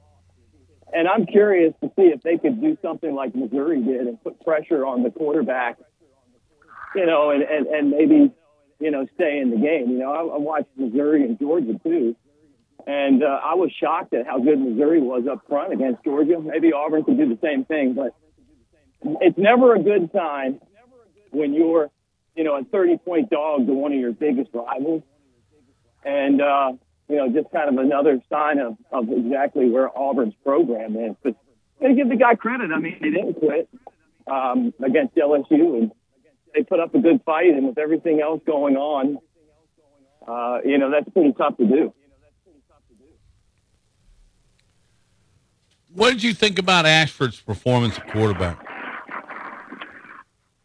And 0.91 1.07
I'm 1.07 1.27
curious 1.27 1.73
to 1.83 1.91
see 1.95 2.07
if 2.07 2.23
they 2.23 2.37
could 2.37 2.59
do 2.59 2.75
something 2.81 3.13
like 3.13 3.35
Missouri 3.35 3.81
did 3.83 4.07
and 4.07 4.21
put 4.23 4.43
pressure 4.43 4.85
on 4.85 5.03
the 5.03 5.11
quarterback, 5.11 5.77
you 6.95 7.05
know, 7.05 7.29
and, 7.29 7.43
and, 7.43 7.67
and 7.67 7.91
maybe 7.91 8.33
you 8.79 8.91
know, 8.91 9.05
stay 9.15 9.39
in 9.39 9.51
the 9.51 9.57
game. 9.57 9.91
You 9.91 9.99
know, 9.99 10.11
I, 10.11 10.21
I 10.21 10.37
watched 10.37 10.69
Missouri 10.77 11.23
and 11.23 11.37
Georgia 11.37 11.79
too, 11.83 12.15
and 12.87 13.23
uh, 13.23 13.39
I 13.43 13.55
was 13.55 13.71
shocked 13.79 14.13
at 14.13 14.25
how 14.25 14.39
good 14.39 14.59
Missouri 14.59 15.01
was 15.01 15.25
up 15.29 15.41
front 15.47 15.73
against 15.73 16.03
Georgia. 16.03 16.39
Maybe 16.39 16.71
Auburn 16.71 17.03
could 17.03 17.17
do 17.17 17.27
the 17.27 17.39
same 17.43 17.65
thing, 17.65 17.93
but 17.93 18.15
it's 19.21 19.37
never 19.37 19.75
a 19.75 19.79
good 19.83 20.09
sign 20.13 20.59
when 21.31 21.53
you're, 21.53 21.91
you 22.39 22.45
know, 22.45 22.55
a 22.57 22.63
30 22.63 22.99
point 22.99 23.29
dog 23.29 23.67
to 23.67 23.73
one 23.73 23.91
of 23.91 23.99
your 23.99 24.13
biggest 24.13 24.49
rivals, 24.53 25.03
and 26.05 26.41
uh, 26.41 26.71
you 27.09 27.17
know, 27.17 27.27
just 27.27 27.51
kind 27.51 27.67
of 27.67 27.83
another 27.83 28.21
sign 28.31 28.59
of, 28.59 28.77
of 28.93 29.11
exactly 29.11 29.69
where 29.69 29.89
Auburn's 29.89 30.35
program 30.41 30.95
is. 30.95 31.17
But 31.21 31.35
to 31.81 31.93
give 31.93 32.07
the 32.07 32.15
guy 32.15 32.35
credit. 32.35 32.71
I 32.73 32.79
mean, 32.79 32.97
they 33.01 33.09
didn't 33.09 33.33
quit 33.33 33.67
um, 34.25 34.73
against 34.81 35.15
LSU 35.15 35.79
and 35.79 35.91
they 36.55 36.63
put 36.63 36.79
up 36.79 36.95
a 36.95 36.99
good 36.99 37.21
fight, 37.25 37.49
and 37.49 37.67
with 37.67 37.77
everything 37.77 38.21
else 38.21 38.41
going 38.45 38.77
on, 38.77 39.17
uh, 40.25 40.59
you 40.63 40.77
know 40.77 40.89
that's 40.91 41.09
pretty 41.09 41.33
tough 41.33 41.57
to 41.57 41.65
do. 41.65 41.93
What 45.93 46.11
did 46.11 46.23
you 46.23 46.33
think 46.33 46.57
about 46.57 46.85
Ashford's 46.85 47.41
performance 47.41 47.97
at 47.97 48.09
quarterback? 48.09 48.65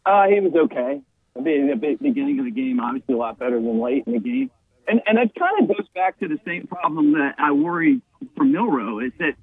Uh, 0.05 0.27
he 0.27 0.39
was 0.39 0.53
okay. 0.55 1.01
I 1.37 1.41
mean, 1.41 1.67
the 1.67 1.97
beginning 2.01 2.39
of 2.39 2.45
the 2.45 2.51
game, 2.51 2.79
obviously 2.79 3.13
a 3.13 3.17
lot 3.17 3.37
better 3.37 3.55
than 3.55 3.81
late 3.81 4.03
in 4.07 4.13
the 4.13 4.19
game. 4.19 4.51
And 4.87 5.01
and 5.05 5.17
it 5.17 5.33
kind 5.35 5.61
of 5.61 5.75
goes 5.75 5.87
back 5.93 6.19
to 6.19 6.27
the 6.27 6.39
same 6.45 6.67
problem 6.67 7.13
that 7.13 7.35
I 7.37 7.51
worry 7.51 8.01
for 8.37 8.45
Milroe 8.45 8.99
is 8.99 9.11
that 9.19 9.33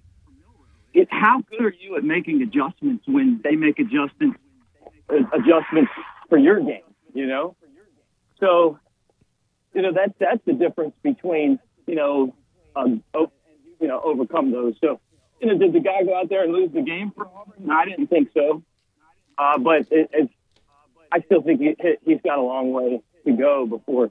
it, 0.95 1.09
how 1.11 1.43
good 1.51 1.63
are 1.63 1.75
you 1.79 1.97
at 1.97 2.05
making 2.05 2.43
adjustments 2.43 3.05
when 3.07 3.41
they 3.43 3.57
make 3.57 3.79
adjustments 3.79 4.39
adjustments 5.09 5.91
for 6.29 6.39
your 6.39 6.61
game, 6.61 6.83
you 7.13 7.27
know? 7.27 7.57
So, 8.41 8.79
you 9.75 9.83
know, 9.83 9.93
that's, 9.93 10.13
that's 10.19 10.41
the 10.47 10.53
difference 10.53 10.95
between, 11.03 11.59
you 11.87 11.95
know, 11.95 12.35
um, 12.75 13.03
you 13.15 13.89
know, 13.89 14.01
overcome 14.03 14.53
those. 14.53 14.75
So, 14.81 15.01
you 15.41 15.49
know, 15.49 15.59
did 15.59 15.73
the 15.73 15.81
guy 15.81 16.05
go 16.05 16.19
out 16.19 16.29
there 16.29 16.45
and 16.45 16.53
lose 16.53 16.73
the 16.73 16.83
game 16.83 17.13
for 17.15 17.27
Auburn? 17.27 17.71
I 17.71 17.85
didn't 17.85 18.09
think 18.09 18.31
so. 18.35 18.63
Uh, 19.37 19.59
but 19.59 19.87
it, 19.91 20.11
it's, 20.13 20.33
I 21.13 21.21
still 21.27 21.43
think 21.43 21.61
he, 21.61 21.77
he's 22.05 22.21
got 22.25 22.39
a 22.39 22.43
long 22.43 22.73
way 22.73 23.03
to 23.27 23.33
go 23.33 23.67
before, 23.67 24.11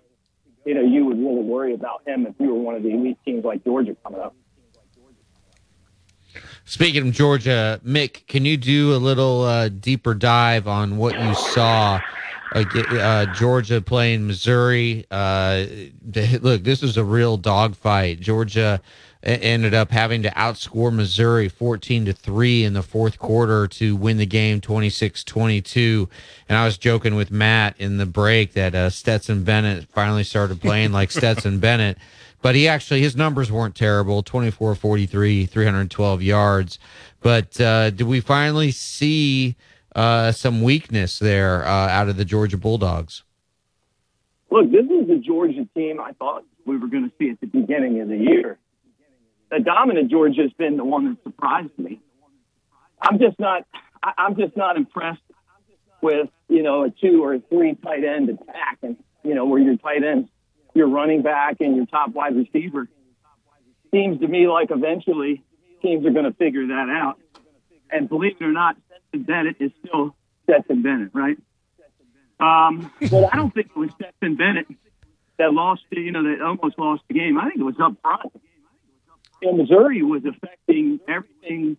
you 0.65 0.75
know, 0.75 0.81
you 0.81 1.05
would 1.05 1.17
really 1.17 1.41
worry 1.41 1.73
about 1.73 2.07
him 2.07 2.27
if 2.27 2.35
you 2.39 2.53
were 2.53 2.59
one 2.59 2.75
of 2.75 2.83
the 2.83 2.89
elite 2.89 3.17
teams 3.25 3.43
like 3.43 3.63
Georgia 3.63 3.95
coming 4.03 4.21
up. 4.21 4.35
Speaking 6.65 7.07
of 7.07 7.13
Georgia, 7.13 7.81
Mick, 7.83 8.27
can 8.27 8.45
you 8.45 8.55
do 8.55 8.93
a 8.93 8.97
little 8.97 9.41
uh, 9.41 9.69
deeper 9.69 10.13
dive 10.13 10.67
on 10.67 10.97
what 10.97 11.19
you 11.19 11.33
saw? 11.33 11.99
Uh, 12.53 13.25
Georgia 13.33 13.81
playing 13.81 14.27
Missouri. 14.27 15.05
Uh, 15.09 15.65
look, 16.41 16.63
this 16.63 16.81
was 16.81 16.97
a 16.97 17.03
real 17.03 17.37
dogfight. 17.37 18.19
Georgia 18.19 18.79
ended 19.23 19.73
up 19.73 19.91
having 19.91 20.23
to 20.23 20.29
outscore 20.31 20.93
Missouri 20.93 21.47
14 21.47 22.05
to 22.05 22.13
3 22.13 22.63
in 22.63 22.73
the 22.73 22.81
fourth 22.81 23.19
quarter 23.19 23.67
to 23.67 23.95
win 23.95 24.17
the 24.17 24.25
game 24.25 24.59
26-22 24.61 26.09
and 26.49 26.57
I 26.57 26.65
was 26.65 26.77
joking 26.77 27.15
with 27.15 27.29
Matt 27.29 27.75
in 27.77 27.97
the 27.97 28.05
break 28.05 28.53
that 28.53 28.73
uh, 28.73 28.89
Stetson 28.89 29.43
Bennett 29.43 29.87
finally 29.89 30.23
started 30.23 30.59
playing 30.59 30.91
like 30.91 31.11
Stetson 31.11 31.59
Bennett 31.59 31.97
but 32.41 32.55
he 32.55 32.67
actually, 32.67 33.01
his 33.01 33.15
numbers 33.15 33.51
weren't 33.51 33.75
terrible 33.75 34.23
24 34.23 34.75
43, 34.75 35.45
312 35.45 36.21
yards. 36.21 36.79
But 37.21 37.59
uh, 37.61 37.91
did 37.91 38.07
we 38.07 38.19
finally 38.19 38.71
see 38.71 39.55
uh, 39.95 40.31
some 40.31 40.61
weakness 40.61 41.19
there 41.19 41.63
uh, 41.65 41.69
out 41.69 42.09
of 42.09 42.17
the 42.17 42.25
Georgia 42.25 42.57
Bulldogs? 42.57 43.23
Look, 44.49 44.71
this 44.71 44.85
is 44.85 45.07
the 45.07 45.21
Georgia 45.23 45.67
team 45.75 45.99
I 45.99 46.13
thought 46.13 46.43
we 46.65 46.77
were 46.77 46.87
going 46.87 47.09
to 47.09 47.11
see 47.19 47.29
at 47.29 47.39
the 47.39 47.47
beginning 47.47 48.01
of 48.01 48.09
the 48.09 48.17
year. 48.17 48.57
The 49.51 49.59
dominant 49.59 50.09
Georgia 50.09 50.41
has 50.41 50.53
been 50.53 50.77
the 50.77 50.85
one 50.85 51.05
that 51.05 51.23
surprised 51.23 51.77
me. 51.77 51.99
I'm 53.01 53.19
just 53.19 53.39
not. 53.39 53.67
I'm 54.01 54.35
just 54.35 54.57
not 54.57 54.77
impressed 54.77 55.21
with 56.01 56.29
you 56.49 56.63
know 56.63 56.85
a 56.85 56.89
two 56.89 57.23
or 57.23 57.35
a 57.35 57.39
three 57.39 57.75
tight 57.75 58.03
end 58.03 58.29
attack, 58.29 58.79
and 58.81 58.97
you 59.23 59.35
know 59.35 59.45
where 59.45 59.61
your 59.61 59.77
tight 59.77 60.03
ends 60.03 60.29
your 60.73 60.87
running 60.87 61.21
back 61.21 61.57
and 61.59 61.75
your 61.75 61.85
top 61.85 62.13
wide 62.13 62.35
receiver. 62.35 62.87
Seems 63.91 64.19
to 64.21 64.27
me 64.27 64.47
like 64.47 64.71
eventually 64.71 65.43
teams 65.81 66.05
are 66.05 66.11
going 66.11 66.25
to 66.25 66.33
figure 66.33 66.67
that 66.67 66.87
out. 66.89 67.19
And 67.91 68.07
believe 68.07 68.37
it 68.39 68.43
or 68.43 68.51
not, 68.51 68.77
Stetson 68.87 69.23
Bennett 69.23 69.55
is 69.59 69.71
still 69.85 70.15
Stetson 70.43 70.81
Bennett, 70.81 71.11
right? 71.13 71.37
Um, 72.39 72.91
but 73.01 73.33
I 73.33 73.35
don't 73.35 73.53
think 73.53 73.67
it 73.67 73.77
was 73.77 73.91
Stetson 73.91 74.35
Bennett 74.35 74.67
that 75.37 75.53
lost, 75.53 75.83
you 75.91 76.11
know, 76.11 76.23
that 76.23 76.41
almost 76.41 76.79
lost 76.79 77.03
the 77.07 77.15
game. 77.15 77.37
I 77.37 77.49
think 77.49 77.59
it 77.59 77.63
was 77.63 77.75
up 77.81 77.95
front. 78.01 78.31
And 79.41 79.57
Missouri 79.57 80.03
was 80.03 80.23
affecting 80.25 80.99
everything 81.07 81.77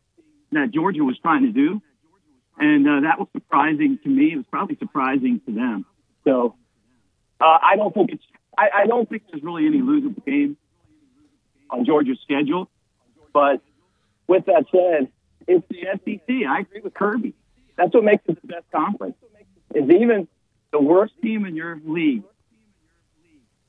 that 0.51 0.70
Georgia 0.72 1.05
was 1.05 1.18
trying 1.18 1.43
to 1.43 1.52
do, 1.52 1.80
and 2.59 2.86
uh, 2.86 3.01
that 3.01 3.18
was 3.18 3.28
surprising 3.32 3.98
to 4.02 4.09
me. 4.09 4.32
It 4.32 4.36
was 4.36 4.47
probably 4.51 4.76
surprising 4.76 5.40
to 5.47 5.55
them. 5.55 5.86
So 6.24 6.56
uh, 7.40 7.59
I 7.62 7.76
don't 7.76 7.94
think 7.94 8.10
it's 8.12 8.24
I, 8.56 8.82
I 8.82 8.86
don't 8.86 9.09
think 9.09 9.22
there's 9.30 9.43
really 9.43 9.66
any 9.66 9.78
losable 9.78 10.24
game 10.24 10.56
on 11.70 11.84
Georgia's 11.84 12.18
schedule. 12.22 12.68
But 13.32 13.62
with 14.26 14.44
that 14.47 14.66
said, 14.70 15.09
it's 15.47 15.66
the 15.68 15.86
SEC. 16.05 16.48
I 16.48 16.60
agree 16.60 16.80
with 16.82 16.94
Kirby. 16.94 17.34
That's 17.76 17.94
what 17.94 18.05
makes 18.05 18.22
it 18.28 18.40
the 18.40 18.47
best 18.47 18.70
conference. 18.70 19.16
Is 19.74 19.89
even 19.89 20.28
the 20.70 20.80
worst 20.80 21.14
team 21.22 21.47
in 21.47 21.56
your 21.56 21.80
league, 21.84 22.24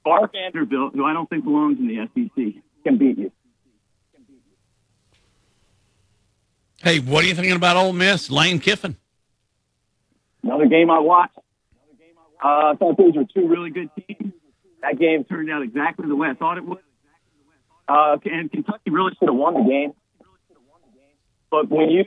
bar 0.04 0.30
Vanderbilt, 0.32 0.94
who 0.94 1.06
I 1.06 1.14
don't 1.14 1.30
think 1.30 1.46
belongs 1.46 1.80
in 1.80 1.88
the 1.88 2.08
SEC, 2.14 2.62
can 2.84 2.98
beat 2.98 3.18
you. 3.18 3.32
Hey, 6.84 7.00
what 7.00 7.24
are 7.24 7.28
you 7.28 7.34
thinking 7.34 7.56
about 7.56 7.78
Ole 7.78 7.94
Miss? 7.94 8.30
Lane 8.30 8.60
Kiffin. 8.60 8.98
Another 10.44 10.66
game 10.66 10.92
I 10.92 11.00
watched. 11.00 11.38
Uh, 12.44 12.48
I 12.48 12.74
thought 12.78 12.98
those 12.98 13.16
were 13.16 13.24
two 13.24 13.48
really 13.48 13.70
good 13.70 13.90
teams. 13.96 14.34
That 14.82 15.00
game 15.00 15.24
turned 15.24 15.50
out 15.50 15.62
exactly 15.62 16.10
the 16.10 16.16
way 16.18 16.28
I 16.28 16.34
thought 16.34 16.58
it 16.58 16.66
would. 16.66 16.80
Uh, 17.88 18.18
and 18.26 18.52
Kentucky 18.52 18.90
really 18.92 19.14
should 19.18 19.30
have 19.30 19.38
won 19.38 19.54
the 19.54 19.64
game. 19.64 19.94
But 21.50 21.70
when 21.70 21.90
you, 21.90 22.04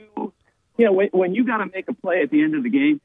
you 0.77 0.85
know, 0.85 0.93
when, 0.93 1.07
when 1.11 1.33
you 1.33 1.43
got 1.43 1.57
to 1.57 1.65
make 1.65 1.89
a 1.89 1.93
play 1.95 2.21
at 2.21 2.29
the 2.29 2.43
end 2.43 2.53
of 2.53 2.61
the 2.61 2.69
game, 2.69 3.01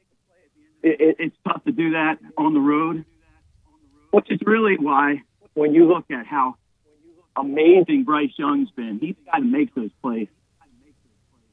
it, 0.83 1.01
it, 1.01 1.17
it's 1.21 1.37
tough 1.49 1.65
to 1.65 1.73
do 1.73 1.93
that 1.93 2.19
on 2.37 2.53
the 2.53 2.61
road. 2.61 3.07
Which 4.11 4.31
is 4.31 4.41
really 4.45 4.77
why, 4.77 5.23
when 5.55 5.73
you 5.73 5.89
look 5.89 6.05
at 6.11 6.27
how 6.27 6.57
amazing 7.35 8.05
Bryce 8.05 8.33
Young's 8.37 8.71
been, 8.73 8.99
he's 9.01 9.17
got 9.25 9.39
to 9.39 9.45
make 9.45 9.75
those 9.75 9.91
plays. 10.03 10.29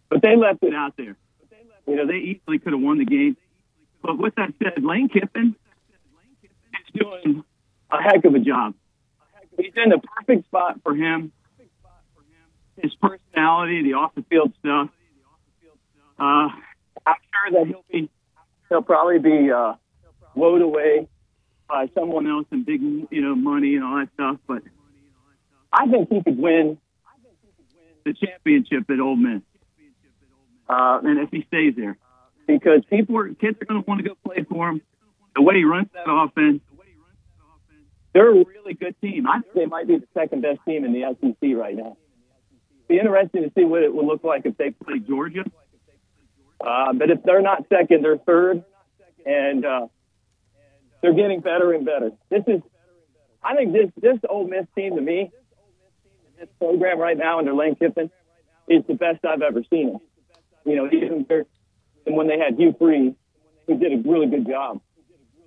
But 0.10 0.22
they 0.22 0.36
left 0.36 0.64
it 0.64 0.74
out 0.74 0.94
there. 0.98 1.16
You 1.88 1.96
know, 1.96 2.08
they 2.08 2.18
easily 2.18 2.60
could 2.60 2.74
have 2.74 2.82
won 2.82 2.98
the 2.98 3.06
game. 3.06 3.38
But 4.02 4.18
with 4.18 4.36
that 4.36 4.54
said, 4.62 4.84
Lane 4.84 5.10
Kiffin 5.10 5.56
is 6.44 7.02
doing 7.02 7.44
a 7.92 8.02
heck 8.02 8.24
of 8.26 8.34
a 8.36 8.40
job. 8.40 8.76
He's 9.58 9.74
in 9.76 9.90
the 9.90 10.00
perfect 10.00 10.46
spot 10.46 10.80
for 10.84 10.96
him. 10.96 11.32
His 12.78 12.94
personality, 12.96 13.84
the 13.84 13.94
off 13.94 14.16
the 14.16 14.24
field 14.30 14.54
stuff. 14.60 14.90
Uh, 16.18 16.50
I'm 17.06 17.16
sure 17.32 17.60
that 17.60 17.68
he'll 17.68 17.84
be, 17.92 18.10
he'll 18.70 18.82
probably 18.82 19.20
be 19.20 19.52
uh, 19.52 19.74
woed 20.36 20.62
away 20.62 21.08
by 21.68 21.90
someone 21.94 22.28
else 22.28 22.46
and 22.52 22.66
big, 22.66 22.82
you 22.82 23.22
know, 23.22 23.36
money 23.36 23.76
and 23.76 23.84
all 23.84 23.98
that 23.98 24.10
stuff. 24.14 24.38
But 24.48 24.64
I 25.72 25.88
think 25.88 26.10
he 26.10 26.24
could 26.24 26.38
win 26.38 26.78
the 28.06 28.14
championship 28.14 28.90
at 28.90 29.00
Ole 29.00 29.16
Miss, 29.16 29.42
uh, 30.70 31.00
and 31.04 31.20
if 31.20 31.30
he 31.32 31.44
stays 31.48 31.74
there, 31.76 31.98
because 32.48 32.82
people 32.90 33.18
are 33.18 33.28
kids 33.34 33.58
are 33.62 33.66
going 33.66 33.84
to 33.84 33.88
want 33.88 34.02
to 34.02 34.08
go 34.08 34.16
play 34.24 34.46
for 34.50 34.70
him. 34.70 34.82
The 35.36 35.42
way 35.42 35.56
he 35.56 35.64
runs 35.64 35.88
that 35.94 36.10
offense, 36.10 36.62
they're 38.14 38.32
a 38.32 38.44
really 38.44 38.74
good 38.74 38.96
team. 39.02 39.28
I 39.28 39.42
think 39.42 39.54
they 39.54 39.66
might 39.66 39.88
be 39.88 39.98
the 39.98 40.08
second 40.14 40.42
best 40.42 40.60
team 40.68 40.86
in 40.86 40.94
the 40.94 41.16
SEC 41.22 41.56
right 41.56 41.76
now. 41.76 41.98
Be 42.88 42.98
interesting 42.98 43.44
to 43.44 43.52
see 43.56 43.64
what 43.64 43.84
it 43.84 43.94
would 43.94 44.06
look 44.06 44.24
like 44.24 44.46
if 44.46 44.58
they 44.58 44.72
play 44.72 45.00
Georgia. 45.00 45.46
Uh, 46.60 46.94
but 46.94 47.10
if 47.10 47.24
they're 47.24 47.42
not 47.42 47.66
second, 47.70 48.04
they're 48.04 48.18
third, 48.18 48.64
and 49.26 49.66
uh, 49.66 49.88
they're 51.02 51.14
getting 51.14 51.40
better 51.40 51.72
and 51.72 51.86
better. 51.86 52.12
This 52.30 52.44
is, 52.48 52.62
I 53.44 53.56
think 53.56 53.74
this 53.74 53.92
this 54.02 54.20
Ole 54.28 54.48
Miss 54.48 54.66
team 54.76 54.96
to 54.96 55.02
me, 55.02 55.32
this 56.38 56.50
program 56.60 57.00
right 57.00 57.18
now 57.18 57.40
under 57.40 57.54
Lane 57.54 57.76
Kiffin, 57.76 58.10
is 58.68 58.84
the 58.88 58.96
best 58.96 59.24
I've 59.24 59.42
ever 59.42 59.64
seen 59.70 59.90
it. 59.90 60.02
You 60.66 60.76
know, 60.76 60.88
even 60.92 61.26
and 62.06 62.16
when 62.16 62.28
they 62.28 62.38
had 62.38 62.56
Hugh 62.58 62.76
Freeze, 62.78 63.14
who 63.68 63.78
did 63.78 63.94
a 63.94 64.10
really 64.10 64.28
good 64.28 64.48
job. 64.48 64.82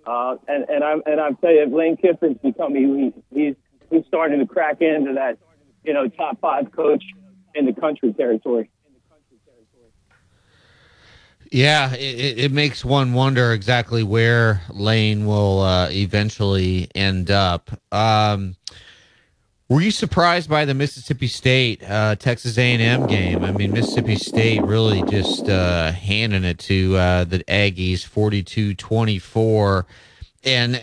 Uh, 0.06 0.36
and 0.48 0.64
and 0.68 0.82
I'm 0.82 1.02
and 1.06 1.20
I'm 1.20 1.36
telling 1.36 1.56
you, 1.56 1.76
Lane 1.76 1.96
Kiffin's 1.96 2.38
becoming 2.42 3.14
he, 3.30 3.40
he's 3.40 3.54
he's 3.90 4.04
starting 4.06 4.40
to 4.40 4.46
crack 4.46 4.80
into 4.80 5.14
that, 5.14 5.38
you 5.84 5.92
know, 5.92 6.08
top 6.08 6.40
five 6.40 6.72
coach 6.72 7.04
in 7.54 7.66
the 7.66 7.72
country 7.72 8.12
territory. 8.12 8.70
Yeah, 11.52 11.92
it, 11.92 12.38
it 12.38 12.52
makes 12.52 12.82
one 12.82 13.12
wonder 13.12 13.52
exactly 13.52 14.02
where 14.02 14.62
Lane 14.70 15.26
will 15.26 15.60
uh, 15.60 15.90
eventually 15.90 16.88
end 16.94 17.30
up. 17.30 17.70
Um, 17.92 18.56
were 19.68 19.80
you 19.80 19.90
surprised 19.90 20.50
by 20.50 20.64
the 20.64 20.74
Mississippi 20.74 21.26
State 21.26 21.82
uh, 21.88 22.16
Texas 22.16 22.58
A&M 22.58 23.06
game? 23.06 23.42
I 23.42 23.52
mean, 23.52 23.72
Mississippi 23.72 24.16
State 24.16 24.62
really 24.62 25.02
just 25.04 25.48
uh, 25.48 25.92
handing 25.92 26.44
it 26.44 26.58
to 26.60 26.96
uh, 26.96 27.24
the 27.24 27.38
Aggies, 27.44 28.06
42-24. 28.06 29.84
And 30.44 30.82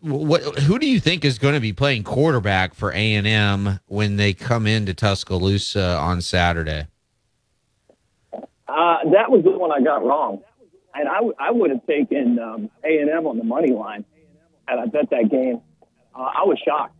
what 0.00 0.42
who 0.60 0.78
do 0.78 0.86
you 0.86 1.00
think 1.00 1.24
is 1.24 1.38
going 1.38 1.54
to 1.54 1.60
be 1.60 1.72
playing 1.72 2.04
quarterback 2.04 2.74
for 2.74 2.90
A&M 2.90 3.80
when 3.86 4.16
they 4.16 4.34
come 4.34 4.66
into 4.66 4.94
Tuscaloosa 4.94 5.96
on 5.96 6.20
Saturday? 6.20 6.86
Uh, 8.32 8.98
that 9.12 9.30
was 9.30 9.44
the 9.44 9.50
one 9.50 9.70
I 9.70 9.80
got 9.80 10.04
wrong, 10.04 10.42
and 10.94 11.08
I, 11.08 11.14
w- 11.16 11.34
I 11.38 11.50
would 11.50 11.70
have 11.70 11.86
taken 11.86 12.38
um, 12.38 12.70
A&M 12.82 13.26
on 13.26 13.38
the 13.38 13.44
money 13.44 13.72
line, 13.72 14.04
and 14.66 14.80
I 14.80 14.86
bet 14.86 15.10
that 15.10 15.30
game. 15.30 15.60
Uh, 16.14 16.18
I 16.22 16.42
was 16.44 16.58
shocked. 16.64 16.94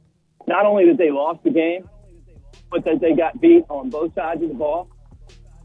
Not 0.46 0.66
only 0.66 0.86
that 0.88 0.98
they 0.98 1.10
lost 1.10 1.42
the 1.44 1.50
game, 1.50 1.88
but 2.70 2.84
that 2.84 3.00
they 3.00 3.14
got 3.14 3.40
beat 3.40 3.64
on 3.68 3.90
both 3.90 4.14
sides 4.14 4.42
of 4.42 4.48
the 4.48 4.54
ball. 4.54 4.88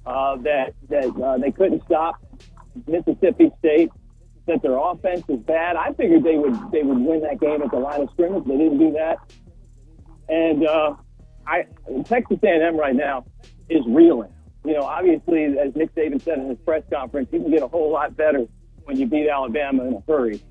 Uh, 0.06 0.38
that 0.38 0.73
that 0.89 1.06
uh, 1.22 1.38
they 1.38 1.51
couldn't 1.51 1.84
stop 1.85 2.15
Mississippi 2.88 3.51
State. 3.60 3.91
That 4.47 4.61
their 4.64 4.77
offense 4.77 5.27
was 5.27 5.39
bad. 5.41 5.76
I 5.76 5.93
figured 5.93 6.23
they 6.23 6.38
would 6.38 6.56
they 6.72 6.84
would 6.84 6.97
win 6.97 7.22
that 7.22 7.39
game 7.39 7.61
at 7.61 7.72
the 7.72 7.77
line 7.77 8.01
of 8.01 8.10
scrimmage. 8.11 8.45
They 8.45 8.57
didn't 8.57 8.80
do 8.80 8.91
that. 8.93 9.18
And 10.27 10.65
uh, 10.65 10.95
I 11.45 11.65
Texas 12.06 12.39
A&M 12.43 12.77
right 12.77 12.95
now 12.95 13.26
is 13.69 13.84
reeling 13.88 14.31
you 14.65 14.73
know, 14.73 14.84
obviously, 14.84 15.45
as 15.45 15.76
Nick 15.76 15.93
Saban 15.95 16.22
said 16.22 16.39
in 16.39 16.49
his 16.49 16.57
press 16.65 16.84
conference, 16.91 17.30
you 17.31 17.39
can 17.39 17.51
get 17.51 17.61
a 17.61 17.68
whole 17.68 17.91
lot 17.91 18.15
better 18.18 18.45
when 18.84 18.97
you 18.97 19.06
beat 19.06 19.30
Alabama 19.30 19.85
in 19.85 19.93
a 19.93 20.03
hurry. 20.07 20.41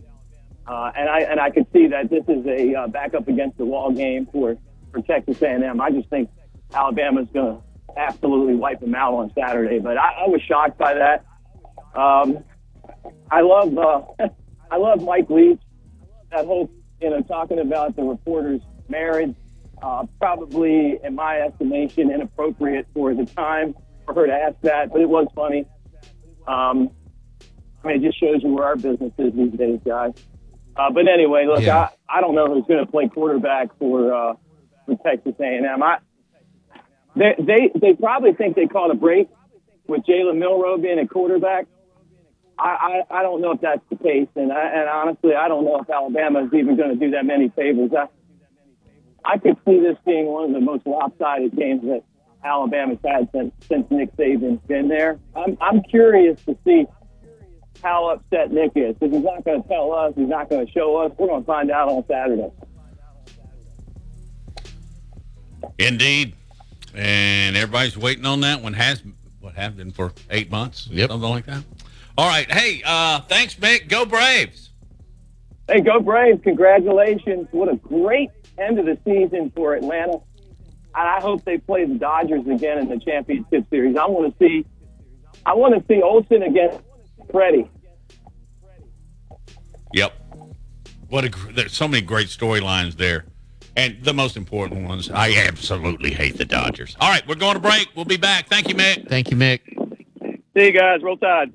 Uh, 0.69 0.93
and 0.95 1.09
I 1.09 1.21
and 1.21 1.41
I 1.41 1.51
could 1.51 1.67
see 1.73 1.87
that 1.87 2.11
this 2.11 2.25
is 2.29 2.45
a 2.47 2.75
uh, 2.75 2.87
back 2.89 3.15
up 3.15 3.27
against 3.27 3.57
the 3.57 3.65
wall 3.65 3.91
game 3.91 4.29
for 4.31 4.57
for 4.93 5.01
Texas 5.01 5.41
A&M. 5.41 5.81
I 5.81 5.91
just 5.91 6.11
think 6.11 6.31
Alabama's 6.75 7.29
going 7.33 7.57
to 7.57 7.63
absolutely 7.97 8.55
wipe 8.55 8.81
them 8.81 8.95
out 8.95 9.15
on 9.15 9.33
Saturday. 9.35 9.79
But 9.79 9.97
I, 9.97 10.25
I 10.25 10.29
was 10.29 10.43
shocked 10.43 10.77
by 10.77 10.95
that. 10.95 11.25
Um, 11.99 12.45
I 13.31 13.41
love 13.41 13.79
uh, 13.79 14.29
I 14.71 14.77
love 14.77 15.03
Mike 15.03 15.31
Leach. 15.31 15.61
That 16.31 16.45
whole 16.45 16.71
you 17.01 17.11
know 17.11 17.23
talking 17.23 17.61
about 17.61 17.97
the 17.97 18.03
reporter's 18.03 18.61
marriage, 18.91 19.35
uh, 19.83 20.05
probably 20.21 20.99
in 21.03 21.15
my 21.15 21.41
estimation 21.41 22.11
inappropriate 22.11 22.87
for 22.93 23.15
the 23.15 23.25
time 23.25 23.75
for 24.05 24.15
her 24.15 24.27
to 24.27 24.35
ask 24.35 24.57
that, 24.63 24.93
but 24.93 25.01
it 25.01 25.09
was 25.09 25.29
funny. 25.35 25.65
Um, 26.47 26.91
I 27.83 27.89
mean, 27.89 27.97
it 27.97 28.07
just 28.07 28.21
shows 28.21 28.43
you 28.43 28.53
where 28.53 28.67
our 28.67 28.77
business 28.77 29.13
is 29.17 29.33
these 29.35 29.53
days, 29.53 29.81
guys. 29.85 30.13
Uh, 30.79 30.91
but 30.91 31.09
anyway, 31.09 31.45
look, 31.47 31.61
yeah. 31.61 31.89
I, 32.09 32.19
I 32.19 32.21
don't 32.21 32.35
know 32.35 32.47
who's 32.47 32.65
going 32.67 32.85
to 32.85 32.91
play 32.91 33.09
quarterback 33.09 33.77
for 33.79 34.15
uh, 34.15 34.35
for 34.87 34.97
Texas 35.05 35.35
A&M. 35.41 35.83
I, 35.83 35.99
they, 37.17 37.35
they 37.39 37.73
they 37.79 37.95
probably 37.95 38.33
think 38.33 38.55
they 38.55 38.67
caught 38.67 38.91
a 38.91 38.95
break 38.95 39.29
with 39.89 40.03
Jalen 40.05 40.39
Milroe 40.39 40.79
being 40.79 41.01
a 41.01 41.09
quarterback. 41.09 41.67
I, 42.59 43.03
I, 43.11 43.19
I 43.19 43.23
don't 43.23 43.41
know 43.41 43.53
if 43.53 43.61
that's 43.61 43.83
the 43.91 43.97
case, 43.97 44.29
and 44.35 44.53
I, 44.53 44.69
and 44.69 44.89
honestly, 44.89 45.35
I 45.35 45.49
don't 45.49 45.65
know 45.65 45.81
if 45.81 45.91
Alabama 45.91 46.45
is 46.45 46.55
even 46.55 46.77
going 46.77 46.91
to 46.91 46.97
do 46.97 47.11
that 47.13 47.25
many 47.25 47.49
favors. 47.51 47.91
I 47.97 48.07
I 49.25 49.39
could 49.39 49.57
see 49.67 49.81
this 49.81 49.97
being 50.07 50.27
one 50.27 50.45
of 50.45 50.53
the 50.53 50.61
most 50.61 50.87
lopsided 50.87 51.57
games 51.57 51.83
that 51.83 52.03
Alabama's 52.45 52.99
had 53.05 53.29
since, 53.33 53.53
since 53.69 53.87
Nick 53.91 54.17
Saban's 54.17 54.61
been 54.67 54.89
there. 54.89 55.19
I'm, 55.35 55.59
I'm 55.61 55.83
curious 55.83 56.41
to 56.45 56.57
see 56.65 56.87
how 57.83 58.11
upset 58.11 58.53
Nick 58.53 58.73
is 58.75 58.95
because 58.95 59.15
he's 59.15 59.25
not 59.25 59.45
going 59.45 59.63
to 59.63 59.69
tell 59.69 59.93
us, 59.93 60.15
he's 60.17 60.29
not 60.29 60.51
going 60.51 60.67
to 60.67 60.73
show 60.73 60.97
us. 60.97 61.13
We're 61.19 61.29
going 61.29 61.43
to 61.43 61.47
find 61.47 61.71
out 61.71 61.89
on 61.89 62.05
Saturday. 62.07 62.51
Indeed. 65.79 66.35
And 66.95 67.57
everybody's 67.57 67.97
waiting 67.97 68.27
on 68.27 68.41
that 68.41 68.63
one. 68.63 68.73
Has 68.73 69.03
what 69.41 69.55
have 69.55 69.77
been 69.77 69.93
for 69.93 70.13
eight 70.31 70.51
months, 70.51 70.89
yep. 70.89 71.11
something 71.11 71.29
like 71.29 71.47
that. 71.47 71.63
All 72.17 72.29
right. 72.29 72.51
Hey, 72.51 72.83
uh, 72.85 73.21
thanks, 73.23 73.55
Mick. 73.55 73.89
Go 73.89 74.05
Braves. 74.05 74.71
Hey, 75.69 75.81
go 75.81 76.01
Braves. 76.01 76.43
Congratulations. 76.43 77.47
What 77.53 77.69
a 77.69 77.77
great 77.77 78.31
end 78.59 78.81
of 78.81 78.87
the 78.87 78.99
season 79.05 79.53
for 79.55 79.75
Atlanta 79.75 80.21
and 80.99 81.09
I 81.09 81.21
hope 81.21 81.45
they 81.45 81.59
play 81.59 81.85
the 81.85 81.95
Dodgers 81.95 82.47
again 82.47 82.79
in 82.79 82.89
the 82.89 82.99
championship 82.99 83.67
series. 83.71 83.97
I 83.97 84.07
want 84.07 84.37
to 84.37 84.45
see, 84.45 84.67
I 85.47 85.55
want 85.55 85.75
to 85.75 85.85
see 85.87 86.03
Olson 86.03 86.43
against 86.43 86.81
Freddie. 87.31 87.69
Yep. 89.95 90.13
What 91.09 91.25
a 91.25 91.53
there's 91.53 91.73
so 91.73 91.89
many 91.89 92.03
great 92.03 92.29
storylines 92.29 92.97
there, 92.97 93.25
and 93.77 93.97
the 94.03 94.13
most 94.13 94.37
important 94.37 94.87
ones. 94.87 95.11
I 95.11 95.33
absolutely 95.47 96.13
hate 96.13 96.37
the 96.37 96.45
Dodgers. 96.45 96.97
All 97.01 97.11
right, 97.11 97.27
we're 97.27 97.35
going 97.35 97.55
to 97.55 97.61
break. 97.61 97.89
We'll 97.97 98.05
be 98.05 98.19
back. 98.19 98.49
Thank 98.49 98.69
you, 98.69 98.75
Mick. 98.75 99.09
Thank 99.09 99.31
you, 99.31 99.37
Mick. 99.37 99.61
See 100.55 100.67
you 100.67 100.73
guys. 100.73 101.03
Roll 101.03 101.17
Tide. 101.17 101.53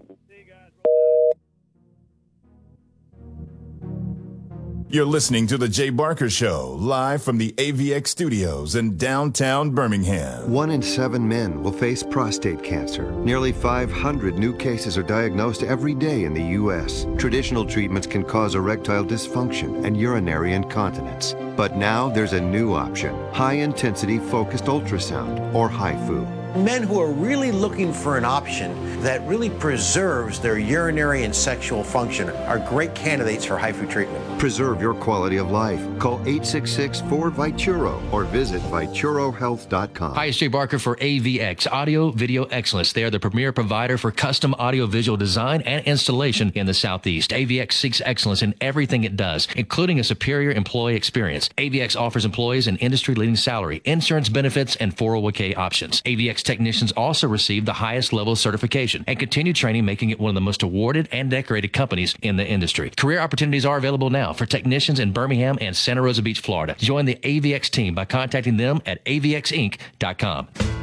You're 4.94 5.06
listening 5.06 5.48
to 5.48 5.58
The 5.58 5.68
Jay 5.68 5.90
Barker 5.90 6.30
Show, 6.30 6.78
live 6.80 7.24
from 7.24 7.40
the 7.40 7.52
AVX 7.54 8.10
studios 8.10 8.76
in 8.76 8.96
downtown 8.96 9.72
Birmingham. 9.72 10.52
One 10.52 10.70
in 10.70 10.84
seven 10.84 11.28
men 11.28 11.64
will 11.64 11.72
face 11.72 12.04
prostate 12.04 12.62
cancer. 12.62 13.12
Nearly 13.14 13.52
500 13.52 14.38
new 14.38 14.56
cases 14.56 14.96
are 14.96 15.02
diagnosed 15.02 15.64
every 15.64 15.96
day 15.96 16.26
in 16.26 16.36
the 16.36 16.44
U.S. 16.62 17.08
Traditional 17.18 17.66
treatments 17.66 18.06
can 18.06 18.24
cause 18.24 18.54
erectile 18.54 19.04
dysfunction 19.04 19.84
and 19.84 19.98
urinary 19.98 20.54
incontinence. 20.54 21.34
But 21.58 21.76
now 21.76 22.10
there's 22.10 22.34
a 22.34 22.42
new 22.42 22.76
option 22.76 23.16
high 23.34 23.54
intensity 23.54 24.20
focused 24.20 24.66
ultrasound, 24.66 25.56
or 25.56 25.72
HIFU. 25.72 26.44
Men 26.56 26.84
who 26.84 27.00
are 27.00 27.12
really 27.12 27.52
looking 27.52 27.92
for 27.92 28.16
an 28.16 28.26
option 28.26 29.02
that 29.02 29.28
really 29.28 29.50
preserves 29.50 30.40
their 30.40 30.60
urinary 30.60 31.24
and 31.24 31.36
sexual 31.36 31.84
function 31.84 32.30
are 32.30 32.60
great 32.60 32.94
candidates 32.94 33.44
for 33.44 33.58
HIFU 33.58 33.90
treatment. 33.90 34.24
Preserve 34.44 34.82
your 34.82 34.94
quality 34.94 35.38
of 35.38 35.52
life. 35.52 35.80
Call 36.00 36.16
866 36.26 37.00
4 37.08 37.32
Vituro 37.32 38.12
or 38.12 38.26
visit 38.26 38.62
VituroHealth.com. 38.64 40.16
Hi, 40.16 40.26
it's 40.26 40.38
Jay 40.38 40.48
Barker 40.48 40.80
for 40.80 40.98
AVX 40.98 41.66
Audio 41.72 42.12
Video 42.12 42.44
Excellence. 42.44 42.92
They 42.92 43.06
are 43.06 43.10
the 43.10 43.22
premier 43.22 43.54
provider 43.54 43.98
for 43.98 44.12
custom 44.12 44.54
audio 44.56 44.86
visual 44.86 45.16
design 45.16 45.62
and 45.62 45.86
installation 45.86 46.52
in 46.56 46.66
the 46.66 46.74
Southeast. 46.74 47.30
AVX 47.32 47.72
seeks 47.72 48.02
excellence 48.04 48.42
in 48.42 48.54
everything 48.60 49.06
it 49.06 49.16
does, 49.16 49.48
including 49.56 49.98
a 50.02 50.04
superior 50.04 50.52
employee 50.52 50.98
experience. 50.98 51.48
AVX 51.58 51.98
offers 51.98 52.26
employees 52.26 52.68
an 52.68 52.76
industry 52.80 53.16
leading 53.16 53.38
salary, 53.38 53.82
insurance 53.86 54.28
benefits, 54.28 54.76
and 54.76 54.94
401k 54.94 55.56
options. 55.56 56.02
AVX 56.02 56.44
technicians 56.44 56.92
also 56.92 57.30
receive 57.30 57.64
the 57.64 57.72
highest 57.72 58.12
level 58.12 58.34
of 58.34 58.40
certification 58.40 59.06
and 59.08 59.18
continue 59.18 59.54
training, 59.54 59.86
making 59.86 60.10
it 60.10 60.20
one 60.20 60.32
of 60.32 60.36
the 60.36 60.42
most 60.42 60.64
awarded 60.64 61.08
and 61.14 61.32
decorated 61.32 61.72
companies 61.72 62.14
in 62.22 62.36
the 62.36 62.46
industry. 62.46 62.90
Career 62.90 63.20
opportunities 63.20 63.66
are 63.66 63.78
available 63.78 64.10
now 64.10 64.33
for 64.34 64.46
technicians 64.46 65.00
in 65.00 65.12
Birmingham 65.12 65.58
and 65.62 65.76
Santa 65.76 66.02
Rosa 66.02 66.22
Beach, 66.22 66.40
Florida. 66.40 66.76
Join 66.78 67.06
the 67.06 67.16
AVX 67.16 67.70
team 67.70 67.96
by 67.96 68.06
contacting 68.06 68.58
them 68.58 68.82
at 68.86 69.04
avxinc.com. 69.06 70.83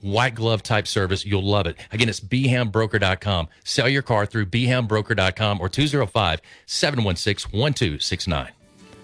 White 0.00 0.34
glove 0.34 0.62
type 0.62 0.86
service. 0.86 1.24
You'll 1.24 1.44
love 1.44 1.66
it. 1.66 1.76
Again, 1.92 2.08
it's 2.08 2.20
bhambroker.com. 2.20 3.48
Sell 3.64 3.88
your 3.88 4.02
car 4.02 4.26
through 4.26 4.46
bhambroker.com 4.46 5.60
or 5.60 5.68
205 5.68 6.40
716 6.66 7.50
1269. 7.58 8.52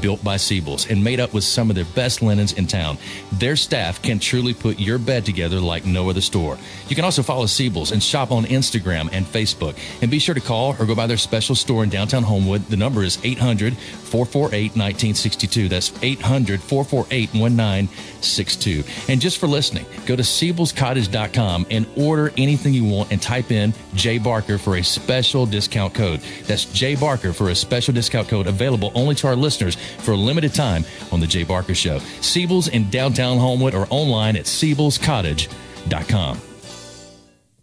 built 0.00 0.22
by 0.22 0.36
Siebel's 0.36 0.90
and 0.90 1.02
made 1.02 1.20
up 1.20 1.32
with 1.32 1.44
some 1.44 1.70
of 1.70 1.76
their 1.76 1.84
best 1.84 2.22
linens 2.22 2.52
in 2.52 2.66
town. 2.66 2.98
Their 3.32 3.56
staff 3.56 4.02
can 4.02 4.18
truly 4.18 4.54
put 4.54 4.78
your 4.78 4.98
bed 4.98 5.24
together 5.24 5.60
like 5.60 5.84
no 5.84 6.10
other 6.10 6.20
store. 6.20 6.58
You 6.88 6.96
can 6.96 7.04
also 7.04 7.22
follow 7.22 7.46
Siebel's 7.46 7.92
and 7.92 8.02
shop 8.02 8.30
on 8.30 8.44
Instagram 8.44 9.08
and 9.12 9.26
Facebook. 9.26 9.76
And 10.02 10.10
be 10.10 10.18
sure 10.18 10.34
to 10.34 10.40
call 10.40 10.76
or 10.78 10.86
go 10.86 10.94
by 10.94 11.06
their 11.06 11.16
special 11.16 11.54
store 11.54 11.84
in 11.84 11.90
downtown 11.90 12.22
Homewood. 12.22 12.66
The 12.66 12.76
number 12.76 13.02
is 13.02 13.18
800 13.24 13.76
448 13.76 14.76
1962. 14.76 15.68
That's 15.68 15.92
800 16.02 16.60
448 16.60 17.34
1962. 17.34 18.84
And 19.08 19.20
just 19.20 19.38
for 19.38 19.46
listening, 19.46 19.86
go 20.06 20.16
to 20.16 20.22
Siebel'sCottage.com 20.22 21.66
and 21.70 21.86
order 21.96 22.32
anything 22.36 22.72
you 22.74 22.84
want 22.84 23.10
and 23.12 23.20
type 23.20 23.50
in 23.50 23.74
J 23.94 24.18
Barker 24.18 24.58
for 24.58 24.76
a 24.76 24.82
special 24.82 25.46
discount 25.46 25.94
code. 25.94 26.20
That's 26.44 26.64
J 26.66 26.94
Barker 26.94 27.32
for 27.32 27.50
a 27.50 27.54
special 27.54 27.94
discount 27.94 28.28
code 28.28 28.46
available 28.46 28.92
only 28.94 29.14
to 29.16 29.26
our 29.26 29.36
listeners 29.36 29.76
for 29.98 30.12
a 30.12 30.16
limited 30.16 30.54
time 30.54 30.84
on 31.12 31.20
The 31.20 31.26
Jay 31.26 31.44
Barker 31.44 31.74
Show. 31.74 31.98
Siebel's 32.20 32.68
in 32.68 32.90
downtown 32.90 33.38
Homewood 33.38 33.74
or 33.74 33.86
online 33.90 34.36
at 34.36 34.44
Siebel'sCottage.com. 34.44 36.40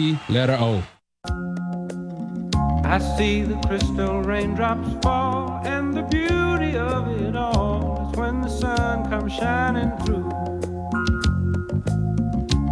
C 0.00 0.18
letter 0.30 0.56
O. 0.58 0.82
I 2.84 2.98
see 3.18 3.42
the 3.42 3.60
crystal 3.66 4.22
raindrops 4.22 4.88
fall, 5.02 5.60
and 5.64 5.92
the 5.92 6.02
beauty 6.04 6.78
of 6.78 7.06
it 7.20 7.36
all 7.36 8.08
is 8.08 8.16
when 8.18 8.40
the 8.40 8.48
sun 8.48 9.10
comes 9.10 9.32
shining 9.34 9.90
through 9.98 10.30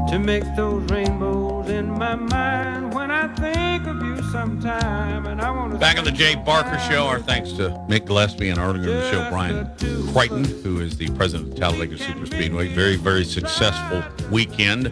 to 0.09 0.19
make 0.19 0.45
those 0.57 0.83
rainbows 0.91 1.69
in 1.69 1.91
my 1.91 2.15
mind 2.15 2.95
when 2.95 3.11
I 3.11 3.29
think 3.35 3.87
of 3.87 4.03
you 4.03 4.23
sometime. 4.33 5.27
And 5.27 5.43
I 5.43 5.51
want 5.51 5.73
to 5.73 5.79
Back 5.79 5.99
on 5.99 6.05
the 6.05 6.11
Jay 6.11 6.35
Barker 6.35 6.79
Show, 6.91 7.07
our 7.07 7.21
thanks 7.21 7.53
to 7.53 7.69
Mick 7.91 8.07
Gillespie 8.07 8.49
and 8.49 8.59
earlier 8.59 8.89
in 8.89 8.97
the 8.97 9.11
show, 9.11 9.29
Brian 9.29 9.67
Crichton, 10.13 10.45
who 10.63 10.81
is 10.81 10.97
the 10.97 11.11
president 11.11 11.53
of 11.53 11.59
Talladega 11.59 11.99
Super 11.99 12.25
Speedway. 12.25 12.69
Very, 12.69 12.97
very 12.97 13.25
successful 13.25 14.03
weekend 14.31 14.91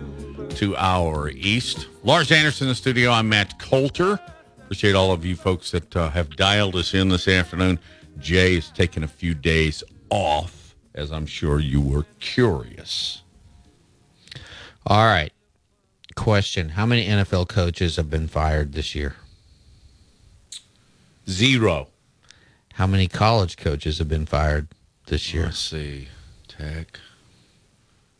to 0.56 0.74
our 0.78 1.28
east. 1.28 1.86
Lars 2.02 2.32
Anderson 2.32 2.64
in 2.64 2.68
the 2.70 2.74
studio. 2.74 3.10
I'm 3.10 3.28
Matt 3.28 3.58
Coulter. 3.58 4.18
Appreciate 4.62 4.94
all 4.94 5.12
of 5.12 5.22
you 5.22 5.36
folks 5.36 5.70
that 5.72 5.94
uh, 5.94 6.08
have 6.08 6.34
dialed 6.34 6.76
us 6.76 6.94
in 6.94 7.10
this 7.10 7.28
afternoon. 7.28 7.78
Jay 8.18 8.56
is 8.56 8.70
taking 8.70 9.02
a 9.02 9.08
few 9.08 9.34
days 9.34 9.84
off, 10.08 10.74
as 10.94 11.12
I'm 11.12 11.26
sure 11.26 11.60
you 11.60 11.82
were 11.82 12.06
curious. 12.20 13.20
All 14.86 15.04
right. 15.04 15.30
Question 16.14 16.70
How 16.70 16.86
many 16.86 17.06
NFL 17.06 17.48
coaches 17.48 17.96
have 17.96 18.08
been 18.08 18.26
fired 18.26 18.72
this 18.72 18.94
year? 18.94 19.16
Zero. 21.28 21.88
How 22.72 22.86
many 22.86 23.08
college 23.08 23.58
coaches 23.58 23.98
have 23.98 24.08
been 24.08 24.24
fired 24.24 24.68
this 25.06 25.34
year? 25.34 25.44
Let's 25.44 25.58
see. 25.58 26.08
Tech. 26.48 26.98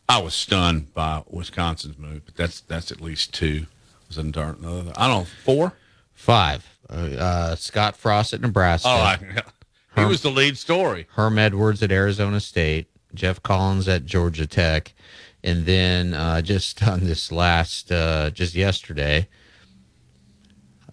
I 0.09 0.19
was 0.23 0.35
stunned 0.35 0.95
by 0.95 1.23
Wisconsin's 1.29 1.99
move, 1.99 2.25
but 2.27 2.37
that's 2.37 2.61
that's 2.61 2.93
at 2.93 3.01
least 3.01 3.35
two. 3.35 3.67
Was 4.09 4.19
it 4.19 4.33
darn- 4.33 4.65
uh, 4.65 4.93
I 4.97 5.09
don't 5.09 5.21
know 5.23 5.27
four. 5.45 5.73
Five. 6.15 6.67
Uh, 6.89 6.93
uh, 7.19 7.57
Scott 7.57 7.97
Frost 7.97 8.33
at 8.33 8.41
Nebraska. 8.41 8.89
Oh, 8.89 8.93
I, 8.93 9.17
he 9.97 10.01
Herm- 10.01 10.09
was 10.09 10.23
the 10.23 10.31
lead 10.31 10.57
story. 10.57 11.07
Herm 11.13 11.39
Edwards 11.39 11.83
at 11.83 11.91
Arizona 11.91 12.41
State, 12.41 12.87
Geoff 13.15 13.43
Collins 13.43 13.89
at 13.89 14.07
Georgia 14.07 14.47
Tech, 14.47 14.95
and 15.43 15.67
then 15.67 16.15
uh, 16.15 16.41
just 16.41 16.83
on 16.87 17.01
this 17.05 17.33
last, 17.33 17.91
uh, 17.91 18.31
just 18.31 18.55
yesterday, 18.55 19.27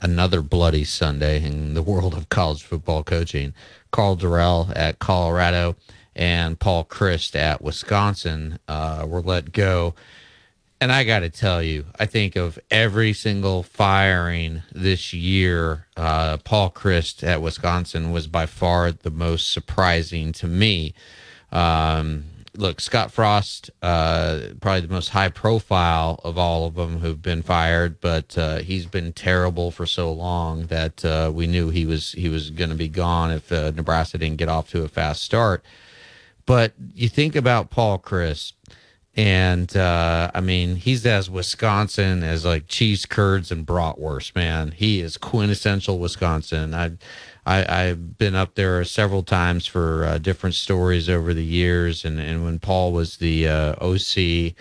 another 0.02 0.41
bloody 0.41 0.84
Sunday 0.84 1.44
in 1.44 1.73
the 1.76 1.81
world 1.84 2.14
of 2.15 2.30
college 2.30 2.64
football 2.64 3.03
coaching. 3.03 3.53
Karl 3.91 4.18
Dorrell 4.18 4.73
at 4.76 4.98
Colorado 4.99 5.76
and 6.15 6.60
Paul 6.60 6.85
Chryst 6.85 7.35
at 7.35 7.61
Wisconsin 7.61 8.60
uh, 8.68 9.06
were 9.07 9.22
let 9.22 9.52
go. 9.52 9.95
And 10.81 10.91
I 10.91 11.06
got 11.06 11.19
to 11.19 11.30
tell 11.30 11.64
you, 11.64 11.85
I 11.98 12.06
think 12.06 12.35
of 12.35 12.60
every 12.69 13.14
single 13.14 13.64
firing 13.64 14.64
this 14.72 15.14
year, 15.14 15.88
uh, 15.95 16.38
Paul 16.38 16.72
Chryst 16.72 17.23
at 17.23 17.41
Wisconsin 17.41 18.11
was 18.11 18.27
by 18.27 18.45
far 18.45 18.91
the 18.91 19.10
most 19.10 19.52
surprising 19.52 20.34
to 20.34 20.48
me. 20.48 20.94
Um, 21.53 22.26
look, 22.56 22.81
Scott 22.81 23.11
Frost, 23.11 23.72
uh, 23.81 24.40
probably 24.60 24.81
the 24.81 24.94
most 24.94 25.10
high 25.10 25.30
profile 25.30 26.19
of 26.23 26.38
all 26.38 26.65
of 26.65 26.76
them 26.76 26.99
who've 26.99 27.22
been 27.22 27.41
fired, 27.41 27.99
but 28.02 28.38
uh, 28.38 28.57
he's 28.57 28.85
been 28.85 29.14
terrible 29.14 29.72
for 29.72 29.85
so 29.85 30.11
long 30.11 30.68
that 30.68 31.03
uh, 31.06 31.31
we 31.34 31.48
knew 31.48 31.69
he 31.69 31.85
was 31.85 32.11
he 32.11 32.30
was 32.30 32.49
going 32.49 32.69
to 32.69 32.76
be 32.76 32.90
gone 32.90 33.31
if 33.31 33.52
uh, 33.52 33.72
Nebraska 33.72 34.18
didn't 34.18 34.38
get 34.38 34.49
off 34.49 34.69
to 34.72 34.84
a 34.84 34.88
fast 34.88 35.23
start. 35.23 35.64
But 36.45 36.73
you 36.93 37.09
think 37.09 37.35
about 37.35 37.69
Paul 37.69 37.99
Chryst, 37.99 38.53
and 39.15 39.75
uh, 39.77 40.31
I 40.33 40.41
mean, 40.41 40.75
he's 40.75 41.05
as 41.05 41.29
Wisconsin 41.29 42.23
as 42.23 42.45
like 42.45 42.67
cheese 42.67 43.05
curds 43.05 43.51
and 43.51 43.65
bratwurst. 43.65 44.35
Man, 44.35 44.71
he 44.71 45.01
is 45.01 45.17
quintessential 45.17 45.99
Wisconsin. 45.99 46.73
I, 46.73 46.93
I 47.45 47.83
I've 47.85 48.17
been 48.17 48.35
up 48.35 48.55
there 48.55 48.83
several 48.83 49.23
times 49.23 49.67
for 49.67 50.05
uh, 50.05 50.17
different 50.17 50.55
stories 50.55 51.09
over 51.09 51.33
the 51.33 51.45
years, 51.45 52.03
and 52.03 52.19
and 52.19 52.43
when 52.43 52.59
Paul 52.59 52.91
was 52.91 53.17
the 53.17 53.47
uh, 53.47 53.75
OC. 53.79 54.55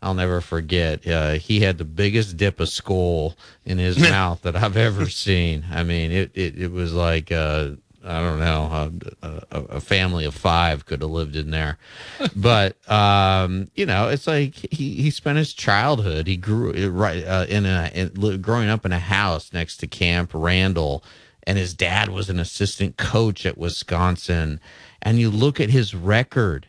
I'll 0.00 0.14
never 0.14 0.40
forget. 0.40 1.04
Uh, 1.04 1.32
he 1.32 1.58
had 1.58 1.76
the 1.76 1.84
biggest 1.84 2.36
dip 2.36 2.60
of 2.60 2.68
Skoal 2.68 3.34
in 3.64 3.78
his 3.78 3.98
mouth 4.10 4.42
that 4.42 4.54
I've 4.54 4.76
ever 4.76 5.08
seen. 5.08 5.66
I 5.72 5.82
mean, 5.82 6.12
it 6.12 6.30
it, 6.34 6.56
it 6.56 6.70
was 6.70 6.92
like 6.94 7.32
uh, 7.32 7.70
I 8.04 8.20
don't 8.20 8.38
know, 8.38 8.92
a, 9.22 9.28
a, 9.50 9.58
a 9.76 9.80
family 9.80 10.24
of 10.24 10.34
five 10.34 10.86
could 10.86 11.02
have 11.02 11.10
lived 11.10 11.34
in 11.34 11.50
there. 11.50 11.78
but 12.36 12.76
um, 12.90 13.70
you 13.74 13.86
know, 13.86 14.08
it's 14.08 14.26
like 14.26 14.54
he, 14.54 14.94
he 15.02 15.10
spent 15.10 15.38
his 15.38 15.52
childhood. 15.52 16.26
He 16.26 16.36
grew 16.36 16.90
right 16.90 17.24
uh, 17.24 17.46
in 17.48 17.66
a 17.66 17.90
in, 17.92 18.40
growing 18.40 18.68
up 18.68 18.86
in 18.86 18.92
a 18.92 18.98
house 18.98 19.52
next 19.52 19.78
to 19.78 19.86
Camp 19.86 20.30
Randall, 20.32 21.02
and 21.44 21.58
his 21.58 21.74
dad 21.74 22.10
was 22.10 22.30
an 22.30 22.38
assistant 22.38 22.96
coach 22.96 23.44
at 23.44 23.58
Wisconsin. 23.58 24.60
And 25.02 25.18
you 25.18 25.30
look 25.30 25.60
at 25.60 25.70
his 25.70 25.94
record. 25.94 26.68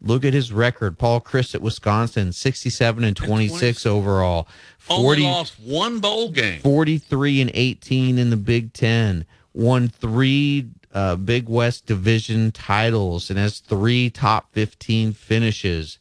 Look 0.00 0.24
at 0.24 0.34
his 0.34 0.52
record. 0.52 0.98
Paul 0.98 1.20
Chryst 1.22 1.54
at 1.54 1.62
Wisconsin, 1.62 2.32
67 2.32 3.04
and 3.04 3.16
26 3.16 3.86
overall. 3.86 4.46
40, 4.78 5.02
Only 5.02 5.22
lost 5.22 5.58
one 5.60 5.98
bowl 6.00 6.30
game. 6.30 6.60
43 6.60 7.40
and 7.40 7.50
18 7.54 8.18
in 8.18 8.28
the 8.28 8.36
Big 8.36 8.74
Ten. 8.74 9.24
Won 9.54 9.88
three 9.88 10.68
uh, 10.92 11.16
Big 11.16 11.48
West 11.48 11.86
Division 11.86 12.52
titles 12.52 13.30
and 13.30 13.38
has 13.38 13.60
three 13.60 14.10
top 14.10 14.52
15 14.52 15.12
finishes. 15.12 15.98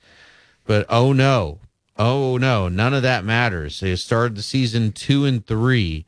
But 0.66 0.86
oh 0.90 1.14
no, 1.14 1.60
oh 1.98 2.38
no, 2.38 2.68
none 2.68 2.94
of 2.94 3.04
that 3.04 3.24
matters. 3.24 3.80
They 3.80 3.96
started 3.96 4.36
the 4.36 4.44
season 4.44 4.92
two 4.92 5.26
and 5.26 5.46
three. 5.46 6.06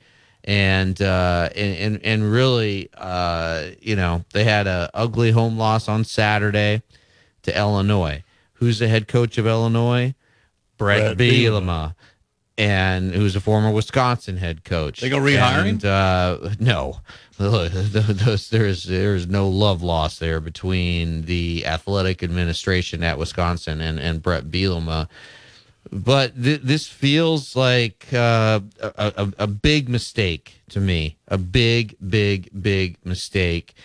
And, 0.47 1.01
uh, 1.01 1.49
and 1.55 1.75
and 1.75 2.05
and 2.05 2.31
really, 2.31 2.89
uh, 2.95 3.69
you 3.81 3.95
know, 3.95 4.25
they 4.31 4.43
had 4.43 4.67
a 4.67 4.91
ugly 4.93 5.31
home 5.31 5.57
loss 5.57 5.87
on 5.89 6.03
Saturday 6.03 6.83
to 7.41 7.57
Illinois. 7.57 8.23
Who's 8.53 8.77
the 8.77 8.87
head 8.87 9.07
coach 9.07 9.39
of 9.39 9.47
Illinois? 9.47 10.13
Bret, 10.77 11.17
Bret 11.17 11.17
Bielema 11.17 11.95
and 12.57 13.13
who's 13.13 13.35
a 13.35 13.41
former 13.41 13.71
Wisconsin 13.71 14.37
head 14.37 14.63
coach. 14.63 15.01
They 15.01 15.09
gonna 15.09 15.23
rehire 15.25 15.61
him? 15.61 15.67
And, 15.67 15.85
Uh, 15.85 16.49
no, 16.59 16.99
Look, 17.39 17.71
those- 17.73 18.49
there's 18.49 18.83
there's 18.85 19.27
no 19.27 19.49
love 19.49 19.81
lost 19.81 20.19
there 20.19 20.39
between 20.39 21.23
the 21.23 21.65
athletic 21.65 22.23
administration 22.23 23.03
at 23.03 23.17
Wisconsin 23.17 23.81
and 23.81 23.99
and 23.99 24.21
Bret 24.21 24.45
Bielema. 24.45 25.07
But 25.91 26.41
th- 26.41 26.61
this 26.61 26.87
feels 26.87 27.55
like 27.55 28.07
uh, 28.11 28.59
a, 28.79 29.13
a, 29.17 29.33
a 29.39 29.47
big 29.47 29.87
mistake 29.87 30.61
to 30.69 30.79
me. 30.79 31.17
A 31.27 31.37
big, 31.37 31.95
big, 32.09 32.49
big 32.59 32.97
mistake. 33.05 33.75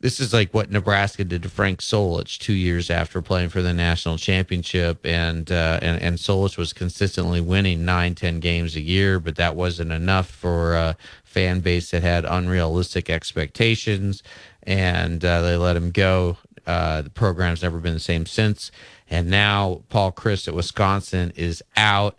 This 0.00 0.18
is 0.18 0.32
like 0.32 0.52
what 0.52 0.68
Nebraska 0.72 1.22
did 1.22 1.44
to 1.44 1.48
Frank 1.48 1.78
Solich 1.80 2.38
two 2.38 2.54
years 2.54 2.90
after 2.90 3.22
playing 3.22 3.50
for 3.50 3.62
the 3.62 3.72
national 3.72 4.18
championship, 4.18 5.06
and 5.06 5.48
uh, 5.52 5.78
and 5.80 6.02
and 6.02 6.18
Solich 6.18 6.58
was 6.58 6.72
consistently 6.72 7.40
winning 7.40 7.84
nine, 7.84 8.16
ten 8.16 8.40
games 8.40 8.74
a 8.74 8.80
year, 8.80 9.20
but 9.20 9.36
that 9.36 9.54
wasn't 9.54 9.92
enough 9.92 10.28
for 10.28 10.74
a 10.74 10.96
fan 11.32 11.60
base 11.60 11.90
that 11.90 12.02
had 12.02 12.24
unrealistic 12.24 13.08
expectations, 13.08 14.22
and 14.62 15.24
uh, 15.24 15.40
they 15.42 15.56
let 15.56 15.76
him 15.76 15.90
go. 15.90 16.36
Uh, 16.66 17.02
the 17.02 17.10
program's 17.10 17.62
never 17.62 17.78
been 17.78 17.94
the 17.94 18.00
same 18.00 18.26
since, 18.26 18.70
and 19.10 19.28
now 19.28 19.82
Paul 19.88 20.12
Chryst 20.12 20.46
at 20.46 20.54
Wisconsin 20.54 21.32
is 21.34 21.62
out. 21.76 22.16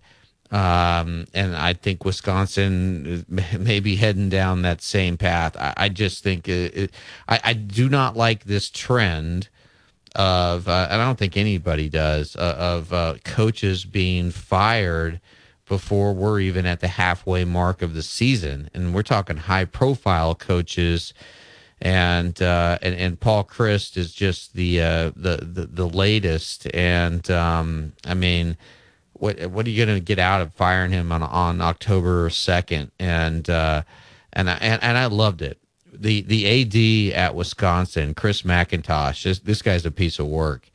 Um, 0.52 1.26
and 1.34 1.56
I 1.56 1.74
think 1.74 2.06
Wisconsin 2.06 3.26
may 3.60 3.80
be 3.80 3.96
heading 3.96 4.30
down 4.30 4.62
that 4.64 4.82
same 4.82 5.18
path. 5.18 5.56
I, 5.58 5.74
I 5.78 5.90
just 5.90 6.24
think 6.24 6.48
it, 6.48 6.78
it, 6.78 6.92
I, 7.28 7.40
I 7.44 7.54
do 7.54 7.90
not 7.90 8.16
like 8.16 8.44
this 8.44 8.70
trend 8.70 9.50
of, 10.16 10.68
uh, 10.68 10.88
and 10.92 11.02
I 11.02 11.06
don't 11.06 11.18
think 11.18 11.38
anybody 11.38 11.90
does, 11.90 12.36
uh, 12.36 12.56
of 12.60 12.94
uh, 12.94 13.16
coaches 13.24 13.84
being 13.86 14.30
fired 14.30 15.20
before 15.68 16.14
we're 16.14 16.40
even 16.40 16.66
at 16.66 16.80
the 16.80 16.88
halfway 16.88 17.46
mark 17.46 17.82
of 17.82 17.94
the 17.94 18.04
season. 18.04 18.70
And 18.74 18.94
we're 18.94 19.04
talking 19.04 19.38
high 19.38 19.66
profile 19.66 20.36
coaches. 20.36 21.14
And, 21.82 22.42
uh, 22.42 22.78
and 22.82 22.96
and 22.96 23.20
Paul 23.20 23.44
Chryst 23.44 23.98
is 23.98 24.14
just 24.14 24.54
the 24.54 24.82
uh, 24.82 25.12
the, 25.18 25.38
the 25.42 25.66
the 25.66 25.90
latest, 25.90 26.74
and 26.74 27.30
um, 27.30 27.92
I 28.06 28.14
mean, 28.14 28.56
what 29.12 29.48
what 29.48 29.66
are 29.66 29.70
you 29.70 29.86
going 29.86 29.98
to 29.98 30.04
get 30.04 30.18
out 30.18 30.42
of 30.42 30.54
firing 30.54 30.92
him 30.92 31.12
on 31.12 31.24
on 31.24 31.60
October 31.60 32.30
second? 32.30 32.92
And 33.00 33.50
uh, 33.50 33.84
and 34.32 34.50
I 34.50 34.54
and, 34.62 34.82
and 34.84 34.98
I 34.98 35.06
loved 35.08 35.42
it. 35.42 35.60
The 35.92 36.22
the 36.22 37.12
AD 37.12 37.18
at 37.18 37.36
Wisconsin, 37.36 38.14
Chris 38.14 38.44
McIntosh. 38.44 39.24
This 39.24 39.40
this 39.40 39.62
guy's 39.62 39.86
a 39.86 39.92
piece 39.92 40.20
of 40.20 40.28
work. 40.28 40.70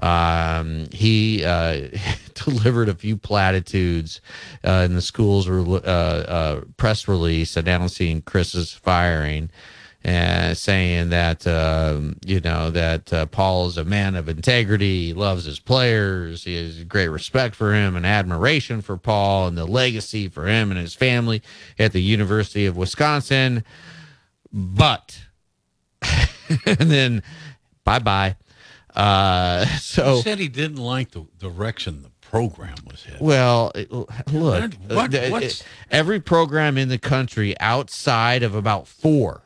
Um, 0.00 0.86
he 0.92 1.44
uh, 1.44 1.88
delivered 2.34 2.88
a 2.88 2.94
few 2.94 3.16
platitudes 3.16 4.20
uh, 4.64 4.82
in 4.84 4.94
the 4.94 5.02
school's 5.02 5.48
re- 5.48 5.80
uh, 5.84 5.88
uh, 5.88 6.60
press 6.76 7.06
release 7.06 7.56
announcing 7.56 8.22
Chryst's 8.22 8.72
firing 8.72 9.50
and 10.04 10.58
saying 10.58 11.10
that 11.10 11.46
um, 11.46 12.16
you 12.26 12.40
know 12.40 12.70
that 12.70 13.12
uh, 13.12 13.26
Paul 13.26 13.66
is 13.66 13.78
a 13.78 13.84
man 13.84 14.16
of 14.16 14.28
integrity, 14.28 15.06
he 15.06 15.14
loves 15.14 15.44
his 15.44 15.60
players, 15.60 16.44
he 16.44 16.56
has 16.56 16.82
great 16.84 17.08
respect 17.08 17.54
for 17.54 17.72
him 17.72 17.94
and 17.94 18.04
admiration 18.04 18.82
for 18.82 18.96
Paul 18.96 19.46
and 19.46 19.56
the 19.56 19.66
legacy 19.66 20.28
for 20.28 20.46
him 20.46 20.70
and 20.70 20.80
his 20.80 20.94
family 20.94 21.42
at 21.78 21.92
the 21.92 22.02
University 22.02 22.66
of 22.66 22.76
Wisconsin. 22.76 23.64
But 24.52 25.20
and 26.66 26.90
then 26.90 27.22
bye 27.84 28.00
bye. 28.00 28.36
Uh, 28.94 29.64
so 29.78 30.16
he 30.16 30.22
said 30.22 30.38
he 30.38 30.48
didn't 30.48 30.76
like 30.76 31.10
the 31.12 31.24
direction 31.38 32.02
the 32.02 32.10
program 32.20 32.74
was 32.90 33.04
headed. 33.04 33.20
well, 33.20 33.72
it- 33.74 33.90
look, 33.92 34.74
What- 34.88 35.12
what's- 35.30 35.62
every 35.90 36.20
program 36.20 36.76
in 36.78 36.88
the 36.88 36.98
country 36.98 37.58
outside 37.60 38.42
of 38.42 38.54
about 38.54 38.86
four. 38.88 39.42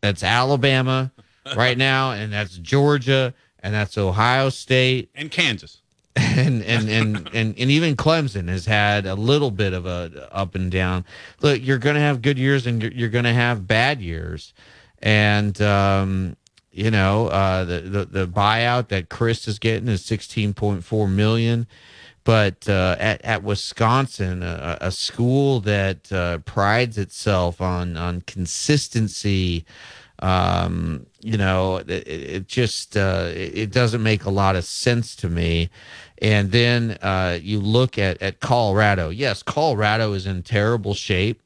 That's 0.00 0.22
Alabama 0.22 1.10
right 1.56 1.76
now, 1.78 2.12
and 2.12 2.32
that's 2.32 2.56
Georgia, 2.58 3.34
and 3.60 3.74
that's 3.74 3.96
Ohio 3.98 4.50
State, 4.50 5.10
and 5.14 5.30
Kansas, 5.30 5.80
and 6.16 6.62
and 6.62 6.88
and 6.88 7.16
and, 7.32 7.54
and 7.58 7.70
even 7.70 7.96
Clemson 7.96 8.48
has 8.48 8.66
had 8.66 9.06
a 9.06 9.14
little 9.14 9.50
bit 9.50 9.72
of 9.72 9.86
a 9.86 10.28
up 10.32 10.54
and 10.54 10.70
down. 10.70 11.04
Look, 11.40 11.60
you're 11.64 11.78
going 11.78 11.94
to 11.96 12.00
have 12.00 12.22
good 12.22 12.38
years, 12.38 12.66
and 12.66 12.80
you're, 12.82 12.92
you're 12.92 13.08
going 13.08 13.24
to 13.24 13.32
have 13.32 13.66
bad 13.66 14.00
years, 14.00 14.52
and 15.00 15.60
um, 15.62 16.36
you 16.76 16.90
know 16.90 17.28
uh, 17.28 17.64
the, 17.64 17.80
the 17.80 18.04
the 18.04 18.28
buyout 18.28 18.88
that 18.88 19.08
Chryst 19.08 19.48
is 19.48 19.58
getting 19.58 19.88
is 19.88 20.02
16.4 20.02 21.10
million. 21.10 21.66
but 22.24 22.68
uh, 22.68 22.96
at 22.98 23.24
at 23.24 23.42
Wisconsin, 23.42 24.42
a, 24.42 24.78
a 24.80 24.90
school 24.92 25.60
that 25.60 26.12
uh, 26.12 26.38
prides 26.38 26.98
itself 26.98 27.60
on 27.60 27.96
on 27.96 28.20
consistency, 28.22 29.64
um, 30.20 31.06
you 31.20 31.38
know, 31.38 31.76
it, 31.76 32.08
it 32.08 32.48
just 32.48 32.96
uh, 32.96 33.30
it 33.32 33.70
doesn't 33.70 34.02
make 34.02 34.24
a 34.24 34.30
lot 34.30 34.56
of 34.56 34.64
sense 34.64 35.16
to 35.16 35.28
me. 35.28 35.70
And 36.22 36.50
then 36.52 36.98
uh, 37.02 37.38
you 37.42 37.60
look 37.60 37.98
at 37.98 38.20
at 38.22 38.40
Colorado. 38.40 39.10
Yes, 39.10 39.42
Colorado 39.42 40.12
is 40.14 40.26
in 40.26 40.42
terrible 40.42 40.94
shape, 40.94 41.40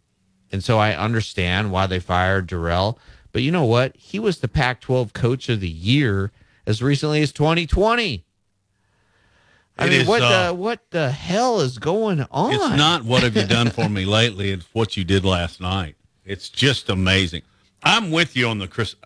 and 0.53 0.65
so 0.65 0.79
I 0.79 0.97
understand 0.97 1.73
why 1.73 1.87
they 1.87 2.01
fired 2.01 2.49
Dorrell. 2.49 2.97
But 3.33 3.43
you 3.43 3.51
know 3.51 3.65
what? 3.65 3.97
He 3.97 4.19
was 4.19 4.39
the 4.39 4.49
Pac-12 4.49 5.13
Coach 5.13 5.49
of 5.49 5.61
the 5.61 5.69
Year 5.69 6.33
as 6.67 6.83
recently 6.83 7.23
as 7.23 7.33
2020. 7.33 8.25
I 9.79 9.87
It 9.87 9.91
mean, 9.91 10.01
is, 10.03 10.07
what 10.09 10.23
uh, 10.23 10.49
the 10.49 10.55
what 10.55 10.91
the 10.91 11.11
hell 11.11 11.61
is 11.61 11.79
going 11.79 12.27
on? 12.31 12.53
It's 12.53 12.77
not 12.77 13.05
what 13.05 13.23
have 13.23 13.35
you 13.37 13.47
done 13.47 13.71
for 13.71 13.89
me 13.89 14.05
lately. 14.05 14.51
It's 14.51 14.67
what 14.73 14.97
you 14.97 15.05
did 15.05 15.25
last 15.25 15.61
night. 15.61 15.97
It's 16.25 16.49
just 16.49 16.91
amazing. 16.91 17.43
I'm 17.83 18.11
with 18.11 18.37
you 18.37 18.49
on 18.49 18.59
the 18.59 18.69
Chryst. 18.69 18.97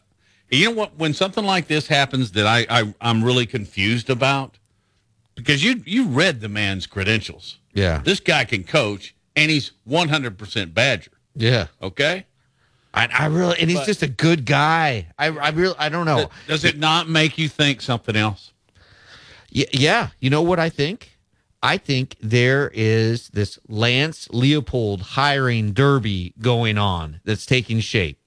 You 0.50 0.66
know 0.66 0.72
what? 0.72 0.96
When 0.98 1.14
something 1.14 1.44
like 1.44 1.68
this 1.68 1.86
happens, 1.86 2.32
that 2.32 2.46
I, 2.46 2.66
I 2.68 2.94
I'm 3.00 3.22
really 3.22 3.46
confused 3.46 4.10
about, 4.10 4.58
because 5.36 5.62
you 5.62 5.82
you 5.86 6.06
read 6.06 6.40
the 6.40 6.48
man's 6.48 6.86
credentials. 6.86 7.58
Yeah. 7.72 7.98
This 8.04 8.18
guy 8.20 8.44
can 8.44 8.64
coach, 8.64 9.14
and 9.36 9.50
he's 9.50 9.72
100 9.84 10.36
percent 10.38 10.74
Badger. 10.74 11.12
Yeah. 11.36 11.68
Okay. 11.80 12.26
I, 12.94 13.08
I 13.12 13.26
really, 13.26 13.58
and 13.58 13.68
he's 13.68 13.80
But- 13.80 13.86
just 13.86 14.02
a 14.02 14.08
good 14.08 14.46
guy. 14.46 15.08
I, 15.18 15.26
I 15.26 15.48
really, 15.50 15.74
I 15.78 15.88
don't 15.88 16.06
know. 16.06 16.30
Does 16.46 16.64
it 16.64 16.78
not 16.78 17.08
make 17.08 17.36
you 17.38 17.48
think 17.48 17.82
something 17.82 18.14
else? 18.16 18.52
Y- 19.54 19.66
yeah, 19.72 20.08
you 20.20 20.30
know 20.30 20.42
what 20.42 20.58
I 20.60 20.68
think? 20.68 21.10
I 21.62 21.76
think 21.78 22.16
there 22.20 22.70
is 22.74 23.28
this 23.30 23.58
Lance 23.68 24.28
Leopold 24.30 25.00
hiring 25.00 25.72
derby 25.72 26.34
going 26.38 26.76
on 26.78 27.20
that's 27.24 27.46
taking 27.46 27.80
shape. 27.80 28.18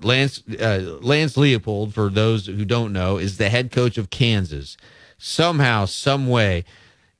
Lance 0.00 0.42
uh, 0.60 0.98
Lance 1.00 1.36
Leopold, 1.36 1.94
for 1.94 2.08
those 2.10 2.46
who 2.46 2.64
don't 2.64 2.92
know, 2.92 3.18
is 3.18 3.36
the 3.36 3.50
head 3.50 3.70
coach 3.70 3.98
of 3.98 4.10
Kansas. 4.10 4.76
Somehow, 5.18 5.84
some 5.84 6.26
way, 6.28 6.64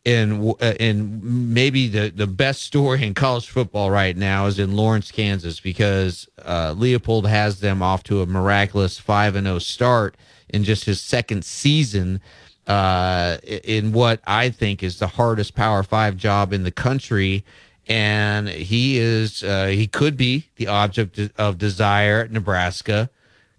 in 0.04 0.54
uh, 0.60 0.74
in 0.80 1.20
maybe 1.52 1.88
the 1.88 2.10
the 2.10 2.26
best 2.26 2.62
story 2.62 3.04
in 3.04 3.14
college 3.14 3.48
football 3.48 3.90
right 3.90 4.16
now 4.16 4.46
is 4.46 4.58
in 4.58 4.74
Lawrence, 4.74 5.10
Kansas, 5.10 5.60
because 5.60 6.28
uh, 6.44 6.74
Leopold 6.76 7.26
has 7.26 7.60
them 7.60 7.82
off 7.82 8.02
to 8.04 8.20
a 8.20 8.26
miraculous 8.26 8.98
five 8.98 9.36
and 9.36 9.46
zero 9.46 9.58
start 9.58 10.16
in 10.48 10.64
just 10.64 10.84
his 10.84 11.00
second 11.00 11.44
season 11.44 12.20
uh, 12.66 13.38
in 13.44 13.92
what 13.92 14.20
I 14.26 14.50
think 14.50 14.82
is 14.82 14.98
the 14.98 15.06
hardest 15.06 15.54
Power 15.54 15.82
Five 15.82 16.16
job 16.16 16.52
in 16.52 16.64
the 16.64 16.70
country. 16.70 17.44
And 17.88 18.48
he 18.48 18.98
is, 18.98 19.42
uh, 19.42 19.66
he 19.66 19.88
could 19.88 20.16
be 20.16 20.46
the 20.54 20.68
object 20.68 21.18
of 21.36 21.58
desire 21.58 22.20
at 22.20 22.30
Nebraska, 22.30 23.10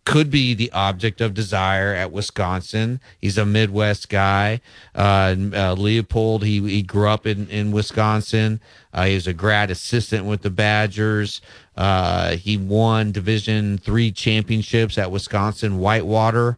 could 0.05 0.29
be 0.29 0.53
the 0.53 0.71
object 0.73 1.21
of 1.21 1.33
desire 1.33 1.93
at 1.93 2.11
Wisconsin. 2.11 2.99
He's 3.19 3.37
a 3.37 3.45
Midwest 3.45 4.09
guy. 4.09 4.59
Uh, 4.93 5.35
uh, 5.53 5.73
Leopold, 5.73 6.43
he, 6.43 6.59
he 6.67 6.81
grew 6.81 7.07
up 7.07 7.25
in, 7.25 7.47
in 7.49 7.71
Wisconsin. 7.71 8.59
Uh, 8.93 9.05
he 9.05 9.15
was 9.15 9.27
a 9.27 9.33
grad 9.33 9.71
assistant 9.71 10.25
with 10.25 10.41
the 10.41 10.49
Badgers. 10.49 11.41
Uh, 11.77 12.35
he 12.35 12.57
won 12.57 13.11
Division 13.11 13.77
three 13.77 14.11
championships 14.11 14.97
at 14.97 15.09
Wisconsin 15.09 15.79
Whitewater. 15.79 16.57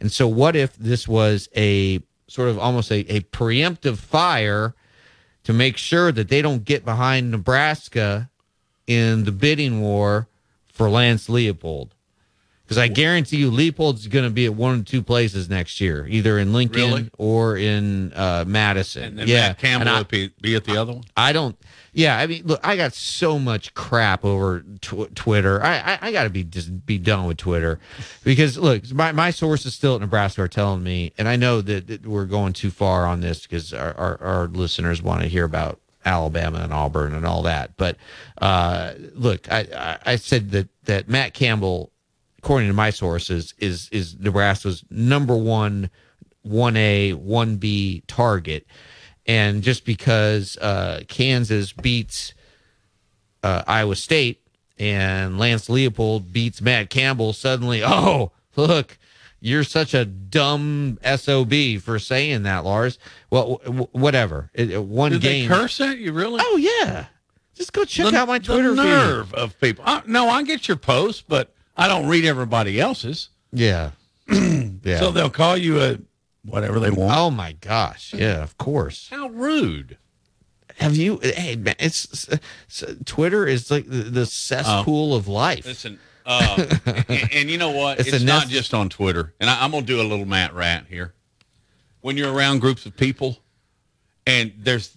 And 0.00 0.10
so, 0.10 0.26
what 0.26 0.56
if 0.56 0.74
this 0.76 1.06
was 1.06 1.48
a 1.54 2.00
sort 2.28 2.48
of 2.48 2.58
almost 2.58 2.90
a, 2.90 3.00
a 3.14 3.20
preemptive 3.20 3.98
fire 3.98 4.74
to 5.44 5.52
make 5.52 5.76
sure 5.76 6.10
that 6.12 6.28
they 6.28 6.40
don't 6.40 6.64
get 6.64 6.84
behind 6.84 7.30
Nebraska 7.30 8.30
in 8.86 9.24
the 9.24 9.32
bidding 9.32 9.82
war 9.82 10.28
for 10.66 10.88
Lance 10.88 11.28
Leopold? 11.28 11.93
Because 12.64 12.78
I 12.78 12.88
guarantee 12.88 13.36
you, 13.36 13.50
Leopold's 13.50 14.06
going 14.06 14.24
to 14.24 14.30
be 14.30 14.46
at 14.46 14.54
one 14.54 14.80
or 14.80 14.82
two 14.84 15.02
places 15.02 15.50
next 15.50 15.82
year, 15.82 16.06
either 16.08 16.38
in 16.38 16.54
Lincoln 16.54 16.80
Really? 16.80 17.10
or 17.18 17.58
in 17.58 18.10
uh, 18.14 18.44
Madison. 18.46 19.02
And 19.04 19.18
then 19.18 19.28
yeah, 19.28 19.48
Matt 19.48 19.58
Campbell 19.58 19.88
I- 19.90 19.98
would 19.98 20.08
be, 20.08 20.30
be 20.40 20.54
at 20.54 20.64
the 20.64 20.78
other 20.78 20.94
one. 20.94 21.04
I 21.14 21.32
don't. 21.34 21.56
Yeah, 21.92 22.18
I 22.18 22.26
mean, 22.26 22.42
look, 22.46 22.60
I 22.66 22.76
got 22.76 22.92
so 22.94 23.38
much 23.38 23.74
crap 23.74 24.24
over 24.24 24.64
tw- 24.80 25.14
Twitter. 25.14 25.62
I 25.62 25.76
I, 25.78 25.98
I 26.08 26.12
got 26.12 26.24
to 26.24 26.30
be 26.30 26.42
just 26.42 26.84
be 26.86 26.98
done 26.98 27.26
with 27.26 27.36
Twitter 27.36 27.78
because 28.24 28.58
look, 28.58 28.90
my 28.92 29.12
my 29.12 29.30
sources 29.30 29.74
still 29.74 29.94
at 29.94 30.00
Nebraska 30.00 30.42
are 30.42 30.48
telling 30.48 30.82
me, 30.82 31.12
and 31.18 31.28
I 31.28 31.36
know 31.36 31.60
that, 31.60 31.86
that 31.86 32.04
we're 32.06 32.24
going 32.24 32.52
too 32.52 32.70
far 32.70 33.06
on 33.06 33.20
this 33.20 33.42
because 33.42 33.72
our, 33.72 33.94
our 33.96 34.20
our 34.22 34.46
listeners 34.48 35.02
want 35.02 35.20
to 35.22 35.28
hear 35.28 35.44
about 35.44 35.78
Alabama 36.04 36.58
and 36.62 36.72
Auburn 36.72 37.14
and 37.14 37.24
all 37.24 37.42
that. 37.42 37.76
But 37.76 37.96
uh, 38.38 38.94
look, 39.14 39.52
I, 39.52 39.60
I 39.76 39.98
I 40.14 40.16
said 40.16 40.50
that 40.50 40.68
that 40.86 41.08
Matt 41.08 41.32
Campbell, 41.32 41.92
according 42.44 42.68
to 42.68 42.74
my 42.74 42.90
sources, 42.90 43.54
is 43.58 43.88
is 43.90 44.18
Nebraska's 44.20 44.84
number 44.90 45.34
one 45.34 45.88
one 46.42 46.76
A 46.76 47.14
one 47.14 47.56
B 47.56 48.02
target 48.06 48.66
and 49.26 49.62
just 49.62 49.86
because 49.86 50.58
uh, 50.58 51.00
Kansas 51.08 51.72
beats 51.72 52.34
uh, 53.42 53.62
Iowa 53.66 53.96
State 53.96 54.42
and 54.78 55.38
Lance 55.38 55.70
Leopold 55.70 56.30
beats 56.34 56.60
Matt 56.60 56.90
Campbell, 56.90 57.32
suddenly, 57.32 57.82
oh, 57.84 58.32
look, 58.56 58.98
you're 59.40 59.64
such 59.64 59.94
a 59.94 60.04
dumb 60.04 60.98
sob 61.16 61.54
for 61.80 61.98
saying 61.98 62.42
that, 62.42 62.64
Lars. 62.64 62.98
Well, 63.30 63.60
w- 63.64 63.88
whatever. 63.92 64.50
It, 64.52 64.70
it- 64.72 64.84
one 64.84 65.12
Did 65.12 65.22
game. 65.22 65.48
they 65.48 65.54
curse 65.56 65.80
at 65.80 65.96
you, 65.96 66.12
really? 66.12 66.40
Oh 66.42 66.56
yeah. 66.58 67.06
Just 67.54 67.72
go 67.72 67.84
check 67.86 68.10
The- 68.10 68.18
out 68.18 68.28
my 68.28 68.38
Twitter 68.38 68.74
the 68.74 68.82
feed. 68.82 68.88
nerve 68.88 69.32
of 69.32 69.58
people. 69.60 69.84
No, 70.06 70.28
I 70.28 70.42
get 70.42 70.68
your 70.68 70.76
posts, 70.76 71.22
but 71.26 71.54
I 71.76 71.88
don't 71.88 72.08
read 72.08 72.24
everybody 72.24 72.80
else's. 72.80 73.30
Yeah. 73.52 73.90
yeah. 74.28 74.98
So 74.98 75.10
they'll 75.10 75.30
call 75.30 75.56
you 75.56 75.80
a 75.82 75.98
whatever 76.44 76.78
they 76.80 76.90
want. 76.90 77.16
Oh 77.16 77.30
my 77.30 77.52
gosh! 77.52 78.14
Yeah, 78.14 78.42
of 78.42 78.56
course. 78.58 79.08
How 79.10 79.28
rude. 79.28 79.98
Have 80.76 80.96
you? 80.96 81.20
Hey, 81.22 81.56
man, 81.56 81.76
it's, 81.78 82.28
it's 82.28 82.84
Twitter 83.04 83.46
is 83.46 83.70
like 83.70 83.86
the, 83.86 84.02
the 84.02 84.26
cesspool 84.26 85.14
of 85.14 85.28
life. 85.28 85.66
Listen, 85.66 86.00
uh, 86.26 86.66
and, 86.86 87.28
and 87.32 87.50
you 87.50 87.58
know 87.58 87.70
what? 87.70 88.00
It's 88.00 88.12
It's, 88.12 88.24
not 88.24 88.48
just 88.48 88.74
on 88.74 88.88
Twitter. 88.88 89.34
And 89.38 89.48
I, 89.48 89.64
I'm 89.64 89.70
gonna 89.70 89.86
do 89.86 90.00
a 90.00 90.02
little 90.02 90.24
Matt 90.24 90.54
Rat 90.54 90.86
here. 90.88 91.14
When 92.00 92.16
you're 92.16 92.32
around 92.32 92.58
groups 92.60 92.86
of 92.86 92.96
people, 92.96 93.38
and 94.26 94.52
there's 94.58 94.96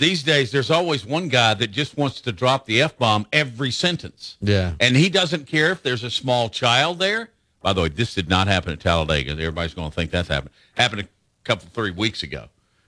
these 0.00 0.22
days, 0.22 0.50
there's 0.50 0.70
always 0.70 1.06
one 1.06 1.28
guy 1.28 1.54
that 1.54 1.70
just 1.70 1.96
wants 1.96 2.20
to 2.22 2.32
drop 2.32 2.66
the 2.66 2.82
f 2.82 2.96
bomb 2.96 3.26
every 3.32 3.70
sentence. 3.70 4.36
Yeah. 4.40 4.72
And 4.80 4.96
he 4.96 5.08
doesn't 5.08 5.46
care 5.46 5.70
if 5.70 5.82
there's 5.82 6.02
a 6.02 6.10
small 6.10 6.48
child 6.48 6.98
there. 6.98 7.30
By 7.62 7.74
the 7.74 7.82
way, 7.82 7.88
this 7.90 8.14
did 8.14 8.28
not 8.28 8.48
happen 8.48 8.72
at 8.72 8.80
Talladega. 8.80 9.32
Everybody's 9.32 9.74
going 9.74 9.90
to 9.90 9.94
think 9.94 10.10
that's 10.10 10.28
happened. 10.28 10.50
Happened 10.74 11.02
a 11.02 11.08
couple, 11.44 11.68
three 11.72 11.90
weeks 11.90 12.22
ago. 12.22 12.46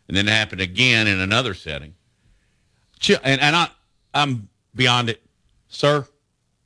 And 0.09 0.17
then 0.17 0.27
it 0.27 0.31
happened 0.31 0.63
again 0.63 1.07
in 1.07 1.21
another 1.21 1.55
setting. 1.55 1.95
And, 3.23 3.41
and 3.41 3.55
I, 3.55 3.69
I'm 4.15 4.49
beyond 4.75 5.11
it. 5.11 5.23
Sir, 5.69 6.07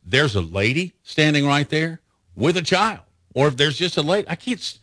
there's 0.05 0.36
a 0.36 0.40
lady 0.40 0.94
standing 1.02 1.47
right 1.47 1.68
there 1.68 2.01
with 2.36 2.56
a 2.56 2.62
child. 2.62 3.01
Or 3.35 3.48
if 3.48 3.56
there's 3.56 3.77
just 3.77 3.97
a 3.97 4.02
lady, 4.02 4.28
I 4.28 4.36
can't. 4.36 4.78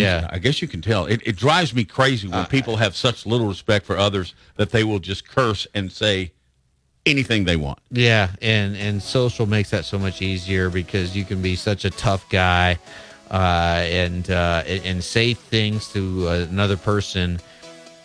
Yeah. 0.00 0.28
I 0.30 0.38
guess 0.38 0.62
you 0.62 0.68
can 0.68 0.82
tell. 0.82 1.06
It, 1.06 1.20
it 1.24 1.36
drives 1.36 1.74
me 1.74 1.84
crazy 1.84 2.28
when 2.28 2.46
people 2.46 2.76
have 2.76 2.96
such 2.96 3.26
little 3.26 3.46
respect 3.46 3.86
for 3.86 3.96
others 3.96 4.34
that 4.56 4.70
they 4.70 4.84
will 4.84 4.98
just 4.98 5.28
curse 5.28 5.66
and 5.74 5.90
say 5.90 6.32
anything 7.06 7.44
they 7.44 7.56
want. 7.56 7.78
Yeah, 7.90 8.30
and 8.40 8.76
and 8.76 9.02
social 9.02 9.46
makes 9.46 9.70
that 9.70 9.84
so 9.84 9.98
much 9.98 10.22
easier 10.22 10.70
because 10.70 11.16
you 11.16 11.24
can 11.24 11.42
be 11.42 11.56
such 11.56 11.84
a 11.84 11.90
tough 11.90 12.28
guy, 12.30 12.78
uh, 13.30 13.34
and 13.84 14.30
uh, 14.30 14.62
and 14.66 14.84
and 14.84 15.04
say 15.04 15.34
things 15.34 15.92
to 15.92 16.28
another 16.28 16.76
person 16.76 17.40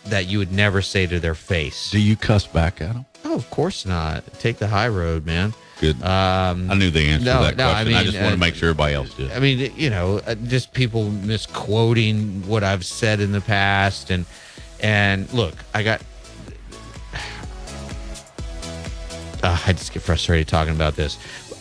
that 0.05 0.27
you 0.27 0.39
would 0.39 0.51
never 0.51 0.81
say 0.81 1.05
to 1.05 1.19
their 1.19 1.35
face. 1.35 1.91
Do 1.91 1.99
you 1.99 2.15
cuss 2.15 2.47
back 2.47 2.81
at 2.81 2.93
them? 2.93 3.05
Oh, 3.25 3.35
of 3.35 3.49
course 3.49 3.85
not. 3.85 4.23
Take 4.39 4.57
the 4.57 4.67
high 4.67 4.87
road, 4.87 5.25
man. 5.25 5.53
Good. 5.79 6.01
Um, 6.01 6.71
I 6.71 6.73
knew 6.73 6.89
the 6.89 7.07
answer 7.07 7.25
no, 7.25 7.37
to 7.39 7.45
that 7.45 7.57
no, 7.57 7.69
question. 7.69 7.87
I, 7.87 7.97
mean, 7.97 8.05
just 8.05 8.17
want 8.17 8.29
uh, 8.29 8.31
to 8.31 8.37
make 8.37 8.55
sure 8.55 8.69
everybody 8.69 8.95
else 8.95 9.13
did. 9.13 9.31
I 9.31 9.39
mean, 9.39 9.71
you 9.75 9.91
know, 9.91 10.19
uh, 10.25 10.33
just 10.35 10.73
people 10.73 11.11
misquoting 11.11 12.47
what 12.47 12.63
I've 12.63 12.83
said 12.83 13.19
in 13.19 13.31
the 13.31 13.41
past, 13.41 14.09
and 14.09 14.25
and 14.79 15.31
look, 15.33 15.53
I 15.73 15.83
got. 15.83 16.01
Uh, 19.43 19.55
I 19.67 19.73
just 19.73 19.93
get 19.93 20.01
frustrated 20.01 20.47
talking 20.47 20.73
about 20.73 20.95
this. 20.95 21.19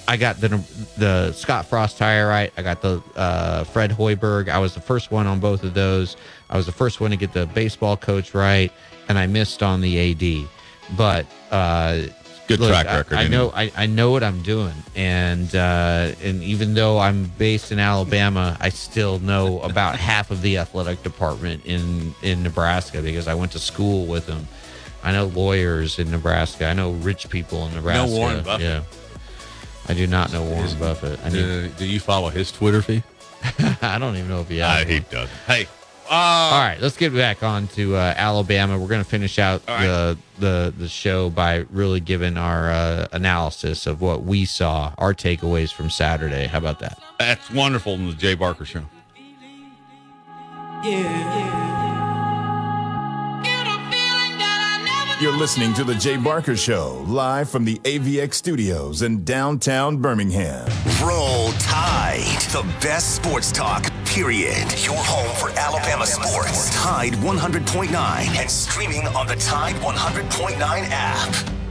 I 0.08 0.16
got 0.16 0.40
the 0.40 0.48
the 0.96 1.32
Scott 1.32 1.66
Frost 1.66 1.98
tire 1.98 2.26
right. 2.26 2.50
I 2.56 2.62
got 2.62 2.80
the 2.80 3.02
uh, 3.16 3.64
Fred 3.64 3.90
Hoiberg. 3.90 4.48
I 4.48 4.58
was 4.58 4.72
the 4.72 4.80
first 4.80 5.10
one 5.10 5.26
on 5.26 5.40
both 5.40 5.62
of 5.62 5.74
those. 5.74 6.16
I 6.48 6.56
was 6.56 6.64
the 6.64 6.72
first 6.72 7.00
one 7.00 7.10
to 7.10 7.16
get 7.16 7.32
the 7.34 7.46
baseball 7.46 7.96
coach 7.96 8.32
right, 8.32 8.72
and 9.08 9.18
I 9.18 9.26
missed 9.26 9.62
on 9.62 9.82
the 9.82 10.12
AD. 10.12 10.48
But 10.96 11.26
uh, 11.50 12.02
Good 12.48 12.60
Look, 12.60 12.68
track 12.70 12.86
record. 12.86 13.14
I, 13.16 13.24
anyway. 13.24 13.36
know 13.36 13.52
I, 13.54 13.72
I 13.76 13.86
know 13.86 14.10
what 14.12 14.22
I'm 14.22 14.40
doing, 14.42 14.74
and 14.94 15.52
uh, 15.54 16.12
and 16.22 16.42
even 16.42 16.74
though 16.74 16.98
I'm 16.98 17.24
based 17.38 17.72
in 17.72 17.78
Alabama, 17.80 18.56
I 18.60 18.68
still 18.68 19.18
know 19.18 19.60
about 19.62 19.96
half 20.10 20.30
of 20.30 20.42
the 20.42 20.58
athletic 20.58 21.02
department 21.02 21.66
in 21.66 22.14
in 22.22 22.42
Nebraska 22.44 23.02
because 23.02 23.26
I 23.26 23.34
went 23.34 23.52
to 23.52 23.58
school 23.58 24.06
with 24.06 24.26
them. 24.26 24.46
I 25.02 25.12
know 25.12 25.26
lawyers 25.26 25.98
in 25.98 26.10
Nebraska. 26.10 26.66
I 26.66 26.72
know 26.72 26.92
rich 26.92 27.28
people 27.30 27.66
in 27.66 27.74
Nebraska. 27.74 28.06
No 28.06 28.16
Warren 28.16 28.44
Buffett? 28.44 28.60
Yeah, 28.66 28.82
I 29.88 29.94
do 29.94 30.06
not 30.06 30.32
know 30.32 30.42
Warren 30.44 30.78
Buffett. 30.78 31.18
I 31.24 31.28
need, 31.30 31.34
Do, 31.42 31.68
do 31.78 31.86
you 31.86 31.98
follow 32.00 32.28
his 32.28 32.52
Twitter 32.52 32.80
feed? 32.82 33.02
I 33.82 33.98
don't 33.98 34.16
even 34.16 34.28
know 34.28 34.40
if 34.40 34.48
he 34.48 34.60
Uh, 34.62 34.84
he 34.84 35.00
does. 35.00 35.28
Hey, 35.46 35.66
All 36.10 36.60
right, 36.60 36.78
let's 36.80 36.96
get 36.96 37.14
back 37.14 37.42
on 37.42 37.68
to 37.68 37.96
uh, 37.96 38.14
Alabama. 38.16 38.78
We're 38.78 38.88
going 38.88 39.02
to 39.02 39.08
finish 39.08 39.38
out 39.38 39.64
the, 39.66 40.18
the 40.38 40.74
the 40.76 40.88
show 40.88 41.30
by 41.30 41.64
really 41.70 42.00
giving 42.00 42.36
our 42.36 42.70
uh, 42.70 43.08
analysis 43.12 43.86
of 43.86 44.00
what 44.00 44.22
we 44.22 44.44
saw, 44.44 44.92
our 44.98 45.14
takeaways 45.14 45.72
from 45.72 45.90
Saturday. 45.90 46.46
How 46.46 46.58
about 46.58 46.78
that? 46.80 46.98
that's 47.18 47.50
wonderful 47.50 47.94
in 47.94 48.06
the 48.06 48.14
Jay 48.14 48.34
Barker 48.34 48.64
Show. 48.64 48.84
You're 55.18 55.32
listening 55.32 55.72
to 55.74 55.84
The 55.84 55.94
Jay 55.94 56.18
Barker 56.18 56.56
Show, 56.56 57.02
live 57.08 57.48
from 57.48 57.64
the 57.64 57.76
AVX 57.84 58.34
studios 58.34 59.00
in 59.00 59.24
downtown 59.24 59.96
Birmingham. 59.96 60.68
Roll 61.02 61.52
Tide, 61.52 62.38
the 62.52 62.62
best 62.82 63.16
sports 63.16 63.50
talk, 63.50 63.90
period. 64.04 64.70
Your 64.84 64.98
home 64.98 65.34
for 65.36 65.58
Alabama 65.58 66.04
sports. 66.04 66.68
Tide 66.74 67.14
100.9 67.14 67.94
and 67.94 68.50
streaming 68.50 69.06
on 69.08 69.26
the 69.26 69.36
Tide 69.36 69.76
100.9 69.76 70.58
app. 70.60 71.65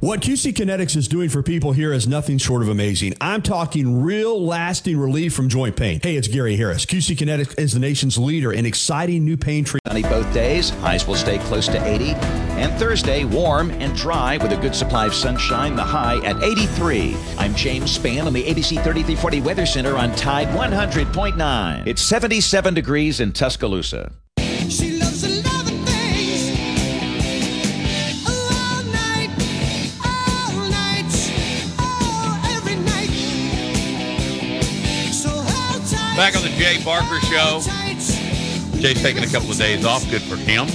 What 0.00 0.20
QC 0.20 0.54
Kinetics 0.54 0.96
is 0.96 1.08
doing 1.08 1.28
for 1.28 1.42
people 1.42 1.72
here 1.72 1.92
is 1.92 2.08
nothing 2.08 2.38
short 2.38 2.62
of 2.62 2.70
amazing. 2.70 3.12
I'm 3.20 3.42
talking 3.42 4.00
real 4.00 4.42
lasting 4.42 4.98
relief 4.98 5.34
from 5.34 5.50
joint 5.50 5.76
pain. 5.76 6.00
Hey, 6.02 6.16
it's 6.16 6.26
Gary 6.26 6.56
Harris. 6.56 6.86
QC 6.86 7.18
Kinetics 7.18 7.60
is 7.60 7.74
the 7.74 7.80
nation's 7.80 8.16
leader 8.16 8.50
in 8.50 8.64
exciting 8.64 9.26
new 9.26 9.36
pain 9.36 9.62
treatment. 9.62 9.82
Sunny 9.88 10.02
both 10.02 10.32
days. 10.32 10.70
Highs 10.70 11.06
will 11.06 11.16
stay 11.16 11.36
close 11.40 11.66
to 11.66 11.86
80. 11.86 12.12
And 12.56 12.72
Thursday, 12.78 13.26
warm 13.26 13.70
and 13.72 13.94
dry 13.94 14.38
with 14.38 14.52
a 14.52 14.56
good 14.56 14.74
supply 14.74 15.04
of 15.04 15.12
sunshine. 15.12 15.76
The 15.76 15.84
high 15.84 16.16
at 16.24 16.42
83. 16.42 17.14
I'm 17.36 17.54
James 17.54 17.98
Spann 17.98 18.24
on 18.24 18.32
the 18.32 18.44
ABC 18.44 18.82
3340 18.82 19.42
Weather 19.42 19.66
Center 19.66 19.98
on 19.98 20.16
Tide 20.16 20.48
100.9. 20.48 21.86
It's 21.86 22.00
77 22.00 22.72
degrees 22.72 23.20
in 23.20 23.32
Tuscaloosa. 23.32 24.12
Back 36.20 36.36
on 36.36 36.42
the 36.42 36.50
Jay 36.50 36.76
Barker 36.84 37.18
Show. 37.20 37.60
Jay's 38.78 39.00
taking 39.00 39.24
a 39.24 39.26
couple 39.26 39.50
of 39.50 39.56
days 39.56 39.86
off. 39.86 40.04
Good 40.10 40.20
for 40.20 40.36
him. 40.36 40.66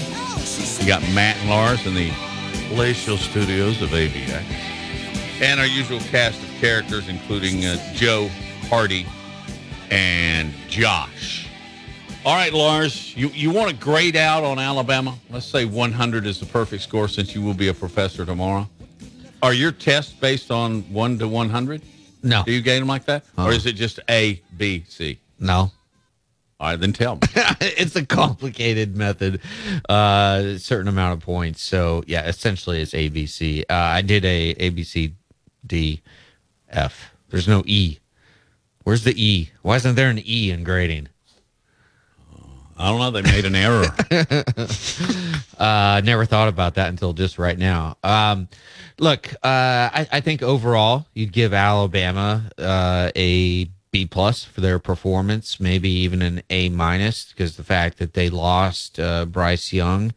You 0.82 0.88
got 0.88 1.04
Matt 1.14 1.38
and 1.38 1.52
Lars 1.52 1.86
in 1.86 1.94
the 1.94 2.12
palatial 2.70 3.16
studios 3.16 3.80
of 3.84 3.92
AVX. 3.92 4.42
And 5.42 5.60
our 5.60 5.68
usual 5.68 6.00
cast 6.00 6.42
of 6.42 6.50
characters, 6.60 7.10
including 7.10 7.64
uh, 7.64 7.78
Joe, 7.94 8.32
Hardy, 8.70 9.06
and 9.92 10.52
Josh. 10.68 11.48
All 12.26 12.34
right, 12.34 12.52
Lars, 12.52 13.16
you, 13.16 13.28
you 13.28 13.52
want 13.52 13.70
to 13.70 13.76
grade 13.76 14.16
out 14.16 14.44
on 14.44 14.58
Alabama? 14.58 15.16
Let's 15.30 15.46
say 15.46 15.66
100 15.66 16.26
is 16.26 16.40
the 16.40 16.48
perfect 16.48 16.82
score 16.82 17.08
since 17.08 17.36
you 17.36 17.44
will 17.44 17.54
be 17.54 17.68
a 17.68 17.74
professor 17.76 18.26
tomorrow. 18.26 18.68
Are 19.44 19.54
your 19.54 19.72
tests 19.72 20.12
based 20.12 20.50
on 20.50 20.82
1 20.92 21.20
to 21.20 21.28
100? 21.28 21.84
No. 22.24 22.42
Do 22.42 22.52
you 22.52 22.64
gauge 22.64 22.80
them 22.80 22.88
like 22.88 23.06
that? 23.06 23.26
Or 23.38 23.52
is 23.52 23.68
it 23.68 23.74
just 23.74 24.00
A, 24.10 24.42
B, 24.58 24.84
C? 24.90 25.20
No. 25.40 25.72
All 26.57 26.70
right, 26.70 26.80
then 26.80 26.94
tell 26.94 27.16
me. 27.16 27.22
it's 27.62 27.95
a 27.95 28.06
complicated 28.06 28.95
method, 28.95 29.41
uh, 29.90 30.57
certain 30.57 30.88
amount 30.88 31.14
of 31.14 31.20
points. 31.20 31.62
So 31.62 32.03
yeah, 32.07 32.26
essentially 32.28 32.82
it's 32.82 32.94
ABC. 32.94 33.64
Uh, 33.70 33.74
I 33.74 34.02
did 34.02 34.24
a 34.24 34.56
ABC 34.56 35.14
D 35.66 36.02
F. 36.70 37.12
There's 37.30 37.48
no 37.48 37.64
E. 37.66 37.99
Where's 38.84 39.03
the 39.03 39.14
E? 39.22 39.52
Why 39.64 39.76
isn't 39.76 39.95
there 39.95 40.10
an 40.10 40.22
E 40.24 40.52
in 40.52 40.64
grading? 40.64 41.10
I 42.78 42.90
don't 42.90 42.99
know. 42.99 43.12
They 43.12 43.22
made 43.22 43.45
an 43.45 43.56
error. 43.56 43.86
uh, 45.57 46.02
never 46.03 46.26
thought 46.26 46.49
about 46.49 46.76
that 46.76 46.90
until 46.90 47.14
just 47.14 47.38
right 47.38 47.57
now. 47.57 47.98
Um, 48.03 48.49
look, 48.99 49.34
uh, 49.36 49.38
I, 49.44 50.07
I 50.12 50.20
think 50.20 50.44
overall 50.44 51.06
you'd 51.14 51.32
give 51.32 51.53
Alabama 51.53 52.49
uh, 52.57 53.12
a 53.16 53.70
B 53.96 54.06
plus 54.06 54.44
for 54.44 54.60
their 54.60 54.78
performance, 54.78 55.58
maybe 55.58 55.90
even 55.90 56.22
an 56.22 56.44
A 56.50 56.68
minus 56.68 57.32
because 57.32 57.56
the 57.56 57.64
fact 57.64 57.98
that 58.00 58.14
they 58.14 58.30
lost 58.30 59.00
uh, 59.00 59.24
Bryce 59.26 59.72
Young. 59.72 60.14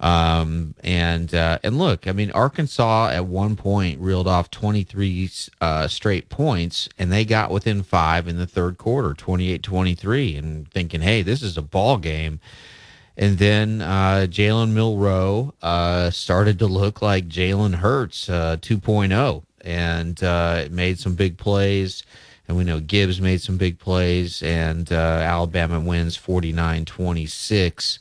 Um, 0.00 0.74
and 0.82 1.34
uh, 1.34 1.58
and 1.62 1.76
look, 1.76 2.06
I 2.06 2.12
mean, 2.12 2.30
Arkansas 2.30 3.10
at 3.10 3.26
one 3.26 3.54
point 3.54 4.00
reeled 4.00 4.26
off 4.26 4.50
23 4.50 5.28
uh, 5.60 5.88
straight 5.88 6.30
points, 6.30 6.88
and 6.98 7.12
they 7.12 7.26
got 7.26 7.50
within 7.50 7.82
five 7.82 8.26
in 8.28 8.38
the 8.38 8.46
third 8.46 8.78
quarter, 8.78 9.12
28 9.12 9.62
23, 9.62 10.36
and 10.36 10.70
thinking, 10.70 11.02
hey, 11.02 11.20
this 11.20 11.42
is 11.42 11.58
a 11.58 11.62
ball 11.62 11.98
game. 11.98 12.40
And 13.14 13.36
then 13.36 13.82
uh, 13.82 14.26
Jalen 14.30 14.70
Milroe 14.70 15.52
uh, 15.60 16.08
started 16.08 16.58
to 16.60 16.66
look 16.66 17.02
like 17.02 17.28
Jalen 17.28 17.74
Hurts 17.74 18.30
uh, 18.30 18.56
2.0 18.58 19.42
and 19.60 20.22
uh, 20.22 20.68
made 20.70 20.98
some 20.98 21.14
big 21.14 21.36
plays. 21.36 22.04
And 22.48 22.56
we 22.56 22.64
know 22.64 22.80
Gibbs 22.80 23.20
made 23.20 23.42
some 23.42 23.58
big 23.58 23.78
plays, 23.78 24.42
and 24.42 24.90
uh, 24.90 24.94
Alabama 24.96 25.78
wins 25.78 26.16
49 26.16 26.86
26. 26.86 27.98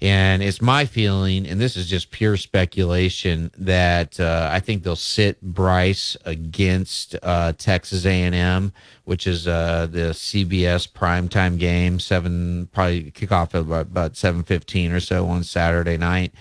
And 0.00 0.44
it's 0.44 0.62
my 0.62 0.84
feeling, 0.84 1.44
and 1.44 1.60
this 1.60 1.76
is 1.76 1.88
just 1.88 2.12
pure 2.12 2.36
speculation, 2.36 3.50
that 3.58 4.20
uh, 4.20 4.48
I 4.52 4.60
think 4.60 4.84
they'll 4.84 4.94
sit 4.94 5.40
Bryce 5.42 6.16
against 6.24 7.16
uh, 7.20 7.52
Texas 7.58 8.06
A&M, 8.06 8.72
which 9.04 9.26
is 9.26 9.48
uh, 9.48 9.88
the 9.90 10.10
CBS 10.10 10.88
primetime 10.88 11.58
game, 11.58 11.98
seven 11.98 12.68
probably 12.72 13.10
kickoff 13.10 13.54
at 13.54 13.62
about, 13.62 13.86
about 13.86 14.16
seven 14.16 14.44
fifteen 14.44 14.92
or 14.92 15.00
so 15.00 15.26
on 15.26 15.42
Saturday 15.42 15.96
night. 15.96 16.32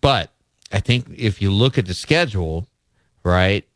But 0.00 0.30
I 0.72 0.80
think 0.80 1.10
if 1.14 1.42
you 1.42 1.52
look 1.52 1.76
at 1.76 1.84
the 1.84 1.94
schedule, 1.94 2.66
right, 3.22 3.68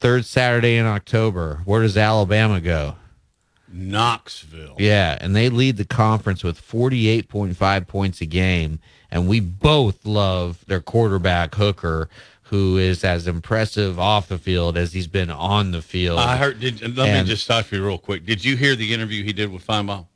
third 0.00 0.24
Saturday 0.24 0.76
in 0.76 0.86
October, 0.86 1.62
where 1.64 1.82
does 1.82 1.96
Alabama 1.96 2.60
go? 2.60 2.96
Knoxville. 3.70 4.76
Yeah, 4.78 5.18
and 5.20 5.36
they 5.36 5.48
lead 5.50 5.76
the 5.76 5.84
conference 5.84 6.42
with 6.42 6.60
48.5 6.60 7.86
points 7.86 8.20
a 8.20 8.26
game. 8.26 8.80
And 9.10 9.28
we 9.28 9.40
both 9.40 10.04
love 10.06 10.64
their 10.66 10.80
quarterback, 10.80 11.54
Hooker, 11.54 12.08
who 12.42 12.76
is 12.78 13.04
as 13.04 13.26
impressive 13.26 13.98
off 13.98 14.28
the 14.28 14.38
field 14.38 14.76
as 14.76 14.92
he's 14.92 15.06
been 15.06 15.30
on 15.30 15.70
the 15.70 15.82
field. 15.82 16.18
I 16.18 16.36
heard. 16.36 16.60
Did, 16.60 16.96
let 16.96 17.08
And- 17.08 17.26
me 17.26 17.30
just 17.30 17.44
stop 17.44 17.70
you 17.70 17.84
real 17.84 17.98
quick. 17.98 18.24
Did 18.26 18.44
you 18.44 18.56
hear 18.56 18.74
the 18.74 18.92
interview 18.92 19.22
he 19.24 19.32
did 19.32 19.50
with 19.52 19.66
Finebaum? 19.66 20.06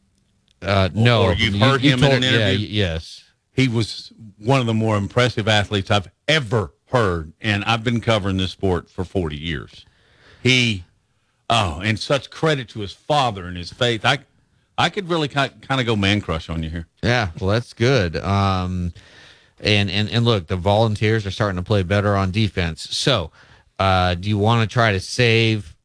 Uh, 0.61 0.89
no, 0.95 1.25
or 1.25 1.35
you've 1.35 1.59
heard 1.59 1.83
you 1.83 1.93
him 1.93 2.01
told- 2.01 2.13
in 2.15 2.23
an 2.25 2.35
interview. 2.35 2.67
y- 2.67 2.71
yes, 2.71 3.25
he 3.53 3.67
was 3.69 4.13
one 4.39 4.61
of 4.61 4.67
the 4.67 4.75
more 4.75 4.97
impressive 4.97 5.49
athletes 5.49 5.91
I've 5.91 6.09
ever 6.29 6.73
heard, 6.93 7.33
and 7.41 7.65
I've 7.65 7.83
been 7.83 8.01
covering 8.01 8.37
this 8.37 8.53
sport 8.53 8.89
for 8.89 9.05
forty 9.05 9.37
years. 9.37 9.85
He, 10.43 10.85
oh, 11.51 11.81
and 11.83 11.99
such 11.99 12.31
credit 12.31 12.69
to 12.71 12.81
his 12.81 12.93
father 12.93 13.47
and 13.47 13.57
his 13.57 13.73
faith. 13.73 14.05
I, 14.05 14.19
I 14.79 14.91
could 14.91 15.09
really 15.09 15.29
kind 15.29 15.53
of 15.71 15.87
go 15.87 15.97
man 15.97 16.21
crush 16.21 16.49
on 16.49 16.63
you 16.63 16.71
here. 16.71 16.87
Yeah, 17.03 17.31
well, 17.41 17.51
that's 17.51 17.73
good. 17.73 18.17
Um, 18.17 18.93
and 19.61 19.91
and 19.91 20.11
and 20.11 20.25
look, 20.25 20.47
the 20.47 20.57
Volunteers 20.57 21.27
are 21.27 21.31
starting 21.31 21.57
to 21.57 21.63
play 21.63 21.83
better 21.83 22.17
on 22.17 22.31
defense. 22.31 22.95
So, 22.97 23.31
uh, 23.79 24.15
do 24.15 24.29
you 24.29 24.39
want 24.39 24.69
to 24.69 24.73
try 24.73 24.93
to 24.93 25.01
save 25.01 25.77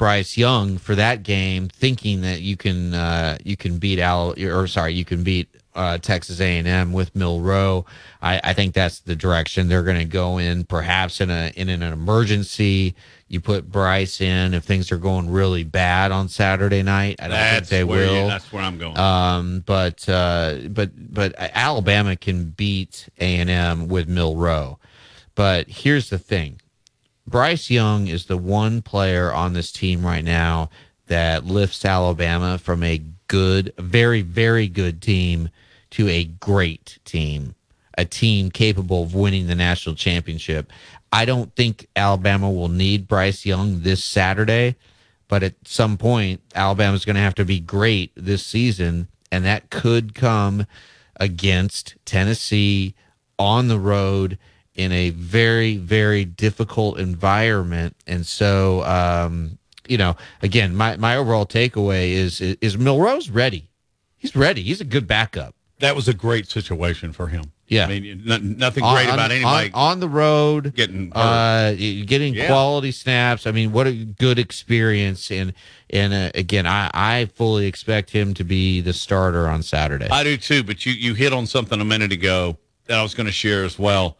Bryce 0.00 0.38
Young 0.38 0.78
for 0.78 0.94
that 0.94 1.22
game, 1.22 1.68
thinking 1.68 2.22
that 2.22 2.40
you 2.40 2.56
can 2.56 2.94
uh, 2.94 3.36
you 3.44 3.56
can 3.56 3.78
beat 3.78 3.98
Al 3.98 4.34
or 4.42 4.66
sorry, 4.66 4.94
you 4.94 5.04
can 5.04 5.22
beat 5.22 5.48
uh, 5.74 5.98
Texas 5.98 6.40
A&M 6.40 6.92
with 6.92 7.14
Milroe? 7.14 7.86
I, 8.22 8.40
I 8.42 8.52
think 8.52 8.74
that's 8.74 9.00
the 9.00 9.16
direction 9.16 9.68
they're 9.68 9.82
going 9.82 9.98
to 9.98 10.04
go 10.04 10.38
in. 10.38 10.64
Perhaps 10.64 11.20
in 11.20 11.30
a 11.30 11.52
in 11.56 11.68
an 11.68 11.82
emergency, 11.82 12.94
you 13.28 13.40
put 13.40 13.70
Bryce 13.70 14.20
in 14.20 14.54
if 14.54 14.64
things 14.64 14.90
are 14.90 14.98
going 14.98 15.30
really 15.30 15.62
bad 15.64 16.10
on 16.10 16.28
Saturday 16.28 16.82
night. 16.82 17.16
I 17.20 17.24
don't 17.24 17.30
That's 17.30 17.68
think 17.68 17.68
they 17.68 17.84
where 17.84 18.06
will. 18.06 18.28
that's 18.28 18.52
where 18.52 18.62
I'm 18.62 18.76
going. 18.78 18.98
Um, 18.98 19.62
but 19.64 20.08
uh, 20.08 20.56
but 20.68 20.90
but 21.14 21.34
Alabama 21.38 22.16
can 22.16 22.50
beat 22.50 23.08
A 23.20 23.36
and 23.36 23.48
M 23.48 23.88
with 23.88 24.08
Milroe. 24.08 24.78
But 25.36 25.68
here's 25.68 26.10
the 26.10 26.18
thing: 26.18 26.60
Bryce 27.26 27.70
Young 27.70 28.08
is 28.08 28.26
the 28.26 28.36
one 28.36 28.82
player 28.82 29.32
on 29.32 29.52
this 29.52 29.70
team 29.70 30.04
right 30.04 30.24
now 30.24 30.68
that 31.06 31.44
lifts 31.44 31.84
Alabama 31.84 32.58
from 32.58 32.82
a 32.82 33.00
good, 33.28 33.72
very 33.78 34.22
very 34.22 34.66
good 34.66 35.00
team 35.00 35.50
to 35.90 36.08
a 36.08 36.24
great 36.24 36.98
team. 37.04 37.54
a 37.98 38.04
team 38.04 38.50
capable 38.50 39.02
of 39.02 39.14
winning 39.14 39.46
the 39.46 39.54
national 39.54 39.94
championship. 39.94 40.72
I 41.12 41.24
don't 41.24 41.54
think 41.54 41.86
Alabama 41.94 42.50
will 42.50 42.68
need 42.68 43.08
Bryce 43.08 43.44
Young 43.44 43.82
this 43.82 44.02
Saturday, 44.04 44.76
but 45.28 45.42
at 45.42 45.54
some 45.64 45.96
point, 45.98 46.40
Alabama's 46.54 47.04
going 47.04 47.16
to 47.16 47.22
have 47.22 47.34
to 47.36 47.44
be 47.44 47.60
great 47.60 48.12
this 48.16 48.44
season, 48.46 49.08
and 49.30 49.44
that 49.44 49.70
could 49.70 50.14
come 50.14 50.66
against 51.16 51.96
Tennessee 52.04 52.94
on 53.38 53.68
the 53.68 53.78
road 53.78 54.38
in 54.74 54.92
a 54.92 55.10
very, 55.10 55.76
very 55.76 56.24
difficult 56.24 56.98
environment. 56.98 57.96
And 58.06 58.24
so, 58.24 58.82
um, 58.84 59.58
you 59.88 59.98
know, 59.98 60.16
again, 60.42 60.74
my, 60.74 60.96
my 60.96 61.16
overall 61.16 61.44
takeaway 61.44 62.12
is, 62.12 62.40
is 62.40 62.78
Milroe's 62.78 63.28
ready. 63.28 63.68
He's 64.16 64.34
ready. 64.34 64.62
He's 64.62 64.80
a 64.80 64.84
good 64.84 65.06
backup. 65.06 65.54
That 65.80 65.96
was 65.96 66.08
a 66.08 66.14
great 66.14 66.48
situation 66.48 67.12
for 67.12 67.28
him. 67.28 67.52
Yeah. 67.66 67.84
I 67.84 67.88
mean, 67.88 68.24
n- 68.28 68.56
nothing 68.58 68.82
great 68.82 69.08
on, 69.08 69.14
about 69.14 69.30
anybody 69.30 69.72
on, 69.72 69.92
on 69.92 70.00
the 70.00 70.08
road, 70.08 70.74
getting 70.74 71.12
uh, 71.12 71.72
getting 71.72 72.34
Yeah. 72.34 72.46
quality 72.48 72.90
snaps. 72.92 73.46
I 73.46 73.50
mean, 73.52 73.72
what 73.72 73.86
a 73.86 73.92
good 73.92 74.38
experience! 74.38 75.30
And 75.30 75.52
and 75.88 76.12
uh, 76.12 76.30
again, 76.34 76.66
I 76.66 76.90
I 76.92 77.24
fully 77.34 77.66
expect 77.66 78.10
him 78.10 78.34
to 78.34 78.44
be 78.44 78.80
the 78.80 78.92
starter 78.92 79.48
on 79.48 79.62
Saturday. 79.62 80.08
I 80.10 80.22
do 80.24 80.36
too, 80.36 80.62
but 80.62 80.84
you, 80.84 80.92
you 80.92 81.14
hit 81.14 81.32
on 81.32 81.46
something 81.46 81.80
a 81.80 81.84
minute 81.84 82.12
ago 82.12 82.58
that 82.86 82.98
I 82.98 83.02
was 83.02 83.14
going 83.14 83.26
to 83.26 83.32
share 83.32 83.64
as 83.64 83.78
well. 83.78 84.18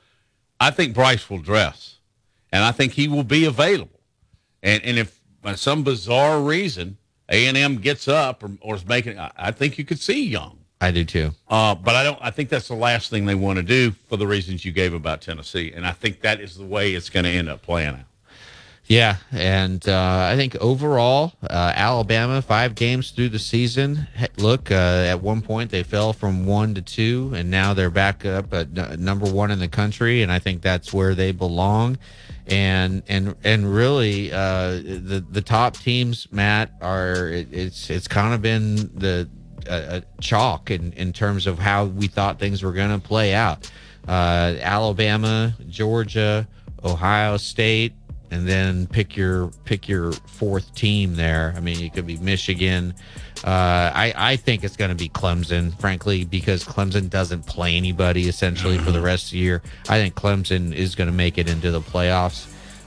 I 0.60 0.70
think 0.70 0.94
Bryce 0.94 1.28
will 1.28 1.38
dress, 1.40 1.98
and 2.52 2.62
I 2.62 2.70
think 2.72 2.92
he 2.92 3.08
will 3.08 3.24
be 3.24 3.44
available. 3.44 4.00
And 4.62 4.82
and 4.84 4.98
if 4.98 5.20
by 5.42 5.56
some 5.56 5.82
bizarre 5.82 6.40
reason 6.40 6.98
A 7.28 7.46
and 7.48 7.56
M 7.56 7.76
gets 7.78 8.06
up 8.08 8.42
or, 8.44 8.50
or 8.60 8.76
is 8.76 8.86
making, 8.86 9.18
I, 9.18 9.30
I 9.36 9.50
think 9.50 9.76
you 9.76 9.84
could 9.84 9.98
see 10.00 10.24
Young. 10.26 10.58
I 10.80 10.90
do 10.90 11.04
too. 11.04 11.32
Uh, 11.48 11.74
but 11.74 11.94
I 11.94 12.02
don't. 12.04 12.18
I 12.22 12.30
think 12.30 12.48
that's 12.48 12.68
the 12.68 12.74
last 12.74 13.10
thing 13.10 13.26
they 13.26 13.34
want 13.34 13.58
to 13.58 13.62
do 13.62 13.90
for 14.08 14.16
the 14.16 14.26
reasons 14.26 14.64
you 14.64 14.72
gave 14.72 14.94
about 14.94 15.20
Tennessee, 15.20 15.72
and 15.74 15.86
I 15.86 15.92
think 15.92 16.22
that 16.22 16.40
is 16.40 16.56
the 16.56 16.64
way 16.64 16.94
it's 16.94 17.10
going 17.10 17.24
to 17.24 17.30
end 17.30 17.48
up 17.48 17.62
playing 17.62 17.96
out. 17.96 18.04
Yeah, 18.86 19.18
and 19.30 19.88
uh, 19.88 20.28
I 20.32 20.34
think 20.34 20.56
overall, 20.56 21.34
uh, 21.44 21.72
Alabama 21.76 22.42
five 22.42 22.74
games 22.74 23.12
through 23.12 23.28
the 23.28 23.38
season. 23.38 24.08
Look, 24.36 24.72
uh, 24.72 24.74
at 24.74 25.22
one 25.22 25.42
point 25.42 25.70
they 25.70 25.84
fell 25.84 26.12
from 26.12 26.44
one 26.44 26.74
to 26.74 26.82
two, 26.82 27.30
and 27.36 27.52
now 27.52 27.72
they're 27.72 27.90
back 27.90 28.24
up 28.24 28.52
at 28.52 28.76
n- 28.76 29.04
number 29.04 29.30
one 29.30 29.52
in 29.52 29.60
the 29.60 29.68
country, 29.68 30.22
and 30.22 30.32
I 30.32 30.40
think 30.40 30.62
that's 30.62 30.92
where 30.92 31.14
they 31.14 31.30
belong. 31.30 31.98
And 32.48 33.04
and 33.06 33.36
and 33.44 33.72
really, 33.72 34.32
uh, 34.32 34.70
the 34.72 35.24
the 35.30 35.42
top 35.42 35.76
teams, 35.76 36.26
Matt, 36.32 36.72
are 36.80 37.28
it, 37.28 37.46
it's 37.52 37.90
it's 37.90 38.08
kind 38.08 38.34
of 38.34 38.42
been 38.42 38.74
the 38.98 39.28
uh, 39.68 40.00
chalk 40.20 40.70
in 40.70 40.92
in 40.94 41.12
terms 41.12 41.46
of 41.46 41.58
how 41.58 41.86
we 41.86 42.06
thought 42.06 42.38
things 42.38 42.62
were 42.62 42.72
going 42.72 42.90
to 42.90 43.06
play 43.06 43.34
out. 43.34 43.70
Uh, 44.08 44.56
Alabama, 44.60 45.54
Georgia, 45.68 46.46
Ohio 46.82 47.36
State, 47.36 47.92
and 48.30 48.48
then 48.48 48.86
pick 48.86 49.16
your 49.16 49.48
pick 49.64 49.88
your 49.88 50.12
fourth 50.12 50.74
team 50.74 51.16
there. 51.16 51.52
I 51.56 51.60
mean, 51.60 51.82
it 51.82 51.92
could 51.92 52.06
be 52.06 52.16
Michigan. 52.18 52.94
Uh, 53.44 53.90
I 53.94 54.14
I 54.16 54.36
think 54.36 54.64
it's 54.64 54.76
going 54.76 54.90
to 54.90 54.96
be 54.96 55.08
Clemson, 55.08 55.78
frankly, 55.80 56.24
because 56.24 56.64
Clemson 56.64 57.10
doesn't 57.10 57.46
play 57.46 57.76
anybody 57.76 58.28
essentially 58.28 58.78
for 58.78 58.92
the 58.92 59.00
rest 59.00 59.26
of 59.26 59.32
the 59.32 59.38
year. 59.38 59.62
I 59.88 59.98
think 59.98 60.14
Clemson 60.14 60.74
is 60.74 60.94
going 60.94 61.08
to 61.08 61.16
make 61.16 61.38
it 61.38 61.48
into 61.48 61.70
the 61.70 61.80
playoffs. 61.80 62.46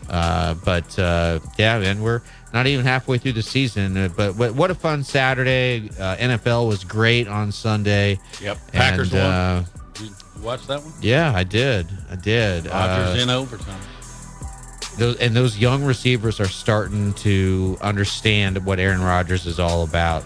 Uh, 0.10 0.54
but 0.66 0.98
uh, 1.00 1.40
yeah, 1.58 1.80
man, 1.80 2.02
we're 2.02 2.22
not 2.54 2.68
even 2.68 2.86
halfway 2.86 3.18
through 3.18 3.34
the 3.34 3.42
season. 3.42 3.98
uh, 3.98 4.10
But 4.16 4.36
what, 4.36 4.54
what 4.56 4.72
a 4.72 4.76
fun 4.76 5.04
Saturday! 5.04 5.90
Uh, 6.00 6.16
NFL 6.18 6.68
was 6.68 6.84
great 6.84 7.28
on 7.28 7.52
Sunday. 7.52 8.20
Yep, 8.42 8.58
Packers 8.72 9.12
and, 9.14 9.22
won. 9.24 9.32
uh, 9.32 9.66
Did 9.96 10.10
you 10.10 10.42
watch 10.44 10.68
that 10.68 10.82
one? 10.84 10.94
yeah, 11.02 11.34
I 11.36 11.44
did. 11.44 11.88
I 12.12 12.16
did. 12.16 12.68
Rodgers 12.68 13.20
Uh, 13.20 13.24
in 13.24 13.30
overtime. 13.30 13.82
those 14.98 15.18
and 15.18 15.36
those 15.36 15.58
young 15.58 15.84
receivers 15.84 16.40
are 16.40 16.48
starting 16.48 17.14
to 17.16 17.78
understand 17.82 18.64
what 18.66 18.80
Aaron 18.80 19.02
Rodgers 19.02 19.46
is 19.48 19.60
all 19.60 19.84
about. 19.84 20.24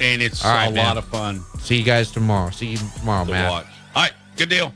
And 0.00 0.20
it's 0.20 0.44
right, 0.44 0.66
a 0.66 0.70
man. 0.72 0.84
lot 0.84 0.96
of 0.98 1.04
fun 1.04 1.40
See 1.60 1.76
you 1.78 1.84
guys 1.84 2.10
tomorrow. 2.10 2.50
See 2.50 2.66
you 2.66 2.78
tomorrow, 2.98 3.24
to 3.24 3.30
Matt. 3.30 3.50
watch. 3.50 3.66
All 3.94 4.02
right, 4.02 4.12
good 4.36 4.48
deal. 4.48 4.74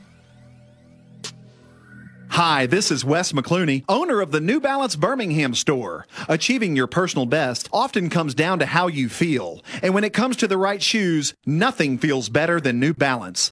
Hi, 2.31 2.67
this 2.67 2.91
is 2.91 3.05
Wes 3.05 3.33
McClooney, 3.33 3.85
owner 3.89 4.21
of 4.21 4.33
the 4.33 4.41
New 4.41 4.61
Balance 4.61 4.97
Birmingham 4.97 5.55
store. 5.55 6.07
Achieving 6.29 6.77
your 6.77 6.87
personal 6.87 7.27
best 7.27 7.69
often 7.73 8.11
comes 8.11 8.35
down 8.35 8.59
to 8.59 8.67
how 8.67 8.87
you 8.87 9.09
feel. 9.09 9.63
And 9.83 9.95
when 9.95 10.05
it 10.05 10.13
comes 10.13 10.37
to 10.37 10.47
the 10.47 10.59
right 10.59 10.83
shoes, 10.83 11.35
nothing 11.47 11.97
feels 11.99 12.29
better 12.29 12.61
than 12.61 12.79
New 12.79 12.93
Balance. 12.93 13.47